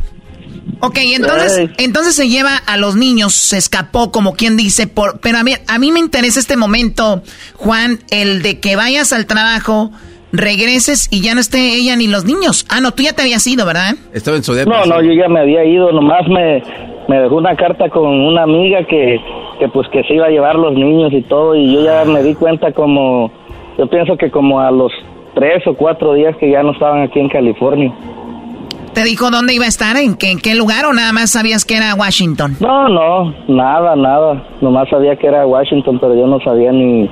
Ok, 0.81 0.99
entonces, 0.99 1.71
entonces 1.79 2.15
se 2.15 2.29
lleva 2.29 2.57
a 2.57 2.77
los 2.77 2.95
niños, 2.95 3.35
se 3.35 3.57
escapó, 3.57 4.11
como 4.13 4.35
quien 4.35 4.57
dice, 4.57 4.87
por, 4.87 5.19
pero 5.21 5.39
a 5.39 5.43
mí, 5.43 5.55
a 5.67 5.79
mí 5.79 5.93
me 5.93 6.01
interesa 6.01 6.41
este 6.41 6.57
momento, 6.57 7.23
Juan, 7.55 8.01
el 8.11 8.43
de 8.43 8.61
que 8.61 8.77
vayas 8.77 9.13
al 9.13 9.25
trabajo, 9.25 9.93
regreses 10.35 11.09
y 11.11 11.23
ya 11.23 11.35
no 11.35 11.41
esté 11.41 11.75
ella 11.77 11.97
ni 11.97 12.09
los 12.09 12.25
niños. 12.25 12.67
Ah, 12.69 12.81
no, 12.81 12.93
tú 12.93 13.03
ya 13.03 13.13
te 13.13 13.23
habías 13.23 13.47
ido, 13.47 13.65
¿verdad? 13.65 13.95
Estaba 14.13 14.37
en 14.37 14.43
su 14.43 14.53
No, 14.67 14.85
no, 14.85 15.03
yo 15.03 15.13
ya 15.13 15.29
me 15.29 15.41
había 15.41 15.65
ido, 15.65 15.93
nomás 15.93 16.27
me, 16.29 16.63
me 17.09 17.19
dejó 17.21 17.37
una 17.37 17.57
carta 17.57 17.89
con 17.89 18.09
una 18.09 18.43
amiga 18.43 18.85
que, 18.85 19.21
que 19.59 19.69
pues 19.69 19.89
que 19.89 20.03
se 20.05 20.15
iba 20.15 20.27
a 20.27 20.31
llevar 20.31 20.57
los 20.57 20.75
niños 20.75 21.13
y 21.13 21.23
todo 21.23 21.55
y 21.55 21.73
yo 21.73 21.85
ya 21.85 22.05
me 22.05 22.23
di 22.23 22.35
cuenta 22.35 22.73
como, 22.73 23.31
yo 23.79 23.87
pienso 23.87 24.17
que 24.17 24.31
como 24.31 24.61
a 24.61 24.71
los 24.71 24.93
tres 25.35 25.67
o 25.67 25.75
cuatro 25.75 26.15
días 26.15 26.37
que 26.37 26.51
ya 26.51 26.63
no 26.63 26.73
estaban 26.73 27.03
aquí 27.03 27.21
en 27.21 27.29
California. 27.29 27.93
¿Te 28.95 29.03
dijo 29.03 29.29
dónde 29.31 29.55
iba 29.55 29.65
a 29.65 29.69
estar? 29.69 29.97
¿En 29.97 30.15
qué, 30.17 30.31
en 30.31 30.39
qué 30.39 30.55
lugar 30.55 30.87
o 30.87 30.93
nada 30.93 31.13
más 31.13 31.33
sabías 31.33 31.65
que 31.65 31.77
era 31.77 31.97
Washington? 31.97 32.57
No, 32.61 32.89
no, 32.89 33.35
nada, 33.49 33.97
nada, 33.97 34.47
nomás 34.61 34.89
sabía 34.89 35.17
que 35.17 35.27
era 35.27 35.45
Washington, 35.45 35.99
pero 36.01 36.15
yo 36.15 36.29
no 36.29 36.39
sabía 36.41 36.71
ni, 36.71 37.11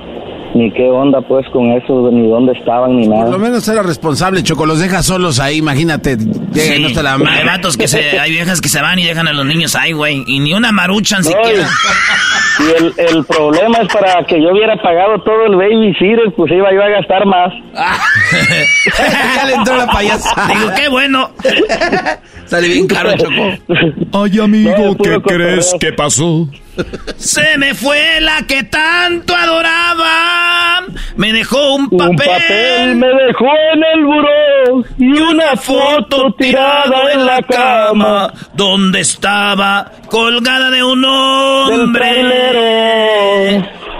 ni 0.53 0.71
qué 0.71 0.83
onda 0.89 1.21
pues 1.21 1.45
con 1.51 1.71
eso, 1.71 2.09
ni 2.11 2.27
dónde 2.29 2.53
estaban, 2.53 2.95
ni 2.97 3.07
Por 3.07 3.17
nada. 3.17 3.31
lo 3.31 3.39
menos 3.39 3.67
era 3.67 3.83
responsable, 3.83 4.43
Choco. 4.43 4.65
Los 4.65 4.79
deja 4.79 5.01
solos 5.03 5.39
ahí, 5.39 5.57
imagínate. 5.57 6.17
Llega 6.17 6.75
y 6.75 6.81
no 6.81 6.87
está 6.89 7.03
la 7.03 7.13
hay 7.15 7.45
vatos 7.45 7.77
que 7.77 7.87
se, 7.87 8.19
hay 8.19 8.31
viejas 8.31 8.61
que 8.61 8.69
se 8.69 8.81
van 8.81 8.99
y 8.99 9.03
dejan 9.03 9.27
a 9.27 9.33
los 9.33 9.45
niños 9.45 9.75
ahí, 9.75 9.91
güey. 9.93 10.23
Y 10.27 10.39
ni 10.39 10.53
una 10.53 10.71
maruchan 10.71 11.21
No, 11.23 11.29
siquiera. 11.31 11.67
Y 12.59 12.83
el, 12.83 12.93
el 13.15 13.25
problema 13.25 13.79
es 13.79 13.87
para 13.91 14.23
que 14.25 14.39
yo 14.41 14.51
hubiera 14.51 14.75
pagado 14.81 15.19
todo 15.23 15.45
el 15.47 15.55
babysitter, 15.55 16.31
pues 16.37 16.51
iba 16.51 16.71
yo 16.71 16.83
a 16.83 16.89
gastar 16.89 17.25
más. 17.25 17.51
ya 19.35 19.45
le 19.45 19.53
entró 19.55 19.75
la 19.77 19.87
payasa. 19.87 20.47
Digo, 20.47 20.71
qué 20.75 20.89
bueno. 20.89 21.31
Sale 22.45 22.67
bien 22.67 22.87
caro, 22.87 23.11
Choco. 23.17 24.23
Ay, 24.23 24.39
amigo, 24.39 24.71
No, 24.77 24.95
¿qué 24.97 25.19
crees 25.21 25.73
que 25.79 25.93
pasó? 25.93 26.47
Se 27.17 27.57
me 27.57 27.73
fue 27.73 28.19
la 28.21 28.43
que 28.47 28.63
tanto 28.63 29.35
adoraba. 29.35 30.83
Me 31.15 31.31
dejó 31.31 31.75
un 31.75 31.89
papel. 31.89 32.09
Un 32.09 32.17
papel 32.17 32.95
me 32.95 33.07
dejó 33.07 33.45
en 33.73 33.83
el 33.93 34.05
buró 34.05 34.85
y 34.97 35.19
una 35.19 35.55
foto 35.55 36.33
tirada 36.37 37.13
en 37.13 37.25
la 37.25 37.41
cama. 37.41 38.33
Donde 38.53 39.01
estaba 39.01 39.91
colgada 40.09 40.69
de 40.71 40.83
un 40.83 41.05
hombre. 41.05 42.11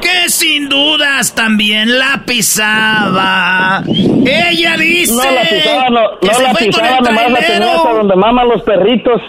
Que 0.01 0.29
sin 0.29 0.67
dudas 0.67 1.33
también 1.33 1.97
la 1.97 2.23
pisaba. 2.25 3.83
Ella 3.87 4.75
dice. 4.77 5.13
No 5.13 5.31
la 5.31 5.41
pisaba, 5.41 5.89
no, 5.89 6.01
no 6.21 6.39
la 6.41 6.53
pisaba, 6.53 6.99
nomás 6.99 7.31
la 7.31 7.39
tenía 7.39 7.75
hasta 7.75 7.93
donde 7.93 8.15
maman 8.15 8.49
los 8.49 8.61
perritos. 8.63 9.21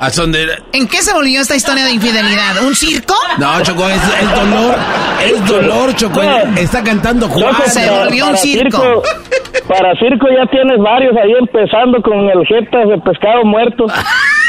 ¿A 0.00 0.10
dónde? 0.10 0.46
¿En 0.72 0.86
qué 0.86 1.02
se 1.02 1.12
volvió 1.12 1.40
esta 1.40 1.56
historia 1.56 1.84
de 1.84 1.90
infidelidad? 1.92 2.62
¿Un 2.62 2.74
circo? 2.74 3.14
No, 3.38 3.60
Choco, 3.62 3.88
es, 3.88 3.96
es 3.96 4.34
dolor. 4.34 4.76
Es 5.24 5.46
dolor, 5.46 5.94
Choco. 5.96 6.22
Está 6.56 6.82
cantando 6.84 7.28
Juan. 7.28 7.52
Choco, 7.52 7.62
para- 7.80 8.04
para 8.26 8.36
circo- 8.38 9.02
Para 9.66 9.92
circo 9.98 10.26
ya 10.28 10.48
tienes 10.50 10.78
varios 10.78 11.16
ahí 11.16 11.32
empezando 11.40 12.00
con 12.02 12.18
el 12.30 12.46
jetas 12.46 12.88
de 12.88 12.98
pescado 13.04 13.44
muerto. 13.44 13.86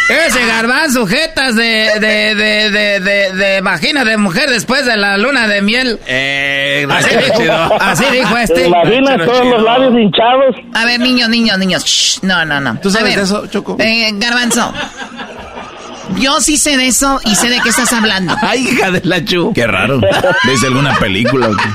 Ese 0.10 0.44
garbanzo, 0.46 1.06
jetas 1.06 1.56
de, 1.56 1.92
de, 2.00 2.34
de, 2.36 2.72
de, 2.72 3.00
de, 3.00 3.32
de 3.34 3.62
vagina 3.62 4.04
de 4.04 4.18
mujer 4.18 4.50
después 4.50 4.84
de 4.86 4.98
la 4.98 5.18
luna 5.18 5.48
de 5.48 5.62
miel. 5.62 6.00
Eh, 6.08 6.88
así, 6.90 7.10
dijo, 7.16 7.78
así 7.80 8.06
dijo 8.12 8.38
este. 8.38 8.56
¿Te 8.56 8.68
imaginas 8.68 9.18
todos 9.26 9.46
los 9.46 9.62
labios 9.62 9.94
hinchados? 9.94 10.56
A 10.74 10.86
ver, 10.86 11.00
niños, 11.00 11.30
niños, 11.30 11.58
niños. 11.60 11.84
shh, 11.86 12.24
no, 12.24 12.44
no, 12.44 12.60
no. 12.60 12.80
¿Tú 12.80 12.90
sabes 12.90 13.10
ver, 13.10 13.18
de 13.20 13.24
eso, 13.24 13.46
Choco? 13.48 13.78
Eh, 13.80 14.10
Garbanzo. 14.14 14.74
Yo 16.18 16.42
sí 16.42 16.58
sé 16.58 16.76
de 16.76 16.88
eso 16.88 17.22
y 17.24 17.36
sé 17.36 17.50
de 17.50 17.60
qué 17.62 17.70
estás 17.70 17.94
hablando. 17.94 18.36
Ay, 18.42 18.68
hija 18.68 18.90
de 18.90 19.02
la 19.04 19.24
chu. 19.24 19.54
Qué 19.54 19.68
raro. 19.68 20.02
¿Ves 20.44 20.64
alguna 20.64 20.96
película? 20.98 21.50
o 21.50 21.56
qué? 21.56 21.70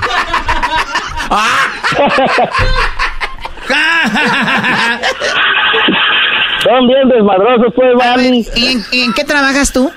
Son 6.64 6.86
bien 6.86 7.08
desmadrosos, 7.08 7.72
pues, 7.74 7.94
Vali. 7.96 8.46
¿Y 8.92 9.02
en, 9.02 9.12
qué 9.12 9.24
trabajas 9.24 9.72
tú? 9.72 9.90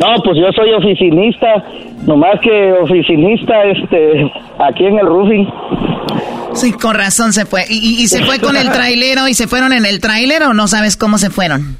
No, 0.00 0.22
pues 0.24 0.36
yo 0.36 0.50
soy 0.56 0.72
oficinista, 0.72 1.64
nomás 2.04 2.40
que 2.40 2.72
oficinista, 2.72 3.62
este, 3.64 4.32
aquí 4.58 4.86
en 4.86 4.98
el 4.98 5.06
roofing. 5.06 5.48
Sí, 6.54 6.72
con 6.72 6.94
razón 6.94 7.32
se 7.32 7.46
fue. 7.46 7.62
¿Y, 7.68 8.02
y 8.02 8.08
se 8.08 8.24
fue 8.24 8.40
con 8.40 8.56
el 8.56 8.70
trailero 8.70 9.28
y 9.28 9.34
se 9.34 9.46
fueron 9.46 9.72
en 9.72 9.86
el 9.86 10.00
trailer 10.00 10.42
o 10.42 10.54
no 10.54 10.66
sabes 10.66 10.96
cómo 10.96 11.18
se 11.18 11.30
fueron? 11.30 11.78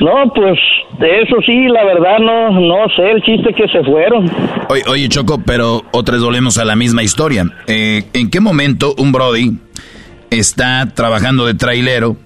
No, 0.00 0.32
pues 0.34 0.58
de 0.98 1.22
eso 1.22 1.36
sí, 1.44 1.66
la 1.68 1.84
verdad 1.84 2.18
no, 2.20 2.60
no 2.60 2.88
sé 2.94 3.10
el 3.10 3.22
chiste 3.22 3.54
que 3.54 3.68
se 3.68 3.82
fueron. 3.84 4.30
Oye, 4.68 4.82
oye 4.88 5.08
Choco, 5.08 5.40
pero 5.44 5.82
otras 5.92 6.22
volvemos 6.22 6.58
a 6.58 6.64
la 6.64 6.76
misma 6.76 7.02
historia. 7.02 7.44
Eh, 7.66 8.04
¿En 8.12 8.30
qué 8.30 8.40
momento 8.40 8.94
un 8.98 9.12
Brody 9.12 9.52
está 10.38 10.88
trabajando 10.94 11.46
de 11.46 11.54
trailero, 11.54 12.16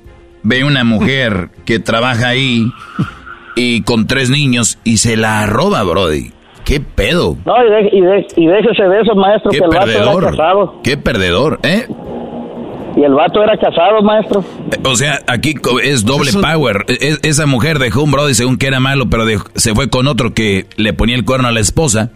ve 0.42 0.64
una 0.64 0.84
mujer 0.84 1.50
que 1.64 1.78
trabaja 1.78 2.28
ahí 2.28 2.70
y 3.56 3.82
con 3.82 4.06
tres 4.06 4.30
niños 4.30 4.78
y 4.84 4.98
se 4.98 5.16
la 5.16 5.46
roba, 5.46 5.82
Brody? 5.82 6.32
¿Qué 6.64 6.80
pedo? 6.80 7.36
No, 7.46 7.54
y, 7.64 7.70
de- 7.70 7.96
y, 7.96 8.00
de- 8.02 8.26
y 8.36 8.46
déjese 8.46 8.82
de 8.84 9.00
eso, 9.00 9.14
maestro, 9.14 9.50
¿Qué 9.50 9.58
que 9.58 9.64
el 9.64 9.70
vato 9.70 9.86
era 9.90 9.98
perdedor? 10.00 10.24
casado. 10.30 10.80
¿Qué 10.84 10.96
perdedor, 10.96 11.60
eh? 11.62 11.86
Y 12.96 13.02
el 13.04 13.14
vato 13.14 13.42
era 13.42 13.56
casado, 13.56 14.02
maestro. 14.02 14.44
O 14.84 14.96
sea, 14.96 15.20
aquí 15.28 15.54
es 15.84 16.04
doble 16.04 16.32
power. 16.32 16.84
E- 16.88 16.98
e- 17.22 17.28
esa 17.28 17.46
mujer 17.46 17.78
dejó 17.78 18.02
un 18.02 18.10
Brody 18.10 18.34
según 18.34 18.58
que 18.58 18.66
era 18.66 18.80
malo, 18.80 19.08
pero 19.08 19.24
dejó- 19.24 19.48
se 19.54 19.74
fue 19.74 19.88
con 19.88 20.08
otro 20.08 20.34
que 20.34 20.66
le 20.76 20.92
ponía 20.92 21.14
el 21.16 21.24
cuerno 21.24 21.48
a 21.48 21.52
la 21.52 21.60
esposa. 21.60 22.10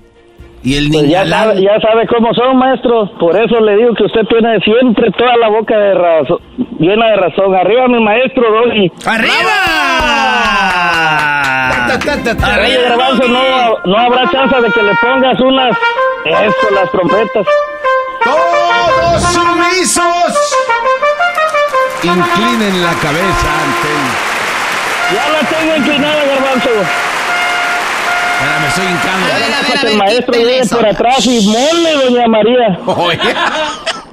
Y 0.64 0.76
el 0.76 0.90
Pues 0.90 1.08
ya 1.08 1.26
sabe, 1.26 1.60
ya 1.60 1.80
sabe 1.80 2.06
cómo 2.06 2.32
son, 2.34 2.56
maestro. 2.56 3.10
Por 3.18 3.36
eso 3.36 3.58
le 3.60 3.76
digo 3.76 3.94
que 3.94 4.04
usted 4.04 4.20
tiene 4.28 4.60
siempre 4.60 5.10
toda 5.10 5.36
la 5.36 5.48
boca 5.48 5.76
de 5.76 5.94
razón, 5.94 6.38
llena 6.78 7.06
de 7.08 7.16
razón. 7.16 7.54
Arriba, 7.54 7.88
mi 7.88 8.00
maestro, 8.02 8.44
Doggy. 8.48 8.92
¡Arriba! 9.04 9.58
Oye, 11.92 12.78
Garbanzo, 12.88 13.28
no, 13.28 13.76
no 13.84 13.98
habrá 13.98 14.30
chance 14.30 14.54
de 14.60 14.70
que 14.72 14.82
le 14.82 14.94
pongas 14.96 15.40
unas... 15.40 15.76
Eso, 16.24 16.74
las 16.74 16.90
trompetas. 16.92 17.46
¡Todos 18.24 19.22
sumisos! 19.22 20.58
Inclinen 22.04 22.84
la 22.84 22.92
cabeza 22.94 23.48
ante. 23.62 23.92
Ya 25.12 25.28
la 25.28 25.40
tengo 25.48 25.76
inclinada, 25.76 26.24
Garbanzo. 26.24 26.70
Espérame, 28.42 28.66
estoy 28.68 28.84
hincando. 28.84 29.80
que 29.80 29.92
el 29.92 29.98
maestro 29.98 30.34
llegue 30.34 30.68
por 30.68 30.86
atrás 30.86 31.26
y 31.26 31.46
mole, 31.46 32.04
doña 32.04 32.26
María. 32.26 32.78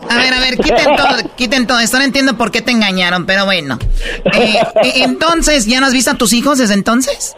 A 0.10 0.18
ver, 0.18 0.34
a 0.34 0.40
ver, 0.40 0.58
quiten 0.58 0.96
todo, 0.96 1.36
quiten 1.36 1.68
todo 1.68 1.80
esto. 1.80 1.98
No 1.98 2.04
entiendo 2.04 2.36
por 2.36 2.52
qué 2.52 2.62
te 2.62 2.72
engañaron, 2.72 3.26
pero 3.26 3.46
bueno. 3.46 3.78
Eh, 4.26 4.60
eh, 4.84 4.92
entonces, 5.04 5.68
¿ya 5.68 5.80
no 5.80 5.86
has 5.86 5.94
visto 5.94 6.12
a 6.12 6.16
tus 6.16 6.34
hijos 6.34 6.58
desde 6.58 6.74
entonces? 6.74 7.36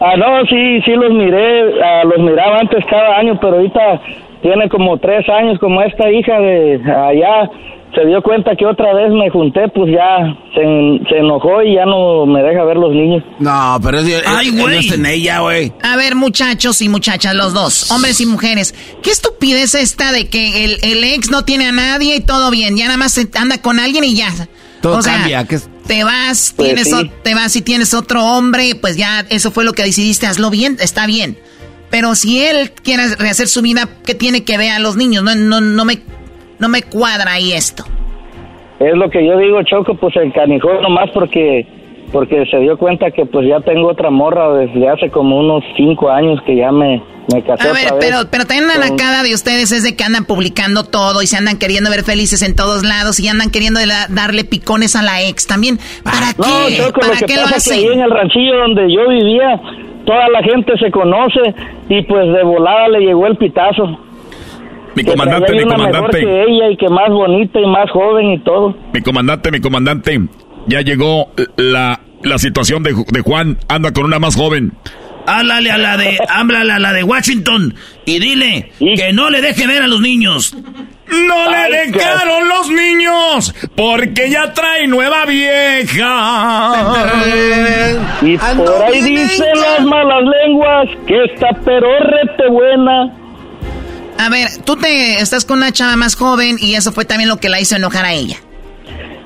Ah, 0.00 0.16
no, 0.16 0.44
sí, 0.46 0.80
sí 0.84 0.92
los 0.92 1.10
miré, 1.12 1.82
ah, 1.82 2.04
los 2.04 2.18
miraba 2.18 2.58
antes 2.58 2.84
cada 2.88 3.16
año, 3.16 3.38
pero 3.40 3.56
ahorita 3.56 4.00
tiene 4.42 4.68
como 4.68 4.98
tres 4.98 5.28
años, 5.28 5.58
como 5.58 5.80
esta 5.82 6.10
hija 6.10 6.38
de 6.38 6.80
allá 6.84 7.50
se 7.94 8.04
dio 8.06 8.22
cuenta 8.22 8.54
que 8.56 8.66
otra 8.66 8.92
vez 8.94 9.10
me 9.10 9.30
junté, 9.30 9.68
pues 9.74 9.90
ya 9.92 10.18
se, 10.54 10.60
se 11.08 11.18
enojó 11.18 11.62
y 11.62 11.74
ya 11.76 11.86
no 11.86 12.26
me 12.26 12.42
deja 12.42 12.64
ver 12.64 12.76
los 12.76 12.92
niños. 12.92 13.22
No, 13.38 13.78
pero 13.82 14.00
es, 14.00 14.22
Ay, 14.26 14.50
güey. 14.50 14.88
en 14.92 15.06
ella, 15.06 15.40
güey. 15.40 15.72
A 15.82 15.96
ver, 15.96 16.14
muchachos 16.14 16.82
y 16.82 16.88
muchachas, 16.88 17.34
los 17.34 17.54
dos, 17.54 17.90
hombres 17.90 18.20
y 18.20 18.26
mujeres, 18.26 18.74
¿qué 19.02 19.10
estupidez 19.10 19.74
esta 19.74 20.12
de 20.12 20.28
que 20.28 20.64
el, 20.64 20.78
el 20.82 21.04
ex 21.04 21.30
no 21.30 21.44
tiene 21.44 21.66
a 21.68 21.72
nadie 21.72 22.16
y 22.16 22.20
todo 22.20 22.50
bien? 22.50 22.76
Ya 22.76 22.84
nada 22.86 22.98
más 22.98 23.12
se 23.12 23.28
anda 23.38 23.62
con 23.62 23.78
alguien 23.80 24.04
y 24.04 24.14
ya. 24.14 24.28
Todo 24.82 24.98
o 24.98 25.02
sea, 25.02 25.14
cambia. 25.14 25.44
que 25.46 25.58
te 25.86 26.04
vas, 26.04 26.52
Pues 26.54 26.68
tienes 26.68 26.88
sí. 26.88 26.94
o- 26.94 27.10
te 27.22 27.34
vas 27.34 27.56
y 27.56 27.62
tienes 27.62 27.94
otro 27.94 28.24
hombre, 28.24 28.74
pues 28.74 28.96
ya 28.98 29.24
eso 29.30 29.50
fue 29.50 29.64
lo 29.64 29.72
que 29.72 29.82
decidiste, 29.84 30.26
hazlo 30.26 30.50
bien, 30.50 30.76
está 30.80 31.06
bien. 31.06 31.38
Pero 31.88 32.14
si 32.14 32.40
él 32.44 32.72
quiere 32.72 33.14
rehacer 33.16 33.48
su 33.48 33.62
vida, 33.62 33.88
¿qué 34.04 34.14
tiene 34.14 34.44
que 34.44 34.58
ver 34.58 34.72
a 34.72 34.78
los 34.80 34.96
niños? 34.96 35.22
No, 35.24 35.34
no, 35.34 35.60
no 35.60 35.84
me, 35.84 36.00
no 36.58 36.68
me 36.68 36.82
cuadra 36.82 37.32
ahí 37.32 37.52
esto. 37.52 37.84
Es 38.78 38.94
lo 38.94 39.08
que 39.08 39.26
yo 39.26 39.38
digo, 39.38 39.62
Choco, 39.62 39.94
pues 39.96 40.14
se 40.14 40.22
encanijó 40.22 40.80
nomás 40.82 41.10
porque 41.14 41.66
porque 42.12 42.44
se 42.50 42.58
dio 42.58 42.78
cuenta 42.78 43.10
que 43.10 43.26
pues 43.26 43.48
ya 43.48 43.58
tengo 43.60 43.88
otra 43.88 44.10
morra 44.10 44.52
desde 44.54 44.88
hace 44.88 45.10
como 45.10 45.38
unos 45.40 45.64
cinco 45.76 46.08
años 46.08 46.38
que 46.46 46.54
ya 46.54 46.70
me, 46.70 47.02
me 47.34 47.42
casé 47.42 47.68
A 47.68 47.72
ver, 47.72 47.86
otra 47.86 47.96
vez. 47.96 48.06
pero, 48.06 48.18
pero 48.30 48.44
también 48.44 48.68
la 48.68 48.78
nacada 48.88 49.24
de 49.24 49.34
ustedes 49.34 49.72
es 49.72 49.82
de 49.82 49.96
que 49.96 50.04
andan 50.04 50.24
publicando 50.24 50.84
todo 50.84 51.20
y 51.22 51.26
se 51.26 51.36
andan 51.36 51.58
queriendo 51.58 51.90
ver 51.90 52.04
felices 52.04 52.42
en 52.42 52.54
todos 52.54 52.84
lados 52.84 53.18
y 53.18 53.26
andan 53.28 53.50
queriendo 53.50 53.80
la- 53.84 54.06
darle 54.08 54.44
picones 54.44 54.94
a 54.94 55.02
la 55.02 55.20
ex 55.22 55.48
también. 55.48 55.78
¿Para 56.04 56.28
No, 56.38 56.68
qué? 56.68 56.76
Choco, 56.76 57.00
¿Para 57.00 57.14
lo 57.14 57.18
que 57.18 57.26
qué 57.26 57.36
lo 57.36 57.42
pasa 57.42 57.56
es 57.56 57.64
que 57.68 57.74
hacen? 57.74 57.88
ahí 57.88 57.92
en 57.96 58.00
el 58.00 58.10
ranchillo 58.10 58.56
donde 58.56 58.92
yo 58.94 59.08
vivía, 59.08 59.60
toda 60.06 60.28
la 60.28 60.42
gente 60.44 60.78
se 60.78 60.90
conoce 60.92 61.40
y 61.88 62.02
pues 62.02 62.32
de 62.32 62.44
volada 62.44 62.86
le 62.88 63.00
llegó 63.00 63.26
el 63.26 63.36
pitazo. 63.36 63.98
Mi 64.96 65.04
Que 65.04 65.10
comandante, 65.12 65.52
mi 65.52 65.58
una 65.62 65.76
mejor 65.76 65.86
comandante. 65.92 66.20
que 66.20 66.42
ella 66.44 66.70
y 66.70 66.76
que 66.76 66.88
más 66.88 67.08
bonita 67.10 67.60
y 67.60 67.66
más 67.66 67.90
joven 67.90 68.30
y 68.32 68.38
todo. 68.40 68.74
Mi 68.92 69.02
comandante, 69.02 69.50
mi 69.52 69.60
comandante. 69.60 70.20
Ya 70.66 70.80
llegó 70.80 71.28
la, 71.56 72.00
la 72.22 72.38
situación 72.38 72.82
de, 72.82 72.94
de 73.12 73.20
Juan. 73.20 73.58
Anda 73.68 73.92
con 73.92 74.06
una 74.06 74.18
más 74.18 74.34
joven. 74.36 74.72
Háblale 75.28 75.70
a 75.70 75.78
la 75.78 75.96
de, 75.96 76.18
háblale 76.28 76.72
a 76.72 76.78
la 76.78 76.92
de 76.92 77.02
Washington 77.04 77.74
y 78.04 78.18
dile 78.20 78.70
que 78.78 79.12
no 79.12 79.28
le 79.28 79.40
deje 79.42 79.66
ver 79.66 79.82
a 79.82 79.86
los 79.86 80.00
niños. 80.00 80.56
No 81.08 81.50
le 81.50 81.86
dejaron 81.92 82.48
los 82.48 82.68
niños 82.70 83.54
porque 83.76 84.28
ya 84.30 84.52
trae 84.54 84.86
nueva 84.88 85.24
vieja. 85.26 86.94
Y 88.22 88.36
por 88.38 88.82
ahí 88.82 89.02
dicen 89.02 89.46
las 89.60 89.84
malas 89.84 90.22
lenguas 90.42 90.88
que 91.06 91.24
esta 91.24 91.48
perorrete 91.64 92.48
buena. 92.50 93.12
A 94.18 94.30
ver, 94.30 94.48
tú 94.64 94.76
te 94.76 95.20
estás 95.20 95.44
con 95.44 95.58
una 95.58 95.72
chava 95.72 95.96
más 95.96 96.16
joven 96.16 96.56
y 96.60 96.74
eso 96.74 96.92
fue 96.92 97.04
también 97.04 97.28
lo 97.28 97.36
que 97.36 97.48
la 97.48 97.60
hizo 97.60 97.76
enojar 97.76 98.04
a 98.04 98.12
ella. 98.12 98.36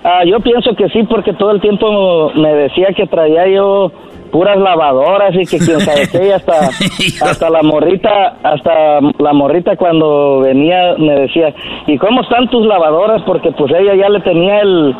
Ah, 0.03 0.23
yo 0.27 0.41
pienso 0.41 0.75
que 0.75 0.89
sí, 0.89 1.03
porque 1.09 1.33
todo 1.35 1.53
el 1.53 1.61
tiempo 1.61 2.33
me 2.35 2.53
decía 2.55 2.89
que 2.97 3.07
traía 3.07 3.47
yo 3.55 3.93
puras 4.31 4.57
lavadoras 4.59 5.35
y 5.35 5.47
que 5.47 5.59
quién 5.59 5.81
sabe 5.81 6.09
qué, 6.11 6.29
y 6.29 6.31
hasta, 6.31 6.71
hasta 7.31 7.51
la 7.51 7.63
morrita, 7.63 8.37
hasta 8.43 9.01
la 9.19 9.33
morrita 9.33 9.77
cuando 9.77 10.41
venía 10.41 10.95
me 10.99 11.13
decía, 11.21 11.55
¿y 11.87 11.99
cómo 11.99 12.23
están 12.23 12.49
tus 12.51 12.67
lavadoras? 12.67 13.23
Porque 13.27 13.51
pues 13.53 13.71
ella 13.79 13.95
ya 14.01 14.09
le 14.09 14.21
tenía 14.21 14.61
el, 14.61 14.95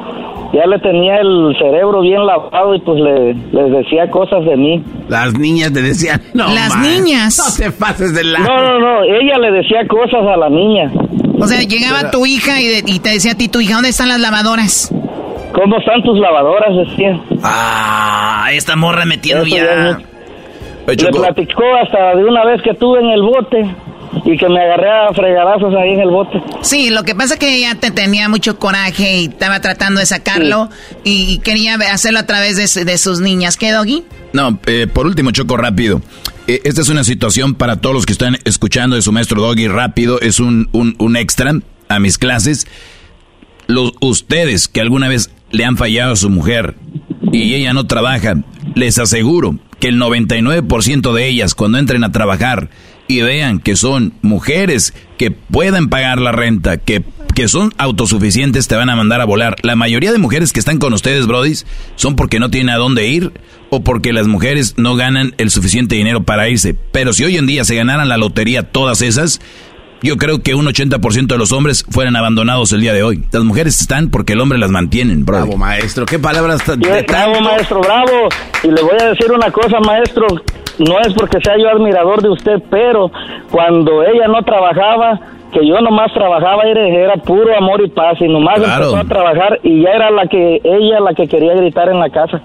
ya 0.53 0.67
le 0.67 0.79
tenía 0.81 1.17
el 1.21 1.55
cerebro 1.59 2.01
bien 2.03 2.25
lavado 2.27 2.75
y 2.75 2.81
pues 2.81 3.01
le, 3.01 3.35
les 3.35 3.73
decía 3.73 4.11
cosas 4.11 4.45
de 4.45 4.57
mí. 4.57 4.83
Las 5.09 5.33
niñas 5.39 5.73
te 5.73 5.83
decían, 5.83 6.21
no 6.35 6.47
Las 6.53 6.71
man, 6.71 6.83
niñas. 6.83 7.39
No 7.39 7.65
te 7.65 7.71
pases 7.73 8.15
de 8.15 8.25
la... 8.25 8.41
No, 8.41 8.57
no, 8.57 8.79
no, 8.81 9.03
ella 9.05 9.39
le 9.39 9.51
decía 9.53 9.87
cosas 9.89 10.27
a 10.27 10.37
la 10.37 10.49
niña. 10.49 10.91
O 11.39 11.47
sea, 11.47 11.61
llegaba 11.63 12.11
tu 12.11 12.27
hija 12.27 12.61
y, 12.61 12.67
de- 12.67 12.83
y 12.87 12.99
te 12.99 13.11
decía 13.11 13.33
a 13.33 13.35
ti, 13.35 13.49
tu 13.49 13.61
hija, 13.61 13.75
¿dónde 13.75 13.89
están 13.89 14.09
las 14.09 14.21
lavadoras? 14.21 14.93
¿Cómo 15.53 15.79
están 15.79 16.03
tus 16.03 16.19
lavadoras? 16.19 16.89
Decía. 16.89 17.21
Ah, 17.43 18.49
esta 18.53 18.77
morra 18.77 19.05
metiendo 19.05 19.45
Eso 19.45 19.57
ya. 19.57 19.99
Le 20.87 21.11
platicó 21.11 21.63
hasta 21.83 22.17
de 22.17 22.25
una 22.25 22.45
vez 22.45 22.63
que 22.63 22.71
estuve 22.71 23.01
en 23.01 23.11
el 23.11 23.23
bote 23.23 23.75
y 24.25 24.37
que 24.37 24.49
me 24.49 24.61
agarré 24.61 24.91
a 24.91 25.13
fregadazos 25.13 25.73
ahí 25.75 25.93
en 25.93 26.01
el 26.01 26.11
bote. 26.11 26.43
Sí, 26.63 26.91
lo 26.91 27.05
que 27.05 27.15
pasa 27.15 27.35
es 27.35 27.41
que 27.41 27.57
ella 27.57 27.77
te 27.79 27.91
tenía 27.91 28.29
mucho 28.29 28.59
coraje 28.59 29.19
y 29.21 29.25
estaba 29.27 29.61
tratando 29.61 30.01
de 30.01 30.07
sacarlo 30.07 30.69
y 31.05 31.39
quería 31.39 31.77
hacerlo 31.93 32.19
a 32.19 32.27
través 32.27 32.57
de, 32.57 32.85
de 32.85 32.99
sus 32.99 33.21
niñas. 33.21 33.57
¿Qué, 33.57 33.71
Doggy? 33.73 34.05
No, 34.33 34.59
eh, 34.67 34.87
por 34.93 35.07
último, 35.07 35.31
Choco, 35.31 35.57
rápido. 35.57 36.03
Eh, 36.49 36.61
esta 36.65 36.81
es 36.81 36.89
una 36.89 37.05
situación 37.05 37.55
para 37.55 37.77
todos 37.81 37.95
los 37.95 38.07
que 38.07 38.13
están 38.13 38.37
escuchando 38.45 38.97
de 38.97 39.03
su 39.03 39.13
maestro 39.13 39.41
Doggy 39.41 39.69
rápido. 39.69 40.21
Es 40.21 40.41
un, 40.41 40.69
un, 40.73 40.97
un 40.99 41.17
extra 41.17 41.53
a 41.89 41.99
mis 42.01 42.19
clases. 42.19 42.67
Los, 43.69 43.93
ustedes 44.01 44.67
que 44.67 44.81
alguna 44.81 45.09
vez 45.09 45.31
le 45.51 45.65
han 45.65 45.77
fallado 45.77 46.13
a 46.13 46.17
su 46.17 46.31
mujer 46.31 46.77
y 47.33 47.55
ella 47.55 47.73
no 47.73 47.87
trabaja, 47.87 48.37
les 48.75 48.99
aseguro 48.99 49.57
que 49.79 49.89
el 49.89 50.01
99% 50.01 51.13
de 51.13 51.29
ellas 51.29 51.55
cuando 51.55 51.79
entren 51.79 52.05
a 52.05 52.13
trabajar 52.13 52.71
y 53.09 53.23
vean 53.23 53.59
que 53.59 53.75
son 53.75 54.13
mujeres 54.23 54.95
que 55.19 55.31
pueden 55.33 55.89
pagar 55.89 56.21
la 56.21 56.31
renta, 56.31 56.77
que, 56.77 57.03
que 57.35 57.49
son 57.49 57.73
autosuficientes, 57.77 58.69
te 58.69 58.77
van 58.77 58.89
a 58.89 58.95
mandar 58.95 59.21
a 59.21 59.25
volar. 59.25 59.57
La 59.63 59.75
mayoría 59.75 60.13
de 60.13 60.19
mujeres 60.19 60.53
que 60.53 60.61
están 60.61 60.79
con 60.79 60.93
ustedes, 60.93 61.27
brodis, 61.27 61.67
son 61.97 62.15
porque 62.15 62.39
no 62.39 62.51
tienen 62.51 62.71
a 62.71 62.79
dónde 62.79 63.09
ir 63.09 63.33
o 63.71 63.83
porque 63.83 64.13
las 64.13 64.29
mujeres 64.29 64.75
no 64.77 64.95
ganan 64.95 65.35
el 65.39 65.51
suficiente 65.51 65.97
dinero 65.97 66.23
para 66.23 66.49
irse. 66.49 66.75
Pero 66.93 67.13
si 67.13 67.25
hoy 67.25 67.37
en 67.37 67.47
día 67.47 67.65
se 67.65 67.75
ganaran 67.75 68.09
la 68.09 68.17
lotería 68.17 68.63
todas 68.63 69.03
esas, 69.03 69.41
yo 70.03 70.17
creo 70.17 70.43
que 70.43 70.55
un 70.55 70.67
80% 70.67 71.27
de 71.27 71.39
los 71.39 71.53
hombres 71.53 71.85
fueran 71.91 72.17
abandonados 72.17 72.73
el 72.73 72.81
día 72.81 72.93
de 72.93 73.03
hoy. 73.03 73.23
Las 73.33 73.45
mujeres 73.45 73.81
están 73.81 74.11
porque 74.11 74.33
el 74.35 74.41
hombre 74.41 74.59
las 74.59 74.71
mantienen, 74.71 75.25
bro. 75.25 75.39
Bravo, 75.39 75.57
maestro. 75.57 76.07
¿Qué 76.07 76.19
palabras 76.19 76.63
tan... 76.65 76.81
Bravo, 76.81 77.41
maestro, 77.43 77.81
bravo. 77.81 78.29
Y 78.65 78.69
le 78.69 78.83
voy 78.83 78.97
a 79.01 79.11
decir 79.11 79.31
una 79.33 79.51
cosa, 79.51 79.79
maestro. 79.81 80.27
No 80.79 80.99
es 81.01 81.13
porque 81.15 81.39
sea 81.43 81.55
yo 81.59 81.69
admirador 81.69 82.23
de 82.23 82.31
usted, 82.31 82.63
pero 82.71 83.11
cuando 83.51 84.03
ella 84.03 84.27
no 84.29 84.43
trabajaba, 84.43 85.21
que 85.53 85.67
yo 85.67 85.79
nomás 85.81 86.11
trabajaba, 86.15 86.63
era, 86.65 86.87
era 86.89 87.15
puro 87.17 87.55
amor 87.57 87.83
y 87.85 87.89
paz. 87.91 88.17
Y 88.21 88.29
nomás 88.29 88.59
Claro. 88.61 88.85
empezó 88.85 88.97
a 88.97 89.05
trabajar 89.05 89.61
y 89.63 89.83
ya 89.83 89.91
era 89.91 90.11
la 90.11 90.27
que 90.27 90.61
ella 90.65 91.01
la 91.01 91.13
que 91.15 91.29
quería 91.29 91.55
gritar 91.55 91.89
en 91.91 91.99
la 92.01 92.09
casa. 92.09 92.41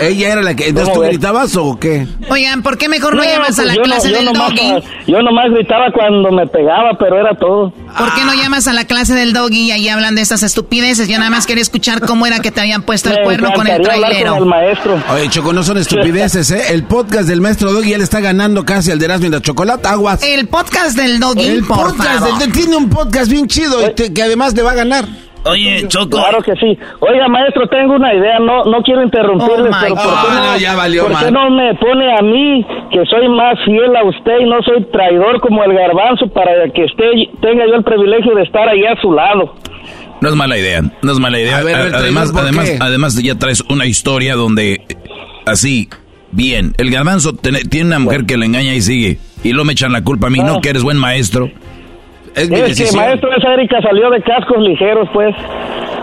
¿Ella 0.00 0.32
era 0.32 0.42
la 0.42 0.54
que... 0.54 0.68
¿Entonces 0.68 0.94
tú 0.94 1.00
gritabas 1.00 1.56
o 1.56 1.78
qué? 1.78 2.06
Oigan, 2.30 2.62
¿por 2.62 2.78
qué 2.78 2.88
mejor 2.88 3.14
no, 3.16 3.22
No, 3.22 3.28
llamas 3.28 3.58
a 3.58 3.64
la 3.64 3.74
no- 3.74 3.82
clase 3.82 4.10
yo 4.10 4.16
del 4.16 4.26
nomás- 4.26 4.50
doggy? 4.50 4.84
Yo 5.06 5.22
nomás 5.22 5.50
gritaba 5.50 5.90
cuando 5.92 6.30
me 6.30 6.46
pegaba, 6.46 6.96
pero 6.98 7.18
era 7.18 7.34
todo. 7.36 7.70
¿Por 7.70 8.14
qué 8.14 8.24
no 8.24 8.34
llamas 8.34 8.66
a 8.68 8.72
la 8.72 8.84
clase 8.84 9.14
del 9.14 9.32
doggy 9.32 9.64
y 9.66 9.70
ahí 9.72 9.88
hablan 9.88 10.14
de 10.14 10.22
estas 10.22 10.42
estupideces? 10.42 11.08
Yo 11.08 11.18
nada 11.18 11.30
más 11.30 11.46
quería 11.46 11.62
escuchar 11.62 12.00
cómo 12.00 12.26
era 12.26 12.40
que 12.40 12.50
te 12.50 12.60
habían 12.60 12.82
puesto 12.82 13.08
el 13.10 13.16
Me 13.16 13.24
cuerno 13.24 13.52
con 13.54 13.66
el 13.66 13.82
trailero. 13.82 14.34
con 14.34 14.42
el 14.44 14.48
maestro. 14.48 15.02
Oye, 15.12 15.28
Choco, 15.30 15.52
no 15.52 15.62
son 15.62 15.78
estupideces, 15.78 16.50
¿eh? 16.50 16.62
El 16.70 16.84
podcast 16.84 17.28
del 17.28 17.40
maestro 17.40 17.72
Doggy 17.72 17.90
ya 17.90 17.98
le 17.98 18.04
está 18.04 18.20
ganando 18.20 18.64
casi 18.64 18.90
al 18.90 18.98
de 18.98 19.06
Erasmo 19.06 19.26
y 19.26 19.30
la 19.30 19.40
Chocolata. 19.40 19.90
Aguas. 19.90 20.22
El 20.22 20.46
podcast 20.48 20.96
del 20.96 21.18
doggy, 21.18 21.46
El 21.46 21.64
por 21.64 21.78
podcast 21.94 22.18
favor. 22.20 22.38
del- 22.38 22.52
tiene 22.52 22.76
un 22.76 22.88
podcast 22.90 23.30
bien 23.30 23.46
chido 23.46 23.84
y 23.86 23.94
te- 23.94 24.12
que 24.12 24.22
además 24.22 24.54
le 24.54 24.62
va 24.62 24.72
a 24.72 24.74
ganar. 24.74 25.06
Oye, 25.44 25.86
Choco. 25.88 26.18
Claro 26.18 26.42
que 26.42 26.52
sí. 26.56 26.78
Oiga, 27.00 27.28
maestro, 27.28 27.66
tengo 27.68 27.94
una 27.94 28.12
idea. 28.12 28.38
No 28.40 28.64
no 28.64 28.82
quiero 28.82 29.02
interrumpirle, 29.02 29.70
Oh, 29.70 29.76
pero 29.80 29.94
¿por 29.94 30.02
qué 30.04 30.34
no, 30.34 30.44
No, 30.52 30.58
ya 30.58 30.74
valió 30.74 31.06
¿por 31.06 31.18
qué 31.18 31.30
no 31.30 31.50
me 31.50 31.74
pone 31.76 32.12
a 32.18 32.22
mí, 32.22 32.66
que 32.90 33.04
soy 33.06 33.28
más 33.28 33.54
fiel 33.64 33.94
a 33.96 34.04
usted 34.04 34.32
y 34.40 34.44
no 34.48 34.60
soy 34.62 34.84
traidor 34.92 35.40
como 35.40 35.62
el 35.64 35.72
garbanzo, 35.74 36.26
para 36.28 36.50
que 36.74 36.84
esté, 36.84 37.04
tenga 37.40 37.64
yo 37.66 37.76
el 37.76 37.84
privilegio 37.84 38.34
de 38.34 38.42
estar 38.42 38.68
ahí 38.68 38.84
a 38.84 39.00
su 39.00 39.12
lado? 39.12 39.54
No 40.20 40.28
es 40.28 40.34
mala 40.34 40.58
idea, 40.58 40.82
no 41.02 41.12
es 41.12 41.18
mala 41.20 41.38
idea. 41.38 41.58
A 41.58 41.62
ver, 41.62 41.74
A- 41.76 41.78
a 41.78 41.84
ver, 41.84 41.94
además, 41.94 42.32
¿por 42.32 42.42
además, 42.42 42.74
además 42.80 43.22
ya 43.22 43.36
traes 43.36 43.62
una 43.70 43.86
historia 43.86 44.34
donde 44.34 44.82
así, 45.46 45.88
bien, 46.32 46.74
el 46.78 46.90
garbanzo 46.90 47.32
tiene 47.32 47.60
tiene 47.60 47.86
una 47.86 47.98
mujer 48.00 48.26
que 48.26 48.36
le 48.36 48.46
engaña 48.46 48.74
y 48.74 48.80
sigue. 48.82 49.18
Y 49.44 49.50
luego 49.52 49.66
me 49.66 49.72
echan 49.72 49.92
la 49.92 50.02
culpa 50.02 50.26
a 50.26 50.30
mí, 50.30 50.40
no 50.40 50.60
que 50.60 50.70
eres 50.70 50.82
buen 50.82 50.96
maestro. 50.98 51.48
Es 52.38 52.50
Es 52.80 52.90
que, 52.90 52.96
maestro, 52.96 53.30
esa 53.36 53.54
Erika 53.54 53.80
salió 53.82 54.10
de 54.10 54.22
cascos 54.22 54.58
ligeros, 54.60 55.08
pues. 55.12 55.34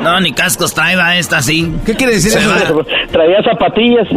No, 0.01 0.19
ni 0.19 0.33
cascos 0.33 0.73
trae, 0.73 0.95
va 0.95 1.15
esta 1.17 1.41
sí. 1.41 1.71
¿Qué 1.85 1.95
quiere 1.95 2.13
decir 2.13 2.31
Se 2.31 2.39
eso? 2.39 2.49
va. 2.49 2.83
Traía 3.11 3.41
zapatillas. 3.43 4.07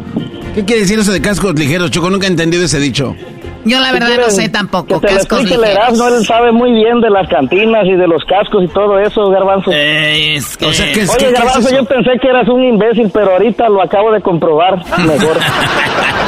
¿Qué 0.55 0.65
quiere 0.65 0.83
decir 0.83 0.99
eso 0.99 1.13
de 1.13 1.21
cascos 1.23 1.55
ligeros, 1.59 1.91
Choco? 1.91 2.11
Nunca 2.11 2.27
he 2.27 2.31
entendido 2.31 2.65
ese 2.65 2.81
dicho. 2.81 3.15
Yo 3.65 3.81
la 3.81 3.93
verdad 3.93 4.17
no 4.19 4.31
sé 4.31 4.49
tampoco. 4.49 5.01
Que 5.01 5.07
te 5.09 5.15
Cascos 5.15 5.41
el 5.41 5.45
ligeros. 5.47 5.69
Erasmo, 5.69 6.09
él 6.09 6.25
sabe 6.27 6.53
muy 6.53 6.73
bien 6.73 7.01
de 7.01 7.11
las 7.11 7.29
cantinas 7.29 7.85
y 7.87 7.93
de 7.97 8.07
los 8.07 8.25
cascos 8.25 8.65
y 8.65 8.69
todo 8.69 8.99
eso, 8.99 9.29
Garbanzo. 9.31 9.71
Eh, 9.73 10.37
es 10.37 10.57
que... 10.57 10.67
O 10.67 10.73
sea, 10.73 10.93
¿qué 10.93 11.03
es- 11.03 11.11
Oye, 11.11 11.19
qué- 11.19 11.25
qué 11.27 11.33
es 11.35 11.41
Garbanzo, 11.45 11.71
yo 11.77 11.85
pensé 11.85 12.11
que 12.21 12.29
eras 12.29 12.49
un 12.49 12.65
imbécil, 12.65 13.11
pero 13.13 13.33
ahorita 13.33 13.69
lo 13.69 13.83
acabo 13.83 14.13
de 14.13 14.21
comprobar 14.23 14.77
mejor. 14.99 15.39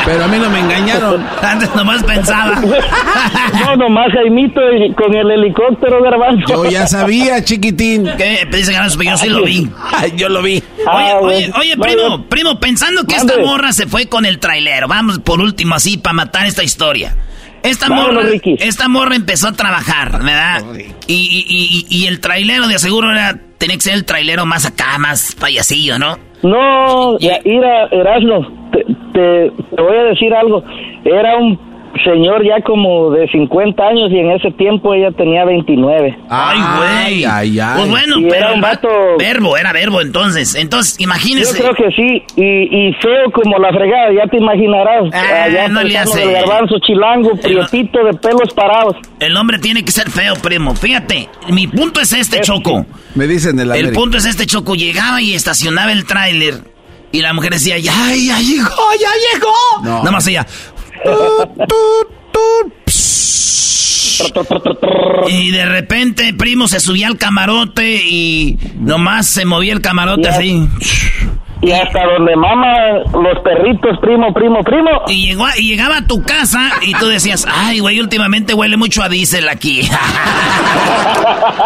Pero 0.07 0.25
a 0.25 0.29
mí 0.29 0.39
no 0.39 0.49
me 0.49 0.61
engañaron. 0.61 1.23
Antes 1.43 1.75
nomás 1.75 2.03
pensaba. 2.03 2.59
no, 3.61 3.77
nomás 3.77 4.11
Jaimito 4.13 4.61
y 4.73 4.93
con 4.95 5.15
el 5.15 5.31
helicóptero, 5.31 6.03
Garbanzo. 6.03 6.47
Yo 6.49 6.65
ya 6.71 6.87
sabía, 6.87 7.45
chiquitín. 7.45 8.09
¿Qué? 8.17 8.49
Dice 8.51 8.73
Garbanzo, 8.73 8.97
pero 8.99 9.11
yo 9.11 9.17
sí 9.19 9.29
lo 9.29 9.45
vi. 9.45 9.71
Ay, 9.93 10.15
yo 10.17 10.31
lo 10.31 10.43
vi. 10.43 10.63
Ah, 10.87 11.19
Oye, 11.21 11.51
oye, 11.51 11.53
oye, 11.61 11.77
primo, 11.77 12.25
primo, 12.25 12.59
pensando 12.59 13.05
que 13.05 13.15
Mande. 13.17 13.35
esta 13.35 13.45
morra 13.45 13.73
se 13.75 13.87
fue 13.87 14.07
con 14.07 14.25
el 14.25 14.39
trailero. 14.39 14.89
Vamos 14.89 15.19
por 15.19 15.39
último 15.41 15.75
así 15.75 15.99
para 15.99 16.15
matar 16.15 16.47
esta 16.47 16.63
historia. 16.63 17.15
Esta 17.63 17.89
morra, 17.89 18.23
esta 18.59 18.89
morra 18.89 19.17
empezó 19.17 19.49
a 19.49 19.53
trabajar, 19.53 20.13
¿verdad? 20.13 20.63
Y, 21.07 21.15
y, 21.15 21.87
y, 21.89 22.05
y 22.05 22.07
el 22.07 22.21
trailero 22.21 22.67
de 22.67 22.77
aseguro 22.77 23.11
era, 23.13 23.39
tenía 23.59 23.77
que 23.77 23.83
ser 23.83 23.95
el 23.95 24.05
trailero 24.05 24.47
más 24.47 24.67
acá, 24.67 24.99
más 24.99 25.35
payasillo, 25.35 25.99
¿no? 25.99 26.17
No, 26.43 27.19
mira, 27.19 27.87
Erasmo, 27.91 28.71
te, 28.73 28.85
te, 29.13 29.51
te 29.77 29.83
voy 29.83 29.97
a 29.97 30.05
decir 30.05 30.33
algo. 30.35 30.65
Era 31.05 31.37
un 31.37 31.70
señor 32.05 32.45
ya 32.45 32.63
como 32.63 33.11
de 33.11 33.27
50 33.29 33.83
años 33.83 34.11
y 34.11 34.19
en 34.19 34.31
ese 34.31 34.51
tiempo 34.53 34.95
ella 34.95 35.11
tenía 35.13 35.45
29. 35.45 36.17
Ay, 36.29 36.59
güey. 36.79 37.25
ay, 37.25 37.59
ay. 37.61 37.75
Pues 37.77 37.89
bueno, 37.91 38.19
Y 38.21 38.23
pero 38.25 38.37
era 38.37 38.49
un 38.51 38.55
el 38.59 38.65
va- 38.65 38.69
vato- 38.75 38.89
verbo, 39.19 39.57
era 39.57 39.73
verbo 39.73 40.01
entonces. 40.01 40.55
Entonces, 40.55 40.97
Yo 40.99 41.05
imagínese. 41.05 41.59
creo 41.59 41.75
que 41.75 41.91
sí, 41.95 42.23
y, 42.37 42.89
y 42.89 42.93
feo 42.95 43.31
como 43.33 43.59
la 43.59 43.69
fregada, 43.73 44.13
ya 44.15 44.27
te 44.31 44.37
imaginarás. 44.39 45.05
Ah, 45.13 45.45
allá 45.45 45.69
no 45.69 45.83
le 45.83 45.99
hace. 45.99 46.21
del 46.21 46.33
garbanzo 46.33 46.77
chilango, 46.87 47.31
prietito 47.37 48.05
de 48.05 48.13
pelos 48.15 48.53
parados. 48.55 48.97
El 49.19 49.37
hombre 49.37 49.59
tiene 49.59 49.85
que 49.85 49.93
ser 49.93 50.11
feo, 50.11 50.35
primo. 50.43 50.75
Fíjate, 50.75 51.29
mi 51.49 51.67
punto 51.67 52.01
es 52.01 52.13
este, 52.13 52.41
Choco. 52.41 52.87
Me 53.15 53.27
dicen 53.27 53.59
el 53.59 53.67
El 53.67 53.73
América. 53.73 53.93
punto 53.95 54.17
es 54.19 54.25
este, 54.27 54.47
Choco. 54.47 54.75
Llegaba 54.75 55.21
y 55.21 55.35
estacionaba 55.35 55.93
el 55.93 56.05
tráiler. 56.07 56.55
Y 57.13 57.23
la 57.23 57.33
mujer 57.33 57.51
decía, 57.55 57.77
ya, 57.77 57.93
ya 57.93 58.39
llegó, 58.39 58.71
ya 59.01 59.09
llegó. 59.35 59.53
No. 59.83 59.99
Nada 59.99 60.13
más 60.13 60.29
ella. 60.29 60.47
Y 65.29 65.51
de 65.51 65.65
repente, 65.67 66.35
primo, 66.35 66.69
se 66.69 66.81
subía 66.81 67.07
al 67.07 67.17
camarote 67.17 68.03
y 68.05 68.59
nomás 68.79 69.27
se 69.27 69.45
movía 69.45 69.73
el 69.73 69.81
camarote 69.81 70.29
así. 70.29 70.69
Y 71.63 71.73
hasta 71.73 72.01
donde 72.07 72.35
mama 72.37 72.75
los 73.13 73.39
perritos, 73.45 73.99
primo, 74.01 74.33
primo, 74.33 74.61
primo. 74.65 74.89
Y, 75.09 75.27
llegó 75.27 75.45
a- 75.45 75.59
y 75.59 75.69
llegaba 75.69 75.99
a 75.99 76.07
tu 76.07 76.23
casa 76.23 76.71
y 76.81 76.95
tú 76.95 77.07
decías, 77.07 77.47
ay, 77.53 77.81
güey, 77.81 78.01
últimamente 78.01 78.55
huele 78.55 78.79
mucho 78.79 79.03
a 79.03 79.11
diésel 79.11 79.47
aquí. 79.49 79.83
Ah, 79.93 81.61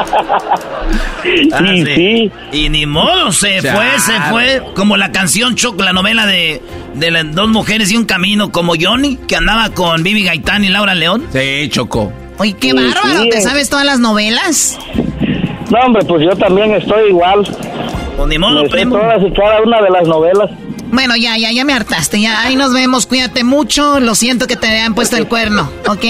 y 1.74 1.84
sí. 1.84 2.32
Y 2.52 2.68
ni 2.70 2.86
modo, 2.86 3.30
se 3.32 3.60
fue, 3.62 3.98
se 3.98 4.20
fue. 4.30 4.62
Como 4.74 4.96
la 4.96 5.12
canción 5.12 5.54
Choc, 5.54 5.80
la 5.80 5.92
novela 5.92 6.26
de, 6.26 6.60
de 6.94 7.10
las 7.10 7.32
dos 7.34 7.48
mujeres 7.48 7.90
y 7.92 7.96
un 7.96 8.04
camino, 8.04 8.50
como 8.50 8.74
Johnny, 8.80 9.16
que 9.28 9.36
andaba 9.36 9.70
con 9.70 10.02
Vivi 10.02 10.24
Gaitán 10.24 10.64
y 10.64 10.68
Laura 10.68 10.94
León. 10.94 11.24
Sí, 11.32 11.68
Choco. 11.70 12.12
Oye, 12.38 12.54
qué 12.54 12.70
Sí, 12.70 12.76
bárbaro. 12.76 13.22
sí, 13.22 13.28
¿Te 13.30 13.40
sabes 13.42 13.70
todas 13.70 13.86
las 13.86 14.00
novelas? 14.00 14.76
No, 15.70 15.78
hombre, 15.86 16.04
pues 16.04 16.24
yo 16.24 16.36
también 16.36 16.74
estoy 16.74 17.10
igual. 17.10 17.44
Pues 18.16 18.28
ni 18.28 18.38
modo, 18.38 18.64
primo. 18.68 18.96
todas 18.96 19.22
y 19.22 19.30
cada 19.32 19.60
una 19.62 19.80
de 19.82 19.90
las 19.90 20.06
novelas. 20.06 20.50
Bueno, 20.92 21.16
ya, 21.16 21.36
ya, 21.36 21.50
ya 21.50 21.64
me 21.64 21.72
hartaste. 21.72 22.20
Ya, 22.20 22.42
ahí 22.42 22.54
nos 22.56 22.72
vemos. 22.72 23.06
Cuídate 23.06 23.42
mucho. 23.42 23.98
Lo 24.00 24.14
siento 24.14 24.46
que 24.46 24.56
te 24.56 24.68
hayan 24.68 24.94
puesto 24.94 25.16
el 25.16 25.26
cuerno, 25.26 25.68
¿ok? 25.88 26.04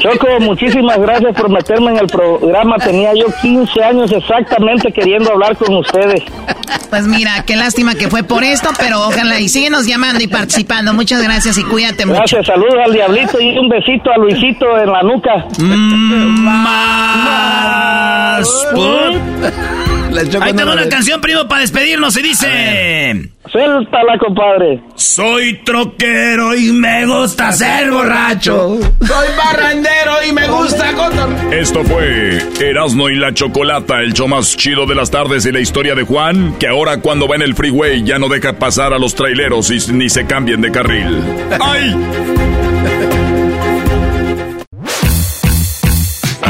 Choco, 0.00 0.26
muchísimas 0.40 0.98
gracias 1.00 1.34
por 1.34 1.48
meterme 1.50 1.90
en 1.92 1.98
el 1.98 2.06
programa. 2.06 2.76
Tenía 2.76 3.12
yo 3.14 3.26
15 3.42 3.82
años 3.82 4.12
exactamente 4.12 4.92
queriendo 4.92 5.32
hablar 5.32 5.56
con 5.56 5.74
ustedes. 5.76 6.22
Pues 6.88 7.06
mira, 7.06 7.42
qué 7.44 7.56
lástima 7.56 7.94
que 7.94 8.08
fue 8.08 8.22
por 8.22 8.44
esto, 8.44 8.70
pero 8.78 9.00
ojalá 9.06 9.40
y 9.40 9.48
síguenos 9.48 9.86
llamando 9.86 10.22
y 10.22 10.28
participando. 10.28 10.94
Muchas 10.94 11.22
gracias 11.22 11.58
y 11.58 11.64
cuídate 11.64 12.06
mucho. 12.06 12.18
Gracias, 12.18 12.46
saludos 12.46 12.76
al 12.84 12.92
diablito 12.92 13.40
y 13.40 13.58
un 13.58 13.68
besito 13.68 14.10
a 14.12 14.18
Luisito 14.18 14.78
en 14.78 14.92
la 14.92 15.02
nuca. 15.02 15.46
Mm, 15.58 16.40
Más. 16.44 18.48
put. 18.72 19.97
La 20.10 20.28
Choco 20.28 20.44
Ahí 20.44 20.52
no 20.52 20.58
tengo 20.58 20.74
la 20.74 20.82
una 20.82 20.90
canción, 20.90 21.20
primo, 21.20 21.46
para 21.48 21.62
despedirnos 21.62 22.16
y 22.16 22.22
dice... 22.22 23.30
Suéltala, 23.50 24.18
compadre. 24.18 24.82
Soy 24.94 25.60
troquero 25.64 26.54
y 26.54 26.70
me 26.72 27.06
gusta 27.06 27.50
ser 27.52 27.90
borracho. 27.90 28.78
Soy 29.00 29.26
barrandero 29.36 30.12
y 30.28 30.32
me 30.32 30.46
gusta 30.48 30.92
cotorrear. 30.92 31.54
Esto 31.54 31.82
fue 31.84 32.38
Erasmo 32.60 33.08
y 33.08 33.16
la 33.16 33.32
Chocolata, 33.32 34.00
el 34.00 34.12
show 34.12 34.28
más 34.28 34.56
chido 34.56 34.86
de 34.86 34.94
las 34.94 35.10
tardes 35.10 35.46
y 35.46 35.52
la 35.52 35.60
historia 35.60 35.94
de 35.94 36.02
Juan, 36.02 36.56
que 36.58 36.68
ahora 36.68 37.00
cuando 37.00 37.26
va 37.26 37.36
en 37.36 37.42
el 37.42 37.54
freeway 37.54 38.04
ya 38.04 38.18
no 38.18 38.28
deja 38.28 38.58
pasar 38.58 38.92
a 38.92 38.98
los 38.98 39.14
traileros 39.14 39.70
y 39.70 39.92
ni 39.92 40.10
se 40.10 40.26
cambien 40.26 40.60
de 40.60 40.70
carril. 40.70 41.22
¡Ay! 41.60 41.96